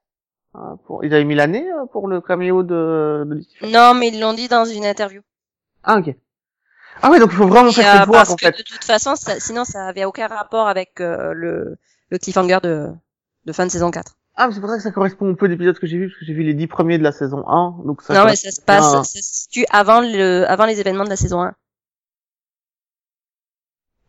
hein, 0.54 0.78
pour, 0.86 1.04
Ils 1.04 1.12
avaient 1.14 1.24
mis 1.24 1.34
l'année 1.34 1.64
pour 1.92 2.07
le 2.07 2.20
caméo 2.20 2.62
de, 2.62 3.24
de 3.26 3.66
Non, 3.68 3.94
mais 3.94 4.09
ils 4.09 4.20
l'ont 4.20 4.34
dit 4.34 4.48
dans 4.48 4.64
une 4.64 4.84
interview. 4.84 5.22
Ah, 5.82 5.98
ok. 5.98 6.14
Ah 7.03 7.11
ouais, 7.11 7.20
donc 7.20 7.30
il 7.32 7.36
faut 7.36 7.47
vraiment 7.47 7.72
faire 7.72 7.94
euh, 7.94 7.99
cette 7.99 8.07
voix, 8.07 8.18
parce 8.18 8.30
en 8.30 8.36
que 8.36 8.47
fait. 8.47 8.59
de 8.59 8.62
toute 8.62 8.84
façon, 8.84 9.16
ça, 9.16 9.38
sinon 9.38 9.64
ça 9.64 9.86
avait 9.86 10.05
aucun 10.05 10.26
rapport 10.28 10.68
avec 10.68 11.01
euh, 11.01 11.32
le, 11.34 11.76
le 12.11 12.18
cliffhanger 12.18 12.59
de, 12.62 12.88
de 13.44 13.53
fin 13.53 13.66
de 13.66 13.70
saison 13.70 13.90
4. 13.90 14.16
Ah, 14.38 14.49
mais 14.49 14.55
c'est 14.55 14.61
pour 14.61 14.68
ça 14.68 14.76
que 14.76 14.82
ça 14.82 14.90
correspond 14.90 15.30
au 15.30 15.34
peu 15.34 15.49
d'épisodes 15.49 15.78
que 15.78 15.86
j'ai 15.86 15.99
vus, 15.99 16.09
parce 16.09 16.18
que 16.20 16.26
j'ai 16.26 16.34
vu 16.34 16.42
les 16.42 16.55
dix 16.55 16.66
premiers 16.66 16.99
de 16.99 17.03
la 17.03 17.12
saison 17.12 17.47
1, 17.49 17.76
donc 17.86 18.03
ça... 18.03 18.14
non, 18.14 18.24
mais 18.26 18.36
ça 18.36 18.51
se 18.51 18.61
passe, 18.61 18.92
ça 18.92 19.05
se 19.05 19.20
situe 19.22 19.64
avant 19.70 20.01
le, 20.01 20.44
avant 20.49 20.66
les 20.66 20.78
événements 20.80 21.05
de 21.05 21.11
la 21.11 21.16
saison 21.16 21.42
1. 21.42 21.55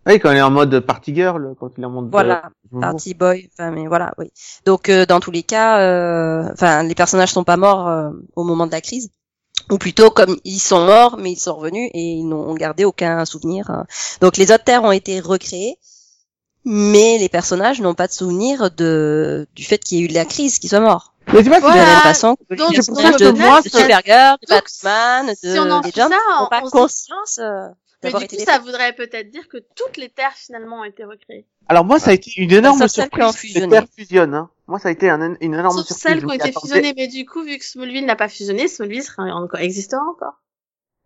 Oui, 0.08 0.20
quand 0.20 0.32
il 0.32 0.38
est 0.38 0.42
en 0.42 0.52
mode 0.52 0.80
party 0.80 1.14
girl, 1.14 1.54
quand 1.60 1.72
il 1.78 1.84
est 1.84 1.86
en 1.86 1.90
mode... 1.90 2.10
Voilà, 2.10 2.50
euh, 2.74 2.80
Party 2.80 3.14
Boy, 3.14 3.50
enfin 3.52 3.72
mais 3.72 3.88
voilà, 3.88 4.14
oui. 4.18 4.32
Donc 4.66 4.88
euh, 4.88 5.06
dans 5.06 5.20
tous 5.20 5.32
les 5.32 5.44
cas, 5.44 5.80
euh, 5.82 6.50
enfin 6.54 6.84
les 6.84 6.96
personnages 6.96 7.34
sont 7.34 7.44
pas 7.44 7.58
morts 7.58 7.88
euh, 7.90 8.12
au 8.38 8.46
moment 8.46 8.66
de 8.68 8.72
la 8.72 8.80
crise, 8.80 9.10
ou 9.70 9.78
plutôt 9.78 10.10
comme 10.12 10.38
ils 10.44 10.60
sont 10.60 10.86
morts, 10.86 11.18
mais 11.18 11.32
ils 11.34 11.40
sont 11.40 11.56
revenus 11.56 11.90
et 11.94 12.02
ils 12.02 12.26
n'ont 12.28 12.54
gardé 12.56 12.86
aucun 12.86 13.26
souvenir. 13.26 13.70
euh. 13.72 13.84
Donc 14.22 14.38
les 14.38 14.52
autres 14.52 14.64
terres 14.64 14.84
ont 14.84 14.92
été 14.92 15.20
recréées, 15.20 15.78
mais 16.66 17.18
les 17.18 17.30
personnages 17.30 17.80
n'ont 17.82 17.94
pas 17.96 18.08
de 18.08 18.12
souvenir 18.14 18.72
de 18.72 19.48
du 19.56 19.64
fait 19.64 19.78
qu'il 19.78 19.98
y 19.98 20.02
ait 20.02 20.06
eu 20.06 20.08
de 20.08 20.14
la 20.14 20.26
crise, 20.26 20.60
qu'ils 20.60 20.70
soient 20.70 20.80
morts. 20.80 21.14
Mais 21.34 21.44
tu 21.44 21.50
vois, 21.50 21.60
De 21.60 21.66
la 21.66 21.72
Voilà. 21.72 21.86
même 21.86 22.00
façon 22.02 22.38
que 22.50 22.56
Donc, 22.56 22.72
les 22.72 22.82
c'est 22.82 22.92
pour 22.92 22.98
personnages 23.02 23.20
ça 23.20 23.26
de, 23.26 23.32
que 23.32 23.38
moi, 23.38 23.62
de 23.62 23.70
ça- 23.70 23.80
Supergirl, 23.80 24.38
de 24.42 24.48
Donc, 24.48 24.64
Batman, 24.64 25.28
de 25.28 25.34
si 25.36 25.60
on 25.60 25.72
en 25.72 25.84
fait 25.84 25.90
Legend 25.90 26.12
ça, 26.12 26.42
n'ont 26.42 26.48
pas 26.48 26.62
on 26.64 26.66
se- 26.68 26.72
conscience 26.72 27.38
euh, 27.40 27.68
Mais 28.04 28.12
d'avoir 28.12 28.24
du 28.28 28.38
coup, 28.38 28.44
ça 28.46 28.60
voudrait 28.60 28.94
peut-être 28.94 29.30
dire 29.30 29.48
que 29.50 29.58
toutes 29.76 29.98
les 29.98 30.08
terres 30.10 30.36
finalement 30.36 30.80
ont 30.80 30.84
été 30.86 31.04
recréées. 31.04 31.46
Alors 31.70 31.84
moi, 31.86 32.00
ça 32.00 32.12
a 32.12 32.14
été 32.14 32.32
une 32.38 32.52
énorme 32.52 32.78
Sauf 32.80 32.92
celles 32.92 33.10
qui 33.10 33.22
ont 33.22 33.32
surprise. 33.32 33.54
que 33.54 33.60
fusionné. 33.60 33.66
Les 33.66 33.72
terres 33.72 33.88
fusionnent, 33.96 34.34
hein. 34.36 34.50
Moi, 34.68 34.80
ça 34.80 34.90
a 34.90 34.92
été 34.92 35.10
un, 35.10 35.36
une 35.42 35.54
énorme 35.54 35.78
Sauf 35.78 35.86
surprise. 35.88 36.04
celles 36.04 36.20
qui 36.20 36.26
ont 36.26 36.32
été 36.34 36.50
attendais- 36.50 36.60
fusionnées, 36.62 36.94
mais 36.96 37.08
du 37.08 37.26
coup, 37.26 37.44
vu 37.44 37.58
que 37.58 37.66
Smallville 37.66 38.06
n'a 38.06 38.16
pas 38.16 38.28
fusionné, 38.30 38.68
Smallville 38.68 39.04
serait 39.04 39.32
encore, 39.32 39.60
existera 39.60 40.02
encore. 40.04 40.42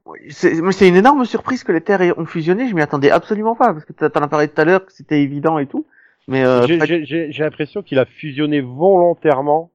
Oui, 0.06 0.20
C'est 0.30 0.88
une 0.88 0.96
énorme 0.96 1.26
surprise 1.26 1.64
que 1.64 1.72
les 1.72 1.82
terres 1.82 2.02
aient- 2.02 2.18
ont 2.18 2.26
fusionné. 2.26 2.68
Je 2.68 2.74
m'y 2.76 2.82
attendais 2.82 3.12
absolument 3.12 3.56
pas, 3.56 3.72
parce 3.74 3.86
que 3.86 3.94
t'en 3.94 4.22
as 4.22 4.28
parlé 4.28 4.48
tout 4.48 4.60
à 4.60 4.66
l'heure 4.66 4.86
que 4.86 4.92
c'était 4.92 5.22
évident 5.22 5.60
et 5.60 5.68
tout. 5.68 5.86
Mais 6.28 6.44
euh, 6.44 6.66
J'ai- 6.68 6.78
pas- 6.80 6.86
J'ai 6.86 7.06
j'ai- 7.06 7.32
j'ai 7.32 7.44
l'impression 7.44 7.82
qu'il 7.84 8.00
a 8.00 8.06
fusionné 8.06 8.62
volontairement, 8.62 9.72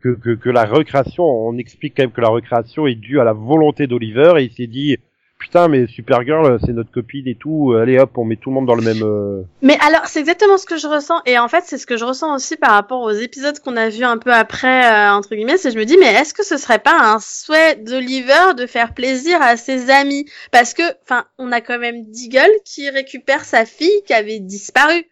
que, 0.00 0.10
que, 0.10 0.34
que 0.34 0.50
la 0.50 0.64
recréation, 0.64 1.24
on 1.24 1.56
explique 1.58 1.96
quand 1.96 2.02
même 2.04 2.12
que 2.12 2.20
la 2.20 2.28
recréation 2.28 2.86
est 2.86 2.94
due 2.94 3.20
à 3.20 3.24
la 3.24 3.32
volonté 3.32 3.86
d'Oliver, 3.86 4.34
et 4.38 4.44
il 4.44 4.52
s'est 4.52 4.66
dit, 4.66 4.96
putain, 5.44 5.68
mais 5.68 5.86
Supergirl, 5.86 6.58
c'est 6.64 6.72
notre 6.72 6.90
copine 6.90 7.28
et 7.28 7.34
tout, 7.34 7.74
allez 7.78 7.98
hop, 7.98 8.16
on 8.16 8.24
met 8.24 8.36
tout 8.36 8.48
le 8.48 8.54
monde 8.54 8.66
dans 8.66 8.74
le 8.74 8.82
même... 8.82 9.02
euh, 9.02 9.42
Mais 9.60 9.76
alors, 9.86 10.06
c'est 10.06 10.20
exactement 10.20 10.56
ce 10.56 10.64
que 10.64 10.78
je 10.78 10.86
ressens, 10.86 11.20
et 11.26 11.38
en 11.38 11.48
fait, 11.48 11.64
c'est 11.66 11.76
ce 11.76 11.86
que 11.86 11.98
je 11.98 12.04
ressens 12.04 12.34
aussi 12.34 12.56
par 12.56 12.70
rapport 12.70 13.02
aux 13.02 13.10
épisodes 13.10 13.58
qu'on 13.60 13.76
a 13.76 13.90
vus 13.90 14.04
un 14.04 14.16
peu 14.16 14.32
après, 14.32 14.86
euh, 14.86 15.12
entre 15.12 15.34
guillemets, 15.34 15.58
c'est 15.58 15.70
je 15.70 15.78
me 15.78 15.84
dis, 15.84 15.98
mais 15.98 16.12
est-ce 16.14 16.32
que 16.32 16.44
ce 16.44 16.56
serait 16.56 16.78
pas 16.78 16.98
un 16.98 17.18
souhait 17.20 17.76
d'Oliver 17.76 18.54
de 18.56 18.66
faire 18.66 18.94
plaisir 18.94 19.42
à 19.42 19.56
ses 19.56 19.90
amis? 19.90 20.24
Parce 20.50 20.72
que, 20.72 20.82
enfin, 21.02 21.24
on 21.38 21.52
a 21.52 21.60
quand 21.60 21.78
même 21.78 22.04
Deagle 22.10 22.50
qui 22.64 22.88
récupère 22.88 23.44
sa 23.44 23.66
fille 23.66 24.02
qui 24.06 24.14
avait 24.14 24.40
disparu. 24.40 25.04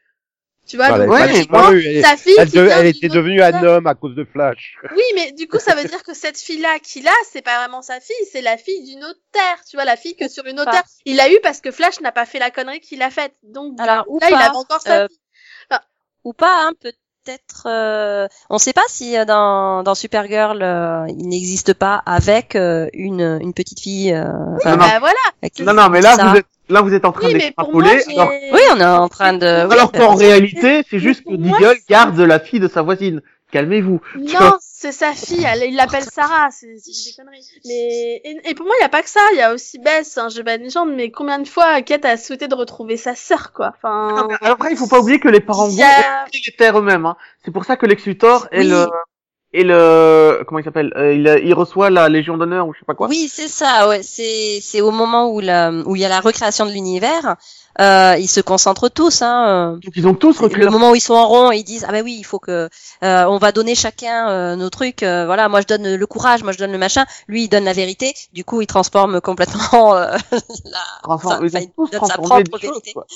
Tu 0.72 0.78
vois, 0.78 0.90
ouais, 0.98 1.06
pas 1.06 1.26
mais 1.26 1.32
disparu, 1.34 1.84
elle, 1.84 2.02
sa 2.02 2.16
fille 2.16 2.34
elle 2.38 2.50
de- 2.50 2.66
elle 2.66 2.86
était 2.86 3.10
devenue 3.10 3.42
un 3.42 3.62
homme 3.62 3.86
à 3.86 3.94
cause 3.94 4.14
de 4.14 4.24
Flash. 4.24 4.76
Oui, 4.96 5.02
mais 5.14 5.32
du 5.32 5.46
coup, 5.46 5.58
ça 5.58 5.74
veut 5.74 5.84
dire 5.84 6.02
que 6.02 6.14
cette 6.14 6.38
fille-là 6.38 6.78
qu'il 6.78 7.06
a, 7.06 7.12
c'est 7.30 7.42
pas 7.42 7.58
vraiment 7.58 7.82
sa 7.82 8.00
fille, 8.00 8.26
c'est 8.32 8.40
la 8.40 8.56
fille 8.56 8.82
d'une 8.82 9.04
autre 9.04 9.20
terre. 9.32 9.58
Tu 9.68 9.76
vois, 9.76 9.84
la 9.84 9.96
fille 9.96 10.16
que 10.16 10.30
sur 10.30 10.46
une 10.46 10.58
autre 10.58 10.70
terre. 10.70 10.84
Il 11.04 11.16
l'a 11.16 11.30
eu 11.30 11.38
parce 11.42 11.60
que 11.60 11.70
Flash 11.70 12.00
n'a 12.00 12.10
pas 12.10 12.24
fait 12.24 12.38
la 12.38 12.50
connerie 12.50 12.80
qu'il 12.80 13.02
a 13.02 13.10
faite. 13.10 13.34
Donc, 13.42 13.78
Alors, 13.78 14.06
ou 14.08 14.18
là, 14.18 14.28
il 14.30 14.32
pas, 14.32 14.38
avait 14.46 14.56
encore 14.56 14.80
sa 14.80 15.02
euh, 15.02 15.08
fille. 15.08 15.78
ou 16.24 16.32
pas, 16.32 16.66
hein, 16.66 16.72
peut-être. 17.24 17.66
Euh, 17.66 18.26
on 18.50 18.54
ne 18.54 18.58
sait 18.60 18.72
pas 18.72 18.82
si 18.88 19.16
euh, 19.16 19.24
dans, 19.24 19.82
dans 19.82 19.94
Supergirl 19.94 20.60
euh, 20.62 21.06
il 21.08 21.28
n'existe 21.28 21.74
pas 21.74 22.02
avec 22.06 22.56
euh, 22.56 22.88
une, 22.92 23.38
une 23.40 23.52
petite 23.54 23.80
fille. 23.80 24.12
Euh, 24.12 24.24
enfin, 24.56 24.72
non. 24.72 24.78
Bah 24.78 24.98
voilà. 25.00 25.14
avec- 25.42 25.60
non, 25.60 25.74
non, 25.74 25.88
mais 25.88 26.00
là, 26.00 26.14
ça. 26.16 26.28
vous 26.28 26.36
êtes, 26.36 26.46
là, 26.68 26.80
vous 26.82 26.94
êtes 26.94 27.04
en 27.04 27.12
train 27.12 27.26
Oui, 27.26 27.34
mais 27.34 27.52
pour 27.56 27.72
moi, 27.72 27.82
d'extrapoler. 27.84 28.18
Alors, 28.18 28.32
Oui, 28.52 28.60
on 28.74 28.80
est 28.80 28.84
en 28.84 29.08
train 29.08 29.32
de. 29.34 29.66
oui, 29.66 29.72
alors 29.72 29.92
qu'en 29.92 30.14
réalité, 30.14 30.84
c'est 30.90 30.98
juste 30.98 31.24
que 31.24 31.34
Deagle 31.34 31.76
garde 31.88 32.18
la 32.20 32.40
fille 32.40 32.60
de 32.60 32.68
sa 32.68 32.82
voisine. 32.82 33.20
Calmez-vous. 33.52 34.00
Non, 34.16 34.56
c'est 34.60 34.92
sa 34.92 35.12
fille. 35.12 35.44
Elle, 35.46 35.70
il 35.70 35.76
l'appelle 35.76 36.02
Sarah. 36.02 36.48
C'est 36.50 36.74
c'est 36.78 37.10
des 37.10 37.16
conneries. 37.16 37.46
Mais 37.66 38.20
et, 38.24 38.50
et 38.50 38.54
pour 38.54 38.66
moi, 38.66 38.74
il 38.80 38.82
y 38.82 38.86
a 38.86 38.88
pas 38.88 39.02
que 39.02 39.08
ça. 39.10 39.20
Il 39.32 39.38
y 39.38 39.42
a 39.42 39.52
aussi 39.54 39.78
Bess. 39.78 40.18
Hein, 40.18 40.28
je 40.30 40.40
pas 40.42 40.54
une 40.56 40.62
légende, 40.62 40.92
mais 40.94 41.10
combien 41.10 41.38
de 41.38 41.46
fois 41.46 41.82
Kate 41.82 42.04
a 42.06 42.16
souhaité 42.16 42.48
de 42.48 42.54
retrouver 42.54 42.96
sa 42.96 43.14
sœur, 43.14 43.52
quoi. 43.52 43.74
Non, 43.84 43.90
Enfin, 44.14 44.28
mais 44.28 44.48
Après, 44.48 44.72
il 44.72 44.76
faut 44.76 44.88
pas 44.88 44.98
oublier 44.98 45.20
que 45.20 45.28
les 45.28 45.40
parents 45.40 45.68
a- 45.68 46.24
terres 46.56 46.78
eux-mêmes. 46.78 47.06
Hein. 47.06 47.16
C'est 47.44 47.50
pour 47.52 47.64
ça 47.64 47.76
que 47.76 47.86
Lex 47.86 48.04
Luthor 48.06 48.48
est 48.50 48.64
le 48.64 48.86
et 49.52 49.64
le 49.64 50.42
comment 50.46 50.58
il 50.60 50.64
s'appelle 50.64 50.92
Euh, 50.96 51.12
il, 51.14 51.26
il 51.44 51.54
reçoit 51.54 51.90
la 51.90 52.08
Légion 52.08 52.36
d'honneur 52.38 52.66
ou 52.66 52.72
je 52.74 52.78
sais 52.78 52.84
pas 52.86 52.94
quoi. 52.94 53.08
Oui, 53.08 53.30
c'est 53.32 53.48
ça. 53.48 53.88
Ouais, 53.88 54.02
c'est 54.02 54.60
c'est 54.62 54.80
au 54.80 54.90
moment 54.90 55.30
où 55.30 55.40
la 55.40 55.70
où 55.70 55.94
il 55.96 56.02
y 56.02 56.04
a 56.04 56.08
la 56.08 56.20
recréation 56.20 56.64
de 56.66 56.70
l'univers, 56.72 57.36
euh, 57.80 58.16
ils 58.18 58.28
se 58.28 58.40
concentrent 58.40 58.88
tous. 58.88 59.22
Hein, 59.22 59.78
Donc 59.82 59.92
ils 59.96 60.06
ont 60.06 60.14
tous 60.14 60.38
euh, 60.40 60.44
recréé 60.44 60.64
le 60.64 60.70
moment 60.70 60.90
où 60.92 60.94
ils 60.94 61.00
sont 61.00 61.14
en 61.14 61.28
rond, 61.28 61.50
ils 61.50 61.64
disent 61.64 61.84
ah 61.88 61.92
ben 61.92 62.02
oui, 62.04 62.16
il 62.18 62.24
faut 62.24 62.38
que 62.38 62.68
euh, 63.04 63.24
on 63.26 63.38
va 63.38 63.52
donner 63.52 63.74
chacun 63.74 64.28
euh, 64.30 64.56
nos 64.56 64.70
trucs. 64.70 65.02
euh, 65.02 65.26
voilà, 65.26 65.48
moi 65.48 65.60
je 65.60 65.66
donne 65.66 65.94
le 65.96 66.06
courage, 66.06 66.42
moi 66.42 66.52
je 66.52 66.58
donne 66.58 66.72
le 66.72 66.78
machin. 66.78 67.04
Lui 67.28 67.44
il 67.44 67.48
donne 67.48 67.64
la 67.64 67.72
vérité. 67.74 68.14
Du 68.32 68.44
coup, 68.44 68.60
il 68.62 68.66
transforme 68.66 69.20
complètement 69.20 69.94
euh, 69.96 70.16
la. 70.64 70.78
transform- 71.02 71.34
enfin, 71.36 71.40
ils 71.42 71.56
ont 71.56 71.72
tous 71.76 71.88
il 71.92 71.98
donne 71.98 72.08
sa 72.08 72.14
propre 72.14 72.50
choses. 72.52 72.60
vérité. 72.62 72.92
quoi. 72.94 73.06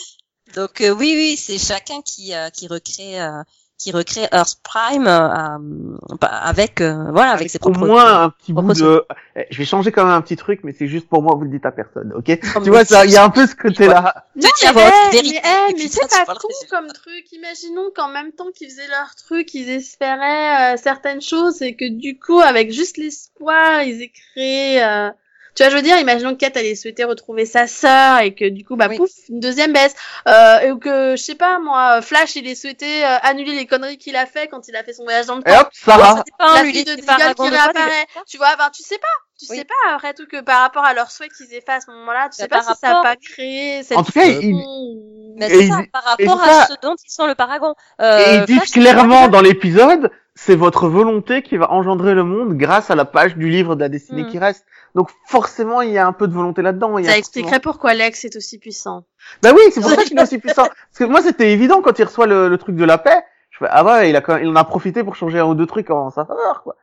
Donc 0.55 0.81
euh, 0.81 0.91
oui, 0.91 1.13
oui, 1.17 1.37
c'est 1.37 1.59
chacun 1.59 2.03
qui 2.03 2.35
euh, 2.35 2.51
qui 2.51 2.69
recrée 2.69 3.21
euh, 3.21 3.43
qui 3.79 3.93
recrée 3.93 4.27
Earth 4.33 4.59
Prime 4.63 5.07
euh, 5.07 6.17
bah, 6.21 6.29
avec 6.29 6.81
euh, 6.81 7.11
voilà 7.13 7.33
avec 7.33 7.51
ses 7.51 7.59
Au 7.59 7.71
propres. 7.71 7.87
moins 7.87 8.23
un 8.23 8.31
petit 8.31 8.53
bout 8.53 8.73
de. 8.73 9.05
Eh, 9.37 9.47
Je 9.51 9.59
vais 9.59 9.65
changer 9.65 9.93
quand 9.93 10.05
même 10.05 10.15
un 10.15 10.21
petit 10.23 10.37
truc, 10.37 10.61
mais 10.65 10.73
c'est 10.73 10.87
juste 10.87 11.09
pour 11.09 11.23
moi. 11.23 11.35
Vous 11.37 11.45
le 11.45 11.51
dites 11.51 11.67
à 11.67 11.73
personne, 11.73 12.13
ok 12.17 12.41
Comme 12.53 12.65
Tu 12.65 12.71
vois 12.71 12.85
ça, 12.85 13.05
il 13.05 13.13
y 13.13 13.17
a 13.17 13.25
un 13.25 13.31
peu 13.31 13.47
ce 13.47 13.55
côté-là. 13.55 14.27
Non, 14.37 14.49
mais, 14.65 14.73
votre 14.73 14.93
eh, 15.09 15.13
vérité. 15.13 15.41
mais, 15.43 15.75
mais 15.77 15.89
c'est 15.89 16.27
pas 16.27 16.35
con 16.35 16.49
comme 16.71 16.89
truc. 16.89 17.33
Imaginons 17.33 17.91
qu'en 17.95 18.09
même 18.09 18.33
temps 18.33 18.51
qu'ils 18.55 18.71
faisaient 18.71 18.89
leur 18.89 19.15
truc, 19.15 19.53
ils 19.55 19.69
espéraient 19.69 20.75
euh, 20.75 20.77
certaines 20.77 21.21
choses 21.21 21.61
et 21.63 21.77
que 21.77 21.89
du 21.89 22.19
coup, 22.19 22.41
avec 22.41 22.73
juste 22.73 22.97
l'espoir, 22.97 23.83
ils 23.83 24.03
aient 24.03 24.13
créé... 24.33 25.11
euh, 25.57 25.59
Tu 25.59 25.63
vois, 25.63 25.71
je 25.71 25.77
veux 25.77 25.83
dire, 25.83 25.99
imaginons 25.99 26.35
que 26.35 26.39
Kat 26.41 26.53
allait 26.59 26.75
souhaiter 26.75 27.05
retrouver 27.05 27.47
sa 27.47 27.67
sœur 27.67 28.21
et 28.21 28.35
que 28.35 28.45
du 28.49 28.65
coup, 28.65 28.77
bah 28.77 28.87
Oui. 28.91 28.97
pouf, 28.99 29.11
une 29.29 29.41
deuxième 29.41 29.73
baisse. 29.73 29.95
Euh, 30.29 30.71
ou 30.73 30.79
que, 30.79 31.17
je 31.17 31.23
sais 31.23 31.35
pas, 31.35 31.59
moi, 31.59 32.03
Flash, 32.03 32.37
il 32.37 32.47
ait 32.47 32.55
souhaité 32.55 33.05
euh, 33.05 33.17
annuler 33.23 33.55
les 33.55 33.67
conneries 33.67 33.99
qu'il 33.99 34.17
a 34.17 34.27
fait 34.27 34.49
quand 34.49 34.69
il 34.69 34.77
a 34.77 34.85
fait 34.85 34.93
son 34.93 35.05
voyage 35.05 35.27
dans 35.27 35.37
le 35.37 35.43
Et 35.47 35.53
temps. 35.53 35.61
hop. 35.61 35.69
Ça 35.73 36.23
dépend, 36.25 36.55
La 36.55 36.63
lui, 36.63 36.73
fille 36.73 36.85
il 36.87 36.97
de 36.97 37.01
Deagle 37.01 37.35
qui 37.35 37.49
réapparaît. 37.49 38.07
Tu 38.29 38.37
vois, 38.37 38.55
ben, 38.57 38.71
tu 38.75 38.83
sais 38.83 38.99
pas. 38.99 39.07
Tu 39.39 39.47
Oui. 39.51 39.59
sais 39.59 39.65
pas, 39.65 39.95
après 39.95 40.15
tout, 40.15 40.27
que 40.27 40.41
par 40.41 40.63
rapport 40.63 40.85
à 40.85 40.95
leur 40.95 41.11
souhait 41.11 41.29
qu'ils 41.29 41.53
aient 41.55 41.61
fait 41.61 41.73
à 41.73 41.81
ce 41.81 41.91
moment-là, 41.91 42.29
tu 42.31 42.41
sais 42.41 42.49
pas 42.49 42.63
si 42.63 42.73
ça 42.81 42.99
a 43.01 43.03
pas 43.03 43.17
créé 43.17 43.83
cette 43.83 43.99
En 43.99 44.03
tout 44.03 44.13
cas, 44.13 44.21
Euh, 44.27 44.41
il- 44.43 45.35
Mais 45.39 45.51
Et 45.51 45.55
c'est 45.61 45.69
ça, 45.69 45.81
par 45.93 46.17
et 46.19 46.27
rapport 46.27 46.43
à 46.43 46.63
ça. 46.63 46.67
ce 46.69 46.87
dont 46.87 46.95
ils 47.05 47.11
sont 47.13 47.27
le 47.27 47.35
paragon. 47.35 47.75
Et 48.01 48.03
Euh, 48.03 48.35
ils 48.37 48.45
disent 48.47 48.57
Flash, 48.57 48.71
clairement 48.71 49.29
dans 49.29 49.43
l'épisode, 49.43 50.11
c'est 50.39 50.55
votre 50.55 50.87
volonté 50.87 51.43
qui 51.43 51.57
va 51.57 51.73
engendrer 51.73 52.15
le 52.15 52.23
monde 52.23 52.57
grâce 52.57 52.91
à 52.91 52.95
la 52.95 53.05
page 53.07 53.37
du 53.37 53.49
livre 53.49 53.75
de 53.75 53.81
la 53.81 53.89
destinée 53.89 54.23
Mm. 54.25 54.29
qui 54.29 54.39
reste. 54.39 54.65
Donc 54.95 55.11
forcément, 55.27 55.81
il 55.81 55.91
y 55.91 55.99
a 55.99 56.07
un 56.07 56.13
peu 56.13 56.29
de 56.29 56.33
volonté 56.35 56.61
là-dedans. 56.63 56.89
Ça 56.89 56.95
forcément- 56.99 57.17
expliquerait 57.17 57.61
pourquoi 57.61 57.95
Lex 57.95 58.25
est 58.27 58.37
aussi 58.37 58.59
puissant. 58.59 59.05
Bah 59.43 59.51
oui, 59.55 59.63
c'est 59.73 59.81
pour 59.81 59.91
ça 59.91 60.05
qu'il 60.05 60.17
est 60.19 60.23
aussi 60.23 60.39
puissant. 60.39 60.65
Parce 60.91 60.99
que 60.99 61.05
moi, 61.05 61.23
c'était 61.23 61.53
évident 61.53 61.81
quand 61.83 61.99
il 61.99 62.05
reçoit 62.05 62.27
le, 62.27 62.49
le 62.49 62.59
truc 62.59 62.77
de 62.77 62.85
la 62.85 62.99
paix. 62.99 63.19
Je 63.51 63.59
fais, 63.59 63.67
ah 63.71 63.83
ouais, 63.85 64.11
il 64.11 64.17
a 64.17 64.21
quand 64.21 64.35
même- 64.35 64.45
il 64.45 64.49
en 64.51 64.57
a 64.57 64.65
profité 64.65 65.03
pour 65.03 65.17
changer 65.17 65.39
un 65.39 65.47
ou 65.47 65.55
deux 65.55 65.67
trucs 65.67 65.91
en 65.91 66.11
sa 66.11 66.25
faveur, 66.27 66.63
quoi. 66.63 66.77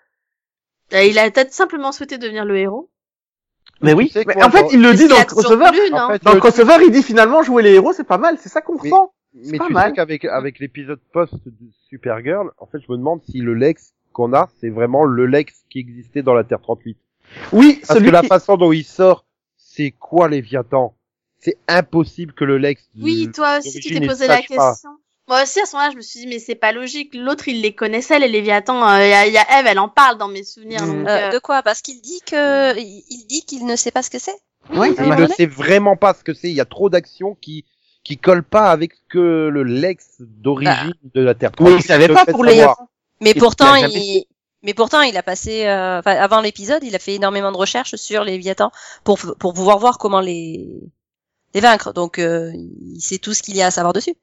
Euh, 0.93 1.03
Il 1.03 1.17
a 1.19 1.29
peut-être 1.29 1.53
simplement 1.53 1.91
souhaité 1.91 2.17
devenir 2.17 2.45
le 2.45 2.57
héros. 2.57 2.89
Mais 3.81 3.91
Tu 3.91 3.97
oui. 3.97 4.09
sais 4.09 4.23
Mais 4.27 4.33
quoi, 4.35 4.45
en 4.45 4.49
fait, 4.51 4.65
il 4.71 4.81
le 4.81 4.93
dit 4.93 5.07
dans 5.07 5.17
le 5.19 5.25
crossover. 5.25 5.65
En 5.93 6.09
fait, 6.09 6.23
Dans 6.23 6.31
le 6.31 6.35
le- 6.35 6.39
crossover, 6.39 6.77
il 6.85 6.91
dit 6.91 7.03
finalement 7.03 7.41
jouer 7.43 7.61
les 7.63 7.73
héros, 7.73 7.93
c'est 7.93 8.03
pas 8.03 8.17
mal, 8.17 8.37
c'est 8.39 8.49
ça 8.49 8.61
qu'on 8.61 8.73
Oui. 8.73 8.89
ressent. 8.91 9.13
Mais 9.33 9.57
pas 9.57 9.67
tu 9.67 9.73
mal. 9.73 9.89
sais 9.89 9.95
qu'avec 9.95 10.25
avec 10.25 10.59
l'épisode 10.59 10.99
post 11.11 11.33
de 11.45 11.53
Supergirl, 11.89 12.51
en 12.59 12.65
fait, 12.67 12.79
je 12.79 12.91
me 12.91 12.97
demande 12.97 13.21
si 13.29 13.39
le 13.39 13.53
Lex 13.53 13.93
qu'on 14.11 14.33
a, 14.33 14.49
c'est 14.59 14.69
vraiment 14.69 15.05
le 15.05 15.25
Lex 15.25 15.63
qui 15.69 15.79
existait 15.79 16.21
dans 16.21 16.33
la 16.35 16.43
Terre 16.43 16.61
38. 16.61 16.97
Oui, 17.51 17.79
Parce 17.81 17.97
celui 17.97 18.09
que 18.09 18.13
la 18.13 18.21
qui... 18.21 18.27
façon 18.27 18.57
dont 18.57 18.71
il 18.71 18.83
sort, 18.83 19.25
c'est 19.57 19.91
quoi 19.91 20.27
Léviathan? 20.29 20.95
C'est 21.39 21.57
impossible 21.67 22.33
que 22.33 22.43
le 22.45 22.57
Lex. 22.57 22.87
Oui, 23.01 23.27
de- 23.27 23.31
toi 23.31 23.57
aussi, 23.59 23.79
tu 23.79 23.93
t'es 23.99 24.05
posé 24.07 24.27
la 24.27 24.35
pas. 24.37 24.41
question. 24.43 24.89
Moi 25.27 25.41
aussi, 25.43 25.59
à 25.61 25.65
ce 25.65 25.75
moment-là, 25.75 25.91
je 25.91 25.97
me 25.97 26.01
suis 26.01 26.19
dit, 26.19 26.27
mais 26.27 26.37
c'est 26.39 26.53
pas 26.55 26.73
logique. 26.73 27.15
L'autre, 27.15 27.47
il 27.47 27.61
les 27.61 27.73
connaissait, 27.73 28.19
les 28.19 28.27
Léviathans. 28.27 28.83
Euh, 28.87 29.03
Il 29.05 29.09
y, 29.09 29.13
a, 29.13 29.25
il 29.27 29.33
y 29.33 29.37
a 29.37 29.59
Eve, 29.59 29.67
elle 29.67 29.79
en 29.79 29.87
parle 29.89 30.17
dans 30.17 30.27
mes 30.27 30.43
souvenirs. 30.43 30.83
Mm. 30.85 30.87
Donc, 30.99 31.07
Euh, 31.07 31.29
euh, 31.29 31.31
de 31.31 31.39
quoi? 31.39 31.63
Parce 31.63 31.81
qu'il 31.81 32.01
dit 32.01 32.19
que 32.29 32.77
il 32.77 33.25
dit 33.27 33.41
qu'il 33.45 33.65
ne 33.65 33.75
sait 33.77 33.91
pas 33.91 34.03
ce 34.03 34.09
que 34.09 34.19
c'est. 34.19 34.35
Oui, 34.75 34.93
Il 34.97 35.09
ne 35.09 35.27
sait 35.27 35.45
vraiment 35.45 35.95
pas 35.97 36.13
ce 36.13 36.23
que 36.23 36.33
c'est. 36.33 36.49
Il 36.49 36.55
y 36.55 36.61
a 36.61 36.65
trop 36.65 36.89
d'actions 36.89 37.35
qui 37.41 37.65
qui 38.03 38.17
collent 38.17 38.43
pas 38.43 38.71
avec 38.71 38.93
ce 38.93 39.01
que 39.09 39.47
le 39.47 39.63
Lex 39.63 40.17
d'origine 40.19 40.93
de 41.13 41.21
la 41.21 41.33
Terre 41.33 41.51
Oui, 41.59 41.65
38 41.71 41.79
il 41.79 41.83
savait 41.83 42.07
pas 42.07 42.25
pour 42.25 42.43
les 42.43 42.57
savoir. 42.57 42.77
Mais 43.21 43.33
pourtant, 43.33 43.75
il, 43.75 44.25
mais 44.63 44.73
pourtant, 44.73 45.01
il 45.01 45.15
a 45.17 45.23
passé, 45.23 45.65
euh, 45.67 45.99
enfin, 45.99 46.11
avant 46.11 46.41
l'épisode, 46.41 46.83
il 46.83 46.95
a 46.95 46.99
fait 46.99 47.15
énormément 47.15 47.51
de 47.51 47.57
recherches 47.57 47.95
sur 47.95 48.23
les 48.23 48.33
Léviathans 48.33 48.71
pour 49.03 49.19
pour 49.39 49.53
pouvoir 49.53 49.79
voir 49.79 49.97
comment 49.97 50.19
les 50.19 50.81
les 51.53 51.61
vaincre. 51.61 51.93
Donc, 51.93 52.19
euh, 52.19 52.51
il 52.53 52.99
sait 52.99 53.19
tout 53.19 53.33
ce 53.33 53.43
qu'il 53.43 53.55
y 53.55 53.61
a 53.61 53.67
à 53.67 53.71
savoir 53.71 53.93
dessus. 53.93 54.15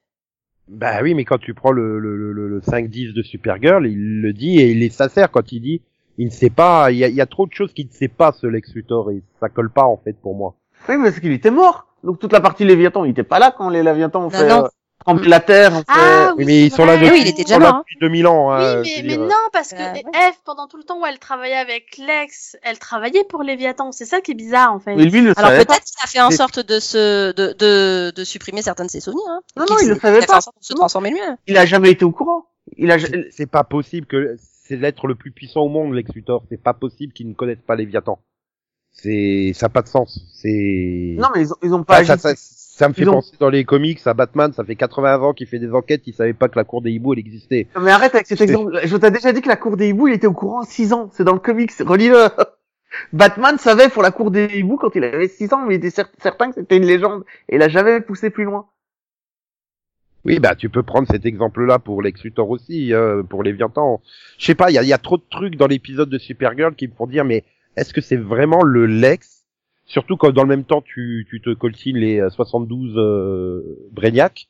Bah 0.68 1.00
oui, 1.02 1.14
mais 1.14 1.24
quand 1.24 1.38
tu 1.38 1.54
prends 1.54 1.72
le, 1.72 1.98
le, 1.98 2.16
le, 2.16 2.32
le 2.32 2.60
5-10 2.60 3.12
de 3.12 3.22
Supergirl, 3.22 3.86
il 3.86 4.20
le 4.20 4.32
dit 4.32 4.60
et 4.60 4.70
il 4.70 4.82
est 4.82 4.90
sincère 4.90 5.30
quand 5.30 5.50
il 5.52 5.60
dit 5.60 5.82
il 6.18 6.26
ne 6.26 6.30
sait 6.30 6.50
pas, 6.50 6.92
il 6.92 6.98
y 6.98 7.04
a, 7.04 7.08
il 7.08 7.14
y 7.14 7.20
a 7.22 7.26
trop 7.26 7.46
de 7.46 7.52
choses 7.52 7.72
qu'il 7.72 7.86
ne 7.86 7.92
sait 7.92 8.08
pas 8.08 8.32
ce 8.32 8.46
Lex 8.46 8.74
Luthor 8.74 9.10
et 9.10 9.22
ça 9.40 9.48
colle 9.48 9.70
pas 9.70 9.84
en 9.84 9.96
fait 9.96 10.12
pour 10.12 10.36
moi. 10.36 10.54
Oui, 10.88 10.96
mais 10.98 11.08
parce 11.08 11.20
qu'il 11.20 11.32
était 11.32 11.50
mort. 11.50 11.86
Donc 12.04 12.18
toute 12.18 12.32
la 12.32 12.40
partie 12.40 12.64
Léviathan, 12.64 13.04
il 13.04 13.10
était 13.10 13.22
pas 13.22 13.38
là 13.38 13.54
quand 13.56 13.68
les 13.68 13.82
Léviathans 13.82 14.24
ont 14.24 14.30
fait 14.30 14.46
non. 14.48 14.64
euh, 14.64 14.68
trembler 15.04 15.28
la 15.28 15.40
terre. 15.40 15.72
fait- 15.78 15.84
Ah 15.88 16.28
Oui, 16.30 16.34
oui, 16.38 16.44
mais 16.46 16.66
ils 16.66 16.70
sont 16.72 16.84
là 16.86 16.96
depuis, 16.96 17.10
Oui, 17.10 17.18
il 17.22 17.28
était 17.28 17.42
déjà 17.44 17.58
là 17.58 17.68
hein. 17.70 17.78
depuis 17.80 17.96
2000 18.00 18.26
ans. 18.26 18.52
Hein, 18.52 18.80
Oui, 18.82 18.92
je 18.98 19.06
mais, 19.06 19.16
non, 19.18 19.34
parce 19.52 19.70
que 19.70 19.76
Euh, 19.76 19.92
ouais. 19.92 20.02
Eve, 20.28 20.34
pendant 20.44 20.66
tout 20.66 20.76
le 20.78 20.82
temps 20.84 21.00
où 21.00 21.06
elle 21.06 21.18
travaillait 21.18 21.56
avec 21.56 21.98
Lex, 21.98 22.56
elle 22.62 22.78
travaillait 22.78 23.24
pour 23.24 23.42
Léviathan. 23.42 23.92
C'est 23.92 24.04
ça 24.06 24.20
qui 24.20 24.30
est 24.32 24.34
bizarre, 24.34 24.72
en 24.72 24.78
fait. 24.78 24.94
Mais 24.96 25.04
lui, 25.04 25.18
il 25.18 25.24
le 25.26 25.32
Alors 25.38 25.50
savait 25.50 25.64
pas. 25.64 25.74
peut-être 25.74 25.84
qu'il 25.84 25.96
a 26.02 26.06
fait 26.06 26.20
en 26.20 26.30
sorte 26.30 26.58
de 26.60 26.80
se 26.80 27.32
de 27.32 27.54
de, 27.58 28.12
de 28.14 28.24
supprimer 28.24 28.62
certains 28.62 28.84
de 28.86 28.90
ses 28.90 29.00
souvenirs. 29.00 29.24
Hein. 29.28 29.40
Non, 29.56 29.64
non, 29.68 29.76
il 29.82 29.88
le 29.88 29.94
s'est- 29.94 30.00
savait 30.00 30.18
a 30.18 30.20
fait 30.22 30.26
pas. 30.26 30.36
en 30.38 30.40
sorte 30.40 30.58
de 30.58 30.64
se 30.64 30.72
transformer 30.74 31.10
lui-même. 31.10 31.36
Il 31.46 31.56
a 31.58 31.66
jamais 31.66 31.90
été 31.90 32.04
au 32.04 32.12
courant. 32.12 32.46
Il 32.76 32.90
a. 32.90 32.98
C'est- 32.98 33.28
C'est 33.30 33.46
pas 33.50 33.64
possible 33.64 34.06
que 34.06 34.36
c'est 34.38 34.76
l'être 34.76 35.06
le 35.06 35.14
plus 35.16 35.32
puissant 35.32 35.60
au 35.62 35.68
monde, 35.68 35.92
Lex 35.94 36.12
Luthor. 36.14 36.44
C'est 36.50 36.62
pas 36.62 36.74
possible 36.74 37.12
qu'il 37.12 37.28
ne 37.28 37.34
connaisse 37.34 37.58
pas 37.66 37.74
Léviathan. 37.74 38.18
C'est 38.92 39.52
ça 39.54 39.66
a 39.66 39.68
pas 39.68 39.82
de 39.82 39.88
sens. 39.88 40.26
C'est 40.34 41.16
Non, 41.18 41.28
mais 41.34 41.42
ils 41.42 41.52
ont, 41.52 41.56
ils 41.62 41.74
ont 41.74 41.84
pas 41.84 42.04
ça, 42.04 42.16
ça, 42.18 42.34
ça- 42.34 42.36
ça 42.36 42.88
me 42.88 42.94
fait 42.94 43.02
Ils 43.02 43.08
ont- 43.08 43.12
penser 43.14 43.36
dans 43.38 43.48
les 43.50 43.64
comics 43.64 44.00
à 44.06 44.14
Batman. 44.14 44.52
Ça 44.52 44.64
fait 44.64 44.74
80 44.76 45.20
ans 45.20 45.32
qu'il 45.32 45.46
fait 45.46 45.58
des 45.58 45.72
enquêtes. 45.72 46.02
Il 46.06 46.14
savait 46.14 46.32
pas 46.34 46.48
que 46.48 46.56
la 46.58 46.64
cour 46.64 46.82
des 46.82 46.90
hiboux 46.90 47.12
elle 47.12 47.18
existait. 47.18 47.68
Non, 47.76 47.82
Mais 47.82 47.90
arrête 47.90 48.14
avec 48.14 48.26
cet 48.26 48.40
exemple. 48.40 48.78
Je 48.84 48.96
t'ai 48.96 49.10
déjà 49.10 49.32
dit 49.32 49.42
que 49.42 49.48
la 49.48 49.56
cour 49.56 49.76
des 49.76 49.88
hiboux, 49.88 50.08
il 50.08 50.14
était 50.14 50.26
au 50.26 50.32
courant 50.32 50.60
à 50.60 50.66
6 50.66 50.92
ans. 50.92 51.08
C'est 51.12 51.24
dans 51.24 51.34
le 51.34 51.38
comics. 51.40 51.72
Relis-le. 51.78 52.28
Batman 53.12 53.56
savait 53.58 53.88
pour 53.88 54.02
la 54.02 54.10
cour 54.10 54.30
des 54.32 54.46
hiboux 54.58 54.76
quand 54.76 54.94
il 54.96 55.04
avait 55.04 55.28
6 55.28 55.52
ans, 55.52 55.64
mais 55.66 55.76
il 55.76 55.78
était 55.84 56.02
cer- 56.02 56.08
certain 56.20 56.48
que 56.48 56.56
c'était 56.56 56.76
une 56.76 56.84
légende. 56.86 57.24
Et 57.48 57.56
il 57.56 57.62
a 57.62 57.68
jamais 57.68 58.00
poussé 58.00 58.30
plus 58.30 58.44
loin. 58.44 58.66
Oui, 60.24 60.38
bah 60.38 60.54
tu 60.54 60.68
peux 60.68 60.82
prendre 60.82 61.08
cet 61.10 61.24
exemple-là 61.24 61.78
pour 61.78 62.02
Lex 62.02 62.22
Luthor 62.24 62.50
aussi, 62.50 62.92
euh, 62.92 63.22
pour 63.22 63.42
Léviathan. 63.42 64.02
Je 64.38 64.44
sais 64.44 64.54
pas, 64.54 64.70
il 64.70 64.74
y 64.74 64.78
a, 64.78 64.82
il 64.82 64.88
y 64.88 64.92
a 64.92 64.98
trop 64.98 65.16
de 65.16 65.22
trucs 65.30 65.56
dans 65.56 65.66
l'épisode 65.66 66.10
de 66.10 66.18
Supergirl 66.18 66.74
qui 66.74 66.88
me 66.88 66.92
font 66.92 67.06
dire, 67.06 67.24
mais 67.24 67.44
est-ce 67.76 67.92
que 67.94 68.00
c'est 68.00 68.16
vraiment 68.16 68.62
le 68.62 68.86
Lex? 68.86 69.44
Surtout 69.86 70.16
quand 70.16 70.30
dans 70.30 70.42
le 70.42 70.48
même 70.48 70.64
temps 70.64 70.82
tu, 70.82 71.26
tu 71.28 71.40
te 71.40 71.52
coltines 71.54 71.96
les 71.96 72.20
euh, 72.20 72.30
72 72.30 72.94
euh, 72.96 73.88
Brainiac 73.92 74.48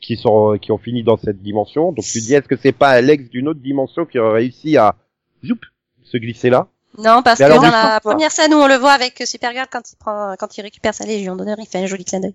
qui 0.00 0.16
sont 0.16 0.58
qui 0.60 0.72
ont 0.72 0.78
fini 0.78 1.02
dans 1.02 1.16
cette 1.16 1.40
dimension. 1.42 1.92
Donc 1.92 2.04
tu 2.04 2.20
te 2.20 2.24
dis, 2.24 2.34
est-ce 2.34 2.48
que 2.48 2.56
c'est 2.56 2.72
pas 2.72 3.00
Lex 3.00 3.30
d'une 3.30 3.48
autre 3.48 3.60
dimension 3.60 4.04
qui 4.04 4.18
aurait 4.18 4.40
réussi 4.40 4.76
à 4.76 4.96
zoup, 5.44 5.60
se 6.02 6.16
glisser 6.18 6.50
là? 6.50 6.68
Non, 6.98 7.22
parce 7.22 7.40
Mais 7.40 7.46
que 7.46 7.52
alors, 7.52 7.62
dans 7.62 7.70
la 7.70 8.00
pas. 8.00 8.00
première 8.00 8.30
scène 8.32 8.52
où 8.52 8.58
on 8.58 8.66
le 8.68 8.74
voit 8.74 8.92
avec 8.92 9.22
Supergirl 9.24 9.66
quand 9.72 9.90
il 9.90 9.96
prend 9.96 10.34
quand 10.38 10.58
il 10.58 10.62
récupère 10.62 10.92
sa 10.92 11.06
légion 11.06 11.36
d'honneur, 11.36 11.56
il 11.58 11.66
fait 11.66 11.78
un 11.78 11.86
joli 11.86 12.04
clin 12.04 12.20
d'œil. 12.20 12.34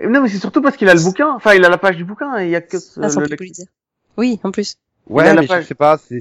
Et 0.00 0.06
Non, 0.06 0.22
mais 0.22 0.28
c'est 0.28 0.38
surtout 0.38 0.62
parce 0.62 0.76
qu'il 0.78 0.88
a 0.88 0.94
le 0.94 1.02
bouquin. 1.02 1.28
Enfin, 1.34 1.54
il 1.54 1.64
a 1.64 1.68
la 1.68 1.76
page 1.76 1.96
du 1.96 2.04
bouquin 2.04 2.38
et 2.38 2.44
il 2.46 2.50
y 2.50 2.56
a 2.56 2.60
que 2.62 2.78
ce, 2.78 3.00
Ah, 3.00 3.08
le-. 3.08 3.36
Oui, 4.16 4.40
en 4.44 4.50
plus. 4.50 4.78
Ouais, 5.08 5.34
mais 5.34 5.42
je 5.42 5.48
page. 5.48 5.64
sais 5.64 5.74
pas, 5.74 5.96
c'est 5.96 6.20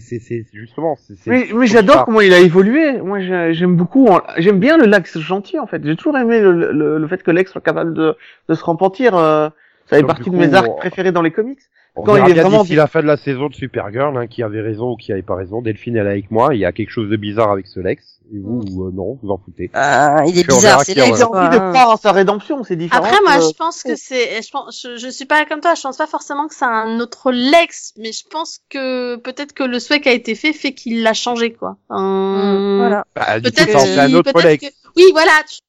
justement. 0.53 0.95
c'est- 0.95 1.15
c'est- 1.17 1.29
Mais, 1.29 1.47
mais 1.53 1.67
j'adore 1.67 1.97
pas. 1.97 2.03
comment 2.05 2.21
il 2.21 2.33
a 2.33 2.39
évolué. 2.39 3.01
Moi, 3.01 3.19
j'ai- 3.19 3.53
j'aime 3.53 3.75
beaucoup. 3.75 4.09
J'aime 4.37 4.59
bien 4.59 4.77
le 4.77 4.85
Lex 4.85 5.19
gentil, 5.19 5.59
en 5.59 5.67
fait. 5.67 5.81
J'ai 5.85 5.95
toujours 5.95 6.17
aimé 6.17 6.39
le, 6.39 6.71
le, 6.71 6.97
le 6.97 7.07
fait 7.07 7.21
que 7.23 7.31
Lex 7.31 7.51
soit 7.51 7.61
capable 7.61 7.93
de, 7.93 8.15
de 8.49 8.53
se 8.53 8.63
repentir. 8.63 9.15
euh, 9.17 9.49
ça 9.89 9.97
fait 9.97 10.03
partie 10.03 10.29
de 10.29 10.35
mes 10.35 10.53
arcs 10.53 10.69
on- 10.69 10.75
préférés 10.75 11.11
dans 11.11 11.21
les 11.21 11.31
comics. 11.31 11.59
On 11.99 12.03
Quand 12.03 12.13
verra 12.13 12.29
il 12.29 12.37
est 12.37 12.41
vraiment 12.41 12.61
d'ici 12.61 12.75
la 12.75 12.85
fin 12.87 13.01
de 13.01 13.07
la 13.07 13.17
saison 13.17 13.47
de 13.47 13.55
Supergirl, 13.55 14.15
hein, 14.17 14.27
qui 14.27 14.43
avait 14.43 14.61
raison 14.61 14.91
ou 14.91 14.95
qui 14.97 15.11
avait 15.11 15.23
pas 15.23 15.35
raison. 15.35 15.61
Delphine, 15.61 15.97
elle 15.97 16.05
est 16.07 16.11
avec 16.11 16.29
moi. 16.31 16.53
Il 16.53 16.59
y 16.59 16.65
a 16.65 16.71
quelque 16.71 16.91
chose 16.91 17.09
de 17.09 17.15
bizarre 17.17 17.51
avec 17.51 17.65
ce 17.67 17.79
Lex. 17.79 18.03
Et 18.33 18.39
vous, 18.39 18.59
euh, 18.83 18.91
non, 18.93 19.17
vous 19.23 19.29
en 19.31 19.37
foutez. 19.37 19.71
Euh, 19.75 20.17
il 20.27 20.37
est 20.37 20.43
Puis 20.43 20.53
bizarre, 20.53 20.81
c'est 20.83 20.93
Lex, 20.95 21.17
J'ai 21.17 21.23
envie 21.23 21.49
de 21.49 21.57
croire 21.57 21.89
en 21.91 21.97
sa 21.97 22.11
rédemption. 22.11 22.63
C'est 22.63 22.75
différent. 22.75 23.03
Après, 23.03 23.17
moi, 23.23 23.37
que- 23.37 23.43
je 23.45 23.53
pense 23.57 23.83
que 23.83 23.95
c'est, 23.95 24.41
je 24.43 24.51
pense, 24.51 24.81
je, 24.83 24.97
je 24.97 25.07
suis 25.09 25.25
pas 25.25 25.45
comme 25.45 25.61
toi, 25.61 25.75
je 25.75 25.81
pense 25.81 25.95
pas 25.97 26.07
forcément 26.07 26.47
que 26.47 26.53
c'est 26.53 26.65
un 26.65 26.99
autre 26.99 27.31
Lex, 27.31 27.93
mais 27.97 28.11
je 28.11 28.23
pense 28.29 28.59
que 28.69 29.15
peut-être 29.15 29.53
que 29.53 29.63
le 29.63 29.79
souhait 29.79 30.01
qui 30.01 30.09
a 30.09 30.13
été 30.13 30.35
fait 30.35 30.51
fait 30.53 30.73
qu'il 30.73 31.03
l'a 31.03 31.13
changé, 31.13 31.53
quoi. 31.53 31.77
Euh, 31.91 32.77
Voilà. 32.79 33.05
Bah, 33.15 33.39
du 33.39 33.49
coup, 33.49 33.55
Peut-être 33.55 33.79
fait 33.79 33.99
un 33.99 34.13
autre 34.13 34.31
peut-être 34.33 34.45
Lex. 34.45 34.67
que- 34.69 34.73
Oui, 34.97 35.05
voilà. 35.13 35.31
tu- 35.49 35.59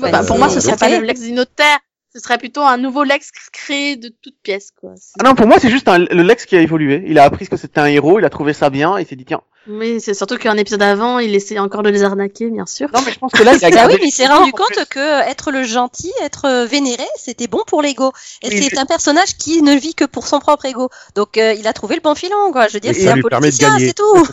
Bah, 0.00 0.22
pour 0.24 0.38
moi, 0.38 0.48
ce 0.48 0.60
serait 0.60 0.76
pas 0.76 0.88
le 0.88 1.04
Lex 1.04 1.20
d'une 1.20 1.40
autre 1.40 1.52
terre. 1.54 1.78
Ce 2.14 2.20
serait 2.20 2.38
plutôt 2.38 2.62
un 2.62 2.78
nouveau 2.78 3.04
Lex 3.04 3.30
créé 3.52 3.96
de 3.96 4.08
toutes 4.08 4.40
pièces, 4.42 4.70
quoi. 4.80 4.94
Ah 5.20 5.24
non, 5.24 5.34
pour 5.34 5.46
moi, 5.46 5.58
c'est 5.60 5.68
juste 5.68 5.88
un, 5.88 5.98
le 5.98 6.22
Lex 6.22 6.46
qui 6.46 6.56
a 6.56 6.60
évolué. 6.62 7.04
Il 7.06 7.18
a 7.18 7.24
appris 7.24 7.44
ce 7.44 7.50
que 7.50 7.58
c'était 7.58 7.80
un 7.80 7.86
héros. 7.86 8.18
Il 8.18 8.24
a 8.24 8.30
trouvé 8.30 8.54
ça 8.54 8.70
bien. 8.70 8.96
Et 8.96 9.02
il 9.02 9.06
s'est 9.06 9.14
dit 9.14 9.26
tiens. 9.26 9.42
Oui, 9.68 10.00
c'est 10.00 10.14
surtout 10.14 10.38
qu'un 10.38 10.56
épisode 10.56 10.80
avant, 10.80 11.18
il 11.18 11.34
essayait 11.34 11.60
encore 11.60 11.82
de 11.82 11.90
les 11.90 12.02
arnaquer, 12.02 12.48
bien 12.48 12.64
sûr. 12.64 12.88
Non, 12.94 13.00
mais 13.04 13.12
je 13.12 13.18
pense 13.18 13.32
que 13.32 13.42
là, 13.44 13.52
il 13.54 13.62
a 13.62 13.66
Ah 13.66 13.70
gardé 13.70 13.94
oui, 13.94 14.00
mais 14.04 14.08
il 14.08 14.12
s'est 14.12 14.26
rendu 14.26 14.48
en 14.48 14.52
compte 14.52 14.68
plus. 14.68 14.86
que 14.86 14.98
euh, 14.98 15.20
être 15.28 15.50
le 15.50 15.62
gentil, 15.64 16.10
être 16.22 16.46
euh, 16.46 16.64
vénéré, 16.64 17.04
c'était 17.18 17.46
bon 17.46 17.60
pour 17.66 17.82
l'ego. 17.82 18.12
Et 18.42 18.48
Oui, 18.48 18.62
c'est 18.62 18.72
mais- 18.76 18.78
un 18.78 18.86
personnage 18.86 19.36
qui 19.36 19.60
ne 19.60 19.74
vit 19.74 19.94
que 19.94 20.06
pour 20.06 20.26
son 20.26 20.38
propre 20.38 20.64
ego. 20.64 20.88
Donc 21.14 21.36
euh, 21.36 21.52
il 21.52 21.66
a 21.66 21.74
trouvé 21.74 21.96
le 21.96 22.00
bon 22.00 22.14
filon, 22.14 22.50
quoi. 22.52 22.68
Je 22.68 22.74
veux 22.74 22.80
dire, 22.80 22.94
c'est 22.94 23.08
un 23.08 23.20
politicien, 23.20 23.76
c'est 23.78 23.92
tout. 23.94 24.26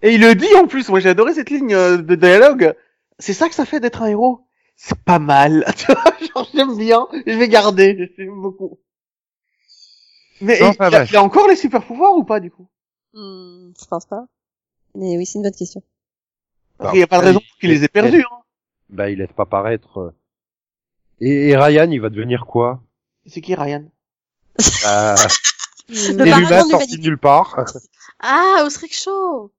Et 0.00 0.14
il 0.14 0.22
le 0.22 0.34
dit 0.34 0.54
en 0.56 0.66
plus. 0.66 0.88
Moi, 0.88 1.00
j'ai 1.00 1.10
adoré 1.10 1.34
cette 1.34 1.50
ligne 1.50 1.68
de 1.76 2.14
dialogue. 2.14 2.72
C'est 3.18 3.34
ça 3.34 3.50
que 3.50 3.54
ça 3.54 3.66
fait 3.66 3.80
d'être 3.80 4.00
un 4.00 4.06
héros. 4.06 4.40
C'est 4.80 4.98
pas 5.02 5.18
mal. 5.18 5.64
Tu 5.76 5.92
vois, 5.92 6.04
genre, 6.34 6.48
j'aime 6.54 6.76
bien. 6.78 7.06
Je 7.26 7.36
vais 7.36 7.48
garder. 7.48 8.12
J'aime 8.16 8.40
beaucoup. 8.40 8.78
Mais 10.40 10.60
Non, 10.60 10.72
il, 10.72 11.16
a, 11.16 11.20
a 11.20 11.22
encore 11.22 11.48
les 11.48 11.56
super 11.56 11.84
pouvoirs 11.84 12.14
ou 12.14 12.22
pas 12.24 12.38
du 12.38 12.50
coup? 12.50 12.68
Hmm, 13.12 13.72
je 13.78 13.84
pense 13.86 14.06
pas. 14.06 14.24
Mais 14.94 15.16
oui, 15.16 15.26
c'est 15.26 15.38
une 15.38 15.42
bonne 15.42 15.52
question. 15.54 15.82
Parce 16.78 16.92
qu'il 16.92 17.00
n'y 17.00 17.04
a 17.04 17.08
pas 17.08 17.18
de 17.18 17.22
Ah, 17.24 17.26
raison 17.26 17.40
qu'il 17.60 17.70
les 17.70 17.82
ait 17.84 17.88
perdus. 17.88 18.22
Hein. 18.22 18.36
Bah, 18.88 19.10
il 19.10 19.18
laisse 19.18 19.32
pas 19.32 19.46
paraître. 19.46 19.98
euh. 19.98 20.14
Et, 21.20 21.48
et 21.48 21.56
Ryan, 21.56 21.90
il 21.90 22.00
va 22.00 22.08
devenir 22.08 22.46
quoi? 22.46 22.80
C'est 23.26 23.40
qui 23.40 23.54
Ryan? 23.56 23.84
Bah, 24.84 25.16
Le 25.88 26.64
de 26.64 26.70
sorti 26.70 26.98
de 26.98 27.02
nulle 27.02 27.18
part. 27.18 27.64
Ah, 28.20 28.62
Osric 28.64 28.94
Show 28.94 29.52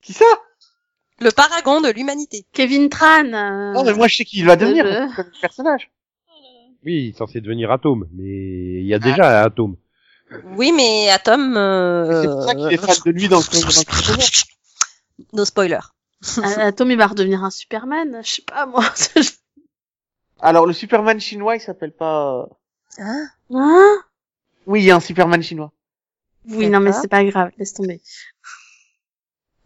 Qui 0.00 0.12
ça? 0.12 0.24
Le 1.20 1.30
paragon 1.30 1.80
de 1.80 1.90
l'humanité. 1.90 2.44
Kevin 2.52 2.88
Tran. 2.88 3.24
euh, 3.32 3.72
Non, 3.72 3.84
mais 3.84 3.92
moi 3.94 4.08
je 4.08 4.16
sais 4.16 4.24
qui 4.24 4.38
il 4.38 4.46
va 4.46 4.56
devenir. 4.56 4.84
le 4.84 5.08
personnage. 5.40 5.90
Oui, 6.84 7.04
il 7.04 7.08
est 7.10 7.16
censé 7.16 7.40
devenir 7.40 7.70
Atome, 7.70 8.06
mais 8.12 8.80
il 8.80 8.86
y 8.86 8.92
a 8.94 8.98
déjà 8.98 9.40
un 9.40 9.44
Atome. 9.46 9.76
Oui, 10.56 10.72
mais 10.72 11.08
Atom. 11.10 11.56
Euh... 11.56 12.22
C'est 12.22 12.28
pour 12.28 12.42
ça 12.42 12.54
qu'il 12.54 12.72
est 12.72 12.76
fan 12.76 12.94
de 13.06 13.10
lui 13.10 13.28
dans 13.28 13.38
le. 13.38 14.24
No 15.32 15.44
spoiler. 15.44 15.78
Ah, 16.42 16.72
Tom, 16.72 16.90
il 16.90 16.96
va 16.96 17.06
redevenir 17.06 17.44
un 17.44 17.50
Superman. 17.50 18.20
Je 18.24 18.30
sais 18.30 18.42
pas, 18.42 18.66
moi. 18.66 18.84
Alors 20.40 20.66
le 20.66 20.72
Superman 20.72 21.20
chinois, 21.20 21.56
il 21.56 21.60
s'appelle 21.60 21.92
pas. 21.92 22.48
Hein? 22.98 23.28
Hein? 23.50 23.96
Oui, 24.66 24.80
il 24.82 24.86
y 24.86 24.90
a 24.90 24.96
un 24.96 25.00
Superman 25.00 25.42
chinois. 25.42 25.72
oui, 26.48 26.68
non, 26.68 26.80
mais 26.80 26.92
c'est 26.92 27.08
pas 27.08 27.24
grave. 27.24 27.50
Laisse 27.58 27.74
tomber. 27.74 28.00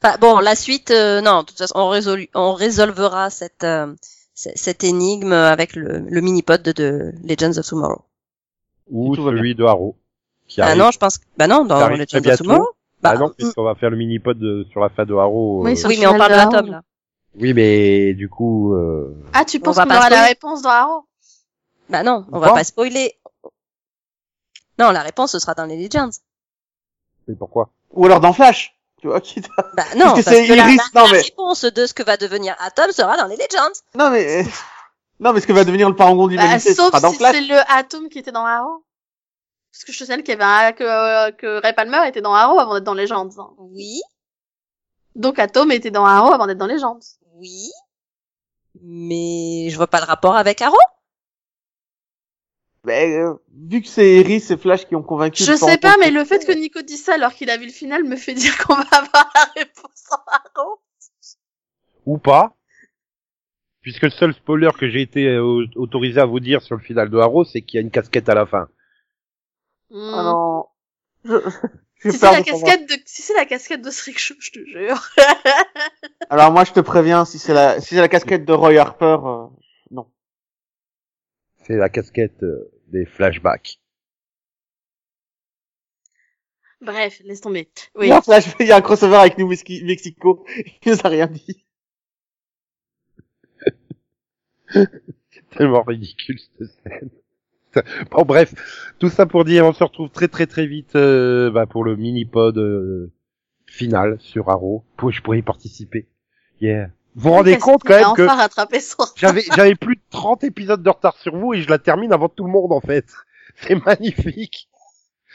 Enfin, 0.03 0.17
bon, 0.21 0.39
la 0.39 0.55
suite, 0.55 0.91
euh, 0.91 1.21
non, 1.21 1.41
de 1.41 1.47
toute 1.47 1.59
façon, 1.59 1.75
on, 1.77 1.91
résolu- 1.91 2.31
on 2.35 2.53
résolvera 2.55 3.31
cette, 3.31 3.65
euh, 3.65 3.95
cette 4.35 4.85
énigme 4.85 5.33
avec 5.33 5.75
le, 5.75 5.99
le 5.99 6.21
mini-pod 6.21 6.63
de, 6.63 6.73
de 6.73 7.13
Legends 7.25 7.59
of 7.59 7.67
Tomorrow. 7.67 8.03
Ou 8.91 9.17
celui 9.17 9.55
de 9.55 9.65
Arrow. 9.65 9.97
Qui 10.47 10.61
Ah 10.63 10.75
non, 10.77 10.91
je 10.93 10.99
pense 10.99 11.19
que... 11.19 11.25
Bah 11.37 11.47
non, 11.49 11.65
dans 11.65 11.89
Legends 11.89 12.19
of. 12.31 12.39
Tomorrow. 12.39 12.69
Ah 13.03 13.15
Bah, 13.15 13.19
non, 13.19 13.31
puisqu'on 13.37 13.65
va 13.65 13.75
faire 13.75 13.91
le 13.91 13.97
mini-pod 13.97 14.39
de- 14.39 14.67
sur 14.71 14.81
la 14.81 14.89
fin 14.89 15.05
de. 15.05 15.13
Oui, 15.15 15.73
euh, 15.73 15.77
sur- 15.77 15.89
oui, 15.89 15.99
mais 16.01 16.07
on 16.07 16.17
parle 16.19 16.33
Atom, 16.33 16.67
Hour. 16.67 16.71
là. 16.73 16.83
Oui, 17.41 17.53
mais 17.55 18.15
du 18.15 18.29
coup, 18.29 18.75
euh... 18.75 19.15
Ah, 19.33 19.45
tu 19.45 19.61
penses 19.61 19.77
qu'on 19.77 19.87
pas 19.87 19.99
aura 19.99 20.11
la 20.11 20.25
réponse 20.27 20.63
dans 20.63 20.71
Arrow 20.71 21.05
Bah 21.91 22.03
non, 22.03 22.25
on 22.33 22.39
va 22.39 22.49
pas 22.49 22.55
pas 22.55 22.65
spoiler. 22.65 23.15
Non, 24.79 24.91
la 24.91 25.03
réponse, 25.03 25.33
ce 25.33 25.39
sera 25.39 25.55
dans 25.55 25.65
les 25.67 25.77
Legends. 25.77 26.11
mais 27.27 27.35
pourquoi? 27.35 27.71
Ou 27.93 28.07
alors 28.07 28.21
dans 28.21 28.33
Flash. 28.33 28.75
Tu 29.01 29.07
vois 29.09 29.21
qui 29.21 29.41
Bah 29.75 29.85
non, 29.97 30.07
que 30.15 30.23
parce 30.23 30.25
c'est 30.25 30.47
que 30.47 30.53
la, 30.55 30.65
Iris, 30.65 30.81
la- 30.95 31.01
non, 31.03 31.07
la 31.07 31.13
mais- 31.13 31.21
réponse 31.23 31.65
de 31.65 31.87
ce 31.87 31.95
que 31.95 32.03
va 32.03 32.17
devenir 32.17 32.57
Atom 32.59 32.91
sera 32.93 33.17
dans 33.17 33.27
les 33.27 33.37
Legends. 33.37 33.73
Non 33.95 34.11
mais 34.11 34.45
Non, 35.21 35.33
mais 35.33 35.41
ce 35.41 35.47
que 35.47 35.53
va 35.53 35.65
devenir 35.65 35.89
le 35.89 35.97
parangon 35.97 36.29
de 36.29 36.37
Bah, 36.37 36.59
sauf 36.61 36.75
sera 36.89 37.01
dans 37.01 37.11
si 37.11 37.17
Flash. 37.19 37.35
c'est 37.35 37.41
le 37.43 37.59
Atom 37.73 38.09
qui 38.09 38.19
était 38.21 38.31
dans 38.33 38.45
Arrow. 38.45 38.85
Parce 39.73 39.85
que 39.85 39.93
je 39.93 39.99
te 39.99 40.05
signale 40.05 40.23
qu'il 40.23 40.31
y 40.39 40.43
avait 40.43 40.67
un, 40.69 40.73
que, 40.73 40.85
euh, 40.85 41.31
que 41.33 41.61
Ray 41.63 41.73
Palmer 41.75 42.07
était 42.09 42.21
dans 42.21 42.35
Arrow 42.35 42.59
avant 42.59 42.75
d'être 42.75 42.85
dans 42.85 42.95
Legends. 42.95 43.29
hein. 43.39 43.51
Oui, 43.59 44.01
Donc 45.15 45.39
Atom 45.39 45.71
était 45.73 45.91
dans 45.91 46.05
Arrow 46.05 46.33
avant 46.33 46.47
d'être 46.47 46.59
dans 46.59 46.67
Legends. 46.67 46.99
oui. 47.35 47.71
Mais 48.81 49.69
je 49.71 49.77
vois 49.77 49.89
pas 49.89 49.99
le 50.01 50.07
rapport 50.07 50.37
avec 50.37 50.63
Arrow. 50.63 50.77
Mais, 52.89 53.19
euh, 53.19 53.35
vu 53.69 53.83
que 53.83 53.87
c'est 53.87 54.15
Iris 54.15 54.51
et 54.51 54.57
Flash 54.57 54.87
qui 54.87 54.97
ont 54.97 55.03
convaincu. 55.03 55.43
Je 55.45 55.53
sais 55.53 55.77
pas, 55.77 55.97
mais 56.01 56.11
le 56.11 56.25
fait 56.25 56.47
que 56.47 56.53
Nico 56.53 56.81
dise 56.81 57.05
ça 57.05 57.15
alors 57.15 57.35
qu'il 57.35 57.51
a 57.51 57.59
vu 57.59 57.67
le 57.67 57.73
final 57.73 58.03
me 58.03 58.17
fait 58.17 58.33
dire 58.33 58.57
qu'on 58.57 58.77
va 58.77 58.81
avoir 58.93 59.31
la 59.35 59.45
réponse 59.61 60.05
en 60.11 60.17
Arrow. 60.27 60.81
Ou 62.07 62.17
pas. 62.17 62.57
Puisque 63.83 64.05
le 64.05 64.11
seul 64.11 64.33
spoiler 64.33 64.71
que 64.79 64.89
j'ai 64.89 65.03
été 65.03 65.27
euh, 65.27 65.67
autorisé 65.77 66.19
à 66.19 66.25
vous 66.25 66.41
dire 66.41 66.63
sur 66.63 66.77
le 66.77 66.83
final 66.83 67.11
de 67.11 67.19
Arrow, 67.19 67.45
c'est 67.45 67.61
qu'il 67.61 67.77
y 67.77 67.79
a 67.79 67.83
une 67.83 67.91
casquette 67.91 68.31
à 68.31 68.35
la 68.35 68.47
fin. 68.47 68.69
Hmm. 69.91 70.15
Ah 70.15 70.23
non. 70.23 70.65
Je... 71.25 71.35
Si 72.01 72.13
c'est 72.13 72.31
la 72.31 72.43
casquette 72.43 72.89
de, 72.89 72.95
si 73.07 73.23
c'est 73.23 73.35
la 73.35 73.45
casquette 73.45 73.83
de 73.83 73.91
Strick 73.91 74.21
Show, 74.21 74.35
je 74.39 74.53
te 74.53 74.65
jure. 74.65 75.11
Alors 76.31 76.53
moi, 76.53 76.63
je 76.63 76.71
te 76.71 76.79
préviens, 76.79 77.25
si 77.25 77.41
c'est 77.41 77.53
la, 77.53 77.81
si 77.81 77.97
c'est 77.97 78.01
la 78.01 78.09
casquette 78.09 78.45
de 78.45 78.53
Roy 78.53 78.77
Harper, 78.77 79.17
euh, 79.25 79.47
non. 79.91 80.07
C'est 81.67 81.77
la 81.77 81.89
casquette 81.89 82.41
euh, 82.45 82.71
des 82.89 83.07
flashbacks. 83.07 83.81
Bref, 86.81 87.21
laisse 87.25 87.41
tomber. 87.41 87.69
Il 87.97 88.01
Oui. 88.01 88.09
y 88.09 88.13
a 88.13 88.19
un 88.19 88.23
Flash, 88.23 88.45
il 88.61 88.67
y 88.67 88.73
a 88.73 88.77
un 88.77 88.81
crossover 88.81 89.17
avec 89.17 89.39
New 89.39 89.49
Mex- 89.49 89.65
Mexico. 89.83 90.45
Il 90.85 90.93
nous 90.93 90.99
a 91.05 91.09
rien 91.09 91.27
dit. 91.27 91.65
Tellement 95.51 95.83
ridicule 95.83 96.39
cette 96.39 96.69
scène. 96.69 97.11
Bon 98.11 98.23
bref, 98.25 98.55
tout 98.99 99.11
ça 99.11 99.27
pour 99.27 99.45
dire, 99.45 99.65
on 99.67 99.73
se 99.73 99.85
retrouve 99.85 100.11
très 100.11 100.29
très 100.29 100.47
très 100.47 100.67
vite 100.67 100.97
euh, 100.97 101.51
bah, 101.51 101.67
pour 101.67 101.85
le 101.85 101.97
mini-pod 101.97 102.57
euh, 102.59 103.13
final 103.67 104.19
sur 104.21 104.49
Arrow. 104.49 104.85
Pour, 104.97 105.11
je 105.13 105.23
pourrais 105.23 105.39
y 105.41 105.43
participer. 105.43 106.07
Yeah. 106.61 106.91
Vous 107.19 107.29
vous 107.31 107.35
rendez 107.35 107.53
Parce 107.53 107.65
compte 107.65 107.83
quand 107.85 107.95
même 107.97 108.15
que 108.15 108.27
enfin 108.27 108.49
j'avais 109.17 109.43
j'avais 109.55 109.75
plus 109.75 109.97
de 109.97 110.01
30 110.11 110.45
épisodes 110.45 110.83
de 110.83 110.91
retard 110.91 111.17
sur 111.19 111.37
vous 111.37 111.53
et 111.55 111.61
je 111.61 111.69
la 111.69 111.79
termine 111.79 112.13
avant 112.13 112.29
tout 112.29 112.45
le 112.45 112.51
monde 112.51 112.73
en 112.73 112.81
fait. 112.81 113.07
C'est 113.57 113.75
magnifique. 113.85 114.69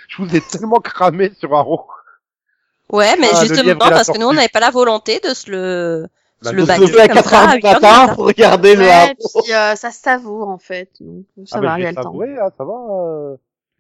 Je 0.08 0.22
vous 0.22 0.36
ai 0.36 0.42
tellement 0.42 0.80
cramé 0.80 1.32
sur 1.38 1.54
Arrow. 1.56 1.86
Ouais, 2.92 3.16
mais 3.20 3.28
Ah, 3.34 3.42
justement 3.46 3.76
parce 3.80 4.10
que 4.10 4.18
nous 4.18 4.28
on 4.28 4.34
n'avait 4.34 4.48
pas 4.50 4.60
la 4.60 4.70
volonté 4.72 5.20
de 5.20 5.34
se 5.34 5.52
le, 5.52 6.08
Bah, 6.42 6.52
se 6.52 6.56
le 6.56 6.62
lever 6.62 7.02
à 7.02 7.08
comme 7.08 7.16
4 7.18 7.30
ça 7.30 7.42
heures 7.44 7.48
du 7.50 7.56
8 7.58 7.66
heures 7.66 7.80
du 7.80 7.86
matin 7.86 8.14
pour 8.16 8.26
regarder 8.28 8.76
le 8.76 8.90
Arrow. 8.90 9.14
puis 9.44 9.54
euh, 9.54 9.76
ça 9.76 9.92
se 9.92 10.00
savoure 10.02 10.48
en 10.50 10.58
fait. 10.58 10.90
Donc 11.02 11.26
ça 11.48 11.58
Ah, 11.58 11.62
va, 11.62 11.68
bah, 11.68 11.80
il 11.80 11.84
y 11.84 11.86
a 11.86 11.90
j'ai 11.90 11.96
le 11.96 12.02
temps. 12.04 12.12
hein, 12.40 12.50
ça 12.58 12.64
va. 12.66 12.74
euh, 12.74 13.36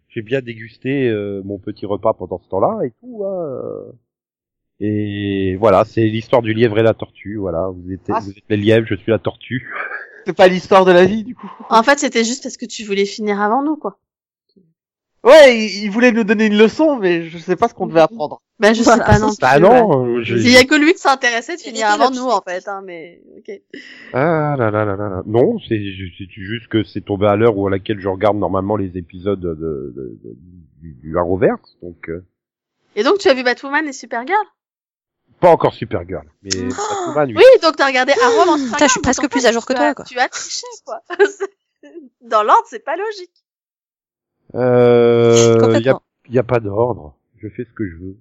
J'ai 0.10 0.22
bien 0.22 0.42
dégusté 0.42 1.08
euh, 1.10 1.42
mon 1.46 1.58
petit 1.60 1.86
repas 1.86 2.14
pendant 2.14 2.40
ce 2.40 2.50
temps-là 2.50 2.80
et 2.86 2.92
tout. 3.00 3.24
Hein. 3.26 3.92
Et 4.80 5.56
voilà, 5.60 5.86
c'est 5.86 6.02
l'histoire 6.08 6.42
du 6.42 6.54
lièvre 6.54 6.78
et 6.80 6.84
la 6.84 6.94
tortue. 6.94 7.38
Voilà, 7.38 7.70
vous 7.74 7.92
êtes, 7.92 8.02
Ah, 8.10 8.20
vous 8.22 8.32
êtes 8.32 8.44
les 8.50 8.58
lièvres, 8.58 8.88
je 8.90 8.96
suis 8.96 9.12
la 9.12 9.20
tortue. 9.20 9.70
C'est 10.26 10.36
pas 10.36 10.48
l'histoire 10.48 10.86
de 10.86 10.92
la 10.92 11.06
vie, 11.06 11.24
du 11.24 11.36
coup. 11.36 11.50
En 11.70 11.84
fait, 11.84 12.00
c'était 12.00 12.24
juste 12.24 12.44
parce 12.44 12.58
que 12.58 12.66
tu 12.66 12.84
voulais 12.84 13.06
finir 13.06 13.42
avant 13.42 13.64
nous, 13.64 13.76
quoi. 13.76 13.98
Ouais, 15.26 15.58
il, 15.58 15.86
il 15.86 15.90
voulait 15.90 16.12
nous 16.12 16.26
donner 16.26 16.48
une 16.48 16.58
leçon, 16.58 16.98
mais 16.98 17.30
je 17.30 17.38
sais 17.38 17.56
pas 17.56 17.70
ce 17.70 17.74
qu'on 17.74 17.88
devait 17.88 18.02
apprendre. 18.02 18.42
Ben, 18.60 18.74
je 18.76 18.84
Voilà. 18.84 19.06
sais 19.06 19.12
pas 19.12 19.20
non. 19.20 19.32
Bah 19.40 19.58
non, 19.60 20.06
euh, 20.18 20.22
je- 20.24 20.36
Il 20.36 20.52
y 20.52 20.58
a 20.58 20.66
que 20.66 20.76
lui 20.76 20.92
qui 20.92 21.00
s'intéressait 21.00 21.56
de 21.56 21.62
finir 21.62 21.88
avant 21.88 22.12
nous, 22.12 22.28
en 22.30 22.42
fait, 22.42 22.68
hein, 22.68 22.82
mais, 22.86 23.22
ok. 23.38 23.62
Ah 24.12 24.56
là 24.60 24.70
là 24.70 24.84
là 24.84 24.98
là 24.98 25.08
là. 25.10 25.24
Non, 25.26 25.60
c'est 25.70 25.80
juste 25.94 26.68
que 26.68 26.84
c'est 26.84 27.00
tombé 27.02 27.28
à 27.28 27.38
l'heure 27.38 27.58
où 27.58 27.66
à 27.68 27.70
laquelle 27.70 28.02
je 28.02 28.10
regarde 28.10 28.36
normalement 28.36 28.76
les 28.76 28.98
épisodes 28.98 29.40
de, 29.40 29.54
de, 29.56 29.94
de- 29.96 30.38
du, 30.82 30.94
du 31.02 31.18
Arrowverse, 31.18 31.78
donc 31.82 32.10
euh, 32.10 32.26
Et 32.98 33.04
donc, 33.04 33.20
tu 33.20 33.30
as 33.30 33.34
vu 33.34 33.44
Batwoman 33.44 33.88
et 33.88 33.94
Supergirl? 33.94 34.36
Pas 35.44 35.52
encore 35.52 35.74
Supergirl, 35.74 36.26
mais 36.42 36.50
Batwoman, 36.52 37.30
oui. 37.30 37.36
Oui, 37.38 37.44
donc 37.62 37.76
t'as 37.76 37.86
regardé 37.88 38.14
Arrow 38.14 38.44
Supergirl. 38.58 38.72
Putain, 38.72 38.88
je 38.88 38.92
suis 38.92 39.02
presque 39.02 39.24
en 39.24 39.28
plus 39.28 39.46
à 39.46 39.52
jour 39.52 39.66
que 39.66 39.74
toi, 39.74 39.94
quoi. 39.94 40.06
Tu 40.06 40.18
as 40.18 40.30
triché, 40.30 40.66
quoi. 40.86 41.02
Dans 42.22 42.44
l'ordre, 42.44 42.64
c'est 42.70 42.84
pas 42.84 42.96
logique. 42.96 43.32
Euh, 44.56 45.36
y 45.56 45.58
a, 45.58 45.60
Complètement. 45.60 46.02
y 46.30 46.40
a 46.40 46.44
pas 46.44 46.60
d'ordre. 46.60 47.16
Je 47.42 47.48
fais 47.50 47.66
ce 47.66 47.74
que 47.74 47.86
je 47.88 47.96
veux. 47.96 48.18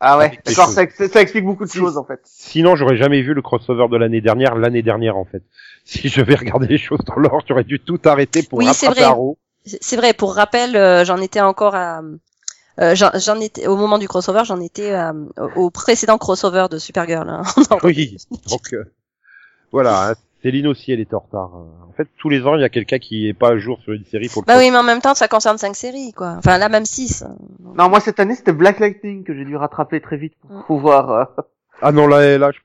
Ah 0.00 0.16
ouais, 0.18 0.38
choses. 0.46 0.74
ça, 0.74 0.82
ex- 0.84 1.06
ça 1.10 1.20
explique 1.22 1.44
beaucoup 1.44 1.64
de 1.64 1.70
Si. 1.70 1.78
choses, 1.78 1.96
en 1.98 2.04
fait. 2.04 2.20
Sinon, 2.24 2.76
j'aurais 2.76 2.96
jamais 2.96 3.20
vu 3.22 3.34
le 3.34 3.42
crossover 3.42 3.88
de 3.90 3.96
l'année 3.96 4.20
dernière, 4.20 4.54
l'année 4.54 4.82
dernière 4.82 5.16
en 5.16 5.24
fait. 5.24 5.42
Si 5.84 6.08
je 6.10 6.20
vais 6.20 6.34
regarder 6.34 6.66
les 6.66 6.76
choses 6.78 7.00
dans 7.06 7.16
l'ordre, 7.16 7.44
j'aurais 7.48 7.64
dû 7.64 7.80
tout 7.80 7.98
arrêter 8.04 8.42
pour 8.42 8.58
Oui, 8.58 8.66
c'est 8.74 8.86
rattraper 8.88 9.00
vrai. 9.00 9.10
Arrow. 9.10 9.38
C'est 9.64 9.78
c'est 9.82 9.96
vrai, 9.96 10.12
pour 10.12 10.34
rappel, 10.34 10.76
euh, 10.76 11.04
j'en 11.06 11.16
étais 11.20 11.40
encore 11.40 11.74
à... 11.74 12.02
euh, 12.80 12.94
j'en 12.94 13.10
j'en 13.14 13.40
étais 13.40 13.66
au 13.66 13.76
moment 13.76 13.98
du 13.98 14.08
crossover, 14.08 14.42
j'en 14.44 14.60
étais 14.60 14.92
euh, 14.92 15.12
au 15.56 15.70
précédent 15.70 16.18
crossover 16.18 16.66
de 16.70 16.78
Supergirl. 16.78 17.28
Hein. 17.28 17.42
Oui, 17.82 18.16
donc 18.50 18.72
euh, 18.74 18.84
voilà. 19.72 20.10
hein. 20.10 20.14
Céline 20.40 20.68
aussi, 20.68 20.92
elle 20.92 21.00
est 21.00 21.12
en 21.14 21.18
retard. 21.18 21.50
En 21.52 21.92
fait, 21.96 22.06
tous 22.16 22.28
les 22.28 22.46
ans, 22.46 22.54
il 22.54 22.60
y 22.60 22.64
a 22.64 22.68
quelqu'un 22.68 23.00
qui 23.00 23.26
est 23.26 23.34
pas 23.34 23.48
à 23.50 23.58
jour 23.58 23.80
sur 23.82 23.92
une 23.92 24.04
série 24.04 24.28
pour 24.28 24.42
le 24.42 24.46
bah 24.46 24.54
oui, 24.56 24.70
mais 24.70 24.76
en 24.78 24.84
même 24.84 25.00
temps, 25.00 25.14
ça 25.16 25.26
concerne 25.26 25.58
cinq 25.58 25.74
séries, 25.74 26.12
quoi. 26.12 26.36
Enfin, 26.38 26.58
là, 26.58 26.68
même 26.68 26.84
six. 26.84 27.24
Non, 27.76 27.88
moi, 27.88 27.98
cette 27.98 28.20
année, 28.20 28.36
c'était 28.36 28.52
Black 28.52 28.78
Lightning 28.78 29.24
que 29.24 29.34
j'ai 29.34 29.44
dû 29.44 29.56
rattraper 29.56 30.00
très 30.00 30.16
vite 30.16 30.34
pour 30.40 30.50
Mm. 30.52 30.62
pouvoir... 30.68 31.10
euh, 31.10 31.24
Ah 31.82 31.90
non, 31.90 32.06
là, 32.06 32.38
là, 32.38 32.52
je- 32.52 32.60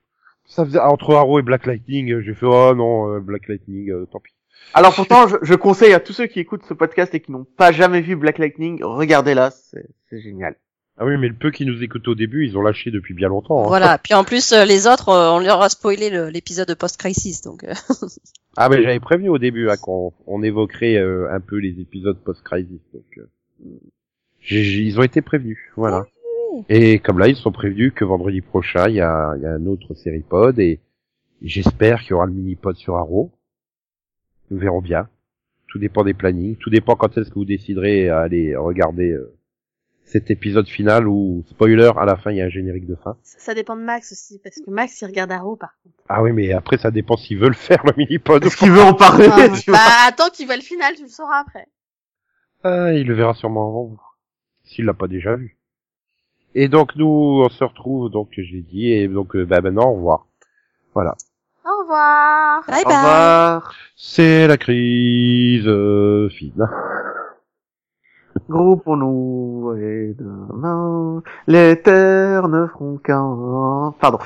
ça 0.46 0.64
faisait 0.64 0.78
entre 0.78 1.16
Arrow 1.16 1.40
et 1.40 1.42
Black 1.42 1.66
Lightning, 1.66 2.20
j'ai 2.20 2.34
fait 2.34 2.46
oh 2.46 2.74
non, 2.76 3.08
euh, 3.12 3.18
Black 3.18 3.48
Lightning, 3.48 3.90
euh, 3.90 4.06
tant 4.12 4.20
pis. 4.20 4.33
Alors 4.74 4.94
pourtant, 4.94 5.28
je, 5.28 5.36
je 5.42 5.54
conseille 5.54 5.92
à 5.92 6.00
tous 6.00 6.12
ceux 6.12 6.26
qui 6.26 6.40
écoutent 6.40 6.64
ce 6.68 6.74
podcast 6.74 7.14
et 7.14 7.20
qui 7.20 7.30
n'ont 7.32 7.46
pas 7.56 7.70
jamais 7.72 8.00
vu 8.00 8.16
Black 8.16 8.38
Lightning, 8.38 8.82
regardez-la, 8.82 9.50
c'est 9.50 9.86
c'est 10.10 10.20
génial. 10.20 10.56
Ah 10.96 11.04
oui, 11.06 11.16
mais 11.18 11.26
le 11.28 11.34
peu 11.34 11.50
qui 11.50 11.66
nous 11.66 11.82
écoutent 11.82 12.06
au 12.06 12.14
début, 12.14 12.46
ils 12.46 12.56
ont 12.56 12.62
lâché 12.62 12.92
depuis 12.92 13.14
bien 13.14 13.28
longtemps. 13.28 13.64
hein. 13.64 13.66
Voilà. 13.66 13.98
Puis 13.98 14.14
en 14.14 14.22
plus, 14.22 14.52
euh, 14.52 14.64
les 14.64 14.86
autres, 14.86 15.08
euh, 15.08 15.30
on 15.32 15.40
leur 15.40 15.60
a 15.60 15.68
spoilé 15.68 16.08
l'épisode 16.30 16.68
de 16.68 16.74
post-crisis, 16.74 17.42
donc. 17.42 17.64
euh, 17.64 17.74
Ah 18.56 18.68
mais 18.68 18.80
j'avais 18.82 19.00
prévenu 19.00 19.28
au 19.28 19.38
début 19.38 19.68
hein, 19.68 19.76
qu'on 19.76 20.12
on 20.28 20.42
évoquerait 20.44 20.96
euh, 20.96 21.26
un 21.32 21.40
peu 21.40 21.56
les 21.56 21.80
épisodes 21.80 22.16
post-crisis. 22.18 22.80
Donc 22.92 23.02
euh, 23.18 23.26
j'ai- 24.40 24.62
j'ai- 24.62 24.82
ils 24.82 24.98
ont 24.98 25.02
été 25.02 25.20
prévenus, 25.22 25.58
voilà. 25.76 26.04
Et 26.68 27.00
comme 27.00 27.18
là, 27.18 27.26
ils 27.26 27.34
sont 27.36 27.50
prévenus 27.50 27.92
que 27.94 28.04
vendredi 28.04 28.40
prochain, 28.40 28.88
il 28.88 28.94
y 28.94 29.00
a, 29.00 29.34
il 29.36 29.42
y 29.42 29.46
a 29.46 29.50
un 29.54 29.66
autre 29.66 29.94
série 29.94 30.20
pod 30.22 30.56
et 30.60 30.78
j'espère 31.42 32.00
qu'il 32.02 32.10
y 32.10 32.12
aura 32.14 32.26
le 32.26 32.32
mini 32.32 32.54
pod 32.54 32.76
sur 32.76 32.96
Arrow. 32.96 33.32
Nous 34.50 34.58
verrons 34.58 34.80
bien. 34.80 35.08
Tout 35.68 35.78
dépend 35.78 36.04
des 36.04 36.14
plannings, 36.14 36.56
tout 36.56 36.70
dépend 36.70 36.94
quand 36.94 37.16
est-ce 37.18 37.30
que 37.30 37.34
vous 37.34 37.44
déciderez 37.44 38.08
à 38.08 38.20
aller 38.20 38.54
regarder 38.54 39.10
euh, 39.10 39.34
cet 40.04 40.30
épisode 40.30 40.68
final 40.68 41.08
où 41.08 41.44
spoiler 41.48 41.90
à 41.96 42.04
la 42.04 42.16
fin 42.16 42.30
il 42.30 42.36
y 42.36 42.42
a 42.42 42.44
un 42.44 42.50
générique 42.50 42.86
de 42.86 42.94
fin. 42.94 43.16
Ça, 43.22 43.38
ça 43.38 43.54
dépend 43.54 43.74
de 43.74 43.82
Max 43.82 44.12
aussi, 44.12 44.38
parce 44.38 44.56
que 44.56 44.70
Max, 44.70 45.00
il 45.00 45.06
regarde 45.06 45.32
Arrow, 45.32 45.56
par 45.56 45.74
contre. 45.82 45.96
Ah 46.08 46.22
oui, 46.22 46.32
mais 46.32 46.52
après 46.52 46.78
ça 46.78 46.90
dépend 46.90 47.16
s'ils 47.16 47.38
veulent 47.38 47.54
faire 47.54 47.82
le 47.84 47.92
mini 47.96 48.18
pod. 48.18 48.44
Est-ce 48.44 48.56
qu'il 48.56 48.70
veut 48.70 48.82
en 48.82 48.94
parler 48.94 49.28
Ah, 49.32 49.48
tu 49.48 49.70
vois 49.70 49.78
bah, 49.78 50.06
attends 50.06 50.30
qu'il 50.30 50.46
voit 50.46 50.56
le 50.56 50.62
final, 50.62 50.94
tu 50.94 51.02
le 51.02 51.08
sauras 51.08 51.40
après. 51.40 51.66
Ah, 52.62 52.92
il 52.92 53.06
le 53.06 53.14
verra 53.14 53.34
sûrement 53.34 53.68
avant 53.68 53.84
vous. 53.84 54.00
S'il 54.62 54.84
l'a 54.84 54.94
pas 54.94 55.08
déjà 55.08 55.36
vu. 55.36 55.58
Et 56.54 56.68
donc 56.68 56.94
nous, 56.94 57.42
on 57.44 57.48
se 57.48 57.64
retrouve, 57.64 58.10
donc 58.10 58.28
je 58.36 58.42
l'ai 58.42 58.62
dit, 58.62 58.92
et 58.92 59.08
donc 59.08 59.34
euh, 59.34 59.44
bah, 59.44 59.60
maintenant 59.60 59.90
au 59.90 59.94
revoir. 59.94 60.26
Voilà. 60.94 61.16
Au 61.64 61.80
revoir. 61.82 62.62
Bye 62.66 62.82
Au 62.84 62.88
revoir. 62.88 63.74
C'est 63.96 64.46
la 64.46 64.56
crise 64.58 65.66
euh, 65.66 66.28
fine. 66.28 66.68
Groupons-nous 68.48 69.76
et 69.80 70.14
demain, 70.18 71.22
les 71.46 71.80
terres 71.80 72.48
ne 72.48 72.66
feront 72.66 72.98
qu'un. 72.98 73.94
Pardon, 74.00 74.18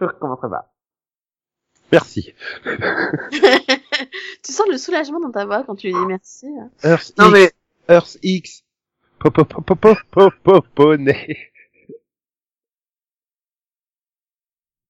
je 0.00 0.04
recommencerai 0.04 0.50
pas. 0.50 0.70
Merci. 1.90 2.34
tu 4.42 4.52
sens 4.52 4.66
le 4.70 4.78
soulagement 4.78 5.20
dans 5.20 5.32
ta 5.32 5.46
voix 5.46 5.64
quand 5.64 5.74
tu 5.74 5.88
dis 5.88 6.06
merci. 6.06 6.46
Earth 6.84 7.12
non 7.18 7.30
mais 7.30 7.52
Earth 7.88 8.18
X. 8.22 8.62